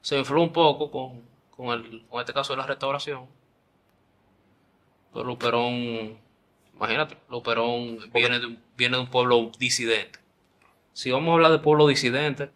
se 0.00 0.18
infló 0.18 0.42
un 0.42 0.52
poco 0.52 0.90
con, 0.90 1.22
con, 1.50 1.68
el, 1.68 2.06
con 2.08 2.20
este 2.20 2.32
caso 2.32 2.54
de 2.54 2.56
la 2.56 2.66
restauración. 2.66 3.26
Pero 5.12 5.24
Luperón, 5.24 6.18
imagínate, 6.78 7.18
Luperón 7.28 7.98
viene 8.12 8.38
de, 8.40 8.46
un- 8.46 8.62
viene 8.76 8.96
de 8.96 9.02
un 9.02 9.10
pueblo 9.10 9.50
disidente. 9.58 10.18
Si 10.94 11.10
vamos 11.10 11.30
a 11.30 11.34
hablar 11.34 11.52
de 11.52 11.58
pueblo 11.60 11.86
disidente, 11.88 12.50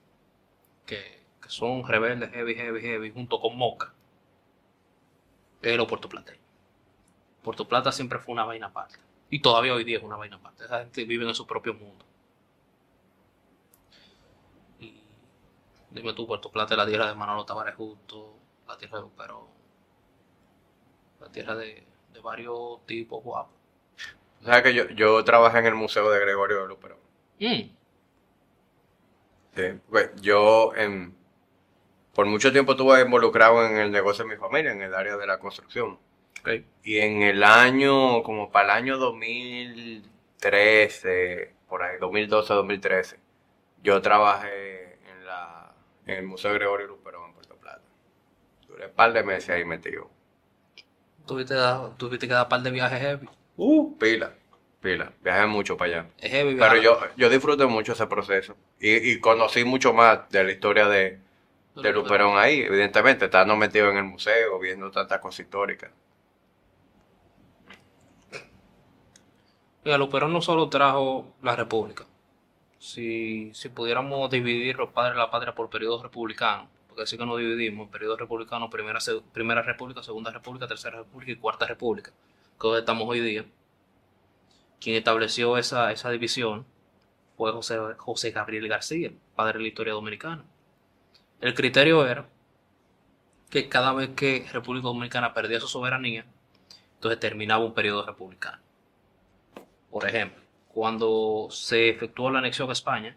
que, 0.86 1.24
que 1.42 1.48
son 1.50 1.86
rebeldes, 1.86 2.30
heavy, 2.32 2.54
heavy, 2.56 2.80
heavy, 2.82 3.10
junto 3.12 3.40
con 3.40 3.56
Moca, 3.58 3.94
es 5.62 5.76
los 5.76 5.86
puertoplateños. 5.86 6.42
Puerto 7.42 7.68
Plata 7.68 7.92
siempre 7.92 8.18
fue 8.18 8.32
una 8.32 8.44
vaina 8.44 8.68
aparte. 8.68 8.98
Y 9.30 9.40
todavía 9.40 9.74
hoy 9.74 9.84
día 9.84 9.98
es 9.98 10.04
una 10.04 10.16
vaina 10.16 10.36
aparte. 10.36 10.64
Esa 10.64 10.80
gente 10.80 11.04
vive 11.04 11.26
en 11.28 11.34
su 11.34 11.46
propio 11.46 11.74
mundo. 11.74 12.04
Y 14.80 15.00
dime 15.90 16.12
tú, 16.14 16.26
Puerto 16.26 16.50
Plata 16.50 16.74
es 16.74 16.78
la 16.78 16.86
tierra 16.86 17.06
de 17.08 17.14
Manolo 17.14 17.44
Tavares 17.46 17.74
Justo, 17.76 18.36
la 18.68 18.76
tierra 18.76 18.98
de 18.98 19.02
Luperón, 19.04 19.46
la 21.20 21.28
tierra 21.30 21.54
de, 21.56 21.86
de 22.12 22.20
varios 22.20 22.84
tipos 22.86 23.22
guapos. 23.22 23.54
O 24.42 24.44
sea 24.44 24.62
que 24.62 24.74
yo, 24.74 24.88
yo 24.90 25.22
trabajé 25.24 25.58
en 25.58 25.66
el 25.66 25.74
Museo 25.74 26.10
de 26.10 26.20
Gregorio 26.20 26.66
Luperón. 26.66 26.98
Mm, 27.40 27.70
Sí. 29.54 29.62
Pues 29.90 30.10
yo 30.22 30.74
en, 30.74 31.14
por 32.14 32.24
mucho 32.26 32.52
tiempo 32.52 32.72
estuve 32.72 33.02
involucrado 33.02 33.66
en 33.66 33.76
el 33.76 33.90
negocio 33.90 34.24
de 34.24 34.30
mi 34.34 34.40
familia, 34.40 34.72
en 34.72 34.82
el 34.82 34.94
área 34.94 35.16
de 35.16 35.26
la 35.26 35.38
construcción. 35.38 35.98
ok. 36.40 36.48
Y 36.84 36.98
en 36.98 37.22
el 37.22 37.42
año, 37.44 38.22
como 38.22 38.50
para 38.50 38.78
el 38.78 38.84
año 38.84 38.98
2013, 38.98 41.54
por 41.68 41.82
ahí, 41.82 41.98
2012-2013, 42.00 43.16
yo 43.82 44.00
trabajé 44.02 44.94
en, 45.10 45.26
la, 45.26 45.74
en 46.06 46.16
el 46.18 46.26
Museo 46.26 46.52
Gregorio 46.54 46.86
Luperón 46.86 47.26
en 47.28 47.34
Puerto 47.34 47.56
Plata. 47.56 47.82
Duré 48.68 48.86
un 48.86 48.92
par 48.94 49.12
de 49.12 49.22
meses 49.22 49.50
ahí 49.50 49.64
metido. 49.66 50.08
Tuviste, 51.26 51.54
tuviste 51.98 52.26
que 52.26 52.32
dar 52.34 52.48
par 52.48 52.62
de 52.62 52.70
viajes 52.70 53.00
heavy. 53.00 53.28
Uh, 53.56 53.96
pila, 53.98 54.32
pila. 54.80 55.12
Viajé 55.22 55.46
mucho 55.46 55.76
para 55.76 56.00
allá. 56.00 56.10
Es 56.18 56.30
heavy 56.30 56.56
Pero 56.56 56.76
yo, 56.76 56.98
yo 57.16 57.28
disfruté 57.28 57.66
mucho 57.66 57.92
ese 57.92 58.06
proceso. 58.06 58.56
Y, 58.80 59.12
y 59.12 59.20
conocí 59.20 59.64
mucho 59.64 59.92
más 59.92 60.28
de 60.30 60.44
la 60.44 60.52
historia 60.52 60.88
de, 60.88 61.18
de 61.76 61.92
Luperón 61.92 62.38
ahí, 62.38 62.60
evidentemente, 62.60 63.26
estando 63.26 63.56
metido 63.56 63.90
en 63.90 63.98
el 63.98 64.04
museo, 64.04 64.58
viendo 64.58 64.90
tantas 64.90 65.20
cosas 65.20 65.40
históricas. 65.40 65.90
Mira, 69.84 69.98
Luperón 69.98 70.32
no 70.32 70.40
solo 70.40 70.68
trajo 70.68 71.34
la 71.42 71.56
república. 71.56 72.04
Si, 72.78 73.52
si 73.54 73.68
pudiéramos 73.68 74.30
dividir 74.30 74.76
los 74.76 74.90
padres 74.90 75.14
de 75.14 75.18
la 75.18 75.30
patria 75.30 75.54
por 75.54 75.70
periodos 75.70 76.02
republicanos, 76.02 76.68
porque 76.88 77.02
así 77.02 77.16
que 77.16 77.24
nos 77.24 77.38
dividimos, 77.38 77.88
periodos 77.88 78.18
republicanos, 78.18 78.70
primera, 78.70 78.98
primera 79.32 79.62
república, 79.62 80.02
segunda 80.02 80.30
república, 80.30 80.66
tercera 80.66 80.98
república 80.98 81.32
y 81.32 81.36
cuarta 81.36 81.66
república, 81.66 82.12
que 82.70 82.78
estamos 82.78 83.08
hoy 83.08 83.20
día. 83.20 83.44
Quien 84.80 84.96
estableció 84.96 85.56
esa, 85.56 85.90
esa 85.90 86.10
división 86.10 86.64
fue 87.36 87.50
José, 87.52 87.78
José 87.96 88.30
Gabriel 88.30 88.68
García, 88.68 89.10
padre 89.34 89.54
de 89.54 89.62
la 89.62 89.68
historia 89.68 89.94
dominicana. 89.94 90.44
El 91.40 91.54
criterio 91.54 92.06
era 92.06 92.26
que 93.50 93.68
cada 93.68 93.92
vez 93.92 94.10
que 94.10 94.46
República 94.52 94.86
Dominicana 94.86 95.34
perdía 95.34 95.60
su 95.60 95.66
soberanía, 95.66 96.24
entonces 96.94 97.18
terminaba 97.18 97.64
un 97.64 97.74
periodo 97.74 98.06
republicano. 98.06 98.62
Por 99.90 100.08
ejemplo, 100.08 100.40
cuando 100.68 101.48
se 101.50 101.88
efectuó 101.90 102.30
la 102.30 102.38
anexión 102.38 102.70
a 102.70 102.72
España, 102.72 103.16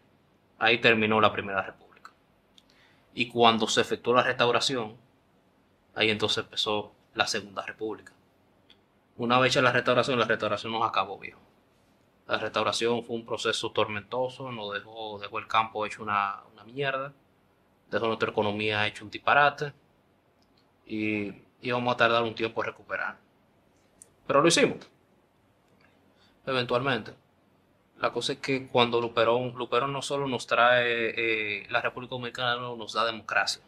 ahí 0.58 0.80
terminó 0.80 1.22
la 1.22 1.32
Primera 1.32 1.62
República. 1.62 2.12
Y 3.14 3.30
cuando 3.30 3.68
se 3.68 3.82
efectuó 3.82 4.14
la 4.16 4.24
restauración, 4.24 4.98
ahí 5.94 6.10
entonces 6.10 6.44
empezó 6.44 6.94
la 7.14 7.28
Segunda 7.28 7.66
República. 7.66 8.12
Una 9.18 9.40
vez 9.40 9.54
hecha 9.54 9.62
la 9.62 9.72
restauración, 9.72 10.20
la 10.20 10.26
restauración 10.26 10.74
nos 10.74 10.88
acabó, 10.88 11.18
viejo. 11.18 11.40
La 12.28 12.38
restauración 12.38 13.04
fue 13.04 13.16
un 13.16 13.26
proceso 13.26 13.72
tormentoso, 13.72 14.52
nos 14.52 14.74
dejó, 14.74 15.20
dejó 15.20 15.40
el 15.40 15.48
campo 15.48 15.86
hecho 15.86 16.04
una, 16.04 16.42
una 16.54 16.64
mierda, 16.64 17.14
dejó 17.90 18.08
nuestra 18.08 18.32
economía 18.32 18.88
hecho 18.88 19.06
un 19.06 19.12
disparate 19.12 19.74
y 20.86 21.34
íbamos 21.62 21.94
a 21.94 21.98
tardar 21.98 22.24
un 22.24 22.36
tiempo 22.36 22.62
en 22.62 22.68
recuperar. 22.68 23.18
Pero 24.28 24.42
lo 24.42 24.48
hicimos 24.48 24.96
eventualmente. 26.46 27.14
La 28.00 28.12
cosa 28.12 28.34
es 28.34 28.40
que 28.40 28.68
cuando 28.68 29.00
Luperón, 29.00 29.54
Luperón 29.56 29.94
no 29.94 30.02
solo 30.02 30.28
nos 30.28 30.48
trae 30.48 31.14
eh, 31.62 31.68
la 31.70 31.82
República 31.82 32.12
Dominicana, 32.12 32.58
no, 32.58 32.76
nos 32.76 32.94
da 32.94 33.06
democracia. 33.06 33.62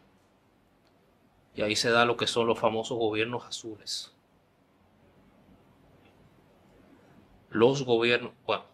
Y 1.54 1.62
ahí 1.62 1.74
se 1.74 1.90
da 1.90 2.04
lo 2.04 2.16
que 2.16 2.26
son 2.26 2.46
los 2.46 2.58
famosos 2.58 2.98
gobiernos 2.98 3.44
azules. 3.46 4.14
Los 7.50 7.84
gobiernos, 7.84 8.32
bueno, 8.46 8.64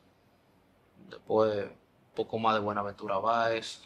después 1.08 1.66
un 1.66 2.14
poco 2.14 2.38
más 2.38 2.54
de 2.54 2.60
Buenaventura 2.60 3.18
Báez, 3.18 3.82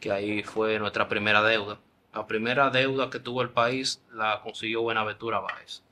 que 0.00 0.12
ahí 0.12 0.42
fue 0.42 0.78
nuestra 0.78 1.08
primera 1.08 1.42
deuda. 1.42 1.78
La 2.12 2.26
primera 2.26 2.70
deuda 2.70 3.10
que 3.10 3.20
tuvo 3.20 3.42
el 3.42 3.50
país 3.50 4.02
la 4.12 4.40
consiguió 4.42 4.82
Buenaventura 4.82 5.40
Báez. 5.40 5.82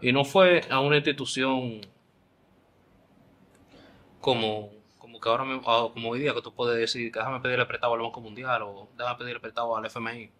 Y 0.00 0.12
no 0.12 0.24
fue 0.24 0.62
a 0.70 0.80
una 0.80 0.96
institución 0.96 1.80
como, 4.20 4.70
como 4.98 5.20
que 5.20 5.28
ahora 5.28 5.44
mismo, 5.44 5.62
ah, 5.66 5.88
como 5.92 6.10
hoy 6.10 6.20
día 6.20 6.34
que 6.34 6.42
tú 6.42 6.52
puedes 6.54 6.78
decir 6.78 7.12
que 7.12 7.18
déjame 7.18 7.40
pedirle 7.40 7.66
prestado 7.66 7.94
al 7.94 8.00
Banco 8.00 8.20
Mundial 8.20 8.62
o 8.62 8.88
déjame 8.96 9.18
pedirle 9.18 9.40
prestado 9.40 9.76
al 9.76 9.84
FMI 9.86 10.30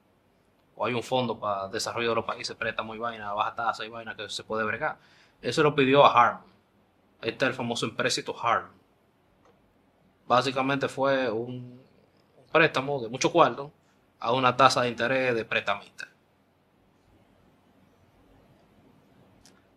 o 0.76 0.86
hay 0.86 0.94
un 0.94 1.02
fondo 1.02 1.38
para 1.38 1.68
desarrollo 1.68 2.10
de 2.10 2.14
los 2.16 2.24
países, 2.24 2.56
préstamo 2.56 2.94
y 2.94 2.98
vaina, 2.98 3.32
baja 3.32 3.54
tasa 3.54 3.84
y 3.84 3.88
vaina 3.88 4.16
que 4.16 4.28
se 4.28 4.42
puede 4.44 4.64
bregar. 4.64 4.98
Eso 5.40 5.62
lo 5.62 5.74
pidió 5.74 6.04
a 6.04 6.12
Harman. 6.12 6.53
Ahí 7.24 7.30
está 7.30 7.46
el 7.46 7.54
famoso 7.54 7.86
empréstito 7.86 8.38
Harman. 8.38 8.70
Básicamente 10.26 10.88
fue 10.88 11.30
un, 11.30 11.80
préstamo 12.52 13.00
de 13.00 13.08
mucho 13.08 13.32
cuarto 13.32 13.72
a 14.20 14.34
una 14.34 14.54
tasa 14.54 14.82
de 14.82 14.90
interés 14.90 15.34
de 15.34 15.46
prestamista. 15.46 16.06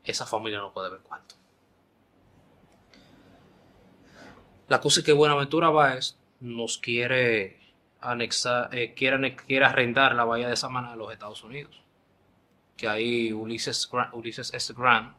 Esa 0.03 0.25
familia 0.25 0.59
no 0.59 0.73
puede 0.73 0.89
ver 0.89 0.99
cuánto. 0.99 1.35
La 4.67 4.81
cosa 4.81 4.99
es 4.99 5.05
que 5.05 5.13
Buenaventura 5.13 5.69
Báez 5.69 6.17
nos 6.41 6.77
quiere 6.77 7.61
anexar, 8.01 8.75
eh, 8.75 8.93
quiere, 8.93 9.37
quiere 9.37 9.63
arrendar 9.63 10.15
la 10.15 10.25
bahía 10.25 10.49
de 10.49 10.57
Samaná 10.57 10.91
a 10.91 10.95
los 10.97 11.13
Estados 11.13 11.45
Unidos. 11.45 11.81
Que 12.75 12.89
ahí 12.89 13.31
Ulises, 13.31 13.89
Ulises 14.11 14.53
S. 14.53 14.73
Grant 14.73 15.16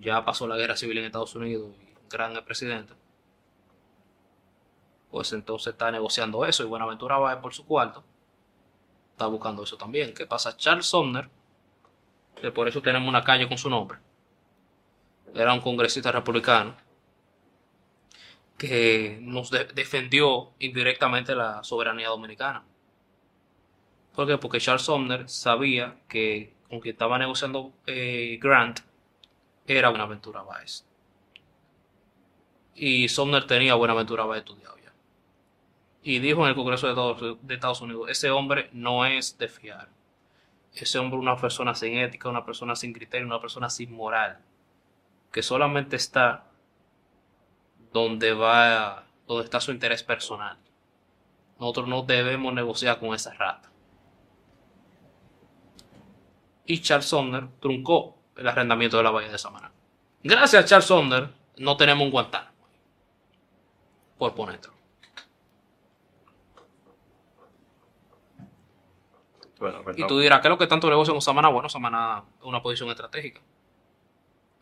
ya 0.00 0.24
pasó 0.24 0.46
la 0.46 0.56
guerra 0.56 0.76
civil 0.76 0.98
en 0.98 1.04
Estados 1.06 1.34
Unidos 1.34 1.70
y 1.80 1.94
Grant 2.10 2.36
es 2.36 2.42
presidente. 2.42 2.94
Pues 5.10 5.32
entonces 5.32 5.72
está 5.72 5.90
negociando 5.90 6.44
eso 6.46 6.62
y 6.62 6.66
Buenaventura 6.66 7.16
Báez 7.18 7.38
por 7.40 7.52
su 7.54 7.64
cuarto 7.66 8.04
está 9.12 9.26
buscando 9.26 9.62
eso 9.64 9.76
también. 9.76 10.14
¿Qué 10.14 10.26
pasa? 10.26 10.56
Charles 10.56 10.86
Sumner, 10.86 11.28
que 12.40 12.50
por 12.52 12.68
eso 12.68 12.80
tenemos 12.82 13.08
una 13.08 13.24
calle 13.24 13.48
con 13.48 13.58
su 13.58 13.68
nombre, 13.70 13.98
era 15.34 15.52
un 15.52 15.60
congresista 15.60 16.12
republicano 16.12 16.74
que 18.56 19.18
nos 19.22 19.50
de- 19.50 19.64
defendió 19.66 20.50
indirectamente 20.58 21.34
la 21.34 21.62
soberanía 21.62 22.08
dominicana. 22.08 22.64
¿Por 24.14 24.26
qué? 24.26 24.36
Porque 24.38 24.58
Charles 24.60 24.82
Sumner 24.82 25.28
sabía 25.28 25.96
que 26.08 26.52
con 26.68 26.80
quien 26.80 26.94
estaba 26.94 27.18
negociando 27.18 27.72
eh, 27.86 28.38
Grant 28.42 28.80
era 29.76 29.90
Buenaventura 29.90 30.42
Báez. 30.42 30.84
Y 32.74 33.08
Sumner 33.08 33.46
tenía 33.46 33.74
Buenaventura 33.74 34.24
Báez 34.24 34.40
estudiado 34.40 34.76
ya. 34.78 34.92
Y 36.02 36.20
dijo 36.20 36.42
en 36.42 36.50
el 36.50 36.54
Congreso 36.54 36.86
de 36.86 37.36
de 37.42 37.54
Estados 37.54 37.80
Unidos, 37.80 38.08
ese 38.08 38.30
hombre 38.30 38.70
no 38.72 39.04
es 39.04 39.36
de 39.36 39.48
fiar. 39.48 39.88
Ese 40.72 40.98
hombre 40.98 41.18
es 41.18 41.22
una 41.22 41.36
persona 41.36 41.74
sin 41.74 41.98
ética, 41.98 42.28
una 42.28 42.44
persona 42.44 42.76
sin 42.76 42.92
criterio, 42.92 43.26
una 43.26 43.40
persona 43.40 43.68
sin 43.68 43.92
moral. 43.92 44.38
Que 45.32 45.42
solamente 45.42 45.96
está 45.96 46.44
donde 47.92 48.32
va, 48.32 49.06
donde 49.26 49.44
está 49.44 49.60
su 49.60 49.72
interés 49.72 50.02
personal. 50.02 50.56
Nosotros 51.58 51.88
no 51.88 52.02
debemos 52.02 52.54
negociar 52.54 53.00
con 53.00 53.14
esa 53.14 53.34
rata. 53.34 53.70
Y 56.64 56.80
Charles 56.80 57.06
Sumner 57.06 57.48
truncó 57.60 58.17
el 58.38 58.48
arrendamiento 58.48 58.96
de 58.96 59.02
la 59.02 59.10
bahía 59.10 59.30
de 59.30 59.38
Samaná. 59.38 59.70
Gracias 60.22 60.64
a 60.64 60.66
Charles 60.66 60.86
Sumner 60.86 61.30
no 61.58 61.76
tenemos 61.76 62.04
un 62.04 62.10
Guantánamo. 62.10 62.56
Por 64.16 64.34
ponértelo. 64.34 64.74
Bueno, 69.58 69.82
Y 69.96 70.06
tú 70.06 70.18
dirás, 70.20 70.40
¿qué 70.40 70.46
es 70.48 70.50
lo 70.50 70.58
que 70.58 70.68
tanto 70.68 70.88
negocio 70.88 71.12
con 71.12 71.20
Samaná? 71.20 71.48
Bueno, 71.48 71.68
Samaná 71.68 72.22
es 72.38 72.44
una 72.44 72.62
posición 72.62 72.88
estratégica. 72.90 73.40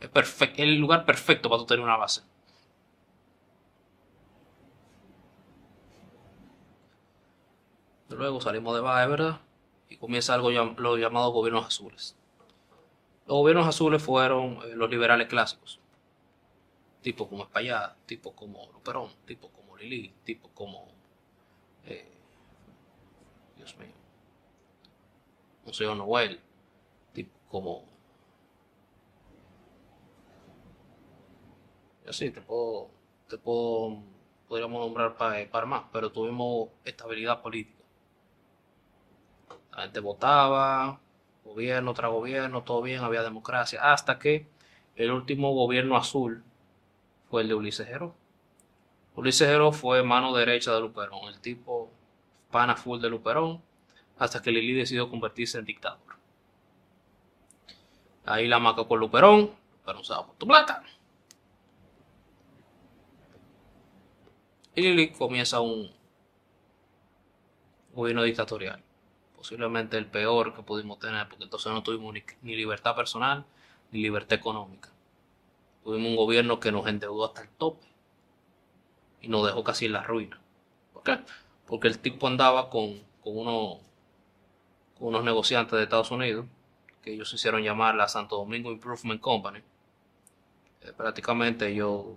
Es 0.01 0.11
perfec- 0.11 0.55
el 0.57 0.77
lugar 0.77 1.05
perfecto 1.05 1.49
para 1.51 1.61
tú 1.61 1.67
tener 1.67 1.85
una 1.85 1.97
base. 1.97 2.23
Luego 8.11 8.41
salimos 8.41 8.75
de 8.75 8.81
Baja, 8.81 9.07
¿verdad? 9.07 9.41
Y 9.89 9.97
comienza 9.97 10.35
algo 10.35 10.51
llam- 10.51 10.77
los 10.77 10.99
llamados 10.99 11.33
gobiernos 11.33 11.67
azules. 11.67 12.17
Los 13.27 13.39
gobiernos 13.39 13.67
azules 13.67 14.03
fueron 14.03 14.59
eh, 14.65 14.77
los 14.77 14.89
liberales 14.89 15.27
clásicos. 15.27 15.81
Tipo 17.03 17.29
como 17.29 17.45
Espaillá, 17.45 17.97
tipo 18.07 18.33
como 18.35 18.71
Luperón, 18.73 19.11
tipo 19.27 19.49
como 19.51 19.77
Lili, 19.77 20.15
tipo 20.25 20.49
como... 20.51 20.89
eh, 21.85 22.13
Dios 23.57 23.77
mío. 23.79 23.93
Monseñor 25.65 25.97
Noel, 25.97 26.41
tipo 27.13 27.37
como... 27.49 27.85
Y 32.05 32.09
así, 32.09 32.31
te 32.31 32.41
puedo, 32.41 32.91
te 33.29 33.39
puedo, 33.39 34.01
podríamos 34.47 34.81
nombrar 34.81 35.17
para, 35.17 35.51
para 35.51 35.67
más, 35.67 35.85
pero 35.93 36.13
tuvimos 36.13 36.69
estabilidad 36.85 37.43
política. 37.43 37.83
La 39.73 39.83
gente 39.83 39.99
votaba, 39.99 41.01
gobierno 41.47 41.95
tras 41.95 42.11
gobierno, 42.11 42.63
todo 42.63 42.83
bien, 42.83 43.03
había 43.03 43.23
democracia, 43.23 43.93
hasta 43.93 44.19
que 44.19 44.47
el 44.97 45.11
último 45.11 45.55
gobierno 45.55 45.97
azul 45.97 46.45
fue 47.31 47.43
el 47.43 47.49
de 47.49 47.55
Ulises 47.55 47.89
Heró. 47.89 48.15
Ulises 49.15 49.49
Heró 49.49 49.73
fue 49.73 50.03
mano 50.03 50.35
derecha 50.35 50.75
de 50.75 50.81
Luperón, 50.81 51.29
el 51.29 51.41
tipo 51.41 51.91
pana 52.51 52.77
full 52.77 53.01
de 53.01 53.09
Luperón, 53.09 53.63
hasta 54.19 54.43
que 54.43 54.51
Lili 54.51 54.75
decidió 54.75 55.09
convertirse 55.09 55.59
en 55.59 55.65
dictador. 55.65 56.17
Ahí 58.25 58.49
la 58.49 58.59
maca 58.59 58.85
con 58.85 58.99
Luperón, 58.99 59.53
Luperón 59.79 60.05
se 60.05 60.13
va 60.13 60.27
por 60.27 60.37
tu 60.37 60.47
plata. 60.47 60.83
Y 64.75 64.83
Lili 64.83 65.11
comienza 65.11 65.61
un 65.61 65.91
gobierno 67.95 68.23
dictatorial. 68.23 68.86
Posiblemente 69.47 69.97
el 69.97 70.07
peor 70.07 70.53
que 70.57 70.63
pudimos 70.65 70.99
tener, 70.99 71.29
porque 71.29 71.45
entonces 71.45 71.71
no 71.73 71.81
tuvimos 71.85 72.13
ni, 72.43 72.57
libertad 72.57 72.97
personal 72.97 73.45
ni 73.93 74.03
libertad 74.03 74.37
económica. 74.37 74.89
Tuvimos 75.85 76.11
un 76.11 76.17
gobierno 76.17 76.61
que 76.61 76.73
nos 76.73 76.87
endeudó 76.89 77.27
hasta 77.27 77.43
el 77.43 77.49
tope 77.51 77.87
y 79.21 79.29
nos 79.29 79.47
dejó 79.47 79.63
casi 79.65 79.87
en 79.87 79.93
la 79.93 80.03
ruina. 80.03 80.41
¿Por 80.93 81.03
qué? 81.03 81.19
Porque 81.67 81.89
el 81.89 81.99
tipo 81.99 82.27
andaba 82.27 82.71
con, 82.71 82.95
con, 83.23 83.37
uno- 83.39 83.81
con 84.99 85.09
unos 85.09 85.23
negociantes 85.25 85.77
de 85.77 85.85
Estados 85.85 86.11
Unidos 86.11 86.47
que 87.03 87.13
ellos 87.13 87.29
se 87.31 87.37
hicieron 87.37 87.63
llamar 87.63 87.95
la 87.95 88.09
Santo 88.09 88.37
Domingo 88.37 88.73
Improvement 88.73 89.21
Company. 89.21 89.61
Prácticamente 90.97 91.67
ellos 91.69 92.17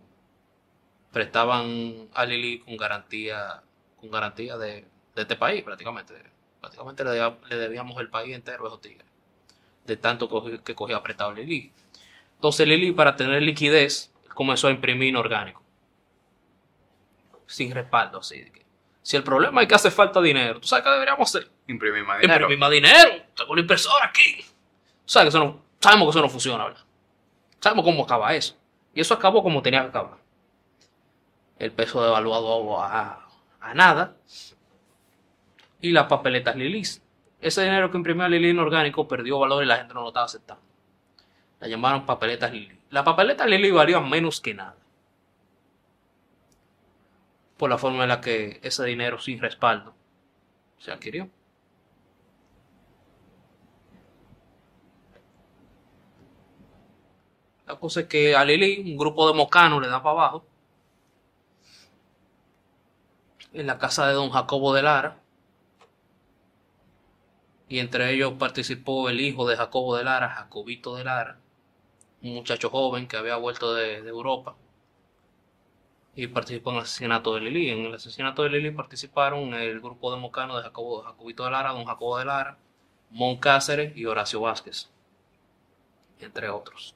prestaban 1.11 2.07
a 2.13 2.25
Lili 2.25 2.59
con 2.59 2.77
garantía, 2.77 3.61
con 3.99 4.11
garantía 4.11 4.57
de, 4.57 4.85
de 5.15 5.21
este 5.21 5.35
país, 5.35 5.63
prácticamente. 5.63 6.13
Prácticamente 6.59 7.03
le, 7.03 7.11
debía- 7.11 7.37
le 7.49 7.55
debíamos 7.57 7.99
el 8.01 8.09
país 8.09 8.35
entero 8.35 8.65
a 8.65 8.67
esos 8.67 8.81
tigres. 8.81 9.05
De 9.85 9.97
tanto 9.97 10.27
que, 10.43 10.59
que 10.61 10.75
cogía 10.75 11.01
prestado 11.01 11.31
Lili. 11.33 11.71
Entonces 12.35 12.67
Lili, 12.67 12.91
para 12.91 13.15
tener 13.15 13.41
liquidez, 13.41 14.11
comenzó 14.33 14.67
a 14.67 14.71
imprimir 14.71 15.09
inorgánico. 15.09 15.61
Sin 17.47 17.73
respaldo, 17.73 18.19
así. 18.19 18.39
de 18.41 18.51
que, 18.51 18.65
si 19.01 19.17
el 19.17 19.23
problema 19.23 19.61
es 19.61 19.67
que 19.67 19.75
hace 19.75 19.89
falta 19.89 20.21
dinero, 20.21 20.59
¿tú 20.59 20.67
sabes 20.67 20.83
qué 20.85 20.91
deberíamos 20.91 21.27
hacer? 21.35 21.49
Imprimir 21.67 22.03
más 22.03 22.19
dinero. 22.21 22.41
Imprimir 22.41 22.59
más 22.59 22.71
dinero. 22.71 23.23
Tengo 23.35 23.51
una 23.53 23.61
impresora 23.61 24.05
aquí. 24.05 24.35
Tú 24.41 24.45
sabes 25.13 25.25
que 25.25 25.37
eso 25.37 25.39
no, 25.39 25.61
sabemos 25.79 26.07
que 26.07 26.09
eso 26.11 26.21
no 26.21 26.29
funciona, 26.29 26.65
¿verdad? 26.65 26.83
Sabemos 27.59 27.83
cómo 27.85 28.03
acaba 28.03 28.35
eso. 28.35 28.55
Y 28.93 29.01
eso 29.01 29.13
acabó 29.15 29.41
como 29.41 29.61
tenía 29.61 29.81
que 29.81 29.87
acabar. 29.89 30.17
El 31.57 31.71
peso 31.71 32.03
devaluado 32.03 32.79
a, 32.81 33.27
a 33.59 33.73
nada. 33.73 34.15
Y 35.81 35.91
las 35.91 36.07
papeletas 36.07 36.55
Lilis. 36.55 37.01
Ese 37.41 37.63
dinero 37.63 37.89
que 37.89 37.97
imprimía 37.97 38.27
Lili 38.27 38.49
inorgánico 38.49 39.07
perdió 39.07 39.39
valor 39.39 39.63
y 39.63 39.67
la 39.67 39.77
gente 39.77 39.93
no 39.93 40.01
lo 40.01 40.07
estaba 40.09 40.25
aceptando. 40.25 40.63
La 41.59 41.67
llamaron 41.67 42.05
papeletas 42.05 42.51
Lili. 42.51 42.77
Las 42.89 43.03
papeletas 43.03 43.47
Lili 43.47 43.71
valían 43.71 44.09
menos 44.09 44.41
que 44.41 44.53
nada. 44.53 44.75
Por 47.57 47.69
la 47.69 47.77
forma 47.77 48.03
en 48.03 48.09
la 48.09 48.21
que 48.21 48.59
ese 48.63 48.85
dinero 48.85 49.19
sin 49.19 49.39
respaldo 49.39 49.93
se 50.77 50.91
adquirió. 50.91 51.29
La 57.67 57.75
cosa 57.75 58.01
es 58.01 58.07
que 58.07 58.35
a 58.35 58.43
Lili, 58.43 58.91
un 58.91 58.97
grupo 58.97 59.27
de 59.27 59.37
mocanos 59.37 59.81
le 59.81 59.87
da 59.87 60.01
para 60.01 60.13
abajo. 60.13 60.45
En 63.53 63.67
la 63.67 63.77
casa 63.77 64.07
de 64.07 64.13
don 64.13 64.31
Jacobo 64.31 64.73
de 64.73 64.81
Lara. 64.81 65.19
Y 67.69 67.77
entre 67.77 68.11
ellos 68.11 68.33
participó 68.33 69.09
el 69.09 69.21
hijo 69.21 69.47
de 69.47 69.55
Jacobo 69.55 69.95
de 69.95 70.03
Lara, 70.03 70.29
Jacobito 70.29 70.95
de 70.95 71.03
Lara. 71.03 71.39
Un 72.23 72.33
muchacho 72.33 72.71
joven 72.71 73.07
que 73.07 73.15
había 73.15 73.35
vuelto 73.35 73.75
de, 73.75 73.97
Europa. 73.99 74.55
Y 76.15 76.25
participó 76.27 76.71
en 76.71 76.77
el 76.77 76.81
asesinato 76.81 77.35
de 77.35 77.41
Lili. 77.41 77.69
En 77.69 77.85
el 77.85 77.93
asesinato 77.93 78.41
de 78.41 78.49
Lili 78.49 78.71
participaron 78.71 79.53
el 79.53 79.79
grupo 79.79 80.11
de 80.11 80.19
mocanos 80.19 80.57
de 80.57 80.63
Jacobo, 80.63 81.03
Jacobito 81.03 81.45
de 81.45 81.51
Lara, 81.51 81.71
don 81.71 81.85
Jacobo 81.85 82.17
de 82.17 82.25
Lara, 82.25 82.57
Mon 83.11 83.37
Cáceres 83.37 83.95
y 83.95 84.05
Horacio 84.05 84.41
Vázquez. 84.41 84.89
Entre 86.19 86.49
otros. 86.49 86.95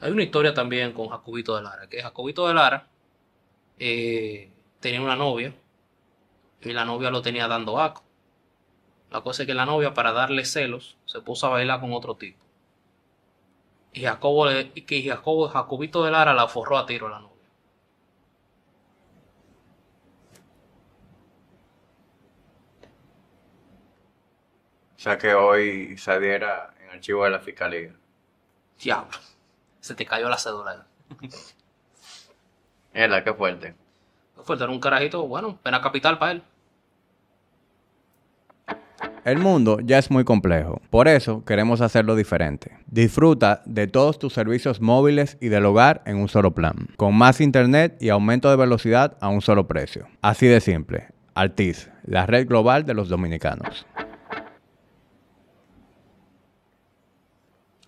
Hay 0.00 0.12
una 0.12 0.22
historia 0.22 0.52
también 0.52 0.92
con 0.92 1.08
Jacobito 1.08 1.56
de 1.56 1.62
Lara, 1.62 1.88
que 1.88 2.02
Jacobito 2.02 2.46
de 2.46 2.54
Lara 2.54 2.86
eh, 3.78 4.52
tenía 4.78 5.00
una 5.00 5.16
novia 5.16 5.54
y 6.62 6.72
la 6.72 6.84
novia 6.84 7.10
lo 7.10 7.22
tenía 7.22 7.48
dando 7.48 7.80
aco. 7.80 8.02
La 9.10 9.20
cosa 9.22 9.42
es 9.42 9.46
que 9.46 9.54
la 9.54 9.66
novia, 9.66 9.92
para 9.92 10.12
darle 10.12 10.44
celos, 10.44 10.96
se 11.04 11.20
puso 11.20 11.46
a 11.46 11.50
bailar 11.50 11.80
con 11.80 11.92
otro 11.92 12.14
tipo. 12.16 12.44
Y 13.92 14.00
Jacobo, 14.00 14.46
le- 14.46 14.72
y 14.74 14.82
que 14.86 15.02
Jacobo, 15.02 15.46
Jacobito 15.48 16.02
de 16.02 16.10
Lara 16.10 16.32
la 16.32 16.48
forró 16.48 16.78
a 16.78 16.86
tiro 16.86 17.06
a 17.08 17.10
la 17.10 17.20
novia. 17.20 17.36
O 24.96 25.00
sea 25.00 25.16
que 25.18 25.32
hoy 25.34 25.96
saliera 25.96 26.74
en 26.80 26.90
archivo 26.90 27.24
de 27.24 27.30
la 27.30 27.38
fiscalía. 27.40 27.94
Diablo, 28.78 29.18
se 29.80 29.94
te 29.94 30.06
cayó 30.06 30.28
la 30.28 30.38
cédula. 30.38 30.86
la 32.94 33.24
que 33.24 33.32
fuerte. 33.34 33.74
Fue 34.44 34.56
era 34.56 34.68
un 34.68 34.80
carajito, 34.80 35.26
bueno, 35.26 35.58
pena 35.62 35.80
capital 35.80 36.18
para 36.18 36.32
él. 36.32 36.42
El 39.24 39.38
mundo 39.38 39.78
ya 39.80 39.98
es 39.98 40.10
muy 40.10 40.24
complejo, 40.24 40.80
por 40.90 41.06
eso 41.06 41.44
queremos 41.44 41.80
hacerlo 41.80 42.16
diferente. 42.16 42.78
Disfruta 42.86 43.62
de 43.66 43.86
todos 43.86 44.18
tus 44.18 44.32
servicios 44.32 44.80
móviles 44.80 45.36
y 45.40 45.48
del 45.48 45.66
hogar 45.66 46.02
en 46.06 46.16
un 46.16 46.28
solo 46.28 46.52
plan, 46.52 46.88
con 46.96 47.14
más 47.14 47.40
internet 47.40 47.96
y 48.00 48.08
aumento 48.08 48.48
de 48.48 48.56
velocidad 48.56 49.16
a 49.20 49.28
un 49.28 49.42
solo 49.42 49.68
precio. 49.68 50.06
Así 50.22 50.46
de 50.46 50.60
simple. 50.60 51.08
Altiz, 51.34 51.90
la 52.04 52.26
red 52.26 52.48
global 52.48 52.86
de 52.86 52.94
los 52.94 53.08
dominicanos. 53.08 53.86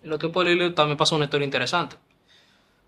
En 0.03 0.09
los 0.09 0.19
tiempos 0.19 0.45
de 0.45 0.55
Lili 0.55 0.73
también 0.73 0.97
pasó 0.97 1.15
una 1.15 1.25
historia 1.25 1.45
interesante. 1.45 1.95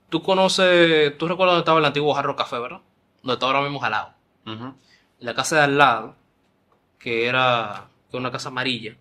Tú 0.09 0.21
conoces, 0.21 1.17
tú 1.17 1.27
recuerdas 1.27 1.53
dónde 1.53 1.61
estaba 1.61 1.79
el 1.79 1.85
antiguo 1.85 2.13
Jarro 2.13 2.35
Café, 2.35 2.59
¿verdad? 2.59 2.81
Donde 3.23 3.33
está 3.33 3.45
ahora 3.47 3.61
mismo 3.61 3.79
jalado. 3.79 4.13
Ujú. 4.45 4.75
La 5.19 5.33
casa 5.33 5.55
de 5.55 5.61
al 5.63 5.77
lado, 5.77 6.15
que 6.99 7.27
era 7.27 7.87
que 8.11 8.17
una 8.17 8.31
casa 8.31 8.49
amarilla, 8.49 8.95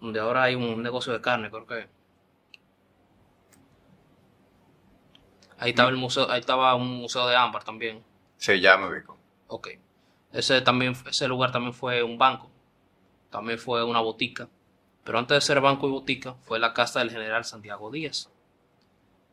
donde 0.00 0.18
ahora 0.18 0.44
hay 0.44 0.54
un 0.54 0.82
negocio 0.82 1.12
de 1.12 1.20
carne, 1.20 1.50
creo 1.50 1.66
que. 1.66 1.88
Ahí 5.58 5.70
estaba 5.70 5.90
el 5.90 5.96
museo, 5.96 6.30
ahí 6.30 6.40
estaba 6.40 6.74
un 6.74 6.88
museo 6.88 7.26
de 7.28 7.36
ámbar 7.36 7.62
también. 7.62 8.02
Sí, 8.38 8.58
ya 8.60 8.78
me 8.78 8.88
ubico. 8.88 9.18
Ok. 9.46 9.68
Ese 10.32 10.62
también, 10.62 10.94
ese 11.06 11.28
lugar 11.28 11.52
también 11.52 11.74
fue 11.74 12.02
un 12.02 12.16
banco. 12.16 12.50
También 13.30 13.58
fue 13.58 13.84
una 13.84 14.00
botica. 14.00 14.48
Pero 15.04 15.18
antes 15.18 15.36
de 15.36 15.40
ser 15.42 15.60
banco 15.60 15.86
y 15.86 15.90
botica, 15.90 16.34
fue 16.42 16.58
la 16.58 16.72
casa 16.72 17.00
del 17.00 17.10
general 17.10 17.44
Santiago 17.44 17.90
Díaz. 17.90 18.30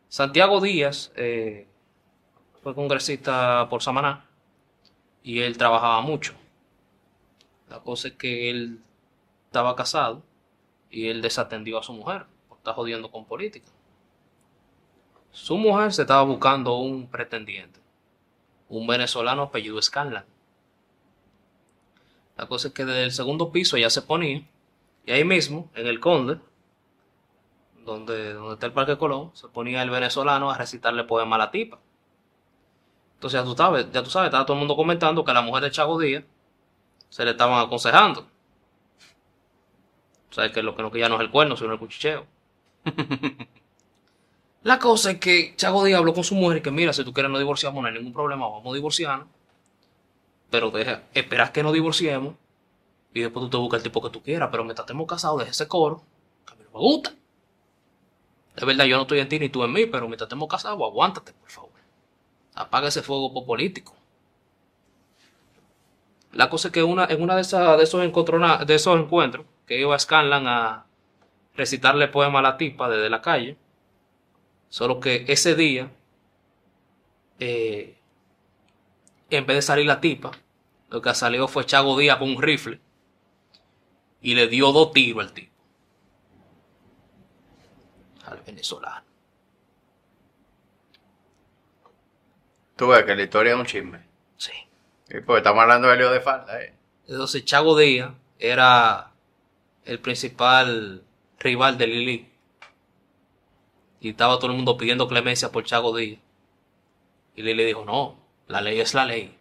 Santiago 0.10 0.60
Díaz 0.60 1.12
eh, 1.16 1.68
fue 2.68 2.76
congresista 2.76 3.66
por 3.70 3.82
Samaná 3.82 4.26
y 5.24 5.40
él 5.40 5.58
trabajaba 5.58 6.02
mucho. 6.02 6.34
La 7.70 7.80
cosa 7.80 8.10
es 8.10 8.16
que 8.16 8.50
él 8.50 8.82
estaba 9.46 9.74
casado 9.74 10.22
y 10.90 11.08
él 11.08 11.22
desatendió 11.22 11.80
a 11.80 11.84
su 11.84 11.94
mujer 11.94 12.26
por 12.50 12.58
estar 12.58 12.76
jodiendo 12.76 13.10
con 13.10 13.24
política. 13.24 13.72
Su 15.32 15.56
mujer 15.56 15.94
se 15.94 16.02
estaba 16.02 16.24
buscando 16.24 16.76
un 16.76 17.08
pretendiente, 17.08 17.80
un 18.68 18.86
venezolano 18.86 19.44
apellido 19.44 19.82
Scanlan. 19.82 20.26
La 22.36 22.48
cosa 22.48 22.68
es 22.68 22.74
que 22.74 22.84
desde 22.84 23.06
el 23.06 23.14
segundo 23.14 23.50
piso 23.50 23.78
ella 23.78 23.90
se 23.90 24.02
ponía 24.02 24.46
y 25.06 25.12
ahí 25.14 25.24
mismo, 25.24 25.72
en 25.74 25.88
el 25.88 26.02
Conde, 26.02 26.42
donde, 27.86 28.34
donde 28.34 28.56
está 28.56 28.66
el 28.66 28.74
Parque 28.74 28.98
Colón, 28.98 29.32
se 29.36 29.48
ponía 29.48 29.82
el 29.84 29.90
venezolano 29.90 30.52
a 30.52 30.58
recitarle 30.58 31.06
poema 31.06 31.38
a 31.38 31.40
la 31.40 31.52
tipa. 31.52 31.80
Entonces 33.18 33.40
ya 33.40 33.44
tú 33.44 33.56
sabes, 33.56 33.88
ya 33.92 34.04
tú 34.04 34.12
sabes, 34.12 34.28
estaba 34.28 34.46
todo 34.46 34.54
el 34.54 34.60
mundo 34.60 34.76
comentando 34.76 35.26
que 35.26 35.32
a 35.32 35.34
la 35.34 35.42
mujer 35.42 35.64
de 35.64 35.72
Chago 35.72 36.00
Díaz 36.00 36.24
se 37.10 37.26
le 37.26 37.32
estaban 37.32 37.66
aconsejando. 37.66 38.28
O 40.30 40.34
sea, 40.34 40.52
que 40.52 40.62
lo 40.62 40.76
que 40.76 40.84
no 40.84 40.92
que 40.92 41.00
ya 41.00 41.10
no 41.10 41.16
es 41.16 41.22
el 41.22 41.32
cuerno, 41.32 41.58
sino 41.58 41.74
el 41.74 41.80
cuchicheo. 41.80 42.28
La 44.64 44.78
cosa 44.78 45.12
es 45.12 45.20
que 45.20 45.56
Chago 45.56 45.84
Díaz 45.84 45.98
habló 45.98 46.14
con 46.14 46.24
su 46.24 46.36
mujer 46.36 46.58
y 46.58 46.62
que 46.62 46.70
mira, 46.70 46.94
si 46.94 47.04
tú 47.04 47.12
quieres 47.12 47.32
no 47.32 47.40
divorciamos, 47.40 47.82
no 47.82 47.88
hay 47.88 47.96
ningún 47.96 48.14
problema, 48.14 48.48
vamos 48.48 48.72
a 48.72 48.76
divorciarnos. 48.76 49.28
Pero 50.52 50.70
deja, 50.70 51.04
esperas 51.16 51.50
que 51.50 51.64
nos 51.64 51.74
divorciemos 51.74 52.36
y 53.14 53.22
después 53.22 53.46
tú 53.46 53.50
te 53.50 53.58
buscas 53.58 53.80
el 53.80 53.84
tipo 53.84 54.00
que 54.04 54.12
tú 54.12 54.22
quieras, 54.22 54.50
pero 54.52 54.64
mientras 54.64 54.86
estemos 54.86 55.08
casados, 55.08 55.40
deja 55.40 55.52
ese 55.52 55.68
coro, 55.68 56.04
que 56.46 56.54
a 56.54 56.56
mí 56.56 56.64
no 56.66 56.72
me 56.72 56.80
gusta. 56.80 57.16
Es 58.56 58.66
verdad, 58.66 58.86
yo 58.86 58.98
no 58.98 59.04
estoy 59.04 59.20
en 59.20 59.30
ti 59.30 59.40
ni 59.40 59.50
tú 59.50 59.64
en 59.64 59.74
mí, 59.74 59.88
pero 59.88 60.08
mientras 60.08 60.28
estemos 60.28 60.48
casados, 60.48 60.80
aguántate, 60.82 61.34
por 61.34 61.50
favor. 61.50 61.67
Apaga 62.58 62.88
ese 62.88 63.02
fuego 63.04 63.32
po- 63.34 63.46
político. 63.46 63.96
La 66.34 66.50
cosa 66.50 66.68
es 66.70 66.72
que 66.74 66.84
una, 66.84 67.06
en 67.06 67.22
una 67.22 67.36
de, 67.36 67.44
de 67.78 67.84
esos 68.76 69.00
encuentros, 69.00 69.46
que 69.66 69.80
iba 69.80 69.96
a 69.96 70.00
Scanlan 70.00 70.48
a 70.48 70.86
recitarle 71.56 72.08
poema 72.08 72.40
a 72.40 72.42
la 72.42 72.58
tipa 72.58 72.90
desde 72.90 73.10
la 73.10 73.22
calle, 73.22 73.58
solo 74.70 75.00
que 75.00 75.26
ese 75.28 75.56
día, 75.56 75.92
eh, 77.40 77.98
en 79.30 79.46
vez 79.46 79.58
de 79.58 79.62
salir 79.62 79.86
la 79.86 80.02
tipa, 80.02 80.32
lo 80.90 81.02
que 81.02 81.14
salió 81.14 81.48
fue 81.48 81.66
Chago 81.66 81.98
Díaz 81.98 82.18
con 82.18 82.30
un 82.30 82.42
rifle 82.42 82.80
y 84.22 84.36
le 84.36 84.48
dio 84.48 84.72
dos 84.72 84.94
tiros 84.94 85.26
al 85.26 85.34
tipo. 85.34 85.54
Al 88.26 88.42
venezolano. 88.42 89.06
Tú 92.78 92.88
ves 92.88 93.04
que 93.06 93.16
la 93.16 93.24
historia 93.24 93.54
es 93.54 93.60
un 93.60 93.66
chisme. 93.66 94.00
Sí. 94.38 94.52
Y 95.10 95.22
pues 95.22 95.40
estamos 95.40 95.64
hablando 95.64 95.88
de 95.88 95.98
lío 95.98 96.12
de 96.12 96.22
falda, 96.22 96.62
¿eh? 96.62 96.74
Entonces 97.08 97.44
Chago 97.44 97.76
Díaz 97.76 98.12
era 98.38 99.12
el 99.84 100.00
principal 100.00 101.04
rival 101.40 101.78
de 101.78 101.88
Lili 101.88 102.32
Y 104.00 104.10
estaba 104.10 104.38
todo 104.38 104.52
el 104.52 104.58
mundo 104.58 104.78
pidiendo 104.78 105.08
clemencia 105.08 105.52
por 105.52 105.64
Chago 105.64 105.96
Díaz. 105.96 106.20
Y 107.36 107.42
Lili 107.42 107.66
dijo, 107.66 107.84
no, 107.84 108.20
la 108.48 108.62
ley 108.62 108.80
es 108.80 108.94
la 108.94 109.06
ley. 109.06 109.36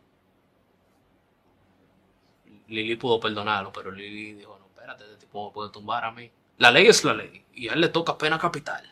Lili 2.68 2.96
pudo 2.96 3.20
perdonarlo, 3.20 3.70
pero 3.70 3.90
Lili 3.90 4.32
dijo, 4.32 4.58
no, 4.58 4.66
espérate, 4.66 5.04
este 5.04 5.26
tipo 5.26 5.48
me 5.48 5.54
puede 5.54 5.70
tumbar 5.70 6.04
a 6.04 6.10
mí. 6.10 6.30
La 6.56 6.70
ley 6.70 6.86
es 6.86 7.04
la 7.04 7.12
ley. 7.12 7.44
Y 7.52 7.68
a 7.68 7.74
él 7.74 7.82
le 7.82 7.88
toca 7.90 8.16
pena 8.16 8.38
capital. 8.38 8.82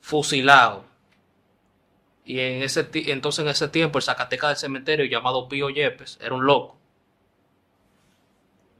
Fusilado. 0.00 0.91
Y 2.24 2.38
en 2.38 2.62
ese 2.62 2.88
entonces 2.92 3.44
en 3.44 3.50
ese 3.50 3.68
tiempo 3.68 3.98
el 3.98 4.04
Zacateca 4.04 4.48
del 4.48 4.56
cementerio 4.56 5.06
llamado 5.06 5.48
Pío 5.48 5.70
Yepes 5.70 6.18
era 6.22 6.34
un 6.34 6.46
loco. 6.46 6.76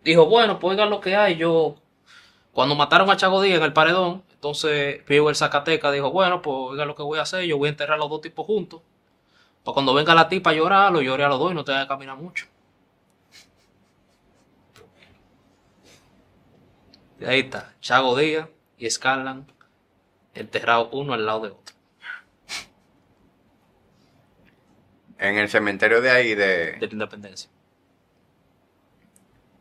Dijo, 0.05 0.27
bueno, 0.27 0.59
pues 0.59 0.73
oigan 0.73 0.91
lo 0.91 1.01
que 1.01 1.17
hay. 1.17 1.37
Yo, 1.37 1.77
cuando 2.53 2.75
mataron 2.75 3.11
a 3.11 3.17
Chago 3.17 3.41
Díaz 3.43 3.59
en 3.59 3.65
el 3.65 3.73
paredón, 3.73 4.25
entonces 4.33 5.03
Pío 5.05 5.29
el 5.29 5.37
Zacateca 5.37 5.91
dijo, 5.93 6.11
bueno, 6.11 6.43
pues 6.43 6.57
oigan 6.71 6.89
lo 6.89 6.95
que 6.95 7.03
voy 7.03 7.19
a 7.19 7.23
hacer. 7.23 7.45
Yo 7.45 7.59
voy 7.59 7.69
a 7.69 7.71
enterrar 7.71 7.95
a 7.95 7.99
los 7.99 8.11
dos 8.11 8.21
tipos 8.21 8.47
juntos. 8.47 8.83
Para 9.65 9.75
cuando 9.75 9.95
venga 9.95 10.15
la 10.15 10.29
tipa 10.29 10.51
a 10.51 10.55
llorar, 10.55 10.93
lo 10.93 11.01
llore 11.01 11.25
a 11.25 11.29
los 11.29 11.39
dos 11.39 11.53
y 11.53 11.55
no 11.55 11.65
tenga 11.65 11.83
que 11.83 11.89
caminar 11.89 12.17
mucho. 12.17 12.47
Y 17.21 17.25
ahí 17.25 17.41
está, 17.41 17.73
Chago 17.81 18.17
Díaz 18.17 18.49
y 18.79 18.91
Scarlan 18.91 19.47
enterrados 20.35 20.89
uno 20.93 21.13
al 21.13 21.25
lado 21.25 21.41
de 21.43 21.51
otro. 21.51 21.72
En 25.23 25.39
el 25.39 25.49
cementerio 25.49 26.01
de 26.01 26.11
ahí 26.11 26.35
de... 26.35 26.73
de 26.73 26.87
la 26.87 26.93
independencia. 26.93 27.49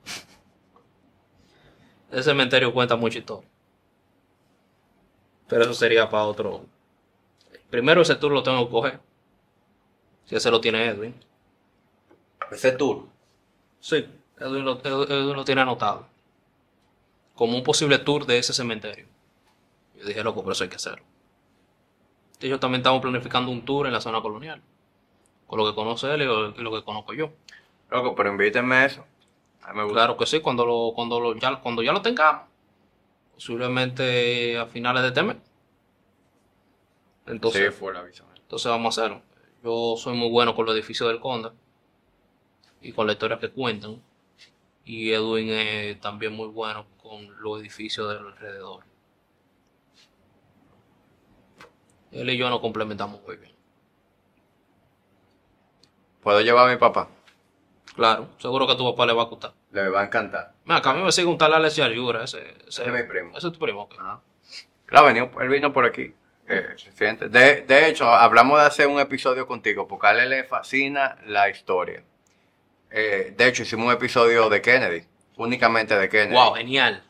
Ese 2.11 2.23
cementerio 2.23 2.73
cuenta 2.73 2.95
mucha 2.95 3.19
historia. 3.19 3.49
Pero 5.47 5.63
eso 5.63 5.73
sería 5.73 6.09
para 6.09 6.23
otro. 6.25 6.65
Primero 7.69 8.01
ese 8.01 8.15
tour 8.15 8.31
lo 8.31 8.43
tengo 8.43 8.65
que 8.65 8.71
coger. 8.71 8.99
Si 10.25 10.35
ese 10.35 10.49
lo 10.51 10.59
tiene 10.61 10.85
Edwin. 10.87 11.13
Ese 12.51 12.71
tour. 12.71 13.05
Sí, 13.79 14.05
Edwin 14.39 14.65
lo, 14.65 14.77
Ed- 14.79 15.11
Edwin 15.11 15.35
lo 15.35 15.45
tiene 15.45 15.61
anotado. 15.61 16.07
Como 17.35 17.55
un 17.57 17.63
posible 17.63 17.97
tour 17.99 18.25
de 18.25 18.37
ese 18.39 18.53
cementerio. 18.53 19.05
Yo 19.97 20.05
dije, 20.05 20.23
loco, 20.23 20.41
pero 20.41 20.53
eso 20.53 20.63
hay 20.63 20.69
que 20.69 20.75
hacerlo. 20.77 21.03
Ellos 22.39 22.59
también 22.59 22.79
estamos 22.81 23.01
planificando 23.01 23.51
un 23.51 23.63
tour 23.63 23.85
en 23.87 23.93
la 23.93 24.01
zona 24.01 24.21
colonial. 24.21 24.61
Con 25.51 25.59
lo 25.59 25.65
que 25.65 25.75
conoce 25.75 26.09
él 26.13 26.21
y 26.21 26.25
lo, 26.25 26.51
y 26.51 26.61
lo 26.61 26.71
que 26.71 26.81
conozco 26.81 27.11
yo. 27.11 27.29
Loco, 27.89 28.15
pero 28.15 28.29
invítenme 28.31 28.73
a 28.73 28.85
eso. 28.85 29.05
A 29.63 29.73
mí 29.73 29.79
me 29.79 29.83
gusta. 29.83 29.97
Claro 29.97 30.15
que 30.15 30.25
sí, 30.25 30.39
cuando 30.39 30.65
lo, 30.65 30.93
cuando 30.95 31.19
lo, 31.19 31.35
ya, 31.35 31.57
cuando 31.57 31.83
ya 31.83 31.91
lo 31.91 32.01
tengamos. 32.01 32.43
Posiblemente 33.33 34.57
a 34.57 34.65
finales 34.67 35.01
de 35.01 35.09
este 35.09 35.23
mes. 35.23 35.35
Entonces, 37.25 37.73
sí, 37.73 37.77
fue 37.77 37.93
la 37.93 38.01
entonces 38.01 38.71
vamos 38.71 38.97
a 38.97 39.01
hacerlo. 39.01 39.23
Yo 39.61 39.95
soy 39.97 40.15
muy 40.15 40.29
bueno 40.29 40.55
con 40.55 40.65
los 40.65 40.73
edificios 40.73 41.09
del 41.09 41.19
Conde. 41.19 41.49
Y 42.79 42.93
con 42.93 43.05
la 43.05 43.11
historia 43.11 43.37
que 43.37 43.49
cuentan. 43.51 44.01
Y 44.85 45.11
Edwin 45.11 45.49
es 45.49 45.99
también 45.99 46.31
muy 46.31 46.47
bueno 46.47 46.85
con 47.03 47.27
los 47.41 47.59
edificios 47.59 48.07
del 48.07 48.25
alrededor. 48.25 48.85
Él 52.13 52.29
y 52.29 52.37
yo 52.37 52.49
nos 52.49 52.61
complementamos 52.61 53.21
muy 53.21 53.35
bien. 53.35 53.50
¿Puedo 56.21 56.41
llevar 56.41 56.67
a 56.69 56.71
mi 56.71 56.77
papá? 56.77 57.07
Claro, 57.95 58.29
seguro 58.37 58.65
que 58.67 58.73
a 58.73 58.77
tu 58.77 58.89
papá 58.89 59.05
le 59.05 59.13
va 59.13 59.23
a 59.23 59.25
gustar. 59.25 59.53
Le 59.71 59.89
va 59.89 60.01
a 60.01 60.05
encantar. 60.05 60.53
Mira, 60.65 60.81
que 60.81 60.89
a 60.89 60.93
mí 60.93 61.03
me 61.03 61.11
sigue 61.11 61.27
un 61.27 61.37
tal 61.37 61.53
Alex 61.53 61.75
Yura, 61.75 62.23
ese, 62.23 62.39
ese, 62.67 62.67
Ese 62.67 62.83
es 62.85 62.91
mi 62.93 63.03
primo. 63.03 63.37
Ese 63.37 63.47
es 63.47 63.53
tu 63.53 63.59
primo, 63.59 63.81
ok. 63.81 63.95
Claro, 64.85 65.05
venido, 65.07 65.29
él 65.41 65.49
vino 65.49 65.73
por 65.73 65.85
aquí. 65.85 66.13
eh, 66.47 66.75
de 67.67 67.87
hecho, 67.87 68.07
hablamos 68.13 68.59
de 68.59 68.65
hacer 68.65 68.87
un 68.87 68.99
episodio 68.99 69.45
contigo, 69.47 69.87
porque 69.87 70.07
a 70.07 70.11
él 70.23 70.29
le 70.29 70.43
fascina 70.43 71.17
la 71.25 71.49
historia. 71.49 72.03
Eh, 72.89 73.33
de 73.35 73.47
hecho, 73.47 73.63
hicimos 73.63 73.87
un 73.87 73.93
episodio 73.93 74.49
de 74.49 74.61
Kennedy, 74.61 75.05
únicamente 75.37 75.97
de 75.97 76.09
Kennedy. 76.09 76.33
Wow, 76.33 76.53
genial. 76.55 77.03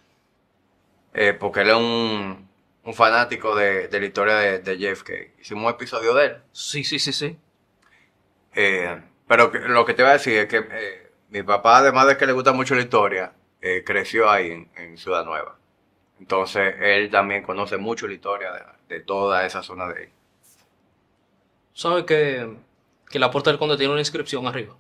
Eh, 1.14 1.34
porque 1.34 1.62
él 1.62 1.70
es 1.70 1.76
un, 1.76 2.50
un 2.84 2.94
fanático 2.94 3.56
de, 3.56 3.88
de 3.88 4.00
la 4.00 4.06
historia 4.06 4.36
de, 4.36 4.60
de 4.60 4.78
JFK. 4.78 5.40
Hicimos 5.42 5.64
un 5.66 5.70
episodio 5.72 6.14
de 6.14 6.26
él. 6.26 6.38
Sí, 6.52 6.84
sí, 6.84 7.00
sí, 7.00 7.12
sí. 7.12 7.38
Eh, 8.54 9.02
pero 9.28 9.52
lo 9.52 9.86
que 9.86 9.94
te 9.94 10.04
voy 10.04 10.10
a 10.10 10.14
decir 10.14 10.38
es 10.38 10.48
que 10.48 10.58
eh, 10.58 11.12
mi 11.30 11.44
papá, 11.44 11.78
además 11.78 12.08
de 12.08 12.18
que 12.18 12.26
le 12.26 12.34
gusta 12.34 12.52
mucho 12.52 12.76
la 12.76 12.82
historia, 12.82 13.34
eh, 13.62 13.84
creció 13.86 14.30
ahí 14.30 14.68
en, 14.76 14.98
Ciudad 14.98 15.24
Nueva. 15.24 15.58
Entonces, 16.20 16.76
él 16.80 17.10
también 17.10 17.44
conoce 17.44 17.78
mucho 17.78 18.08
la 18.08 18.14
historia 18.14 18.52
de, 18.88 19.00
toda 19.00 19.46
esa 19.46 19.64
zona 19.64 19.88
de 19.88 20.02
ahí. 20.02 20.10
¿Sabes 21.74 22.04
que, 22.04 22.58
que 23.10 23.20
la 23.20 23.32
Puerta 23.32 23.50
del 23.50 23.60
Conde 23.60 23.78
tiene 23.78 23.94
una 23.94 24.02
inscripción 24.02 24.46
arriba? 24.46 24.76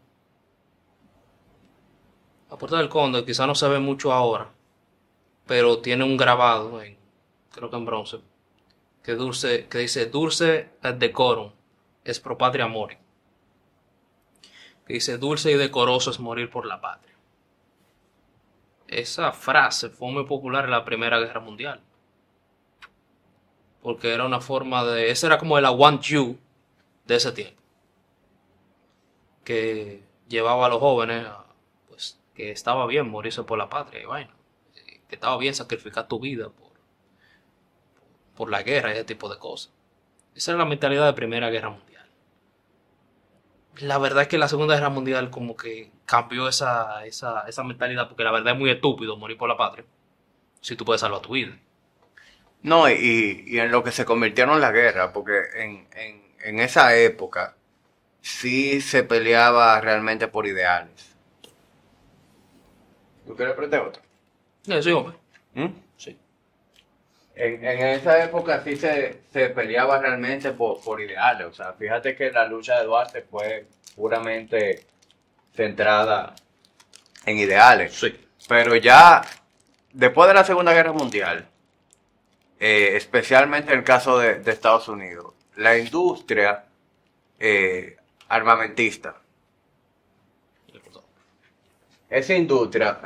La 2.49 2.57
Puerta 2.57 2.77
del 2.77 2.89
Conde 2.89 3.23
quizá 3.23 3.47
no 3.47 3.55
se 3.55 3.67
ve 3.69 3.79
mucho 3.79 4.11
ahora, 4.11 4.49
pero 5.47 5.79
tiene 5.79 6.03
un 6.03 6.17
grabado, 6.17 6.81
en, 6.81 6.97
creo 7.51 7.69
que 7.69 7.77
en 7.77 7.85
bronce, 7.85 8.17
que, 9.03 9.13
dulce, 9.13 9.67
que 9.67 9.79
dice 9.79 10.07
Dulce 10.07 10.69
et 10.83 10.97
decorum 10.97 11.51
es 12.03 12.19
pro 12.19 12.37
patria 12.37 12.67
mori. 12.67 12.97
Que 14.85 14.93
dice 14.93 15.17
dulce 15.17 15.51
y 15.51 15.55
decoroso 15.55 16.11
es 16.11 16.19
morir 16.19 16.49
por 16.49 16.65
la 16.65 16.81
patria. 16.81 17.15
Esa 18.87 19.31
frase 19.31 19.89
fue 19.89 20.11
muy 20.11 20.25
popular 20.25 20.65
en 20.65 20.71
la 20.71 20.83
Primera 20.83 21.19
Guerra 21.19 21.39
Mundial. 21.39 21.81
Porque 23.81 24.13
era 24.13 24.25
una 24.25 24.41
forma 24.41 24.83
de... 24.83 25.09
Ese 25.09 25.27
era 25.27 25.37
como 25.37 25.57
el 25.57 25.65
I 25.65 25.69
want 25.69 26.03
you 26.03 26.37
de 27.05 27.15
ese 27.15 27.31
tiempo. 27.31 27.61
Que 29.43 30.03
llevaba 30.27 30.65
a 30.65 30.69
los 30.69 30.79
jóvenes 30.79 31.25
a, 31.25 31.45
pues, 31.87 32.19
que 32.35 32.51
estaba 32.51 32.85
bien 32.85 33.09
morirse 33.09 33.43
por 33.43 33.57
la 33.57 33.69
patria 33.69 34.03
y 34.03 34.05
vaina. 34.05 34.35
Que 35.07 35.15
estaba 35.15 35.37
bien 35.37 35.55
sacrificar 35.55 36.07
tu 36.07 36.19
vida 36.19 36.49
por, 36.49 36.71
por 38.35 38.49
la 38.49 38.63
guerra 38.63 38.89
y 38.89 38.93
ese 38.93 39.05
tipo 39.05 39.29
de 39.29 39.39
cosas. 39.39 39.71
Esa 40.35 40.51
era 40.51 40.59
la 40.59 40.65
mentalidad 40.65 41.05
de 41.05 41.13
Primera 41.13 41.49
Guerra 41.49 41.69
Mundial. 41.69 41.90
La 43.79 43.97
verdad 43.97 44.23
es 44.23 44.27
que 44.29 44.37
la 44.37 44.47
Segunda 44.47 44.75
Guerra 44.75 44.89
Mundial 44.89 45.29
como 45.29 45.55
que 45.57 45.91
cambió 46.05 46.47
esa, 46.47 47.05
esa, 47.05 47.41
esa 47.47 47.63
mentalidad 47.63 48.07
porque 48.07 48.23
la 48.23 48.31
verdad 48.31 48.53
es 48.53 48.59
muy 48.59 48.69
estúpido 48.69 49.17
morir 49.17 49.37
por 49.37 49.49
la 49.49 49.57
patria 49.57 49.85
si 50.61 50.75
tú 50.75 50.85
puedes 50.85 51.01
salvar 51.01 51.21
tu 51.21 51.33
vida. 51.33 51.57
No, 52.63 52.89
y, 52.89 53.43
y 53.47 53.59
en 53.59 53.71
lo 53.71 53.83
que 53.83 53.91
se 53.91 54.05
convirtieron 54.05 54.61
las 54.61 54.71
guerras, 54.73 55.11
porque 55.13 55.39
en, 55.55 55.87
en, 55.95 56.21
en 56.43 56.59
esa 56.59 56.95
época 56.95 57.55
sí 58.21 58.81
se 58.81 59.03
peleaba 59.03 59.81
realmente 59.81 60.27
por 60.27 60.47
ideales. 60.47 61.15
¿Tú 63.25 63.35
quieres 63.35 63.55
prender 63.55 63.81
otro? 63.81 64.01
Sí, 64.81 64.91
hombre. 64.91 65.15
¿Mm? 65.53 65.67
En, 67.43 67.65
en 67.65 67.87
esa 67.87 68.23
época 68.23 68.63
sí 68.63 68.75
se, 68.75 69.21
se 69.33 69.49
peleaba 69.49 69.97
realmente 69.97 70.51
por, 70.51 70.79
por 70.83 71.01
ideales. 71.01 71.47
O 71.47 71.53
sea, 71.53 71.73
fíjate 71.73 72.15
que 72.15 72.29
la 72.29 72.45
lucha 72.45 72.77
de 72.77 72.85
Duarte 72.85 73.23
fue 73.23 73.65
puramente 73.95 74.85
centrada 75.51 76.35
en 77.25 77.39
ideales. 77.39 77.95
Sí. 77.95 78.15
Pero 78.47 78.75
ya 78.75 79.23
después 79.91 80.27
de 80.27 80.35
la 80.35 80.43
Segunda 80.43 80.71
Guerra 80.71 80.91
Mundial, 80.91 81.47
eh, 82.59 82.91
especialmente 82.95 83.73
en 83.73 83.79
el 83.79 83.85
caso 83.85 84.19
de, 84.19 84.35
de 84.35 84.51
Estados 84.51 84.87
Unidos, 84.87 85.33
la 85.55 85.75
industria 85.79 86.63
eh, 87.39 87.97
armamentista, 88.29 89.15
esa 92.07 92.33
industria 92.35 92.99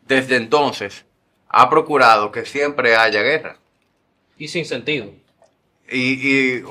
desde 0.00 0.34
entonces 0.34 1.04
ha 1.48 1.70
procurado 1.70 2.32
que 2.32 2.44
siempre 2.44 2.96
haya 2.96 3.22
guerra. 3.22 3.58
Y 4.38 4.48
sin 4.48 4.64
sentido. 4.64 5.12
Y, 5.88 6.56
y 6.58 6.64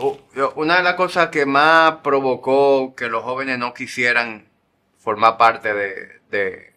una 0.56 0.78
de 0.78 0.84
las 0.84 0.96
cosas 0.96 1.30
que 1.30 1.46
más 1.46 1.98
provocó 2.04 2.96
que 2.96 3.08
los 3.10 3.24
jóvenes 3.24 3.58
no 3.58 3.74
quisieran 3.74 4.50
formar 5.00 5.38
parte 5.38 5.74
de, 5.74 6.20
de, 6.30 6.74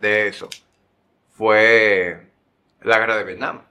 de 0.00 0.28
eso 0.28 0.48
fue 1.32 2.20
la 2.82 2.98
guerra 2.98 3.16
de 3.18 3.24
Vietnam. 3.24 3.62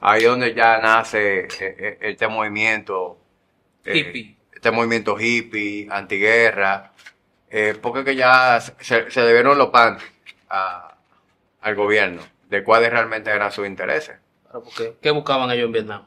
Ahí 0.00 0.22
es 0.22 0.28
donde 0.28 0.54
ya 0.54 0.78
nace 0.78 1.40
eh, 1.44 1.48
eh, 1.60 1.98
este 2.00 2.26
movimiento 2.28 3.18
eh, 3.84 3.96
Hippie. 3.98 4.36
este 4.54 4.70
movimiento 4.70 5.18
hippie, 5.18 5.88
antiguerra, 5.90 6.92
eh, 7.50 7.76
porque 7.80 8.04
que 8.04 8.16
ya 8.16 8.60
se, 8.60 9.10
se 9.10 9.20
debieron 9.22 9.58
los 9.58 9.70
pan 9.70 9.98
a- 10.50 10.96
al 11.62 11.74
gobierno 11.76 12.22
de 12.48 12.64
cuáles 12.64 12.90
realmente 12.90 13.30
eran 13.30 13.52
sus 13.52 13.66
intereses. 13.66 14.16
Claro, 14.52 14.64
porque 14.66 14.98
¿qué 15.00 15.10
buscaban 15.10 15.50
ellos 15.50 15.64
en 15.64 15.72
Vietnam? 15.72 16.04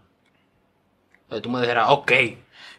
Eh, 1.32 1.42
tú 1.42 1.50
me 1.50 1.60
dijeras, 1.62 1.88
ok, 1.90 2.12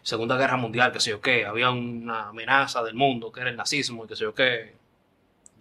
Segunda 0.01 0.37
Guerra 0.37 0.55
Mundial, 0.55 0.93
que 0.93 1.01
sé 1.01 1.09
yo 1.09 1.19
qué, 1.19 1.45
había 1.45 1.69
una 1.71 2.29
amenaza 2.29 2.81
del 2.83 2.95
mundo 2.95 3.33
que 3.33 3.41
era 3.41 3.49
el 3.49 3.57
nazismo 3.57 4.05
y 4.05 4.07
que 4.07 4.15
sé 4.15 4.23
yo 4.23 4.33
qué. 4.33 4.77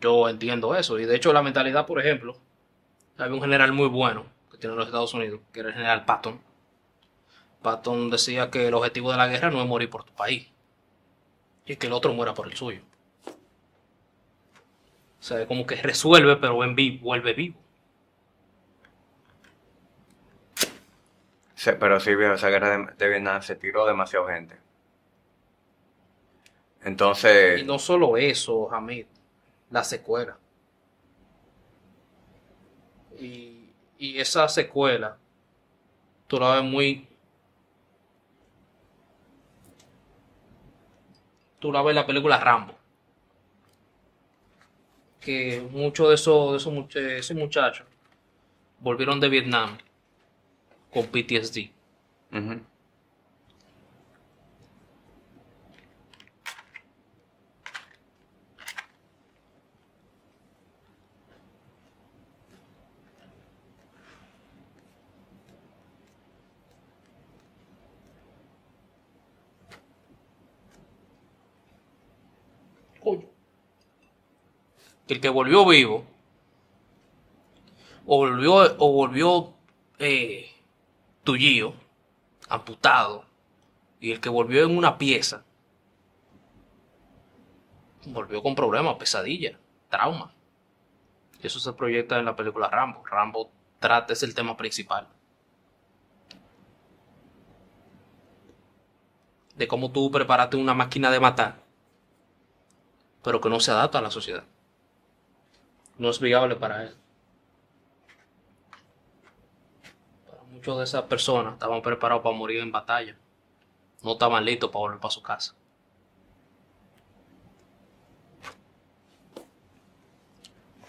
Yo 0.00 0.28
entiendo 0.28 0.76
eso. 0.76 1.00
Y 1.00 1.06
de 1.06 1.16
hecho 1.16 1.32
la 1.32 1.42
mentalidad, 1.42 1.86
por 1.86 1.98
ejemplo, 1.98 2.36
había 3.18 3.34
un 3.34 3.40
general 3.40 3.72
muy 3.72 3.88
bueno 3.88 4.26
que 4.48 4.58
tiene 4.58 4.76
los 4.76 4.86
Estados 4.86 5.12
Unidos, 5.12 5.40
que 5.52 5.60
era 5.60 5.70
el 5.70 5.74
general 5.74 6.04
Patton. 6.04 6.40
Patton 7.62 8.08
decía 8.08 8.48
que 8.48 8.68
el 8.68 8.74
objetivo 8.74 9.10
de 9.10 9.16
la 9.16 9.26
guerra 9.26 9.50
no 9.50 9.60
es 9.60 9.66
morir 9.66 9.90
por 9.90 10.04
tu 10.04 10.12
país, 10.12 10.46
y 11.64 11.74
que 11.74 11.88
el 11.88 11.92
otro 11.92 12.12
muera 12.12 12.32
por 12.32 12.46
el 12.46 12.56
suyo. 12.56 12.82
O 15.18 15.22
sea, 15.22 15.46
como 15.48 15.66
que 15.66 15.74
resuelve, 15.74 16.36
pero 16.36 16.54
vuelve 16.54 17.32
vivo. 17.32 17.65
Pero 21.72 22.00
sí, 22.00 22.10
esa 22.10 22.48
guerra 22.48 22.94
de, 22.96 23.08
Vietnam 23.08 23.42
se 23.42 23.56
tiró 23.56 23.86
demasiado 23.86 24.28
gente. 24.28 24.56
Entonces, 26.82 27.60
Y 27.60 27.64
no 27.64 27.78
solo 27.78 28.16
eso, 28.16 28.72
Hamid, 28.72 29.06
la 29.70 29.82
secuela. 29.82 30.38
Y, 33.18 33.70
y 33.98 34.20
esa 34.20 34.48
secuela, 34.48 35.16
tú 36.26 36.38
la 36.38 36.54
ves 36.56 36.64
muy... 36.64 37.08
Tú 41.58 41.72
la 41.72 41.82
ves 41.82 41.90
en 41.90 41.96
la 41.96 42.06
película 42.06 42.38
Rambo. 42.38 42.74
Que 45.20 45.66
muchos 45.72 46.08
de 46.08 46.14
esos, 46.14 46.64
de 46.94 47.18
esos 47.18 47.36
muchachos 47.36 47.86
volvieron 48.78 49.18
de 49.18 49.28
Vietnam 49.28 49.78
con 50.96 51.08
PTSD. 51.08 51.70
Coño. 73.00 73.28
Que 75.06 75.12
el 75.12 75.20
que 75.20 75.28
volvió 75.28 75.66
vivo, 75.66 76.06
o 78.06 78.16
volvió, 78.16 78.54
o 78.78 78.92
volvió 78.92 79.52
eh, 79.98 80.55
tullío, 81.26 81.74
amputado, 82.48 83.26
y 84.00 84.12
el 84.12 84.20
que 84.20 84.30
volvió 84.30 84.64
en 84.64 84.78
una 84.78 84.96
pieza, 84.96 85.44
volvió 88.06 88.42
con 88.42 88.54
problemas, 88.54 88.96
pesadilla, 88.96 89.58
trauma. 89.90 90.32
Y 91.42 91.46
eso 91.46 91.60
se 91.60 91.74
proyecta 91.74 92.18
en 92.18 92.24
la 92.24 92.34
película 92.34 92.70
Rambo. 92.70 93.04
Rambo 93.04 93.50
trata, 93.78 94.14
es 94.14 94.22
el 94.22 94.34
tema 94.34 94.56
principal. 94.56 95.06
De 99.54 99.68
cómo 99.68 99.92
tú 99.92 100.10
preparaste 100.10 100.56
una 100.56 100.72
máquina 100.72 101.10
de 101.10 101.20
matar 101.20 101.66
pero 103.26 103.40
que 103.40 103.48
no 103.48 103.58
se 103.58 103.72
adapta 103.72 103.98
a 103.98 104.02
la 104.02 104.12
sociedad. 104.12 104.44
No 105.98 106.10
es 106.10 106.20
viable 106.20 106.54
para 106.54 106.84
él. 106.84 106.94
Para 110.66 110.78
muchas 110.78 110.92
de 110.92 110.98
esas 110.98 111.08
personas 111.08 111.52
estaban 111.52 111.80
preparados 111.80 112.24
para 112.24 112.34
morir 112.34 112.60
en 112.60 112.72
batalla. 112.72 113.14
No 114.02 114.12
estaban 114.14 114.44
listos 114.44 114.68
para 114.70 114.80
volver 114.80 114.98
para 114.98 115.10
su 115.12 115.22
casa. 115.22 115.54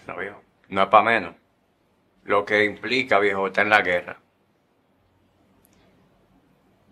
No, 0.08 0.16
viejo. 0.16 0.42
No 0.68 0.82
es 0.82 0.88
para 0.88 1.04
menos. 1.04 1.34
Lo 2.24 2.44
que 2.44 2.64
implica, 2.64 3.20
viejo, 3.20 3.46
estar 3.46 3.64
en 3.64 3.70
la 3.70 3.82
guerra. 3.82 4.18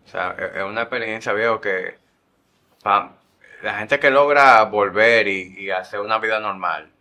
O 0.04 0.08
sea, 0.08 0.36
es 0.38 0.54
es 0.54 0.62
una 0.62 0.82
experiencia, 0.82 1.32
viejo, 1.32 1.60
que 1.60 1.98
la 2.84 3.78
gente 3.78 3.98
que 3.98 4.10
logra 4.10 4.62
volver 4.62 5.26
y, 5.26 5.56
y 5.58 5.70
hacer 5.70 5.98
una 5.98 6.18
vida 6.18 6.38
normal, 6.38 6.92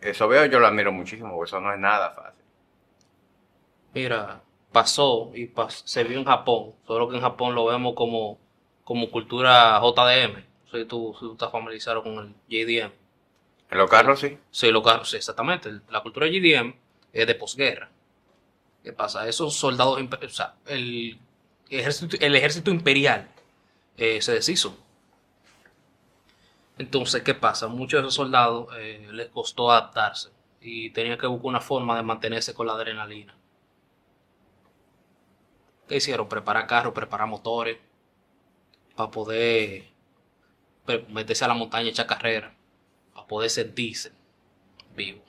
eso 0.00 0.26
veo 0.26 0.46
yo 0.46 0.58
lo 0.58 0.66
admiro 0.66 0.90
muchísimo, 0.90 1.30
porque 1.36 1.50
eso 1.50 1.60
no 1.60 1.72
es 1.72 1.78
nada 1.78 2.10
fácil. 2.10 2.47
Mira, 3.98 4.42
pasó 4.72 5.30
y 5.34 5.46
pas- 5.48 5.82
se 5.84 6.04
vio 6.04 6.18
en 6.18 6.24
Japón. 6.24 6.74
Solo 6.86 7.08
que 7.08 7.16
en 7.16 7.22
Japón 7.22 7.54
lo 7.54 7.64
vemos 7.66 7.94
como, 7.94 8.38
como 8.84 9.10
cultura 9.10 9.78
JDM. 9.80 10.44
Si 10.70 10.84
tú, 10.84 11.14
si 11.14 11.20
tú 11.26 11.32
estás 11.32 11.50
familiarizado 11.52 12.02
con 12.02 12.18
el 12.18 12.34
JDM. 12.48 12.92
En 13.70 13.78
los 13.78 13.90
carros 13.90 14.20
sí. 14.20 14.38
Sí, 14.50 14.70
lo 14.70 14.82
que- 14.82 15.04
sí, 15.04 15.16
exactamente. 15.16 15.70
La 15.90 16.02
cultura 16.02 16.26
GDM 16.26 16.74
es 17.12 17.26
de 17.26 17.34
posguerra. 17.34 17.90
¿Qué 18.84 18.92
pasa? 18.92 19.28
Esos 19.28 19.54
soldados, 19.54 20.00
o 20.00 20.28
sea, 20.30 20.56
el 20.66 21.18
ejército, 21.70 22.16
el 22.20 22.36
ejército 22.36 22.70
imperial 22.72 23.28
eh, 23.98 24.22
se 24.22 24.32
deshizo. 24.34 24.76
Entonces, 26.78 27.22
¿qué 27.22 27.34
pasa? 27.34 27.68
Muchos 27.68 28.00
de 28.00 28.06
esos 28.08 28.14
soldados 28.14 28.68
eh, 28.78 29.06
les 29.12 29.28
costó 29.28 29.70
adaptarse 29.70 30.30
y 30.60 30.90
tenían 30.90 31.18
que 31.18 31.26
buscar 31.26 31.46
una 31.48 31.60
forma 31.60 31.96
de 31.96 32.02
mantenerse 32.02 32.54
con 32.54 32.66
la 32.66 32.72
adrenalina. 32.74 33.34
¿Qué 35.88 35.96
hicieron? 35.96 36.28
Preparar 36.28 36.66
carros, 36.66 36.92
preparar 36.92 37.26
motores 37.26 37.78
para 38.94 39.10
poder 39.10 39.84
meterse 41.08 41.44
a 41.44 41.48
la 41.48 41.54
montaña 41.54 41.90
echar 41.90 42.06
carrera 42.06 42.54
para 43.14 43.26
poder 43.26 43.50
sentirse 43.50 44.12
vivo. 44.94 45.22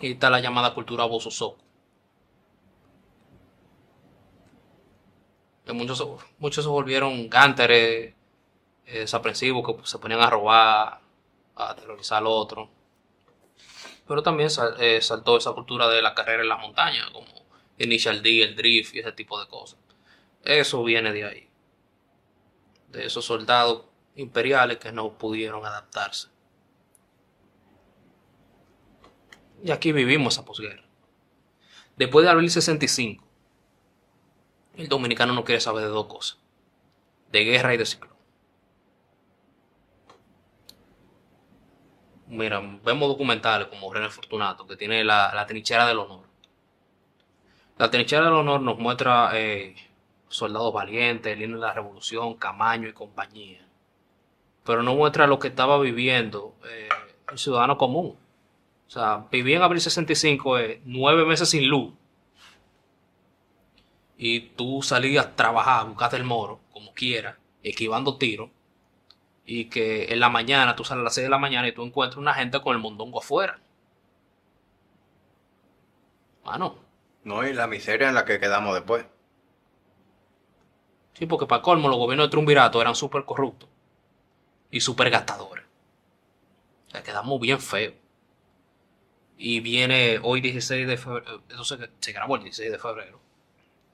Y 0.00 0.12
está 0.12 0.28
la 0.28 0.40
llamada 0.40 0.74
cultura 0.74 1.04
Bososoku. 1.04 1.62
Que 5.64 5.72
Muchos, 5.72 6.06
muchos 6.38 6.64
se 6.64 6.70
volvieron 6.70 7.30
gánteres 7.30 8.14
eh, 8.86 8.98
desaprensivos 8.98 9.64
que 9.64 9.86
se 9.86 9.98
ponían 9.98 10.20
a 10.20 10.28
robar, 10.28 11.00
a 11.56 11.70
aterrorizar 11.70 12.18
al 12.18 12.26
otro. 12.26 12.68
Pero 14.06 14.22
también 14.22 14.50
eh, 14.78 15.00
saltó 15.00 15.38
esa 15.38 15.52
cultura 15.52 15.88
de 15.88 16.02
la 16.02 16.14
carrera 16.14 16.42
en 16.42 16.50
las 16.50 16.60
montañas, 16.60 17.08
como 17.10 17.43
Initial 17.78 18.22
D, 18.22 18.42
el 18.42 18.56
drift 18.56 18.94
y 18.94 19.00
ese 19.00 19.12
tipo 19.12 19.40
de 19.40 19.48
cosas. 19.48 19.78
Eso 20.42 20.84
viene 20.84 21.12
de 21.12 21.24
ahí. 21.24 21.48
De 22.88 23.06
esos 23.06 23.24
soldados 23.24 23.84
imperiales 24.16 24.78
que 24.78 24.92
no 24.92 25.18
pudieron 25.18 25.64
adaptarse. 25.64 26.28
Y 29.62 29.70
aquí 29.70 29.92
vivimos 29.92 30.34
esa 30.34 30.44
posguerra. 30.44 30.84
Después 31.96 32.24
de 32.24 32.30
abril 32.30 32.50
65, 32.50 33.24
el 34.76 34.88
dominicano 34.88 35.32
no 35.32 35.44
quiere 35.44 35.60
saber 35.60 35.84
de 35.84 35.90
dos 35.90 36.06
cosas. 36.06 36.38
De 37.30 37.44
guerra 37.44 37.74
y 37.74 37.78
de 37.78 37.86
ciclón. 37.86 38.14
Mira, 42.26 42.60
vemos 42.84 43.08
documentales 43.08 43.68
como 43.68 43.92
René 43.92 44.10
Fortunato, 44.10 44.66
que 44.66 44.76
tiene 44.76 45.04
la, 45.04 45.32
la 45.34 45.46
trinchera 45.46 45.86
del 45.86 45.98
honor. 45.98 46.33
La 47.76 47.90
trinchera 47.90 48.26
del 48.26 48.34
honor 48.34 48.60
nos 48.60 48.78
muestra 48.78 49.30
eh, 49.34 49.74
soldados 50.28 50.72
valientes, 50.72 51.36
línea 51.36 51.56
de 51.56 51.62
la 51.62 51.72
revolución, 51.72 52.34
Camaño 52.34 52.88
y 52.88 52.92
compañía. 52.92 53.66
Pero 54.64 54.82
no 54.82 54.94
muestra 54.94 55.26
lo 55.26 55.38
que 55.38 55.48
estaba 55.48 55.78
viviendo 55.80 56.54
eh, 56.68 56.88
el 57.30 57.38
ciudadano 57.38 57.76
común. 57.76 58.16
O 58.86 58.90
sea, 58.90 59.26
viví 59.30 59.54
en 59.54 59.62
abril 59.62 59.80
65, 59.80 60.58
eh, 60.58 60.82
nueve 60.84 61.24
meses 61.24 61.50
sin 61.50 61.68
luz. 61.68 61.92
Y 64.16 64.40
tú 64.40 64.80
salías 64.82 65.26
a 65.26 65.34
trabajar, 65.34 65.86
buscaste 65.88 66.16
el 66.16 66.24
moro, 66.24 66.60
como 66.72 66.94
quieras, 66.94 67.36
esquivando 67.62 68.16
tiros. 68.16 68.50
Y 69.44 69.66
que 69.66 70.12
en 70.12 70.20
la 70.20 70.28
mañana, 70.28 70.76
tú 70.76 70.84
sales 70.84 71.00
a 71.02 71.04
las 71.04 71.14
6 71.14 71.26
de 71.26 71.30
la 71.30 71.38
mañana 71.38 71.68
y 71.68 71.72
tú 71.72 71.82
encuentras 71.82 72.18
una 72.18 72.34
gente 72.34 72.60
con 72.60 72.76
el 72.76 72.80
mondongo 72.80 73.18
afuera. 73.18 73.58
Mano, 76.44 76.83
No, 77.24 77.46
y 77.46 77.54
la 77.54 77.66
miseria 77.66 78.08
en 78.08 78.14
la 78.14 78.24
que 78.24 78.38
quedamos 78.38 78.74
después. 78.74 79.06
sí, 81.14 81.26
porque 81.26 81.46
para 81.46 81.62
colmo 81.62 81.88
los 81.88 81.96
gobiernos 81.98 82.26
de 82.26 82.30
Trumbirato 82.30 82.80
eran 82.80 82.94
súper 82.94 83.24
corruptos 83.24 83.68
y 84.70 84.80
súper 84.80 85.10
gastadores. 85.10 85.64
O 86.88 86.90
sea, 86.90 87.02
quedamos 87.02 87.40
bien 87.40 87.60
feos. 87.60 87.94
Y 89.36 89.60
viene 89.60 90.20
hoy 90.22 90.40
16 90.40 90.86
de 90.86 90.96
febrero, 90.96 91.42
eso 91.48 91.64
se, 91.64 92.12
grabó 92.12 92.36
el 92.36 92.42
16 92.42 92.70
de 92.72 92.78
febrero. 92.78 93.20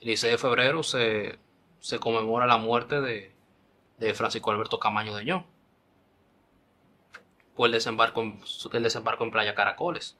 El 0.00 0.06
16 0.06 0.32
de 0.32 0.38
febrero 0.38 0.82
se, 0.82 1.38
se 1.78 1.98
conmemora 1.98 2.46
la 2.46 2.58
muerte 2.58 3.00
de, 3.00 3.32
de 3.98 4.14
Francisco 4.14 4.50
Alberto 4.50 4.80
Camaño 4.80 5.14
de 5.14 5.24
Ño. 5.24 5.46
Por 7.54 7.66
el 7.66 7.72
desembarco, 7.72 8.22
el 8.72 8.82
desembarco 8.82 9.24
en 9.24 9.30
Playa 9.30 9.54
Caracoles. 9.54 10.16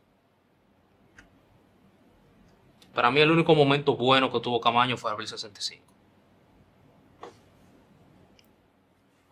Para 2.95 3.11
mí 3.11 3.21
el 3.21 3.31
único 3.31 3.55
momento 3.55 3.97
bueno 3.97 4.31
que 4.33 4.41
tuvo 4.41 4.61
Camaño 4.61 4.97
fue 4.97 5.11
abril 5.11 5.29
65. 5.29 5.85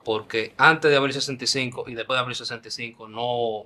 Porque 0.04 0.54
antes 0.56 0.90
de 0.90 0.96
abril 0.96 1.12
65 1.12 1.84
y 1.88 1.94
después 1.94 2.16
de 2.16 2.20
abril 2.20 2.36
65 2.36 3.08
no, 3.08 3.64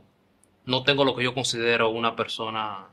no 0.64 0.82
tengo 0.82 1.04
lo 1.04 1.14
que 1.14 1.22
yo 1.22 1.34
considero 1.34 1.90
una 1.90 2.16
persona 2.16 2.86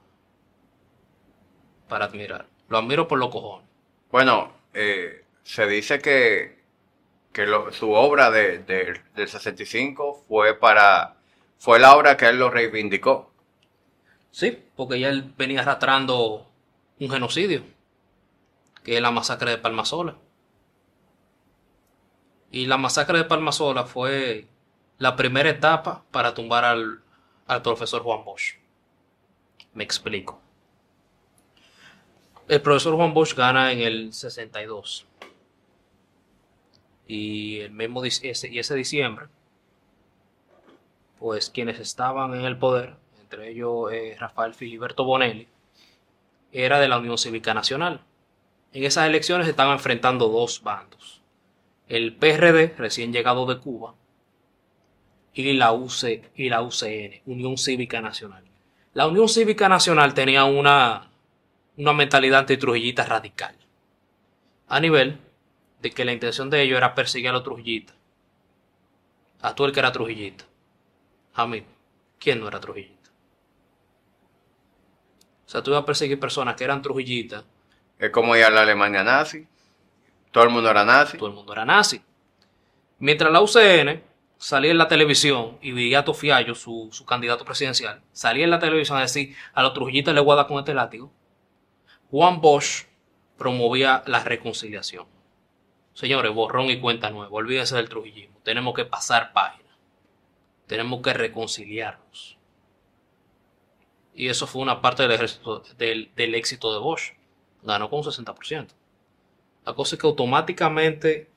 para 1.88 2.06
admirar. 2.06 2.46
Lo 2.68 2.78
admiro 2.78 3.08
por 3.08 3.18
los 3.18 3.30
cojones. 3.30 3.68
Bueno, 4.12 4.52
eh, 4.74 5.24
se 5.44 5.66
dice 5.66 6.00
que, 6.00 6.60
que 7.32 7.48
lo- 7.48 7.72
su 7.72 7.92
obra 7.92 8.30
de, 8.30 8.60
de- 8.60 9.02
del 9.16 9.28
65 9.28 10.26
fue 10.28 10.54
para 10.60 11.16
fue 11.58 11.80
la 11.80 11.96
obra 11.96 12.16
que 12.16 12.28
él 12.28 12.38
lo 12.40 12.50
reivindicó. 12.52 13.32
Sí, 14.32 14.58
porque 14.76 15.00
ya 15.00 15.10
él 15.10 15.34
venía 15.38 15.62
arrastrando 15.62 16.46
un 17.00 17.10
genocidio, 17.10 17.64
que 18.84 18.96
es 18.96 19.02
la 19.02 19.12
masacre 19.12 19.52
de 19.52 19.58
Palmasola. 19.58 20.18
Y 22.52 22.66
la 22.66 22.78
masacre 22.78 23.20
de 23.20 23.26
Palmasola 23.26 23.86
fue 23.86 24.48
la 24.98 25.16
primera 25.16 25.50
etapa 25.50 26.04
para 26.12 26.34
tumbar 26.34 26.66
al, 26.66 27.02
al 27.48 27.62
profesor 27.62 28.04
Juan 28.04 28.24
Bosch. 28.26 28.56
Me 29.74 29.84
explico. 29.84 30.42
El 32.48 32.62
profesor 32.62 32.96
Juan 32.96 33.14
Bosch 33.14 33.36
gana 33.36 33.72
en 33.72 33.80
el 33.82 34.14
62. 34.14 35.06
Y 37.08 37.60
el 37.60 37.72
mismo 37.72 38.04
ese, 38.04 38.50
y 38.50 38.60
ese 38.60 38.76
diciembre, 38.76 39.28
pues 41.18 41.50
quienes 41.50 41.80
estaban 41.80 42.34
en 42.34 42.46
el 42.46 42.58
poder, 42.58 42.96
entre 43.22 43.50
ellos 43.50 43.92
eh, 43.92 44.16
Rafael 44.20 44.54
Filiberto 44.54 45.04
Bonelli, 45.04 45.48
era 46.52 46.80
de 46.80 46.88
la 46.88 46.98
Unión 46.98 47.18
Cívica 47.18 47.54
Nacional. 47.54 48.02
En 48.74 48.84
esas 48.84 49.08
elecciones 49.08 49.46
se 49.46 49.52
estaban 49.52 49.74
enfrentando 49.74 50.28
dos 50.28 50.62
bandos. 50.64 51.22
El 51.88 52.16
PRD, 52.16 52.76
recién 52.78 53.12
llegado 53.12 53.46
de 53.46 53.60
Cuba, 53.60 53.96
y 55.34 55.54
la, 55.54 55.72
UC, 55.72 56.32
y 56.36 56.50
la 56.50 56.62
UCN, 56.62 57.22
Unión 57.26 57.58
Cívica 57.58 58.02
Nacional. 58.02 58.44
La 58.94 59.08
Unión 59.08 59.30
Cívica 59.30 59.70
Nacional 59.70 60.14
tenía 60.14 60.44
una, 60.46 61.10
una 61.78 61.94
mentalidad 61.94 62.42
antitrujillita 62.42 63.06
radical. 63.06 63.56
A 64.68 64.80
nivel 64.80 65.18
de 65.82 65.92
que 65.92 66.06
la 66.06 66.12
intención 66.12 66.50
de 66.50 66.62
ellos 66.62 66.78
era 66.78 66.94
perseguir 66.94 67.30
a 67.30 67.34
los 67.34 67.44
trujillitas. 67.44 67.96
A 69.42 69.56
tú 69.56 69.66
el 69.66 69.72
que 69.72 69.80
era 69.80 69.92
trujillita. 69.92 70.46
A 71.34 71.48
mí, 71.48 71.64
¿quién 72.20 72.40
no 72.40 72.48
era 72.48 72.60
trujillita? 72.60 72.99
O 75.50 75.52
sea, 75.52 75.64
tú 75.64 75.72
ibas 75.72 75.82
a 75.82 75.86
perseguir 75.88 76.20
personas 76.20 76.56
que 76.56 76.64
eran 76.64 76.84
trujillitas, 76.84 77.44
Es 77.98 78.12
como 78.12 78.36
ir 78.36 78.44
a 78.44 78.52
la 78.52 78.62
Alemania 78.62 79.04
nazi. 79.04 79.48
Todo 80.30 80.44
el 80.44 80.52
mundo 80.52 80.70
era 80.70 80.86
nazi. 80.86 81.18
todo 81.18 81.30
el 81.30 81.34
mundo 81.34 81.54
era 81.54 81.66
nazi. 81.66 82.04
Mientras 83.00 83.32
la 83.32 83.42
UCN 83.42 84.04
salía 84.38 84.70
en 84.70 84.78
la 84.78 84.88
televisión 84.88 85.58
y 85.60 85.72
veía 85.72 86.00
a 86.00 86.06
Tofiallo, 86.06 86.54
su, 86.54 86.90
su 86.92 87.04
candidato 87.04 87.46
presidencial, 87.46 88.04
salía 88.12 88.44
en 88.44 88.52
la 88.52 88.60
televisión 88.60 89.00
a 89.00 89.02
decir 89.02 89.36
a 89.56 89.64
los 89.64 89.74
trujillitas 89.74 90.14
le 90.14 90.22
voy 90.22 90.34
a 90.34 90.36
dar 90.36 90.46
con 90.46 90.60
este 90.60 90.76
látigo, 90.76 91.12
Juan 92.12 92.42
Bosch 92.42 92.86
promovía 93.36 94.04
la 94.06 94.24
reconciliación. 94.24 95.08
Señores, 95.94 96.32
borrón 96.32 96.70
y 96.70 96.80
cuenta 96.80 97.10
nueva, 97.10 97.36
olvídense 97.36 97.76
del 97.76 97.90
trujillismo, 97.90 98.38
tenemos 98.44 98.76
que 98.76 98.86
pasar 98.86 99.34
página, 99.34 99.76
tenemos 100.68 101.02
que 101.02 101.14
reconciliarnos. 101.14 102.39
Y 104.20 104.28
eso 104.28 104.48
fue 104.48 104.62
una 104.62 104.82
parte 104.82 105.08
del, 105.08 106.12
del, 106.14 106.36
éxito 106.36 106.74
de 106.74 106.80
Bosch. 106.80 107.14
Ganó 107.64 107.90
con 107.90 108.00
un 108.00 108.04
60%. 108.04 108.68
La 109.66 109.74
cosa 109.74 109.96
es 109.96 110.02
que 110.02 110.08
automáticamente 110.08 111.30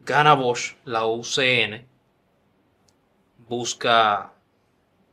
gana 0.00 0.34
Bosch, 0.34 0.74
la 0.84 1.06
UCN 1.06 1.86
busca, 3.48 4.34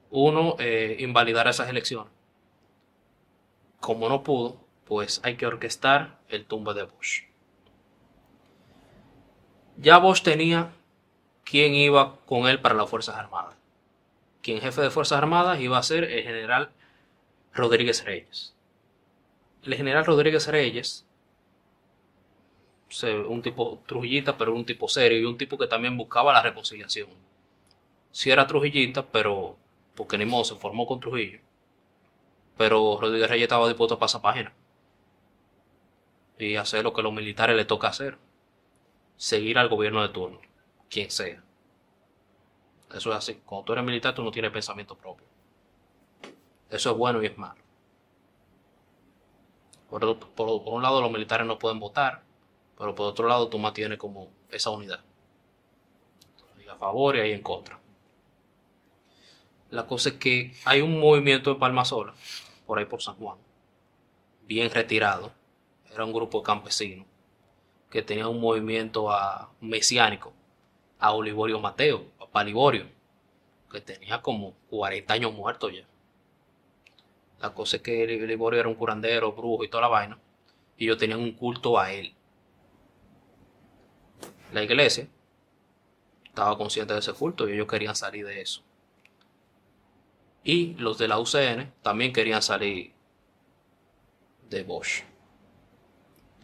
uno, 0.10 0.58
eh, 0.60 0.98
invalidar 1.00 1.48
esas 1.48 1.70
elecciones. 1.70 2.12
Como 3.80 4.10
no 4.10 4.24
pudo, 4.24 4.60
pues 4.84 5.22
hay 5.24 5.38
que 5.38 5.48
orquestar 5.48 6.20
el 6.28 6.46
tumbe 6.46 6.74
de 6.74 6.84
Bosch. 6.84 7.30
Ya 9.78 10.00
Bosch 10.00 10.22
tenía 10.22 10.74
quién 11.46 11.76
iba 11.76 12.18
con 12.26 12.46
él 12.50 12.60
para 12.60 12.76
las 12.76 12.90
Fuerzas 12.90 13.16
Armadas. 13.16 13.56
Quien 14.48 14.62
jefe 14.62 14.80
de 14.82 14.90
Fuerzas 14.90 15.18
Armadas 15.18 15.60
iba 15.60 15.78
a 15.78 15.84
ser 15.84 16.06
el 16.06 16.24
general 16.24 16.70
Rodríguez 17.54 18.06
Reyes. 18.06 18.56
El 19.66 19.76
general 19.76 20.06
Rodríguez 20.06 20.48
Reyes 20.48 21.06
un 23.28 23.42
tipo 23.42 23.84
trujillita, 23.86 24.38
pero 24.38 24.56
un 24.56 24.66
tipo 24.66 24.88
serio 24.88 25.20
y 25.20 25.26
un 25.26 25.38
tipo 25.38 25.58
que 25.58 25.68
también 25.68 25.98
buscaba 25.98 26.32
la 26.32 26.42
reconciliación. 26.42 27.10
Si 28.12 28.32
era 28.32 28.48
trujillita, 28.48 29.06
pero 29.08 29.58
porque 29.96 30.18
ni 30.18 30.24
modo 30.24 30.46
se 30.46 30.56
formó 30.56 30.88
con 30.88 31.02
Trujillo. 31.02 31.42
Pero 32.56 33.00
Rodríguez 33.02 33.30
Reyes 33.30 33.44
estaba 33.44 33.68
dispuesto 33.68 33.96
a 33.96 34.00
pasar 34.00 34.22
página 34.22 34.54
y 36.40 36.56
hacer 36.56 36.86
lo 36.86 36.94
que 36.94 37.02
los 37.02 37.12
militares 37.12 37.58
le 37.58 37.66
toca 37.66 37.90
hacer: 37.90 38.18
seguir 39.18 39.58
al 39.58 39.68
gobierno 39.68 40.02
de 40.04 40.08
turno, 40.08 40.40
quien 40.90 41.12
sea. 41.12 41.44
Eso 42.94 43.12
es 43.12 43.18
así. 43.18 43.42
Cuando 43.46 43.66
tú 43.66 43.74
eres 43.74 43.86
militar, 43.86 44.16
tú 44.16 44.24
no 44.24 44.32
tienes 44.32 44.52
pensamiento 44.52 44.96
propio. 44.96 45.26
Eso 46.70 46.92
es 46.92 46.98
bueno 46.98 47.22
y 47.22 47.28
es 47.28 47.38
malo. 47.38 47.62
Por, 49.90 50.04
un 50.06 50.82
lado, 50.84 51.02
los 51.02 51.12
militares 51.12 51.48
no 51.48 51.58
pueden 51.58 51.80
votar, 51.80 52.22
pero 52.78 52.94
por 52.94 53.08
otro 53.08 53.28
lado, 53.28 53.48
tú 53.48 53.58
mantienes 53.58 53.98
como 53.98 54.30
esa 54.52 54.70
unidad. 54.70 55.00
Hay 56.58 56.68
a 56.68 56.76
favor 56.76 57.16
y 57.16 57.22
hay 57.22 57.32
en 57.32 57.42
contra. 57.42 57.80
La 59.70 59.86
cosa 59.86 60.10
es 60.10 60.16
que 60.16 60.54
hay 60.66 60.82
un 60.82 61.00
movimiento 61.00 61.52
en 61.52 61.60
Palmasola, 61.60 62.14
por 62.66 62.80
ahí 62.80 62.86
por 62.86 63.02
San 63.02 63.16
Juan, 63.16 63.38
bien 64.46 64.70
retirado. 64.72 65.32
Era 65.94 66.06
un 66.06 66.14
grupo 66.14 66.40
de 66.40 66.44
campesinos 66.46 67.06
que 67.90 68.02
tenía 68.02 68.28
un 68.28 68.40
movimiento 68.42 69.10
a- 69.12 69.50
mesiánico 69.62 70.34
a 71.00 71.14
Olivorio 71.14 71.60
Mateo, 71.60 72.06
a 72.20 72.28
Palivorio, 72.28 72.88
que 73.72 73.82
tenía 73.82 74.22
como 74.22 74.54
40 74.70 75.14
años 75.14 75.34
muerto 75.34 75.70
ya. 75.70 75.86
La 77.40 77.54
cosa 77.54 77.78
es 77.78 77.84
que 77.84 78.04
Olivorio 78.24 78.60
era 78.60 78.70
un 78.70 78.76
curandero, 78.76 79.34
brujo 79.34 79.64
y 79.64 79.70
toda 79.70 79.82
la 79.82 79.88
vaina, 79.90 80.20
y 80.78 80.86
ellos 80.86 80.98
tenían 80.98 81.20
un 81.20 81.34
culto 81.34 81.80
a 81.80 81.92
él. 81.92 82.16
La 84.54 84.64
iglesia 84.64 85.08
estaba 86.26 86.58
consciente 86.58 86.94
de 86.94 87.00
ese 87.00 87.14
culto 87.14 87.48
y 87.48 87.54
ellos 87.54 87.68
querían 87.68 87.96
salir 87.96 88.26
de 88.26 88.42
eso. 88.42 88.64
Y 90.44 90.76
los 90.76 90.98
de 90.98 91.08
la 91.08 91.20
UCN 91.20 91.74
también 91.82 92.14
querían 92.14 92.42
salir 92.42 92.94
de 94.50 94.64
Bosch. 94.64 95.04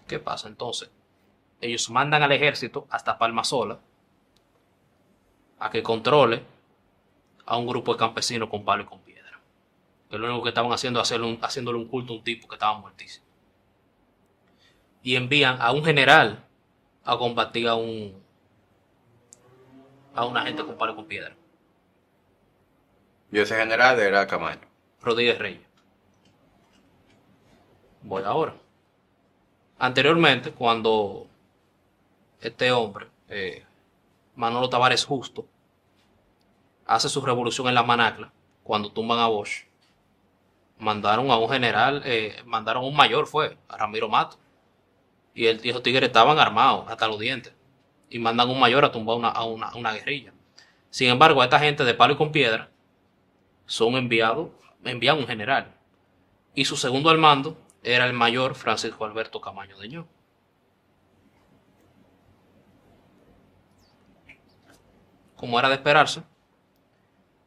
¿Qué 0.07 0.19
pasa 0.19 0.49
entonces? 0.49 0.91
Ellos 1.61 1.89
mandan 1.89 2.21
al 2.21 2.34
ejército 2.34 2.85
hasta 2.89 3.17
Palmasola 3.17 3.80
a 5.59 5.69
que 5.69 5.84
controle 5.84 6.43
a 7.45 7.57
un 7.57 7.67
grupo 7.67 7.93
de 7.93 7.99
campesinos 7.99 8.49
con 8.49 8.63
palo 8.65 8.84
y 8.84 8.85
con 8.85 8.99
piedra. 9.01 9.39
Que 10.09 10.17
lo 10.17 10.25
único 10.27 10.43
que 10.43 10.49
estaban 10.49 10.71
haciendo 10.71 10.99
es 10.99 11.07
hacerle 11.07 11.27
un- 11.27 11.39
haciéndole 11.41 11.77
un 11.77 11.88
culto 11.88 12.13
a 12.13 12.17
un 12.17 12.23
tipo 12.23 12.47
que 12.47 12.55
estaba 12.55 12.77
muertísimo. 12.80 13.25
Y 15.01 15.15
envían 15.15 15.61
a 15.61 15.71
un 15.71 15.84
general 15.84 16.43
a 17.03 17.17
combatir 17.17 17.67
a 17.67 17.75
un 17.75 18.21
a 20.15 20.25
una 20.25 20.43
gente 20.43 20.63
con 20.63 20.77
palo 20.77 20.93
y 20.93 20.95
con 20.95 21.05
piedra. 21.05 21.35
Y 23.31 23.39
ese 23.39 23.55
general 23.55 23.99
era 23.99 24.27
Camaño. 24.27 24.61
Rodríguez 25.01 25.39
Reyes. 25.39 25.67
Voy 28.03 28.21
ahora. 28.23 28.53
Anteriormente, 29.80 30.51
cuando 30.51 31.27
este 32.41 32.71
hombre, 32.71 33.07
eh, 33.30 33.65
Manolo 34.35 34.69
Tavares 34.69 35.05
Justo, 35.05 35.45
hace 36.85 37.10
su 37.10 37.22
revolución 37.22 37.68
en 37.68 37.76
la 37.76 37.84
Manacla, 37.84 38.31
cuando 38.64 38.91
tumban 38.91 39.19
a 39.19 39.27
Bosch, 39.27 39.65
mandaron 40.80 41.30
a 41.31 41.38
un 41.38 41.49
general, 41.49 42.01
eh, 42.05 42.41
mandaron 42.45 42.84
a 42.84 42.88
un 42.88 42.95
mayor, 42.95 43.27
fue, 43.27 43.57
a 43.68 43.77
Ramiro 43.77 44.10
Mato. 44.10 44.38
Y 45.34 45.47
el 45.47 45.60
esos 45.68 45.81
tigres 45.84 46.07
estaban 46.07 46.38
armados 46.39 46.85
hasta 46.89 47.07
los 47.07 47.19
dientes. 47.19 47.53
Y 48.10 48.19
mandan 48.19 48.49
un 48.49 48.60
mayor 48.60 48.85
a 48.85 48.91
tumbar 48.91 49.18
una- 49.18 49.30
a, 49.30 49.43
una, 49.45 49.68
a 49.68 49.76
una 49.76 49.93
guerrilla. 49.93 50.34
Sin 50.89 51.10
embargo, 51.10 51.41
a 51.41 51.45
esta 51.45 51.60
gente 51.60 51.84
de 51.84 51.93
palo 51.95 52.14
y 52.14 52.18
con 52.18 52.31
piedra 52.31 52.69
son 53.65 53.95
enviados, 53.95 54.49
envían 54.84 55.18
un 55.18 55.26
general. 55.27 55.73
Y 56.53 56.65
su 56.65 56.76
segundo 56.77 57.10
al 57.10 57.18
mando 57.18 57.57
era 57.81 58.05
el 58.05 58.14
mayor 58.14 58.53
Francisco 58.55 59.05
Alberto 59.05 59.41
Camaño 59.41 59.77
de 59.77 59.88
Ño. 59.89 60.07
Como 65.44 65.60
era 65.60 65.68
de 65.68 65.76
esperarse, 65.76 66.24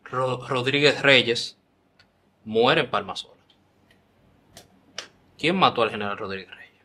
Ro- 0.05 0.47
Rodríguez 0.47 1.01
Reyes 1.01 1.57
muere 2.45 2.83
en 2.83 2.91
Palmasola. 2.91 3.41
¿Quién 5.39 5.57
mató 5.57 5.81
al 5.81 5.89
general 5.89 6.19
Rodríguez 6.19 6.55
Reyes? 6.55 6.83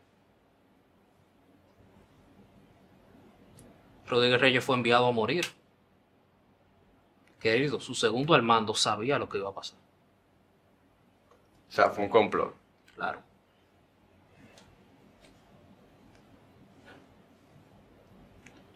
Rodríguez 4.08 4.40
Reyes 4.40 4.64
fue 4.64 4.78
enviado 4.78 5.08
a 5.08 5.12
morir. 5.12 5.44
Querido, 7.42 7.82
su 7.82 7.94
segundo 7.94 8.34
al 8.34 8.42
mando 8.44 8.74
sabía 8.74 9.20
lo 9.20 9.28
que 9.28 9.38
iba 9.40 9.50
a 9.50 9.54
pasar. 9.54 9.78
O 11.68 11.72
sea, 11.74 11.90
fue 11.90 12.06
un 12.06 12.10
complot. 12.10 12.56
Claro. 12.96 13.22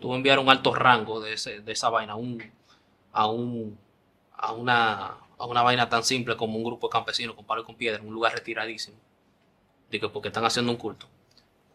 Tú 0.05 0.09
vas 0.09 0.17
a 0.17 0.17
enviar 0.17 0.37
un 0.37 0.47
alto 0.51 0.71
rango 0.71 1.19
de, 1.19 1.33
ese- 1.33 1.61
de 1.61 1.71
esa 1.71 1.89
vaina 1.89 2.13
a 2.13 2.15
un, 2.15 2.39
a 3.11 3.25
un, 3.25 3.75
a 4.33 4.51
una, 4.51 5.17
a 5.39 5.45
una 5.47 5.63
vaina 5.63 5.89
tan 5.89 6.03
simple 6.03 6.37
como 6.37 6.57
un 6.59 6.63
grupo 6.63 6.87
de 6.87 6.91
campesinos 6.91 7.35
con 7.35 7.43
palo 7.43 7.63
y 7.63 7.65
con 7.65 7.73
piedra, 7.75 7.99
en 7.99 8.07
un 8.07 8.13
lugar 8.13 8.35
retiradísimo. 8.35 8.97
Digo, 9.89 10.11
porque 10.11 10.27
están 10.27 10.45
haciendo 10.45 10.71
un 10.71 10.77
culto. 10.77 11.07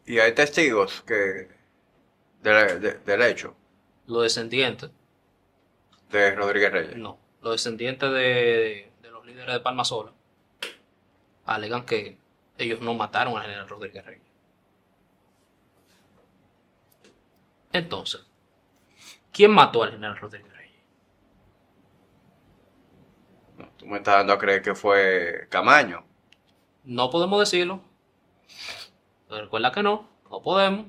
Y 0.06 0.20
hay 0.20 0.32
testigos 0.32 1.02
que 1.02 1.48
de- 2.40 2.78
de- 2.78 2.98
del 3.04 3.22
hecho 3.22 3.56
Los 4.06 4.22
descendientes, 4.22 4.90
de 6.12 6.30
Rodríguez 6.36 6.70
Reyes. 6.70 6.96
no, 6.96 7.18
los 7.42 7.52
descendientes 7.54 8.12
de, 8.12 8.92
de 9.02 9.10
los 9.10 9.26
líderes 9.26 9.54
de 9.54 9.60
Palma 9.60 9.84
Sola 9.84 10.12
alegan 11.46 11.84
que 11.84 12.16
ellos 12.58 12.80
no 12.80 12.94
mataron 12.94 13.36
al 13.36 13.42
general 13.42 13.68
Rodríguez 13.68 14.04
Reyes. 14.04 14.22
Entonces, 17.72 18.26
¿quién 19.32 19.52
mató 19.52 19.82
al 19.82 19.92
general 19.92 20.16
Rodríguez 20.16 20.52
Reyes? 20.52 20.82
Tú 23.76 23.86
me 23.86 23.98
estás 23.98 24.16
dando 24.16 24.32
a 24.32 24.38
creer 24.38 24.62
que 24.62 24.74
fue 24.74 25.46
Camaño. 25.48 26.04
No 26.84 27.10
podemos 27.10 27.38
decirlo. 27.38 27.80
Pero 29.28 29.42
recuerda 29.42 29.70
que 29.70 29.82
no, 29.82 30.08
no 30.30 30.42
podemos. 30.42 30.86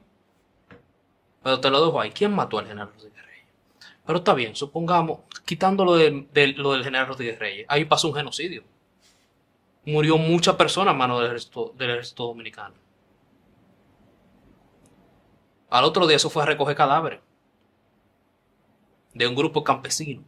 Pero 1.44 1.60
te 1.60 1.70
lo 1.70 1.86
dejo 1.86 2.02
ahí. 2.02 2.12
¿Quién 2.12 2.34
mató 2.34 2.60
al 2.60 2.68
general 2.68 2.92
Rodríguez 2.94 3.26
Reyes? 3.26 3.48
Pero 4.06 4.18
está 4.20 4.34
bien, 4.34 4.56
supongamos, 4.56 5.20
quitándolo 5.46 5.96
de, 5.96 6.28
de 6.34 6.48
lo 6.54 6.74
del 6.74 6.84
general 6.84 7.08
Rodríguez 7.08 7.40
Reyes, 7.40 7.66
ahí 7.70 7.86
pasó 7.86 8.08
un 8.08 8.16
genocidio. 8.16 8.64
Murió 9.86 10.18
mucha 10.18 10.58
persona 10.58 10.92
a 10.92 10.94
mano 10.94 11.20
del 11.20 11.28
ejército, 11.28 11.74
del 11.78 11.92
ejército 11.92 12.26
dominicano. 12.28 12.76
Al 15.72 15.86
otro 15.86 16.06
día 16.06 16.18
eso 16.18 16.30
fue 16.30 16.44
a 16.44 16.46
recoger 16.46 16.76
cadáveres 16.76 17.22
de 19.14 19.26
un 19.28 19.36
grupo 19.36 19.64
campesino 19.64 20.24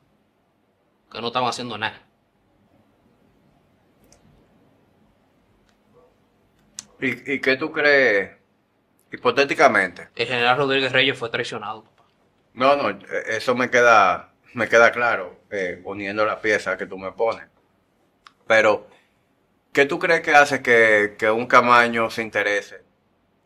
que 1.11 1.22
no 1.22 1.28
estaban 1.28 1.49
haciendo 1.49 1.78
nada. 1.78 2.02
¿Y, 6.99 7.34
y 7.34 7.41
qué 7.41 7.57
tú 7.57 7.72
crees, 7.74 8.38
hipotéticamente? 9.11 10.07
El 10.15 10.28
general 10.28 10.57
Rodríguez 10.57 10.94
Reyes 10.94 11.18
fue 11.20 11.30
traicionado, 11.30 11.84
papá. 11.84 12.06
No, 12.53 12.76
no, 12.78 12.98
eso 13.28 13.53
me 13.53 13.70
queda, 13.70 14.34
me 14.53 14.70
queda 14.70 14.94
claro, 14.94 15.41
eh, 15.52 15.80
poniendo 15.84 16.26
la 16.26 16.40
pieza 16.40 16.78
que 16.78 16.86
tú 16.86 16.98
me 16.98 17.11
pones. 17.11 17.45
Pero, 18.48 18.88
¿qué 19.74 19.86
tú 19.86 19.99
crees 19.99 20.22
que 20.22 20.34
hace 20.34 20.61
que, 20.61 21.15
que 21.20 21.30
un 21.30 21.48
Camaño 21.48 22.10
se 22.10 22.22
interese 22.22 22.84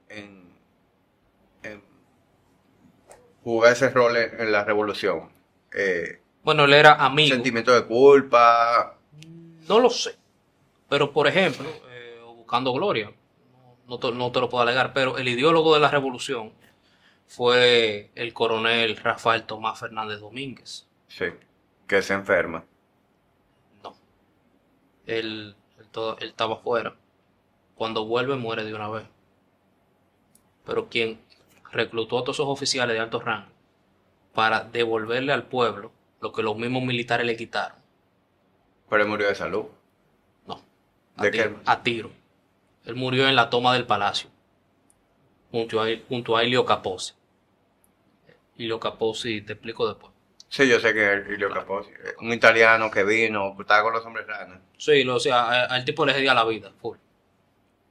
en, 0.10 0.54
en 1.64 1.82
jugar 3.48 3.72
ese 3.72 3.90
rol 3.90 4.18
en, 4.18 4.42
en 4.42 4.52
la 4.52 4.64
revolución? 4.66 5.30
Eh, 5.74 6.20
Bueno, 6.44 6.66
él 6.66 6.74
era 6.74 6.94
amigo. 6.96 7.34
sentimiento 7.34 7.72
de 7.74 7.86
culpa. 7.86 8.98
No 9.68 9.80
lo 9.80 9.90
sé. 9.90 10.16
Pero, 10.90 11.12
por 11.14 11.28
ejemplo, 11.28 11.66
eh, 11.90 12.20
buscando 12.36 12.74
gloria, 12.74 13.12
no 13.88 14.00
te, 14.00 14.12
no 14.12 14.32
te 14.34 14.40
lo 14.42 14.50
puedo 14.50 14.64
alegar, 14.64 14.92
pero 14.94 15.18
el 15.18 15.28
ideólogo 15.30 15.74
de 15.74 15.80
la 15.80 15.90
revolución 15.90 16.52
fue 17.26 18.12
el 18.16 18.34
coronel 18.34 18.98
Rafael 18.98 19.44
Tomás 19.44 19.80
Fernández 19.80 20.20
Domínguez. 20.20 20.86
Sí, 21.08 21.26
que 21.88 22.02
se 22.02 22.14
enferma. 22.14 22.66
No. 23.84 23.96
Él, 25.06 25.56
él, 25.80 25.88
todo- 25.92 26.18
él 26.20 26.30
estaba 26.30 26.56
afuera. 26.56 26.96
Cuando 27.76 28.06
vuelve, 28.06 28.36
muere 28.36 28.64
de 28.66 28.74
una 28.74 28.90
vez. 28.90 29.06
Pero 30.66 30.88
quien 30.90 31.20
reclutó 31.72 32.20
a 32.20 32.24
todos 32.24 32.38
esos 32.38 32.48
oficiales 32.48 32.96
de 32.96 33.00
alto 33.02 33.20
rango 33.20 33.50
para 34.34 34.62
devolverle 34.64 35.34
al 35.34 35.44
pueblo 35.48 35.92
lo 36.22 36.32
que 36.32 36.44
los 36.44 36.58
mismos 36.58 36.84
militares 36.84 37.26
le 37.26 37.36
quitaron. 37.36 37.78
Pero 38.90 39.04
él 39.04 39.10
murió 39.10 39.28
de 39.28 39.36
salud. 39.36 39.66
No. 40.46 40.62
A 41.16 41.24
¿De 41.24 41.32
tiro, 41.32 41.56
qué? 41.56 41.62
a 41.66 41.84
tiro. 41.84 42.12
Él 42.86 42.96
murió 42.96 43.28
en 43.28 43.36
la 43.36 43.50
toma 43.50 43.74
del 43.74 43.86
palacio. 43.86 44.30
Junto 45.52 45.82
a, 45.82 45.88
junto 46.08 46.38
a 46.38 46.44
Ilio 46.44 46.66
Capozzi. 46.66 47.14
Ilio 48.58 48.80
Capozzi, 48.80 49.42
te 49.42 49.54
explico 49.54 49.88
después. 49.88 50.12
Sí, 50.50 50.68
yo 50.68 50.80
sé 50.80 50.94
que 50.94 51.14
es 51.16 51.30
Ilio 51.30 51.50
Capozzi, 51.52 51.92
eh, 51.92 52.16
un 52.22 52.32
italiano 52.32 52.90
que 52.90 53.04
vino, 53.04 53.56
estaba 53.60 53.84
con 53.84 53.94
los 53.94 54.06
hombres 54.06 54.26
ranas. 54.28 54.60
Sí, 54.78 55.04
lo, 55.04 55.16
o 55.16 55.20
sea, 55.20 55.66
al 55.66 55.84
tipo 55.84 56.06
le 56.06 56.14
di 56.20 56.28
a 56.28 56.34
la 56.34 56.46
vida, 56.46 56.72
full. 56.82 56.98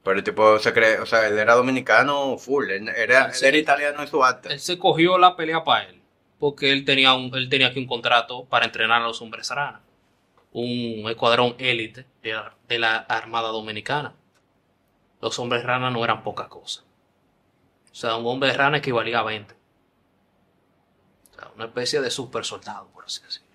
Pero 0.07 0.19
el 0.19 0.23
tipo 0.23 0.57
se 0.57 0.71
cree, 0.71 0.99
o 1.01 1.05
sea, 1.05 1.27
él 1.27 1.37
era 1.37 1.53
dominicano 1.53 2.37
full, 2.37 2.69
él 2.71 2.87
era, 2.87 3.25
él 3.25 3.33
Sí. 3.33 3.45
era 3.45 3.57
italiano 3.57 4.01
en 4.01 4.07
su 4.07 4.23
acta. 4.23 4.47
Él 4.53 4.59
se 4.61 4.79
cogió 4.79 5.17
la 5.17 5.35
pelea 5.35 5.65
para 5.65 5.83
él. 5.83 6.01
Porque 6.39 6.71
él 6.71 6.85
tenía, 6.85 7.13
un, 7.13 7.29
él 7.35 7.49
tenía 7.49 7.67
aquí 7.67 7.79
un 7.79 7.87
contrato 7.87 8.45
para 8.45 8.63
entrenar 8.65 9.01
a 9.01 9.05
los 9.05 9.21
hombres 9.21 9.49
rana. 9.49 9.81
Un 10.53 11.03
escuadrón 11.09 11.55
élite 11.59 12.05
de 12.23 12.31
la, 12.31 12.55
de 12.69 12.79
la 12.79 12.95
Armada 12.99 13.49
Dominicana. 13.49 14.13
Los 15.19 15.37
hombres 15.39 15.63
rana 15.65 15.89
no 15.89 16.01
eran 16.05 16.23
poca 16.23 16.47
cosa. 16.47 16.83
O 17.91 17.95
sea, 17.95 18.15
un 18.15 18.25
hombre 18.27 18.53
rana 18.53 18.77
equivalía 18.77 19.19
a 19.19 19.23
20. 19.23 19.55
O 21.31 21.35
sea, 21.35 21.51
una 21.53 21.65
especie 21.65 21.99
de 21.99 22.09
super 22.11 22.45
soldado, 22.45 22.87
por 22.93 23.03
así 23.03 23.21
decirlo. 23.23 23.47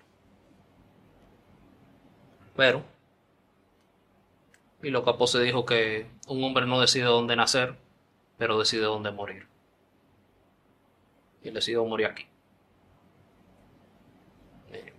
Pero, 2.55 2.83
y 4.83 4.89
lo 4.89 5.03
capó 5.03 5.27
se 5.27 5.41
dijo 5.41 5.65
que 5.65 6.07
un 6.27 6.43
hombre 6.43 6.65
no 6.65 6.79
decide 6.79 7.05
dónde 7.05 7.35
nacer, 7.35 7.75
pero 8.37 8.59
decide 8.59 8.83
dónde 8.83 9.11
morir. 9.11 9.47
Y 11.41 11.47
él 11.47 11.53
decidió 11.53 11.85
morir 11.85 12.07
aquí. 12.07 12.27
Eh, 14.71 14.93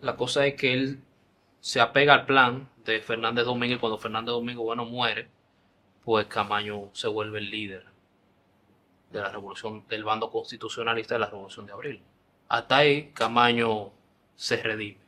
La 0.00 0.16
cosa 0.16 0.46
es 0.46 0.54
que 0.54 0.72
él 0.74 1.02
se 1.60 1.80
apega 1.80 2.14
al 2.14 2.26
plan 2.26 2.68
de 2.84 3.00
Fernández 3.00 3.46
Domínguez. 3.46 3.78
Cuando 3.78 3.98
Fernández 3.98 4.32
Domínguez, 4.32 4.64
bueno, 4.64 4.84
muere, 4.84 5.28
pues 6.04 6.26
Camaño 6.26 6.90
se 6.92 7.08
vuelve 7.08 7.38
el 7.38 7.50
líder 7.50 7.86
de 9.10 9.20
la 9.20 9.30
revolución, 9.30 9.84
del 9.88 10.04
bando 10.04 10.30
constitucionalista 10.30 11.14
de 11.14 11.20
la 11.20 11.30
revolución 11.30 11.66
de 11.66 11.72
abril. 11.72 12.02
Hasta 12.48 12.78
ahí 12.78 13.12
Camaño 13.12 13.90
se 14.34 14.56
redime. 14.62 15.01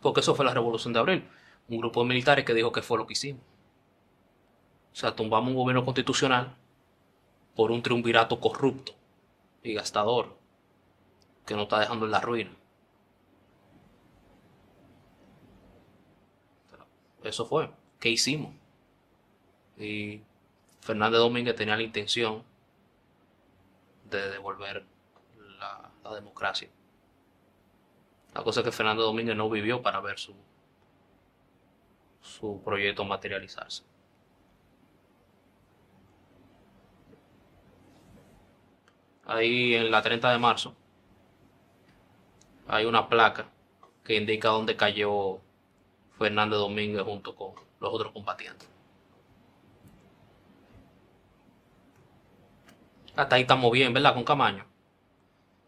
Porque 0.00 0.20
eso 0.20 0.34
fue 0.34 0.44
la 0.44 0.54
revolución 0.54 0.92
de 0.92 1.00
abril. 1.00 1.28
Un 1.68 1.78
grupo 1.78 2.02
de 2.02 2.08
militares 2.08 2.44
que 2.44 2.54
dijo 2.54 2.72
que 2.72 2.82
fue 2.82 2.98
lo 2.98 3.06
que 3.06 3.14
hicimos. 3.14 3.42
O 4.92 4.96
sea, 4.96 5.14
tumbamos 5.14 5.50
un 5.50 5.56
gobierno 5.56 5.84
constitucional 5.84 6.56
por 7.54 7.70
un 7.70 7.82
triunvirato 7.82 8.40
corrupto 8.40 8.92
y 9.62 9.74
gastador 9.74 10.36
que 11.44 11.54
nos 11.54 11.64
está 11.64 11.80
dejando 11.80 12.06
en 12.06 12.12
la 12.12 12.20
ruina. 12.20 12.50
Eso 17.22 17.44
fue. 17.44 17.70
¿Qué 17.98 18.10
hicimos? 18.10 18.54
Y 19.76 20.20
Fernández 20.80 21.18
Domínguez 21.18 21.56
tenía 21.56 21.76
la 21.76 21.82
intención 21.82 22.42
de 24.04 24.30
devolver 24.30 24.86
la, 25.58 25.90
la 26.04 26.14
democracia. 26.14 26.68
La 28.36 28.44
cosa 28.44 28.60
es 28.60 28.64
que 28.64 28.72
Fernando 28.72 29.02
Domínguez 29.02 29.34
no 29.34 29.48
vivió 29.48 29.80
para 29.80 29.98
ver 30.00 30.18
su, 30.18 30.34
su 32.20 32.60
proyecto 32.62 33.02
materializarse. 33.02 33.82
Ahí 39.24 39.74
en 39.74 39.90
la 39.90 40.02
30 40.02 40.30
de 40.30 40.38
marzo 40.38 40.76
hay 42.68 42.84
una 42.84 43.08
placa 43.08 43.48
que 44.04 44.16
indica 44.16 44.50
dónde 44.50 44.76
cayó 44.76 45.40
Fernández 46.18 46.58
Domínguez 46.58 47.04
junto 47.04 47.34
con 47.34 47.54
los 47.80 47.94
otros 47.94 48.12
combatientes. 48.12 48.68
Hasta 53.16 53.36
ahí 53.36 53.42
estamos 53.42 53.72
bien, 53.72 53.94
¿verdad? 53.94 54.12
Con 54.12 54.24
Camaño. 54.24 54.66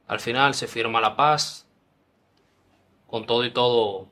Al 0.06 0.20
final 0.20 0.52
se 0.52 0.66
firma 0.66 1.00
la 1.00 1.16
paz. 1.16 1.67
Con 3.08 3.24
todo 3.24 3.42
y 3.46 3.50
todo, 3.50 4.06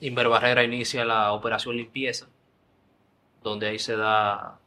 Inver 0.00 0.28
Barrera 0.28 0.64
inicia 0.64 1.04
la 1.04 1.32
operación 1.32 1.76
limpieza, 1.76 2.26
donde 3.40 3.68
ahí 3.68 3.78
se 3.78 3.96
da, 3.96 4.58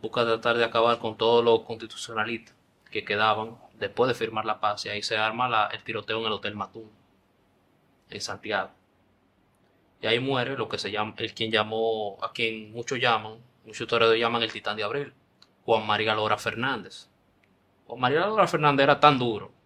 busca 0.00 0.24
tratar 0.24 0.56
de 0.56 0.64
acabar 0.64 0.98
con 0.98 1.16
todos 1.16 1.44
los 1.44 1.60
constitucionalistas 1.60 2.56
que 2.90 3.04
quedaban 3.04 3.58
después 3.78 4.08
de 4.08 4.14
firmar 4.14 4.44
la 4.44 4.58
paz, 4.58 4.86
y 4.86 4.88
ahí 4.88 5.02
se 5.04 5.16
arma 5.16 5.68
el 5.72 5.84
tiroteo 5.84 6.18
en 6.18 6.26
el 6.26 6.32
Hotel 6.32 6.56
Matún, 6.56 6.90
en 8.10 8.20
Santiago. 8.20 8.70
Y 10.00 10.08
ahí 10.08 10.18
muere 10.18 10.56
lo 10.56 10.68
que 10.68 10.78
se 10.78 10.90
llama, 10.90 11.14
el 11.18 11.32
quien 11.32 11.52
llamó, 11.52 12.18
a 12.22 12.32
quien 12.32 12.72
muchos 12.72 12.98
llaman, 12.98 13.38
muchos 13.64 13.82
historiadores 13.82 14.20
llaman 14.20 14.42
el 14.42 14.52
Titán 14.52 14.76
de 14.76 14.82
Abril, 14.82 15.14
Juan 15.64 15.86
María 15.86 16.16
Lora 16.16 16.38
Fernández. 16.38 17.08
Juan 17.86 18.00
María 18.00 18.26
Lora 18.26 18.48
Fernández 18.48 18.82
era 18.82 18.98
tan 18.98 19.16
duro 19.16 19.61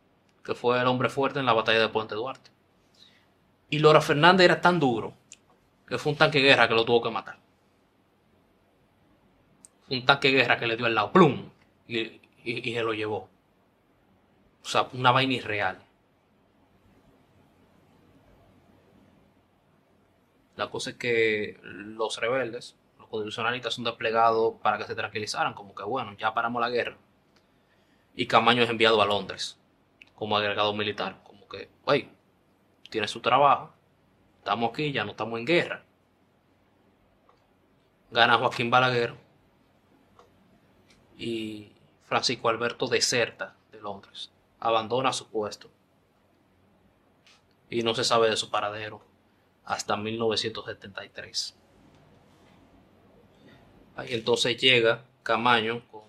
que 0.46 0.54
fue 0.54 0.80
el 0.80 0.86
hombre 0.86 1.10
fuerte 1.10 1.40
en 1.40 1.46
la 1.46 1.52
batalla 1.52 1.80
de 1.80 1.88
Puente 1.90 2.14
Duarte. 2.14 2.50
Y 3.68 3.80
Lora 3.80 4.00
Fernández 4.00 4.44
era 4.46 4.60
tan 4.60 4.80
duro 4.80 5.12
que 5.86 5.98
fue 5.98 6.12
un 6.12 6.18
tanque 6.18 6.38
de 6.38 6.44
guerra 6.48 6.68
que 6.68 6.74
lo 6.74 6.84
tuvo 6.86 7.02
que 7.02 7.10
matar. 7.10 7.38
un 9.88 10.04
tanque 10.04 10.28
de 10.28 10.34
guerra 10.38 10.58
que 10.58 10.66
le 10.66 10.76
dio 10.76 10.86
al 10.86 10.94
lado, 10.94 11.12
plum, 11.12 11.50
y, 11.88 11.98
y- 11.98 12.20
y 12.70 12.74
se 12.74 12.82
lo 12.82 12.92
llevó. 12.92 13.28
O 14.64 14.68
sea, 14.68 14.88
una 14.92 15.12
vaina 15.12 15.34
irreal. 15.34 15.78
La 20.56 20.68
cosa 20.70 20.90
es 20.90 20.96
que 20.96 21.58
los 21.62 22.18
rebeldes, 22.20 22.76
los 22.98 23.08
constitucionalistas, 23.08 23.74
son 23.74 23.84
desplegados 23.84 24.54
para 24.62 24.78
que 24.78 24.84
se 24.84 24.94
tranquilizaran, 24.94 25.54
como 25.54 25.74
que 25.74 25.84
bueno, 25.84 26.14
ya 26.18 26.32
paramos 26.34 26.60
la 26.60 26.70
guerra. 26.70 26.96
Y 28.14 28.26
Camaño 28.26 28.62
es 28.62 28.70
enviado 28.70 29.00
a 29.02 29.06
Londres 29.06 29.58
como 30.16 30.36
agregado 30.36 30.74
militar, 30.74 31.22
como 31.22 31.46
que, 31.46 31.70
oye, 31.84 32.08
tiene 32.90 33.06
su 33.06 33.20
trabajo, 33.20 33.72
estamos 34.38 34.70
aquí, 34.70 34.90
ya 34.90 35.04
no 35.04 35.12
estamos 35.12 35.38
en 35.38 35.46
guerra. 35.46 35.84
Gana 38.10 38.38
Joaquín 38.38 38.70
Balaguer 38.70 39.14
y 41.18 41.70
Francisco 42.04 42.48
Alberto 42.48 42.88
deserta 42.88 43.54
de 43.70 43.80
Londres, 43.80 44.32
abandona 44.58 45.12
su 45.12 45.28
puesto 45.28 45.70
y 47.68 47.82
no 47.82 47.94
se 47.94 48.04
sabe 48.04 48.30
de 48.30 48.36
su 48.36 48.50
paradero 48.50 49.02
hasta 49.64 49.96
1973. 49.96 51.56
Ahí 53.96 54.14
entonces 54.14 54.56
llega 54.56 55.04
Camaño 55.22 55.82
con 55.90 56.02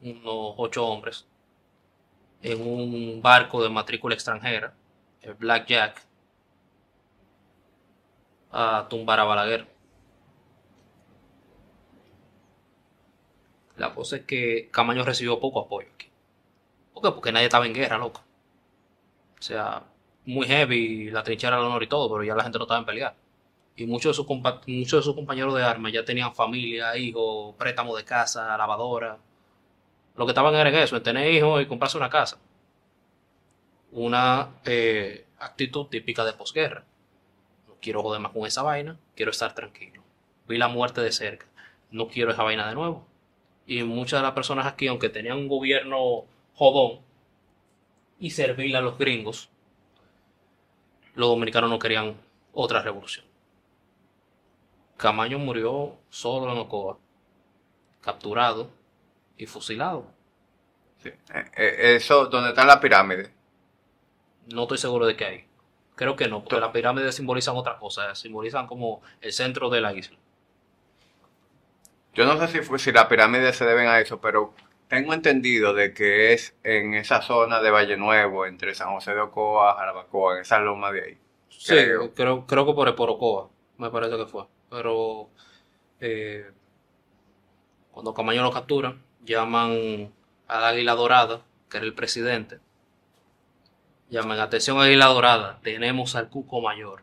unos 0.00 0.54
ocho 0.56 0.86
hombres 0.86 1.26
en 2.42 2.60
un 2.62 3.20
barco 3.22 3.62
de 3.62 3.68
matrícula 3.68 4.14
extranjera, 4.14 4.74
el 5.22 5.34
Black 5.34 5.66
Jack, 5.66 6.02
a 8.52 8.86
tumbar 8.88 9.20
a 9.20 9.24
Balaguer. 9.24 9.66
La 13.76 13.94
cosa 13.94 14.16
es 14.16 14.24
que 14.24 14.68
Camaño 14.70 15.04
recibió 15.04 15.40
poco 15.40 15.60
apoyo 15.60 15.88
aquí. 15.94 16.10
¿Por 16.92 17.02
qué? 17.02 17.10
Porque 17.12 17.32
nadie 17.32 17.46
estaba 17.46 17.66
en 17.66 17.74
guerra, 17.74 17.98
loco. 17.98 18.22
O 19.38 19.42
sea, 19.42 19.84
muy 20.26 20.46
heavy, 20.46 21.10
la 21.10 21.22
trinchera 21.22 21.56
al 21.56 21.64
honor 21.64 21.82
y 21.82 21.86
todo, 21.86 22.10
pero 22.10 22.24
ya 22.24 22.34
la 22.34 22.42
gente 22.42 22.58
no 22.58 22.64
estaba 22.64 22.80
en 22.80 22.86
pelear. 22.86 23.16
Y 23.76 23.86
muchos 23.86 24.16
de 24.16 24.22
sus, 24.22 24.26
muchos 24.66 25.00
de 25.00 25.02
sus 25.02 25.14
compañeros 25.14 25.54
de 25.54 25.62
armas 25.62 25.92
ya 25.92 26.04
tenían 26.04 26.34
familia, 26.34 26.96
hijos, 26.96 27.54
préstamos 27.56 27.96
de 27.96 28.04
casa, 28.04 28.56
lavadora. 28.58 29.18
Lo 30.16 30.26
que 30.26 30.30
estaban 30.32 30.54
era 30.54 30.68
en 30.68 30.76
eso, 30.76 30.96
en 30.96 31.02
tener 31.02 31.30
hijos 31.32 31.62
y 31.62 31.66
comprarse 31.66 31.96
una 31.96 32.10
casa. 32.10 32.38
Una 33.92 34.50
eh, 34.64 35.26
actitud 35.38 35.86
típica 35.86 36.24
de 36.24 36.32
posguerra. 36.32 36.84
No 37.66 37.76
quiero 37.80 38.02
joder 38.02 38.20
más 38.20 38.32
con 38.32 38.46
esa 38.46 38.62
vaina, 38.62 38.98
quiero 39.16 39.30
estar 39.30 39.54
tranquilo. 39.54 40.02
Vi 40.46 40.58
la 40.58 40.68
muerte 40.68 41.00
de 41.00 41.12
cerca, 41.12 41.46
no 41.90 42.08
quiero 42.08 42.32
esa 42.32 42.42
vaina 42.42 42.68
de 42.68 42.74
nuevo. 42.74 43.06
Y 43.66 43.82
muchas 43.82 44.20
de 44.20 44.24
las 44.24 44.32
personas 44.32 44.66
aquí, 44.66 44.86
aunque 44.88 45.08
tenían 45.08 45.38
un 45.38 45.48
gobierno 45.48 46.24
jodón 46.54 47.00
y 48.18 48.30
servirle 48.30 48.76
a 48.76 48.80
los 48.80 48.98
gringos, 48.98 49.48
los 51.14 51.28
dominicanos 51.28 51.70
no 51.70 51.78
querían 51.78 52.16
otra 52.52 52.82
revolución. 52.82 53.24
Camaño 54.96 55.38
murió 55.38 55.96
solo 56.10 56.52
en 56.52 56.58
Ocoa, 56.58 56.98
capturado 58.00 58.70
y 59.40 59.46
fusilado. 59.46 60.06
Sí. 61.02 61.08
Eh, 61.08 61.44
eh, 61.56 61.94
Eso, 61.96 62.26
donde 62.26 62.50
están 62.50 62.66
las 62.66 62.76
pirámides. 62.76 63.30
No 64.52 64.62
estoy 64.62 64.78
seguro 64.78 65.06
de 65.06 65.16
que 65.16 65.24
hay. 65.24 65.44
Creo 65.94 66.16
que 66.16 66.28
no, 66.28 66.42
porque 66.42 66.60
las 66.60 66.70
pirámides 66.70 67.14
simbolizan 67.14 67.56
otra 67.56 67.78
cosa, 67.78 68.14
simbolizan 68.14 68.66
como 68.66 69.00
el 69.20 69.32
centro 69.32 69.70
de 69.70 69.80
la 69.80 69.92
isla. 69.94 70.18
Yo 72.14 72.24
no 72.26 72.38
sé 72.38 72.48
si, 72.48 72.60
fue, 72.60 72.78
si 72.78 72.92
las 72.92 73.06
pirámides 73.06 73.56
se 73.56 73.64
deben 73.64 73.86
a 73.86 74.00
eso, 74.00 74.20
pero 74.20 74.52
tengo 74.88 75.14
entendido 75.14 75.72
de 75.74 75.94
que 75.94 76.32
es 76.32 76.54
en 76.64 76.94
esa 76.94 77.22
zona 77.22 77.60
de 77.60 77.70
Valle 77.70 77.96
Nuevo, 77.96 78.44
entre 78.46 78.74
San 78.74 78.92
José 78.92 79.14
de 79.14 79.20
Ocoa, 79.20 79.74
Jarabacoa, 79.76 80.36
en 80.36 80.40
esa 80.42 80.58
loma 80.58 80.90
de 80.90 81.02
ahí. 81.04 81.18
Sí, 81.48 81.74
Creo. 81.74 82.12
creo, 82.14 82.46
creo, 82.46 82.66
que 82.66 82.72
por 82.74 82.88
el 82.88 82.94
Porocoa, 82.94 83.50
me 83.78 83.90
parece 83.90 84.16
que 84.16 84.26
fue. 84.26 84.44
Pero 84.70 85.30
eh, 86.00 86.50
cuando 87.92 88.14
Camaño 88.14 88.42
lo 88.42 88.50
capturan, 88.50 89.02
llaman 89.24 90.12
al 90.48 90.64
Águila 90.64 90.94
Dorada, 90.94 91.42
que 91.68 91.76
era 91.78 91.86
el 91.86 91.94
presidente. 91.94 92.58
Llaman, 94.08 94.40
atención 94.40 94.80
Águila 94.80 95.06
Dorada, 95.06 95.60
tenemos 95.62 96.16
al 96.16 96.28
Cuco 96.28 96.60
Mayor. 96.60 97.02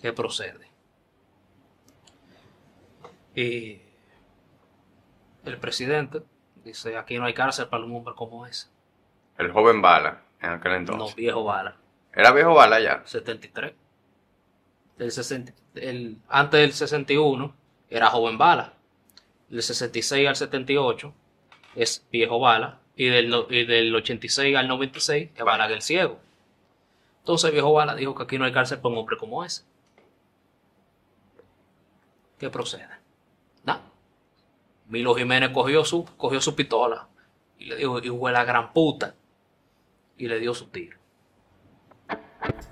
¿Qué 0.00 0.12
procede? 0.12 0.70
Y 3.34 3.80
el 5.44 5.58
presidente 5.58 6.22
dice, 6.64 6.96
aquí 6.96 7.18
no 7.18 7.24
hay 7.26 7.34
cárcel 7.34 7.68
para 7.68 7.84
un 7.84 7.94
hombre 7.94 8.14
como 8.14 8.46
ese. 8.46 8.68
El 9.38 9.52
joven 9.52 9.82
Bala, 9.82 10.22
en 10.40 10.50
aquel 10.50 10.72
No, 10.72 10.78
entonces. 10.78 11.16
viejo 11.16 11.44
bala. 11.44 11.76
Era 12.14 12.32
viejo 12.32 12.54
Bala 12.54 12.80
ya. 12.80 13.02
73. 13.04 13.74
El 14.98 15.12
60 15.12 15.52
el- 15.74 16.18
antes 16.28 16.58
del 16.60 16.72
61 16.72 17.54
era 17.90 18.06
joven 18.08 18.38
bala. 18.38 18.72
Del 19.48 19.62
66 19.62 20.28
al 20.28 20.36
78 20.36 21.12
es 21.76 22.04
viejo 22.10 22.38
bala. 22.40 22.80
Y 22.96 23.06
del, 23.06 23.28
no- 23.28 23.46
y 23.50 23.64
del 23.66 23.94
86 23.94 24.56
al 24.56 24.68
96 24.68 25.30
es 25.34 25.44
Balaguer 25.44 25.82
ciego. 25.82 26.18
Entonces 27.20 27.52
viejo 27.52 27.72
bala 27.72 27.94
dijo 27.94 28.14
que 28.14 28.22
aquí 28.22 28.38
no 28.38 28.44
hay 28.44 28.52
cárcel 28.52 28.78
para 28.78 28.92
un 28.94 28.98
hombre 29.00 29.16
como 29.18 29.44
ese. 29.44 29.62
¿Qué 32.38 32.50
procede? 32.50 32.86
Nada. 33.64 33.82
Milo 34.88 35.14
Jiménez 35.14 35.50
cogió 35.50 35.84
su, 35.84 36.04
cogió 36.16 36.40
su 36.40 36.54
pistola 36.54 37.08
y 37.58 37.66
le 37.66 37.76
dijo, 37.76 37.98
hijo 38.02 38.26
de 38.26 38.32
la 38.32 38.44
gran 38.44 38.72
puta. 38.72 39.14
Y 40.18 40.28
le 40.28 40.38
dio 40.38 40.54
su 40.54 40.66
tiro. 40.68 40.96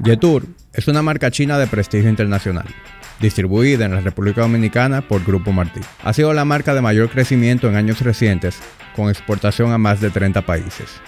Jetour 0.03 0.45
es 0.73 0.89
una 0.89 1.03
marca 1.03 1.31
china 1.31 1.59
de 1.59 1.67
prestigio 1.67 2.09
internacional, 2.09 2.67
distribuida 3.21 3.85
en 3.85 3.95
la 3.95 4.01
República 4.01 4.43
Dominicana 4.43 5.03
por 5.07 5.25
Grupo 5.25 5.53
Martí. 5.53 5.81
Ha 6.03 6.13
sido 6.13 6.33
la 6.33 6.45
marca 6.45 6.75
de 6.75 6.81
mayor 6.81 7.09
crecimiento 7.11 7.69
en 7.69 7.77
años 7.77 8.01
recientes, 8.01 8.59
con 8.95 9.09
exportación 9.09 9.73
a 9.73 9.79
más 9.79 10.01
de 10.01 10.11
30 10.11 10.43
países. 10.43 11.01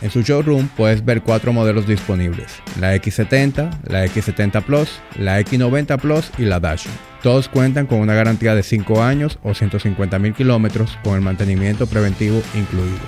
En 0.00 0.10
su 0.10 0.22
showroom 0.22 0.66
puedes 0.68 1.04
ver 1.04 1.22
cuatro 1.22 1.52
modelos 1.52 1.86
disponibles, 1.86 2.60
la 2.80 2.96
X70, 2.96 3.70
la 3.84 4.04
X70 4.04 4.62
Plus, 4.64 5.00
la 5.16 5.40
X90 5.40 6.00
Plus 6.00 6.30
y 6.38 6.42
la 6.42 6.58
Dash. 6.58 6.86
Todos 7.22 7.48
cuentan 7.48 7.86
con 7.86 8.00
una 8.00 8.14
garantía 8.14 8.56
de 8.56 8.64
5 8.64 9.00
años 9.00 9.38
o 9.44 9.54
150 9.54 10.18
mil 10.18 10.34
kilómetros 10.34 10.98
con 11.04 11.14
el 11.14 11.20
mantenimiento 11.20 11.86
preventivo 11.86 12.42
incluido. 12.54 12.98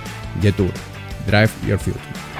Jetour, 0.40 0.70
Drive 1.26 1.50
Your 1.66 1.80
Future. 1.80 2.33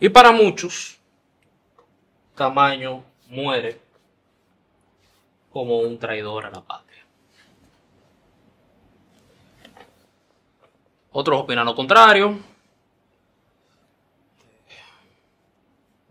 Y 0.00 0.08
para 0.08 0.32
muchos, 0.32 0.98
Camaño 2.34 3.04
muere 3.28 3.78
como 5.52 5.80
un 5.80 5.98
traidor 5.98 6.46
a 6.46 6.50
la 6.50 6.62
patria. 6.62 7.04
Otros 11.12 11.40
opinan 11.40 11.66
lo 11.66 11.74
contrario. 11.74 12.38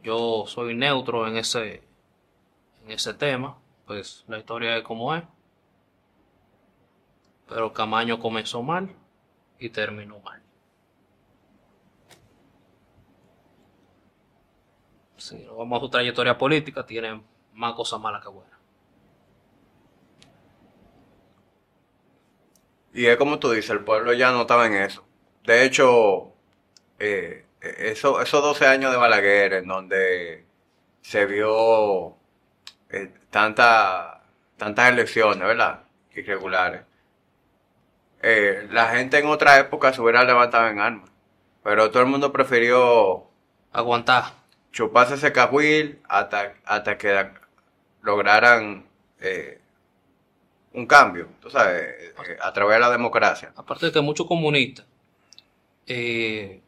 Yo 0.03 0.45
soy 0.45 0.76
neutro 0.76 1.28
en 1.28 1.38
ese, 1.38 1.82
en 2.86 2.91
ese 2.91 3.16
tema, 3.16 3.57
pues 3.88 4.24
la 4.28 4.38
historia 4.38 4.78
es 4.78 4.84
como 4.84 5.16
es. 5.16 5.24
Pero 7.48 7.74
Camaño 7.74 8.20
comenzó 8.20 8.61
mal 8.61 8.95
y 9.57 9.70
terminó 9.70 10.20
mal. 10.20 10.44
Si 15.19 15.37
nos 15.43 15.57
vamos 15.57 15.77
a 15.77 15.81
su 15.81 15.89
trayectoria 15.89 16.37
política, 16.37 16.85
tiene 16.85 17.21
más 17.53 17.73
cosas 17.73 17.99
malas 17.99 18.23
que 18.23 18.29
buenas. 18.29 18.59
Y 22.93 23.05
es 23.05 23.17
como 23.17 23.39
tú 23.39 23.51
dices, 23.51 23.69
el 23.71 23.83
pueblo 23.83 24.13
ya 24.13 24.31
no 24.31 24.41
estaba 24.41 24.65
en 24.67 24.73
eso. 24.73 25.05
De 25.43 25.63
hecho, 25.63 26.33
eh, 26.99 27.45
eso, 27.61 28.21
esos 28.21 28.43
12 28.43 28.67
años 28.67 28.91
de 28.91 28.97
Balaguer, 28.97 29.53
en 29.53 29.67
donde 29.67 30.45
se 31.01 31.25
vio 31.25 32.17
eh, 32.89 33.13
tanta, 33.29 34.23
tantas 34.57 34.89
elecciones, 34.89 35.39
¿verdad? 35.39 35.83
Irregulares. 36.15 36.81
Eh, 38.21 38.67
la 38.71 38.89
gente 38.89 39.19
en 39.19 39.27
otra 39.27 39.59
época 39.59 39.93
se 39.93 40.01
hubiera 40.01 40.23
levantado 40.23 40.67
en 40.67 40.79
armas. 40.79 41.09
Pero 41.63 41.91
todo 41.91 42.03
el 42.03 42.09
mundo 42.09 42.31
prefirió 42.31 43.29
Aguantar. 43.71 44.39
Chuparse 44.71 45.15
ese 45.15 45.31
cajuil 45.31 45.99
hasta, 46.07 46.55
hasta 46.65 46.97
que 46.97 47.31
lograran 48.01 48.85
eh, 49.19 49.59
un 50.73 50.85
cambio, 50.85 51.29
tú 51.41 51.49
sabes, 51.49 51.81
eh, 51.81 52.37
a 52.41 52.53
través 52.53 52.75
de 52.75 52.79
la 52.81 52.91
democracia. 52.91 53.51
Aparte 53.55 53.87
de 53.87 53.91
que 53.91 54.01
muchos 54.01 54.27
comunistas 54.27 54.85
eh, 55.87 56.61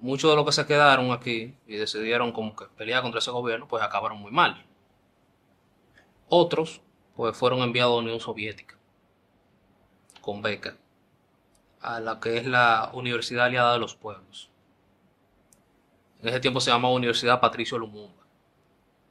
muchos 0.00 0.30
de 0.30 0.36
los 0.36 0.46
que 0.46 0.52
se 0.52 0.66
quedaron 0.66 1.10
aquí 1.10 1.54
y 1.66 1.76
decidieron 1.76 2.32
como 2.32 2.54
que 2.54 2.66
pelear 2.76 3.02
contra 3.02 3.18
ese 3.18 3.32
gobierno, 3.32 3.66
pues 3.66 3.82
acabaron 3.82 4.18
muy 4.18 4.30
mal. 4.30 4.64
Otros, 6.28 6.80
pues 7.16 7.36
fueron 7.36 7.60
enviados 7.60 7.92
a 7.92 7.96
la 7.96 8.02
Unión 8.02 8.20
Soviética 8.20 8.76
con 10.20 10.42
beca 10.42 10.76
a 11.80 12.00
la 12.00 12.20
que 12.20 12.36
es 12.36 12.46
la 12.46 12.90
Universidad 12.92 13.46
Aliada 13.46 13.72
de 13.72 13.78
los 13.78 13.94
Pueblos. 13.94 14.50
En 16.20 16.28
ese 16.28 16.40
tiempo 16.40 16.60
se 16.60 16.70
llamaba 16.70 16.94
Universidad 16.94 17.40
Patricio 17.40 17.78
Lumumba. 17.78 18.24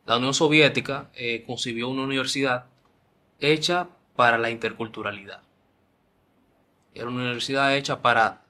La 0.05 0.17
Unión 0.17 0.33
Soviética 0.33 1.09
eh, 1.13 1.43
concibió 1.45 1.89
una 1.89 2.03
universidad 2.03 2.65
hecha 3.39 3.89
para 4.15 4.37
la 4.37 4.49
interculturalidad. 4.49 5.41
Era 6.93 7.07
una 7.07 7.21
universidad 7.21 7.75
hecha 7.75 8.01
para 8.01 8.41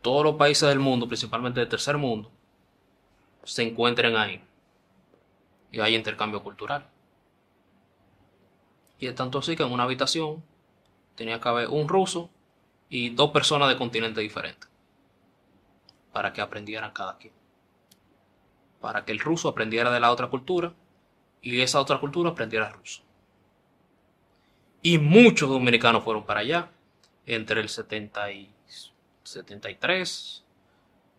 todos 0.00 0.24
los 0.24 0.36
países 0.36 0.68
del 0.68 0.78
mundo, 0.78 1.08
principalmente 1.08 1.60
del 1.60 1.68
tercer 1.68 1.98
mundo, 1.98 2.30
se 3.44 3.62
encuentren 3.62 4.16
ahí. 4.16 4.42
Y 5.72 5.80
hay 5.80 5.94
intercambio 5.94 6.42
cultural. 6.42 6.86
Y 8.98 9.06
es 9.06 9.14
tanto 9.14 9.38
así 9.38 9.56
que 9.56 9.62
en 9.62 9.72
una 9.72 9.84
habitación 9.84 10.42
tenía 11.16 11.40
que 11.40 11.48
haber 11.48 11.68
un 11.68 11.88
ruso 11.88 12.30
y 12.88 13.10
dos 13.10 13.30
personas 13.30 13.68
de 13.68 13.76
continentes 13.76 14.22
diferentes. 14.22 14.69
Para 16.12 16.32
que 16.32 16.40
aprendieran 16.40 16.92
cada 16.92 17.18
quien. 17.18 17.32
Para 18.80 19.04
que 19.04 19.12
el 19.12 19.20
ruso 19.20 19.48
aprendiera 19.48 19.90
de 19.90 20.00
la 20.00 20.10
otra 20.10 20.28
cultura 20.28 20.72
y 21.42 21.60
esa 21.60 21.80
otra 21.80 21.98
cultura 21.98 22.30
aprendiera 22.30 22.70
ruso. 22.70 23.02
Y 24.82 24.98
muchos 24.98 25.48
dominicanos 25.48 26.02
fueron 26.02 26.24
para 26.24 26.40
allá 26.40 26.70
entre 27.26 27.60
el 27.60 27.68
70 27.68 28.32
y 28.32 28.54
73, 29.22 30.44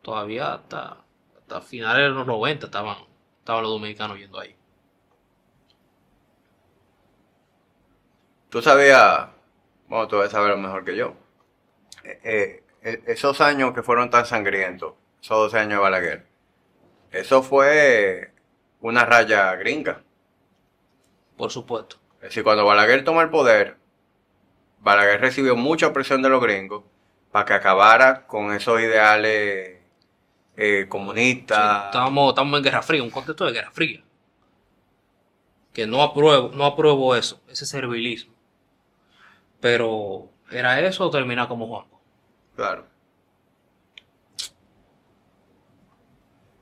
todavía 0.01 0.53
hasta, 0.53 0.97
hasta 1.38 1.61
finales 1.61 2.03
de 2.03 2.09
los 2.09 2.27
90 2.27 2.65
estaban, 2.65 2.97
estaban 3.39 3.63
los 3.63 3.72
dominicanos 3.72 4.18
yendo 4.18 4.39
ahí. 4.39 4.55
Tú 8.49 8.61
sabías, 8.61 9.30
bueno, 9.88 10.07
tú 10.07 10.18
debes 10.18 10.31
saberlo 10.31 10.57
mejor 10.57 10.84
que 10.84 10.97
yo. 10.97 11.13
Eh, 12.03 12.19
eh, 12.23 12.63
esos 12.82 13.41
años 13.41 13.74
que 13.74 13.84
fueron 13.84 14.10
tan 14.10 14.26
sangrientos, 14.26 14.94
esos 15.22 15.38
12 15.38 15.60
años 15.60 15.72
de 15.74 15.78
Balaguer, 15.78 16.26
eso 17.12 17.44
fue 17.44 18.32
una 18.80 19.06
raya 19.06 19.56
gringa. 19.56 20.02
Por 21.38 21.52
supuesto. 21.52 21.98
Es 22.16 22.30
decir, 22.30 22.44
cuando 22.44 22.66
Balaguer 22.66 23.03
toma 23.03 23.22
el 23.22 23.30
poder, 23.30 23.78
Balaguer 24.80 25.22
recibió 25.22 25.56
mucha 25.56 25.94
presión 25.94 26.22
de 26.22 26.30
los 26.30 26.41
gringos 26.41 26.84
para 27.32 27.45
que 27.45 27.53
acabara 27.53 28.26
con 28.28 28.53
esos 28.53 28.80
ideales 28.80 29.80
eh, 30.58 30.86
comunistas. 30.90 31.82
Sí, 31.82 31.86
estamos, 31.88 32.30
estamos 32.30 32.58
en 32.58 32.64
Guerra 32.64 32.82
Fría, 32.82 33.03
un 33.03 33.10
contexto 33.10 33.45
de 33.45 33.53
Guerra 33.53 33.72
Fría. 33.72 34.03
Que 35.74 35.88
no 35.88 36.03
apruebo, 36.03 36.52
no 36.53 36.66
apruebo 36.66 37.16
eso, 37.16 37.41
ese 37.48 37.66
servilismo. 37.66 38.34
Pero, 39.60 40.30
¿era 40.49 40.80
eso 40.82 41.06
o 41.06 41.10
terminar 41.10 41.48
como 41.48 41.68
Juanjo? 41.68 41.90
Claro. 42.62 42.86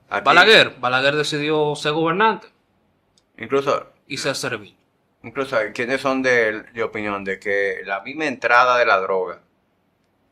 Aquí- 0.09 0.23
Balaguer, 0.25 0.75
Balaguer 0.79 1.15
decidió 1.15 1.75
ser 1.75 1.91
gobernante 1.91 2.47
Incluso, 3.37 3.87
y 4.07 4.17
ser 4.17 4.35
servil. 4.35 4.75
incluso 5.23 5.57
hay 5.57 5.71
quienes 5.73 5.99
son 6.01 6.21
de, 6.23 6.63
de 6.63 6.83
opinión 6.83 7.23
de 7.23 7.37
que 7.39 7.81
la 7.85 7.99
misma 8.01 8.25
entrada 8.25 8.77
de 8.77 8.85
la 8.85 8.97
droga 8.99 9.41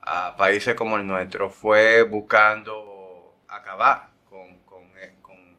a 0.01 0.35
países 0.37 0.73
como 0.75 0.95
el 0.97 1.05
nuestro 1.05 1.49
fue 1.49 2.03
buscando 2.03 3.35
acabar 3.49 4.07
con, 4.29 4.57
con, 4.59 4.83
eh, 4.97 5.15
con- 5.21 5.57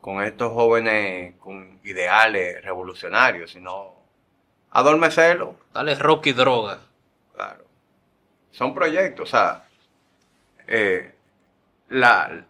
con 0.00 0.22
estos 0.22 0.52
jóvenes 0.52 1.34
con 1.38 1.78
ideales 1.84 2.64
revolucionarios, 2.64 3.50
sino 3.52 3.94
adormecerlos. 4.70 5.54
Dale 5.72 5.94
rock 5.94 6.26
y 6.26 6.32
droga. 6.32 6.78
Claro. 7.34 7.67
Son 8.50 8.74
proyectos, 8.74 9.28
o 9.28 9.30
sea, 9.30 9.64
eh, 10.66 11.14
la, 11.88 12.44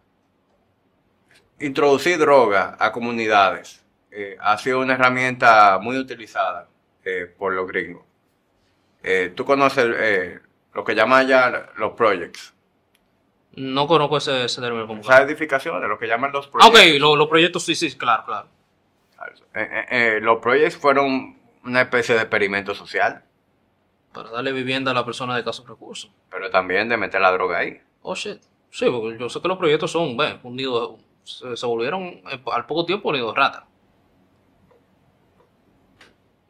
introducir 1.61 2.19
droga 2.19 2.77
a 2.79 2.93
comunidades 2.93 3.85
eh, 4.11 4.37
ha 4.41 4.57
sido 4.59 4.81
una 4.81 4.95
herramienta 4.95 5.79
muy 5.81 5.99
utilizada 5.99 6.69
eh, 7.05 7.33
por 7.39 7.53
los 7.53 7.66
gringos. 7.66 8.05
Eh, 9.03 9.33
Tú 9.35 9.45
conoces 9.45 9.87
eh, 9.99 10.41
lo 10.75 10.85
que 10.85 10.95
llaman 10.95 11.27
ya 11.27 11.70
los 11.77 11.93
projects. 11.93 12.55
No 13.55 13.87
conozco 13.87 14.19
ese, 14.19 14.45
ese 14.45 14.61
término 14.61 14.87
como 14.87 15.01
Esas 15.01 15.20
edificaciones, 15.20 15.89
lo 15.89 15.99
que 15.99 16.07
llaman 16.07 16.31
los 16.33 16.47
Ah, 16.61 16.66
ok, 16.69 16.73
projects. 16.73 17.01
lo- 17.01 17.16
los 17.16 17.29
proyectos 17.29 17.65
sí, 17.65 17.75
sí, 17.75 17.97
claro, 17.97 18.25
claro. 18.25 18.49
Los 20.20 20.39
projects 20.39 20.77
fueron 20.77 21.37
una 21.65 21.81
especie 21.83 22.15
de 22.15 22.20
experimento 22.23 22.75
social, 22.75 23.25
Para 24.12 24.30
darle 24.30 24.52
vivienda 24.52 24.90
a 24.90 24.94
la 24.94 25.05
persona 25.05 25.35
de 25.35 25.40
escasos 25.40 25.68
recursos. 25.68 26.10
pero 26.30 26.51
también 26.51 26.89
de 26.89 26.97
meter 26.97 27.20
la 27.20 27.30
droga 27.32 27.59
ahí. 27.59 27.80
Oh, 28.02 28.14
shit. 28.14 28.40
Sí, 28.70 28.86
porque 28.90 29.18
yo 29.18 29.28
sé 29.28 29.40
que 29.40 29.48
los 29.48 29.59
proyectos 29.59 29.90
son, 29.90 30.16
ve, 30.16 30.39
un 30.43 30.56
nido, 30.56 30.98
se, 31.24 31.56
se 31.56 31.66
volvieron 31.66 32.02
eh, 32.30 32.40
al 32.52 32.66
poco 32.66 32.85
tiempo 32.86 33.09
un 33.09 33.14
nido 33.16 33.28
de 33.32 33.36
rata. 33.39 33.66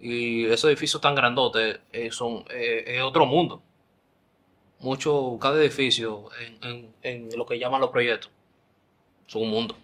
Y 0.00 0.44
esos 0.46 0.68
edificios 0.70 1.00
tan 1.02 1.14
grandotes 1.14 1.80
eh, 1.92 2.10
son 2.12 2.44
eh, 2.50 2.84
es 2.86 3.02
otro 3.02 3.26
mundo. 3.26 3.62
Mucho, 4.80 5.38
cada 5.40 5.60
edificio 5.60 6.28
en, 6.40 6.58
en, 6.62 6.94
en 7.02 7.36
lo 7.36 7.44
que 7.46 7.58
llaman 7.58 7.80
los 7.80 7.90
proyectos 7.90 8.30
son 9.26 9.42
un 9.42 9.50
mundo. 9.50 9.74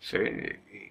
Sí, 0.00 0.16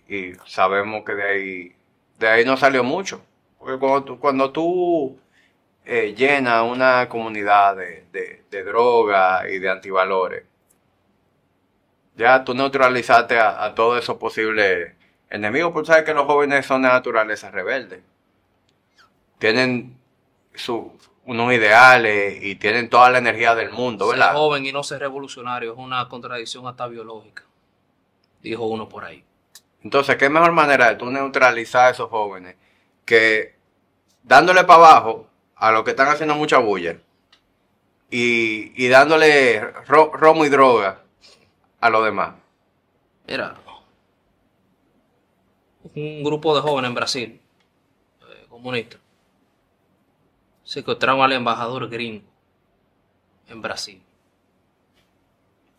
y, 0.07 0.15
y 0.15 0.33
sabemos 0.45 1.03
que 1.05 1.13
de 1.13 1.23
ahí, 1.23 1.75
de 2.19 2.27
ahí 2.27 2.45
no 2.45 2.55
salió 2.57 2.83
mucho. 2.83 3.21
Porque 3.57 3.77
cuando 3.79 4.03
tú, 4.05 4.19
cuando 4.19 4.51
tú 4.51 5.19
eh, 5.91 6.13
llenas 6.15 6.63
una 6.63 7.09
comunidad 7.09 7.75
de, 7.75 8.05
de, 8.11 8.43
de 8.51 8.63
droga 8.63 9.49
y 9.49 9.57
de 9.57 9.69
antivalores, 9.71 10.43
ya 12.15 12.43
tú 12.43 12.53
neutralizaste 12.53 13.39
a, 13.39 13.63
a 13.63 13.73
todos 13.73 14.03
esos 14.03 14.17
posibles 14.17 14.93
enemigos, 15.31 15.71
porque 15.71 15.87
sabes 15.87 16.03
que 16.03 16.13
los 16.13 16.25
jóvenes 16.27 16.65
son 16.67 16.83
de 16.83 16.89
naturaleza 16.89 17.49
rebelde. 17.49 18.03
Tienen 19.39 19.97
su, 20.53 20.93
unos 21.25 21.53
ideales 21.53 22.43
y 22.43 22.55
tienen 22.55 22.89
toda 22.89 23.09
la 23.09 23.17
energía 23.17 23.55
del 23.55 23.71
mundo, 23.71 24.09
Ser 24.09 24.19
¿verdad? 24.19 24.33
joven 24.33 24.65
y 24.65 24.71
no 24.71 24.83
ser 24.83 24.99
revolucionario 24.99 25.71
es 25.73 25.77
una 25.79 26.07
contradicción 26.07 26.67
hasta 26.67 26.85
biológica, 26.87 27.43
dijo 28.41 28.65
uno 28.67 28.89
por 28.89 29.05
ahí. 29.05 29.23
Entonces, 29.83 30.17
¿qué 30.17 30.29
mejor 30.29 30.51
manera 30.51 30.89
de 30.89 30.97
tú 30.97 31.09
neutralizar 31.09 31.87
a 31.87 31.89
esos 31.91 32.09
jóvenes 32.09 32.57
que 33.05 33.55
dándole 34.23 34.65
para 34.65 34.75
abajo 34.87 35.28
a 35.59 35.71
los 35.71 35.83
que 35.83 35.91
están 35.91 36.07
haciendo 36.09 36.35
mucha 36.35 36.57
bulla 36.59 36.97
y, 38.09 38.71
y 38.83 38.87
dándole 38.89 39.61
ro- 39.87 40.11
romo 40.13 40.45
y 40.45 40.49
droga 40.49 41.01
a 41.81 41.89
los 41.89 42.05
demás? 42.05 42.35
Mira, 43.27 43.55
un 45.95 46.23
grupo 46.23 46.55
de 46.55 46.61
jóvenes 46.61 46.89
en 46.89 46.95
Brasil, 46.95 47.41
eh, 48.21 48.45
comunistas, 48.49 49.01
secuestraron 50.63 51.19
al 51.21 51.33
embajador 51.33 51.89
gringo 51.89 52.23
en 53.49 53.61
Brasil. 53.61 54.01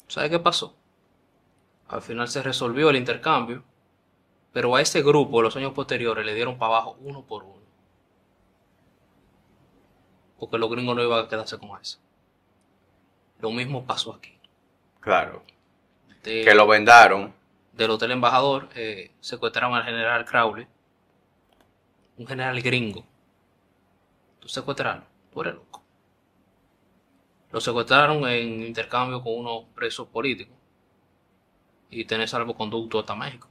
¿Sabe 0.08 0.28
qué 0.30 0.38
pasó? 0.38 0.74
Al 1.88 2.00
final 2.00 2.26
se 2.28 2.42
resolvió 2.42 2.88
el 2.88 2.96
intercambio, 2.96 3.62
pero 4.52 4.76
a 4.76 4.82
ese 4.82 5.02
grupo 5.02 5.42
los 5.42 5.56
años 5.56 5.72
posteriores 5.74 6.26
le 6.26 6.34
dieron 6.34 6.58
para 6.58 6.74
abajo 6.76 6.96
uno 7.00 7.22
por 7.26 7.44
uno. 7.44 7.59
Porque 10.40 10.58
los 10.58 10.70
gringos 10.70 10.96
no 10.96 11.02
iban 11.02 11.24
a 11.24 11.28
quedarse 11.28 11.58
con 11.58 11.78
eso. 11.80 11.98
Lo 13.40 13.50
mismo 13.52 13.84
pasó 13.86 14.14
aquí. 14.14 14.36
Claro. 15.00 15.44
De- 16.24 16.42
Que 16.44 16.54
lo 16.54 16.66
vendaron. 16.66 17.32
del 17.72 17.90
Hotel 17.92 18.10
Embajador 18.10 18.68
eh, 18.74 19.12
secuestraron 19.20 19.74
al 19.74 19.84
general 19.84 20.24
Crowley, 20.24 20.66
un 22.18 22.26
general 22.26 22.60
gringo. 22.60 23.04
¿Tú 24.40 24.48
secuestraron? 24.48 25.04
Tú 25.32 25.40
eres 25.42 25.54
loco. 25.54 25.82
Lo 27.52 27.60
secuestraron 27.60 28.26
en 28.28 28.62
intercambio 28.62 29.22
con 29.22 29.34
unos 29.38 29.64
presos 29.74 30.08
políticos 30.08 30.56
y 31.90 32.04
tener 32.04 32.28
salvoconducto 32.28 32.98
hasta 33.00 33.14
México. 33.14 33.48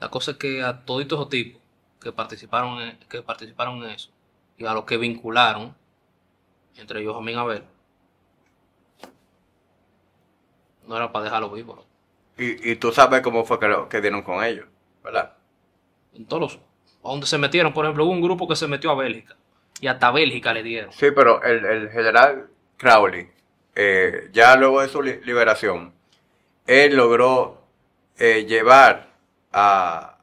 La 0.00 0.08
cosa 0.08 0.30
es 0.32 0.36
que 0.38 0.62
a 0.62 0.84
todos 0.84 1.04
esos 1.04 1.28
tipos 1.28 1.60
que 2.00 2.12
participaron 2.12 2.80
en, 2.80 2.98
que 3.00 3.20
participaron 3.22 3.82
en 3.84 3.90
eso 3.90 4.10
y 4.58 4.66
a 4.66 4.74
los 4.74 4.84
que 4.84 4.96
vincularon, 4.96 5.74
entre 6.76 7.00
ellos 7.00 7.16
a 7.16 7.20
mí 7.20 7.32
Abel, 7.34 7.64
no 10.86 10.96
era 10.96 11.12
para 11.12 11.24
dejarlo 11.24 11.50
vivo. 11.50 11.84
Y, 12.36 12.70
y 12.72 12.76
tú 12.76 12.92
sabes 12.92 13.20
cómo 13.20 13.44
fue 13.44 13.58
que, 13.58 13.68
lo, 13.68 13.88
que 13.88 14.00
dieron 14.00 14.22
con 14.22 14.42
ellos, 14.44 14.66
¿verdad? 15.02 15.34
en 16.14 16.26
todos 16.26 16.40
los 16.42 16.60
a 17.04 17.10
donde 17.10 17.26
se 17.26 17.38
metieron, 17.38 17.72
por 17.72 17.84
ejemplo, 17.84 18.04
hubo 18.04 18.12
un 18.12 18.20
grupo 18.20 18.48
que 18.48 18.56
se 18.56 18.66
metió 18.66 18.90
a 18.90 18.94
Bélgica 18.96 19.36
y 19.80 19.86
hasta 19.86 20.10
Bélgica 20.10 20.52
le 20.52 20.62
dieron. 20.64 20.92
Sí, 20.92 21.10
pero 21.12 21.42
el, 21.42 21.64
el 21.64 21.90
general 21.90 22.48
Crowley 22.76 23.30
eh, 23.74 24.28
ya 24.32 24.56
luego 24.56 24.80
de 24.80 24.88
su 24.88 25.00
li- 25.02 25.20
liberación, 25.24 25.94
él 26.66 26.96
logró 26.96 27.62
eh, 28.18 28.44
llevar 28.46 29.10
a, 29.52 30.18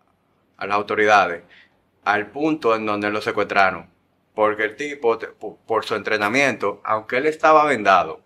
a 0.58 0.68
las 0.68 0.76
autoridades 0.76 1.44
al 2.04 2.28
punto 2.28 2.76
en 2.76 2.86
donde 2.86 3.10
lo 3.10 3.22
secuestraron. 3.22 3.90
Porque 4.36 4.64
el 4.66 4.76
tipo, 4.76 5.18
por 5.66 5.86
su 5.86 5.96
entrenamiento, 5.96 6.82
aunque 6.84 7.18
él 7.18 7.26
estaba 7.26 7.64
vendado, 7.66 8.22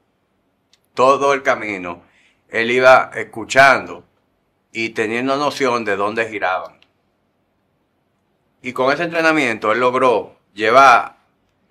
todo 0.93 1.33
el 1.33 1.43
camino, 1.43 2.01
él 2.49 2.71
iba 2.71 3.11
escuchando 3.13 4.03
y 4.71 4.89
teniendo 4.89 5.37
noción 5.37 5.85
de 5.85 5.95
dónde 5.95 6.27
giraban. 6.27 6.79
Y 8.61 8.73
con 8.73 8.91
ese 8.91 9.03
entrenamiento 9.03 9.71
él 9.71 9.79
logró 9.79 10.35
llevar 10.53 11.15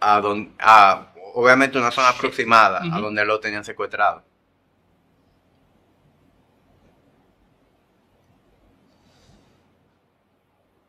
a, 0.00 0.20
don- 0.20 0.54
a 0.58 1.12
obviamente 1.34 1.78
una 1.78 1.90
zona 1.90 2.10
aproximada 2.10 2.80
a 2.92 3.00
donde 3.00 3.24
lo 3.24 3.40
tenían 3.40 3.64
secuestrado. 3.64 4.22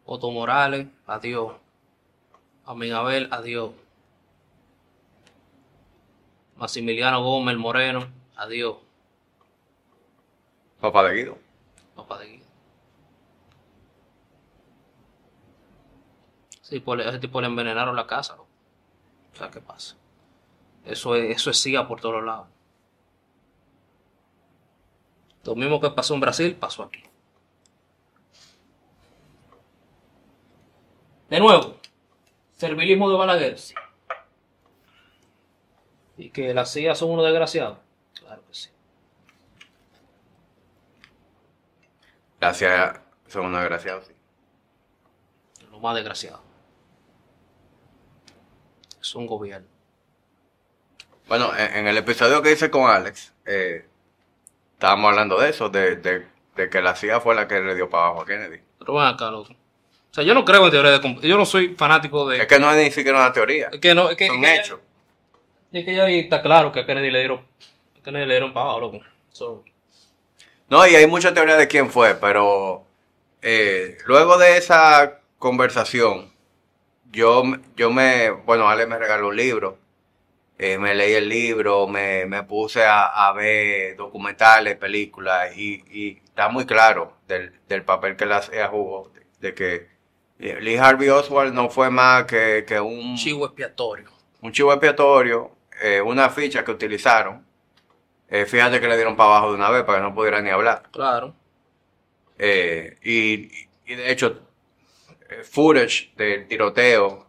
Otto 0.05 0.31
Morales, 0.31 0.87
adiós. 1.07 1.53
Amin 2.69 2.93
Abel, 2.93 3.27
adiós. 3.31 3.71
Maximiliano 6.55 7.23
Gómez 7.23 7.57
Moreno, 7.57 8.07
adiós. 8.35 8.77
Papá 10.79 11.01
de 11.05 11.15
Guido. 11.15 11.37
Papá 11.95 12.19
de 12.19 12.27
Guido. 12.27 12.45
Sí, 16.61 16.79
pues, 16.79 17.03
a 17.07 17.09
ese 17.09 17.17
tipo 17.17 17.41
le 17.41 17.47
envenenaron 17.47 17.95
la 17.95 18.05
casa. 18.05 18.35
loco. 18.35 18.47
O 19.33 19.35
sea, 19.35 19.49
¿qué 19.49 19.61
pasa? 19.61 19.95
Eso 20.85 21.15
es, 21.15 21.37
eso 21.37 21.49
es 21.49 21.59
CIA 21.59 21.87
por 21.87 21.99
todos 21.99 22.23
lados. 22.23 22.49
Lo 25.43 25.55
mismo 25.55 25.81
que 25.81 25.89
pasó 25.89 26.13
en 26.13 26.19
Brasil, 26.19 26.55
pasó 26.55 26.83
aquí. 26.83 27.01
De 31.31 31.39
nuevo, 31.39 31.78
servilismo 32.59 33.09
de 33.09 33.17
Balaguer. 33.17 33.57
sí. 33.57 33.73
Y 36.17 36.29
que 36.31 36.53
la 36.53 36.65
CIA 36.65 36.95
son 36.95 37.11
unos 37.11 37.25
desgraciados. 37.25 37.77
Claro 38.19 38.41
que 38.45 38.53
sí. 38.53 38.69
Gracias, 42.39 42.99
son 43.27 43.45
unos 43.47 43.61
desgraciados, 43.61 44.05
sí. 44.07 44.13
Lo 45.71 45.79
más 45.79 45.95
desgraciado. 45.95 46.41
Es 49.01 49.15
un 49.15 49.27
gobierno. 49.27 49.67
Bueno, 51.27 51.55
en, 51.57 51.73
en 51.77 51.87
el 51.87 51.97
episodio 51.97 52.41
que 52.41 52.51
hice 52.51 52.69
con 52.71 52.89
Alex, 52.89 53.33
eh, 53.45 53.87
estábamos 54.73 55.09
hablando 55.11 55.39
de 55.39 55.49
eso, 55.49 55.69
de, 55.69 55.95
de- 55.97 56.27
de 56.55 56.69
que 56.69 56.81
la 56.81 56.95
CIA 56.95 57.21
fue 57.21 57.35
la 57.35 57.47
que 57.47 57.61
le 57.61 57.75
dio 57.75 57.89
para 57.89 58.07
abajo 58.07 58.21
a 58.23 58.25
Kennedy. 58.25 58.61
Pero 58.79 58.93
ven 58.95 59.05
acá, 59.05 59.31
loco. 59.31 59.53
O 60.11 60.13
sea, 60.13 60.23
yo 60.23 60.33
no 60.33 60.43
creo 60.43 60.65
en 60.65 60.71
teoría 60.71 60.91
de 60.99 61.27
Yo 61.27 61.37
no 61.37 61.45
soy 61.45 61.75
fanático 61.75 62.27
de. 62.27 62.41
Es 62.41 62.47
que 62.47 62.59
no 62.59 62.71
es 62.71 62.83
ni 62.83 62.91
siquiera 62.91 63.19
una 63.19 63.31
teoría, 63.31 63.69
Es 63.71 63.79
que 63.79 63.93
no, 63.93 64.09
es 64.09 64.17
que, 64.17 64.27
son 64.27 64.37
es 64.37 64.41
que 64.41 64.55
ya- 64.55 64.61
hechos. 64.61 64.79
es 65.71 65.85
que 65.85 65.95
ya 65.95 66.03
ahí 66.05 66.19
está 66.19 66.41
claro 66.41 66.71
que 66.71 66.79
a 66.81 66.85
Kennedy 66.85 67.11
le 67.11 67.19
dieron. 67.19 67.39
A 67.99 68.03
Kennedy 68.03 68.25
le 68.25 68.33
dieron 68.35 68.51
abajo, 68.51 68.79
loco. 68.79 68.99
So, 69.31 69.63
No, 70.69 70.85
y 70.87 70.95
hay 70.95 71.07
mucha 71.07 71.33
teoría 71.33 71.55
de 71.57 71.67
quién 71.67 71.89
fue, 71.91 72.15
pero 72.15 72.85
eh, 73.41 73.97
luego 74.05 74.37
de 74.37 74.57
esa 74.57 75.19
conversación, 75.37 76.31
yo, 77.11 77.43
yo 77.75 77.91
me, 77.91 78.29
bueno, 78.31 78.69
Ale 78.69 78.85
me 78.87 78.97
regaló 78.97 79.29
un 79.29 79.35
libro, 79.37 79.77
eh, 80.57 80.77
me 80.77 80.93
leí 80.95 81.13
el 81.13 81.29
libro, 81.29 81.87
me, 81.87 82.25
me 82.25 82.43
puse 82.43 82.83
a, 82.83 83.05
a 83.27 83.33
ver 83.33 83.95
documentales, 83.95 84.77
películas, 84.77 85.55
y, 85.57 85.83
y 85.91 86.17
está 86.23 86.49
muy 86.49 86.65
claro 86.65 87.13
del, 87.27 87.53
del 87.67 87.83
papel 87.83 88.15
que 88.17 88.25
la 88.25 88.41
CIA 88.41 88.67
jugó, 88.67 89.09
de, 89.13 89.21
de 89.49 89.53
que 89.55 89.87
Lee 90.39 90.77
Harvey 90.77 91.09
Oswald 91.09 91.53
no 91.53 91.69
fue 91.69 91.89
más 91.89 92.23
que, 92.25 92.63
que 92.67 92.79
un 92.79 93.15
chivo 93.17 93.45
expiatorio. 93.45 94.09
un 94.41 94.51
chivo 94.53 94.71
expiatorio, 94.71 95.51
eh, 95.81 96.01
una 96.01 96.29
ficha 96.29 96.63
que 96.63 96.71
utilizaron. 96.71 97.45
Eh, 98.29 98.45
fíjate 98.45 98.79
que 98.79 98.87
le 98.87 98.95
dieron 98.95 99.15
para 99.17 99.31
abajo 99.31 99.49
de 99.49 99.55
una 99.55 99.69
vez 99.69 99.83
para 99.83 99.97
que 99.97 100.03
no 100.03 100.13
pudiera 100.15 100.39
ni 100.41 100.49
hablar. 100.49 100.83
Claro. 100.91 101.33
Eh, 102.37 102.97
y, 103.03 103.51
y 103.85 103.95
de 103.95 104.11
hecho, 104.11 104.39
eh, 105.29 105.43
footage 105.43 106.13
del 106.15 106.47
tiroteo 106.47 107.27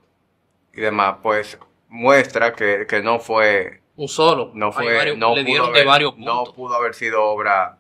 y 0.73 0.81
demás, 0.81 1.16
pues 1.23 1.59
muestra 1.89 2.53
que, 2.53 2.87
que 2.89 3.03
no 3.03 3.19
fue, 3.19 3.81
Un 3.97 4.07
solo. 4.09 4.53
no 4.55 4.70
fue, 4.70 4.95
varios- 4.95 5.16
no 5.19 5.35
le 5.35 5.43
pudo 5.43 5.45
dieron 5.47 5.69
haber, 5.70 5.81
de 5.81 5.85
varios 5.87 6.16
no 6.19 6.37
puntos. 6.45 6.55
pudo 6.55 6.74
haber 6.77 6.95
sido 6.95 7.24
obra 7.24 7.78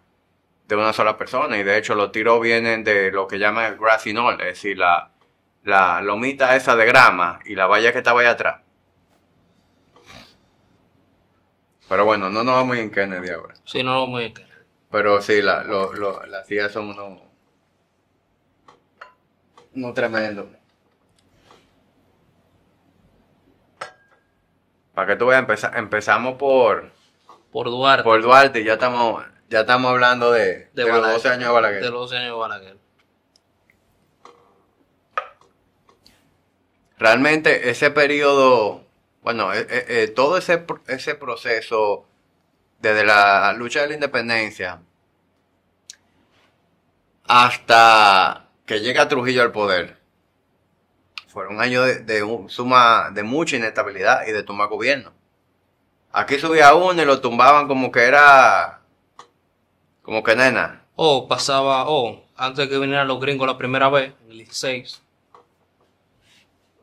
de 0.66 0.76
una 0.76 0.92
sola 0.92 1.16
persona. 1.16 1.56
Y 1.58 1.62
de 1.62 1.78
hecho, 1.78 1.94
los 1.94 2.10
tiros 2.10 2.40
vienen 2.40 2.82
de 2.82 3.12
lo 3.12 3.28
que 3.28 3.38
llaman 3.38 3.66
el 3.72 3.78
grassy 3.78 4.12
knoll, 4.12 4.40
es 4.40 4.46
decir, 4.46 4.76
la, 4.78 5.12
la 5.64 6.00
lomita 6.02 6.56
esa 6.56 6.76
de 6.76 6.86
grama 6.86 7.40
y 7.44 7.54
la 7.54 7.66
valla 7.66 7.92
que 7.92 7.98
estaba 7.98 8.20
allá 8.20 8.30
atrás. 8.30 8.60
Pero 11.88 12.04
bueno, 12.04 12.30
no 12.30 12.44
nos 12.44 12.54
vamos 12.54 12.76
en 12.76 12.90
Kennedy 12.90 13.30
ahora. 13.30 13.54
Sí, 13.64 13.82
no, 13.82 14.06
muy 14.06 14.32
bien. 14.32 14.48
Pero 14.90 15.20
sí, 15.20 15.42
la, 15.42 15.64
lo, 15.64 15.92
lo, 15.92 16.24
las 16.26 16.46
CIA 16.46 16.68
son 16.68 16.90
unos. 16.90 17.20
unos 19.74 19.94
tremendos. 19.94 20.46
Para 24.94 25.06
que 25.06 25.16
tú 25.16 25.26
veas, 25.26 25.40
empeza- 25.40 25.72
empezamos 25.78 26.34
por, 26.36 26.90
Por 27.52 27.66
Duarte. 27.70 28.02
por 28.04 28.20
Duarte 28.22 28.60
y 28.60 28.64
ya 28.64 28.74
estamos, 28.74 29.24
ya 29.48 29.60
estamos 29.60 29.90
hablando 29.90 30.32
de, 30.32 30.70
de, 30.72 30.82
los 30.82 30.90
Balaguer. 30.92 31.14
12 31.14 31.28
años 31.28 31.44
de 31.48 31.52
Balaguer. 31.54 31.82
De 31.82 31.90
los 31.90 32.00
12 32.10 32.16
años 32.16 32.32
de 32.34 32.38
Balaguer. 32.38 32.76
Realmente 37.00 37.70
ese 37.70 37.90
periodo, 37.90 38.84
bueno, 39.22 39.54
eh, 39.54 39.66
eh, 39.70 39.84
eh, 39.88 40.08
todo 40.08 40.36
ese, 40.36 40.66
ese 40.86 41.14
proceso 41.14 42.04
desde 42.78 43.04
la 43.06 43.54
lucha 43.54 43.80
de 43.80 43.88
la 43.88 43.94
independencia 43.94 44.82
hasta 47.26 48.50
que 48.66 48.80
llega 48.80 49.08
Trujillo 49.08 49.40
al 49.40 49.50
poder, 49.50 49.96
fueron 51.26 51.62
años 51.62 51.86
de, 51.86 52.00
de 52.00 52.44
suma, 52.48 53.10
de 53.14 53.22
mucha 53.22 53.56
inestabilidad 53.56 54.26
y 54.26 54.32
de 54.32 54.42
tumbar 54.42 54.68
gobierno. 54.68 55.14
Aquí 56.12 56.38
subía 56.38 56.74
uno 56.74 57.00
y 57.00 57.06
lo 57.06 57.22
tumbaban 57.22 57.66
como 57.66 57.90
que 57.90 58.00
era, 58.00 58.82
como 60.02 60.22
que 60.22 60.36
nena. 60.36 60.84
O 60.96 61.26
pasaba, 61.26 61.88
o 61.88 62.22
antes 62.36 62.66
de 62.66 62.68
que 62.68 62.78
vinieran 62.78 63.08
los 63.08 63.20
gringos 63.20 63.46
la 63.46 63.56
primera 63.56 63.88
vez, 63.88 64.12
en 64.26 64.32
el 64.32 64.36
16, 64.36 65.00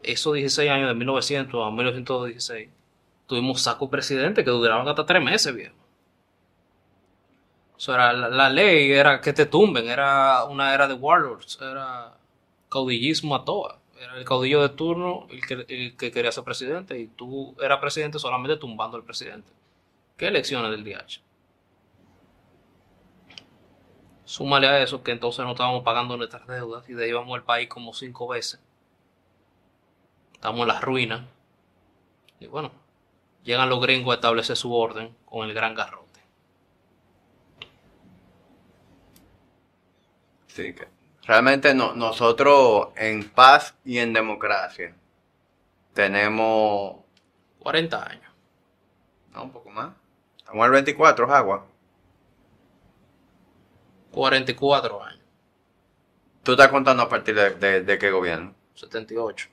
esos 0.07 0.34
16 0.34 0.69
años 0.71 0.88
de 0.88 0.95
1900 0.95 1.67
a 1.67 1.71
1916, 1.71 2.69
tuvimos 3.27 3.61
saco 3.61 3.89
presidente 3.89 4.43
que 4.43 4.49
duraban 4.49 4.88
hasta 4.88 5.05
tres 5.05 5.23
meses, 5.23 5.53
viejo. 5.53 5.75
O 7.75 7.79
sea, 7.79 8.11
la, 8.11 8.49
ley 8.49 8.91
era 8.91 9.21
que 9.21 9.34
te 9.34 9.45
tumben, 9.45 9.88
era 9.88 10.45
una 10.45 10.73
era 10.73 10.88
de 10.88 10.95
warlords, 10.95 11.59
era 11.61 12.17
caudillismo 12.69 13.35
a 13.35 13.45
toa. 13.45 13.79
Era 13.99 14.17
el 14.17 14.25
caudillo 14.25 14.61
de 14.61 14.69
turno 14.69 15.27
el 15.29 15.45
que, 15.45 15.65
el 15.67 15.97
que 15.97 16.11
quería 16.11 16.31
ser 16.31 16.43
presidente 16.43 16.99
y 16.99 17.07
tú 17.07 17.55
eras 17.61 17.79
presidente 17.79 18.19
solamente 18.19 18.57
tumbando 18.57 18.97
al 18.97 19.03
presidente. 19.03 19.51
¿Qué 20.17 20.27
elecciones 20.27 20.71
del 20.71 20.84
DH? 20.84 21.21
Súmale 24.25 24.67
a 24.67 24.81
eso 24.81 25.03
que 25.03 25.11
entonces 25.11 25.45
no 25.45 25.51
estábamos 25.51 25.84
pagando 25.84 26.17
nuestras 26.17 26.45
deudas 26.47 26.88
y 26.89 26.93
de 26.93 27.03
ahí 27.03 27.09
íbamos 27.11 27.35
al 27.35 27.43
país 27.43 27.69
como 27.69 27.93
cinco 27.93 28.27
veces. 28.27 28.59
Estamos 30.38 30.61
en 30.61 30.68
la 30.69 30.80
ruina. 30.80 31.27
Y 32.39 32.47
bueno, 32.47 32.72
llegan 33.43 33.69
los 33.69 33.81
gringos 33.81 34.11
a 34.14 34.15
establecer 34.15 34.55
su 34.55 34.73
orden 34.73 35.15
con 35.26 35.47
el 35.47 35.53
gran 35.53 35.76
garrote. 35.76 36.05
Sí, 40.47 40.73
que 40.73 40.88
realmente 41.23 41.73
no, 41.73 41.93
nosotros 41.93 42.89
en 42.95 43.30
paz 43.30 43.76
y 43.85 43.99
en 43.99 44.14
democracia 44.14 44.95
tenemos 45.93 46.97
40 47.59 48.03
años. 48.09 48.31
no, 49.34 49.43
un 49.43 49.51
poco 49.51 49.69
más. 49.69 49.93
Estamos 50.38 50.64
al 50.65 50.72
24, 50.72 51.34
agua. 51.34 51.65
44 54.11 55.03
años. 55.03 55.22
Tú 56.43 56.51
estás 56.53 56.69
contando 56.69 57.03
a 57.03 57.09
partir 57.09 57.35
de, 57.35 57.51
de- 57.55 57.81
de 57.84 57.97
qué 57.99 58.09
gobierno. 58.09 58.53
78. 58.76 59.49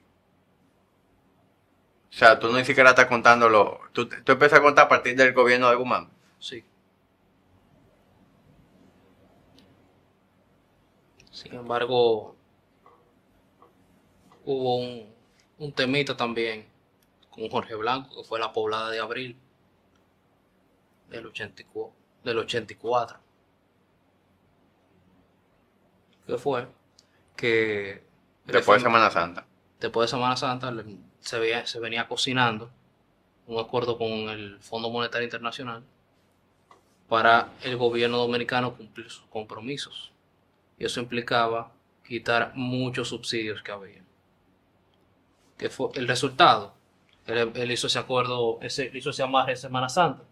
O 2.15 2.17
sea, 2.17 2.39
tú 2.39 2.51
ni 2.53 2.65
siquiera 2.65 2.91
estás 2.91 3.07
contando 3.07 3.49
lo. 3.51 3.81
Tú, 3.93 4.09
tú 4.09 4.33
empiezas 4.33 4.59
a 4.61 4.63
contar 4.63 4.87
a 4.87 4.89
partir 4.89 5.17
del 5.17 5.35
gobierno 5.35 5.69
de 5.69 5.77
Guzmán. 5.77 6.11
Sí. 6.39 6.65
Sin 11.31 11.55
embargo, 11.55 12.35
hubo 14.45 14.77
un, 14.79 15.13
un 15.59 15.73
temita 15.73 16.17
también 16.17 16.67
con 17.31 17.49
Jorge 17.49 17.75
Blanco, 17.75 18.17
que 18.23 18.25
fue 18.29 18.39
la 18.39 18.53
poblada 18.53 18.91
de 18.91 19.01
abril. 19.01 19.37
del 21.09 21.27
84. 21.27 21.95
Del 22.25 22.39
84. 22.41 23.19
¿Qué 26.27 26.39
fue? 26.39 26.67
Que 27.37 28.03
Después 28.47 28.79
de 28.81 28.85
Semana 28.89 29.11
Santa. 29.11 29.47
después 29.81 30.11
de 30.11 30.17
Semana 30.17 30.37
Santa 30.37 30.73
se, 31.25 31.81
venía 31.81 32.07
cocinando 32.07 32.71
un 33.47 33.59
acuerdo 33.59 33.99
con 33.99 34.09
el 34.09 34.59
Fondo 34.61 34.91
Monetario 34.91 35.25
Internacional 35.25 35.83
para 37.09 37.53
el 37.63 37.77
gobierno 37.77 38.19
dominicano 38.19 38.77
cumplir 38.77 39.11
sus 39.11 39.25
compromisos. 39.27 40.13
Y 40.79 40.85
eso 40.85 41.01
implicaba 41.01 41.73
quitar 42.07 42.53
muchos 42.55 43.09
subsidios 43.09 43.63
que 43.63 43.73
había. 43.73 44.03
Que 45.57 45.71
fue 45.71 45.91
el 45.95 46.09
resultado. 46.09 46.75
Él, 47.27 47.53
él 47.55 47.71
hizo 47.71 47.87
ese 47.87 47.99
acuerdo, 47.99 48.59
ese, 48.61 48.91
hizo 48.93 49.11
ese 49.11 49.23
amarre 49.23 49.53
en 49.53 49.59
Semana 49.59 49.89
Santa. 49.89 50.23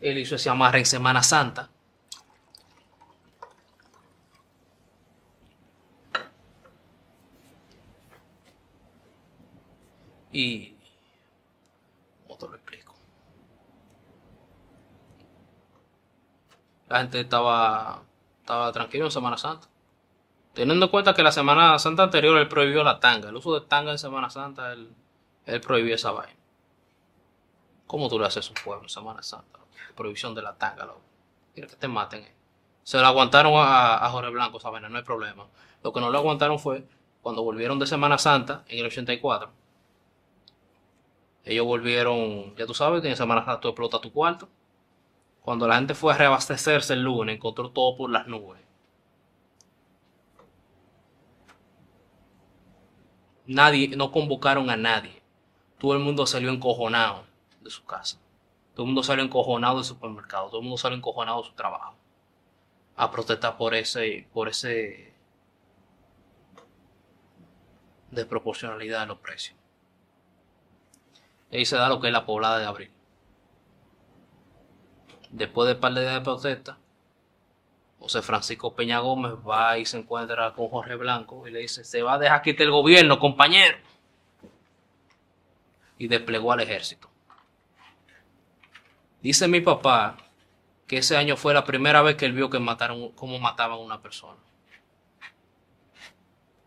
Él 0.00 0.18
hizo 0.18 0.36
ese 0.36 0.48
amarre 0.48 0.78
en 0.78 0.86
Semana 0.86 1.22
Santa. 1.22 1.70
Y. 10.38 10.72
¿Cómo 12.28 12.38
te 12.38 12.46
lo 12.46 12.54
explico? 12.54 12.94
La 16.88 17.00
gente 17.00 17.18
estaba, 17.18 18.04
estaba 18.40 18.70
tranquila 18.70 19.06
en 19.06 19.10
Semana 19.10 19.36
Santa. 19.36 19.66
Teniendo 20.54 20.86
en 20.86 20.90
cuenta 20.92 21.12
que 21.14 21.24
la 21.24 21.32
Semana 21.32 21.76
Santa 21.80 22.04
anterior 22.04 22.38
él 22.38 22.46
prohibió 22.46 22.84
la 22.84 23.00
tanga. 23.00 23.30
El 23.30 23.34
uso 23.36 23.58
de 23.58 23.66
tanga 23.66 23.90
en 23.90 23.98
Semana 23.98 24.30
Santa, 24.30 24.72
él, 24.72 24.94
prohibió 25.60 25.96
esa 25.96 26.12
vaina. 26.12 26.38
¿Cómo 27.88 28.08
tú 28.08 28.16
le 28.20 28.26
haces 28.26 28.46
a 28.46 28.50
un 28.50 28.64
pueblo 28.64 28.84
en 28.84 28.90
Semana 28.90 29.24
Santa? 29.24 29.58
Prohibición 29.96 30.36
de 30.36 30.42
la 30.42 30.56
tanga, 30.56 30.84
loco. 30.84 31.02
Mira 31.56 31.66
que 31.66 31.74
te 31.74 31.88
maten. 31.88 32.22
eh. 32.22 32.34
Se 32.84 32.96
lo 32.98 33.06
aguantaron 33.08 33.54
a, 33.56 34.06
a 34.06 34.10
Jorge 34.10 34.30
Blanco 34.30 34.58
esa 34.58 34.70
vaina, 34.70 34.88
no 34.88 34.98
hay 34.98 35.04
problema. 35.04 35.48
Lo 35.82 35.92
que 35.92 36.00
no 36.00 36.10
le 36.10 36.16
aguantaron 36.16 36.60
fue 36.60 36.86
cuando 37.22 37.42
volvieron 37.42 37.80
de 37.80 37.88
Semana 37.88 38.18
Santa 38.18 38.62
en 38.68 38.78
el 38.78 38.86
84. 38.86 39.50
Ellos 41.48 41.64
volvieron, 41.64 42.54
ya 42.56 42.66
tú 42.66 42.74
sabes, 42.74 43.02
en 43.02 43.16
Semana 43.16 43.42
Santa 43.42 43.60
tú 43.60 43.68
explotas 43.68 44.02
tu 44.02 44.12
cuarto. 44.12 44.50
Cuando 45.40 45.66
la 45.66 45.76
gente 45.76 45.94
fue 45.94 46.12
a 46.12 46.18
reabastecerse 46.18 46.92
el 46.92 47.02
lunes, 47.02 47.36
encontró 47.36 47.70
todo 47.70 47.96
por 47.96 48.10
las 48.10 48.26
nubes. 48.26 48.60
Nadie, 53.46 53.96
no 53.96 54.12
convocaron 54.12 54.68
a 54.68 54.76
nadie. 54.76 55.22
Todo 55.78 55.94
el 55.94 56.00
mundo 56.00 56.26
salió 56.26 56.50
encojonado 56.50 57.24
de 57.62 57.70
su 57.70 57.82
casa. 57.86 58.20
Todo 58.74 58.82
el 58.82 58.88
mundo 58.88 59.02
salió 59.02 59.24
encojonado 59.24 59.76
del 59.76 59.86
supermercado. 59.86 60.48
Todo 60.48 60.58
el 60.58 60.64
mundo 60.64 60.76
salió 60.76 60.98
encojonado 60.98 61.40
de 61.40 61.48
su 61.48 61.54
trabajo. 61.54 61.96
A 62.94 63.10
protestar 63.10 63.56
por 63.56 63.74
ese, 63.74 64.28
por 64.34 64.48
ese 64.48 65.14
desproporcionalidad 68.10 69.00
de 69.00 69.06
los 69.06 69.18
precios. 69.18 69.57
Y 71.50 71.58
ahí 71.58 71.64
se 71.64 71.76
da 71.76 71.88
lo 71.88 72.00
que 72.00 72.08
es 72.08 72.12
la 72.12 72.26
poblada 72.26 72.58
de 72.58 72.66
abril. 72.66 72.90
Después 75.30 75.68
de 75.68 75.74
par 75.74 75.92
de 75.94 76.02
días 76.02 76.14
de 76.14 76.20
protesta, 76.20 76.78
José 77.98 78.22
Francisco 78.22 78.74
Peña 78.74 79.00
Gómez 79.00 79.32
va 79.46 79.78
y 79.78 79.84
se 79.84 79.98
encuentra 79.98 80.52
con 80.52 80.68
Jorge 80.68 80.94
Blanco 80.94 81.46
y 81.46 81.50
le 81.50 81.60
dice, 81.60 81.84
se 81.84 82.02
va 82.02 82.14
a 82.14 82.18
dejar 82.18 82.42
quitar 82.42 82.62
el 82.62 82.70
gobierno, 82.70 83.18
compañero. 83.18 83.76
Y 85.98 86.06
desplegó 86.06 86.52
al 86.52 86.60
ejército. 86.60 87.10
Dice 89.20 89.48
mi 89.48 89.60
papá 89.60 90.16
que 90.86 90.98
ese 90.98 91.16
año 91.16 91.36
fue 91.36 91.52
la 91.52 91.64
primera 91.64 92.02
vez 92.02 92.16
que 92.16 92.24
él 92.24 92.32
vio 92.32 92.48
que 92.48 92.60
mataron, 92.60 93.10
cómo 93.12 93.38
mataban 93.38 93.78
a 93.78 93.82
una 93.82 94.00
persona. 94.00 94.38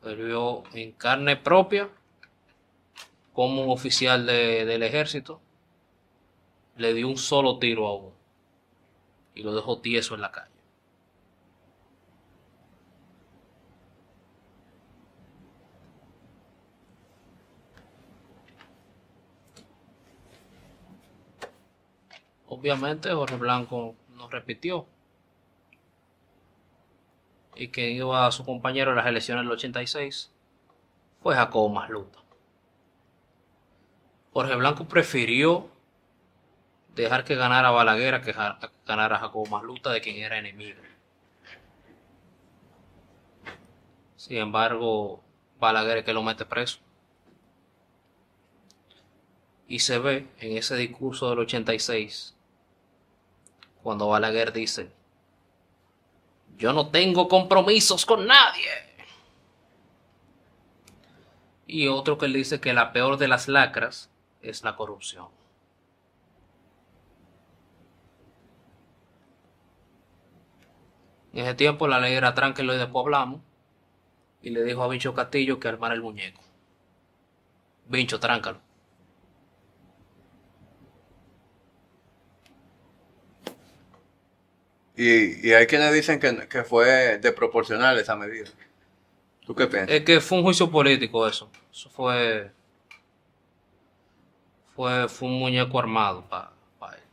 Él 0.03 0.15
vio 0.17 0.63
en 0.73 0.91
carne 0.91 1.37
propia 1.37 1.89
como 3.41 3.63
un 3.63 3.72
oficial 3.72 4.26
de- 4.27 4.65
del 4.65 4.84
ejército 4.84 5.41
le 6.77 6.93
dio 6.93 7.07
un 7.07 7.18
solo 7.18 7.57
tiro 7.59 7.88
a 7.88 7.95
uno 7.95 8.13
y 9.34 9.41
lo 9.43 9.55
dejó 9.55 9.80
tieso 9.81 10.13
en 10.15 10.22
la 10.22 10.31
calle. 10.31 10.51
Obviamente 22.47 23.11
Jorge 23.11 23.35
Blanco 23.38 23.95
no 24.15 24.30
repitió. 24.30 24.85
Y 27.55 27.69
quien 27.69 27.95
iba 27.95 28.26
a 28.27 28.31
su 28.31 28.45
compañero 28.45 28.91
en 28.91 28.97
las 28.97 29.07
elecciones 29.07 29.43
del 29.43 29.51
86 29.53 30.31
fue 31.22 31.35
Jacobo 31.35 31.69
Masluta. 31.69 32.20
Jorge 34.33 34.55
Blanco 34.55 34.85
prefirió 34.85 35.69
dejar 36.95 37.25
que 37.25 37.35
ganara 37.35 37.69
Balaguer 37.71 38.15
a 38.15 38.21
que 38.21 38.33
ganara 38.85 39.19
Jacobo 39.19 39.45
Masluta 39.45 39.91
de 39.91 40.01
quien 40.01 40.17
era 40.17 40.37
enemigo. 40.37 40.79
Sin 44.15 44.37
embargo, 44.37 45.21
Balaguer 45.59 45.99
es 45.99 46.05
que 46.05 46.13
lo 46.13 46.23
mete 46.23 46.45
preso. 46.45 46.79
Y 49.67 49.79
se 49.79 49.99
ve 49.99 50.27
en 50.37 50.57
ese 50.57 50.75
discurso 50.75 51.29
del 51.29 51.39
86, 51.39 52.35
cuando 53.83 54.07
Balaguer 54.07 54.53
dice, 54.53 54.91
yo 56.57 56.71
no 56.73 56.89
tengo 56.89 57.27
compromisos 57.27 58.05
con 58.05 58.27
nadie. 58.27 58.69
Y 61.65 61.87
otro 61.87 62.17
que 62.17 62.27
él 62.27 62.33
dice 62.33 62.59
que 62.61 62.73
la 62.73 62.91
peor 62.91 63.17
de 63.17 63.27
las 63.27 63.47
lacras 63.47 64.11
es 64.41 64.63
la 64.63 64.76
corrupción. 64.76 65.27
En 71.34 71.45
ese 71.45 71.55
tiempo 71.55 71.88
la 71.88 71.99
ley 71.99 72.13
era 72.13 72.34
tranquilo 72.34 72.73
y 72.73 72.77
después 72.77 73.05
hablamos. 73.05 73.41
Y 74.41 74.49
le 74.49 74.63
dijo 74.63 74.84
a 74.84 74.88
Vincho 74.88 75.13
Castillo 75.13 75.59
que 75.59 75.68
armara 75.68 75.93
el 75.93 76.01
muñeco. 76.01 76.41
Vincho, 77.88 78.19
tráncalo. 78.19 78.59
Y, 84.95 85.47
y 85.47 85.53
hay 85.53 85.68
quienes 85.68 85.93
dicen 85.93 86.19
que, 86.19 86.47
que 86.47 86.63
fue 86.63 87.18
desproporcional 87.19 87.97
esa 87.97 88.15
medida. 88.15 88.49
¿Tú 89.45 89.55
qué 89.55 89.68
piensas? 89.68 89.95
Es 89.95 90.03
que 90.03 90.19
fue 90.22 90.39
un 90.39 90.43
juicio 90.43 90.69
político 90.69 91.27
eso. 91.27 91.49
Eso 91.72 91.89
fue. 91.89 92.51
Fue, 94.76 95.07
fue 95.10 95.27
un 95.27 95.39
muñeco 95.39 95.80
armado 95.80 96.23
para 96.30 96.52
él. 96.95 97.03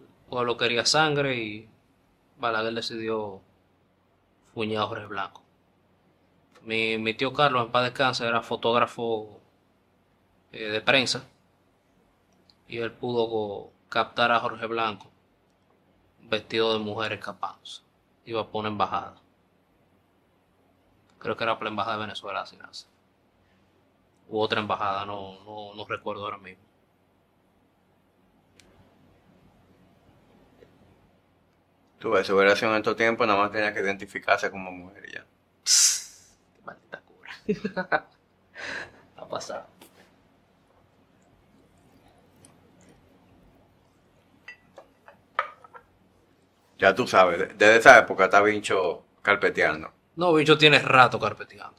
El 0.00 0.06
pueblo 0.28 0.56
quería 0.56 0.84
sangre 0.84 1.36
y 1.36 1.68
Balaguer 2.38 2.74
decidió 2.74 3.40
fuñar 4.52 4.82
a 4.82 4.86
Jorge 4.86 5.06
Blanco. 5.06 5.42
Mi, 6.62 6.98
mi 6.98 7.14
tío 7.14 7.32
Carlos, 7.32 7.66
en 7.66 7.72
paz 7.72 7.84
descanse, 7.84 8.26
era 8.26 8.42
fotógrafo 8.42 9.40
eh, 10.52 10.64
de 10.70 10.80
prensa 10.80 11.24
y 12.68 12.78
él 12.78 12.92
pudo 12.92 13.70
captar 13.88 14.32
a 14.32 14.40
Jorge 14.40 14.66
Blanco 14.66 15.10
vestido 16.22 16.72
de 16.72 16.78
mujer 16.78 17.12
escapándose. 17.12 17.82
Iba 18.24 18.42
a 18.42 18.46
poner 18.46 18.72
embajada. 18.72 19.16
Creo 21.18 21.36
que 21.36 21.44
era 21.44 21.54
para 21.54 21.64
la 21.64 21.70
embajada 21.70 21.96
de 21.96 22.02
Venezuela, 22.02 22.46
sin 22.46 22.62
hace. 22.62 22.86
U 24.28 24.40
otra 24.40 24.60
embajada, 24.60 25.04
no, 25.06 25.38
no, 25.44 25.74
no 25.74 25.84
recuerdo 25.86 26.24
ahora 26.24 26.38
mismo. 26.38 26.62
Tú 31.98 32.10
ves, 32.10 32.26
si 32.26 32.32
hubiera 32.32 32.54
sido 32.54 32.70
en 32.72 32.78
estos 32.78 32.96
tiempos, 32.96 33.26
nada 33.26 33.40
más 33.40 33.50
tenía 33.52 33.72
que 33.72 33.80
identificarse 33.80 34.50
como 34.50 34.70
mujer 34.70 35.04
y 35.08 35.12
ya. 35.14 35.24
Psst, 35.64 36.36
qué 36.54 36.62
maldita 36.64 37.00
cura. 37.00 37.32
ha 39.16 39.28
pasado. 39.28 39.66
Ya 46.78 46.94
tú 46.94 47.06
sabes, 47.06 47.38
de- 47.38 47.46
desde 47.46 47.76
esa 47.76 47.98
época 47.98 48.24
está 48.24 48.40
Vincho 48.42 49.04
carpeteando. 49.22 49.92
No, 50.16 50.32
Vincho 50.34 50.58
tiene 50.58 50.78
rato 50.80 51.18
carpeteando. 51.18 51.76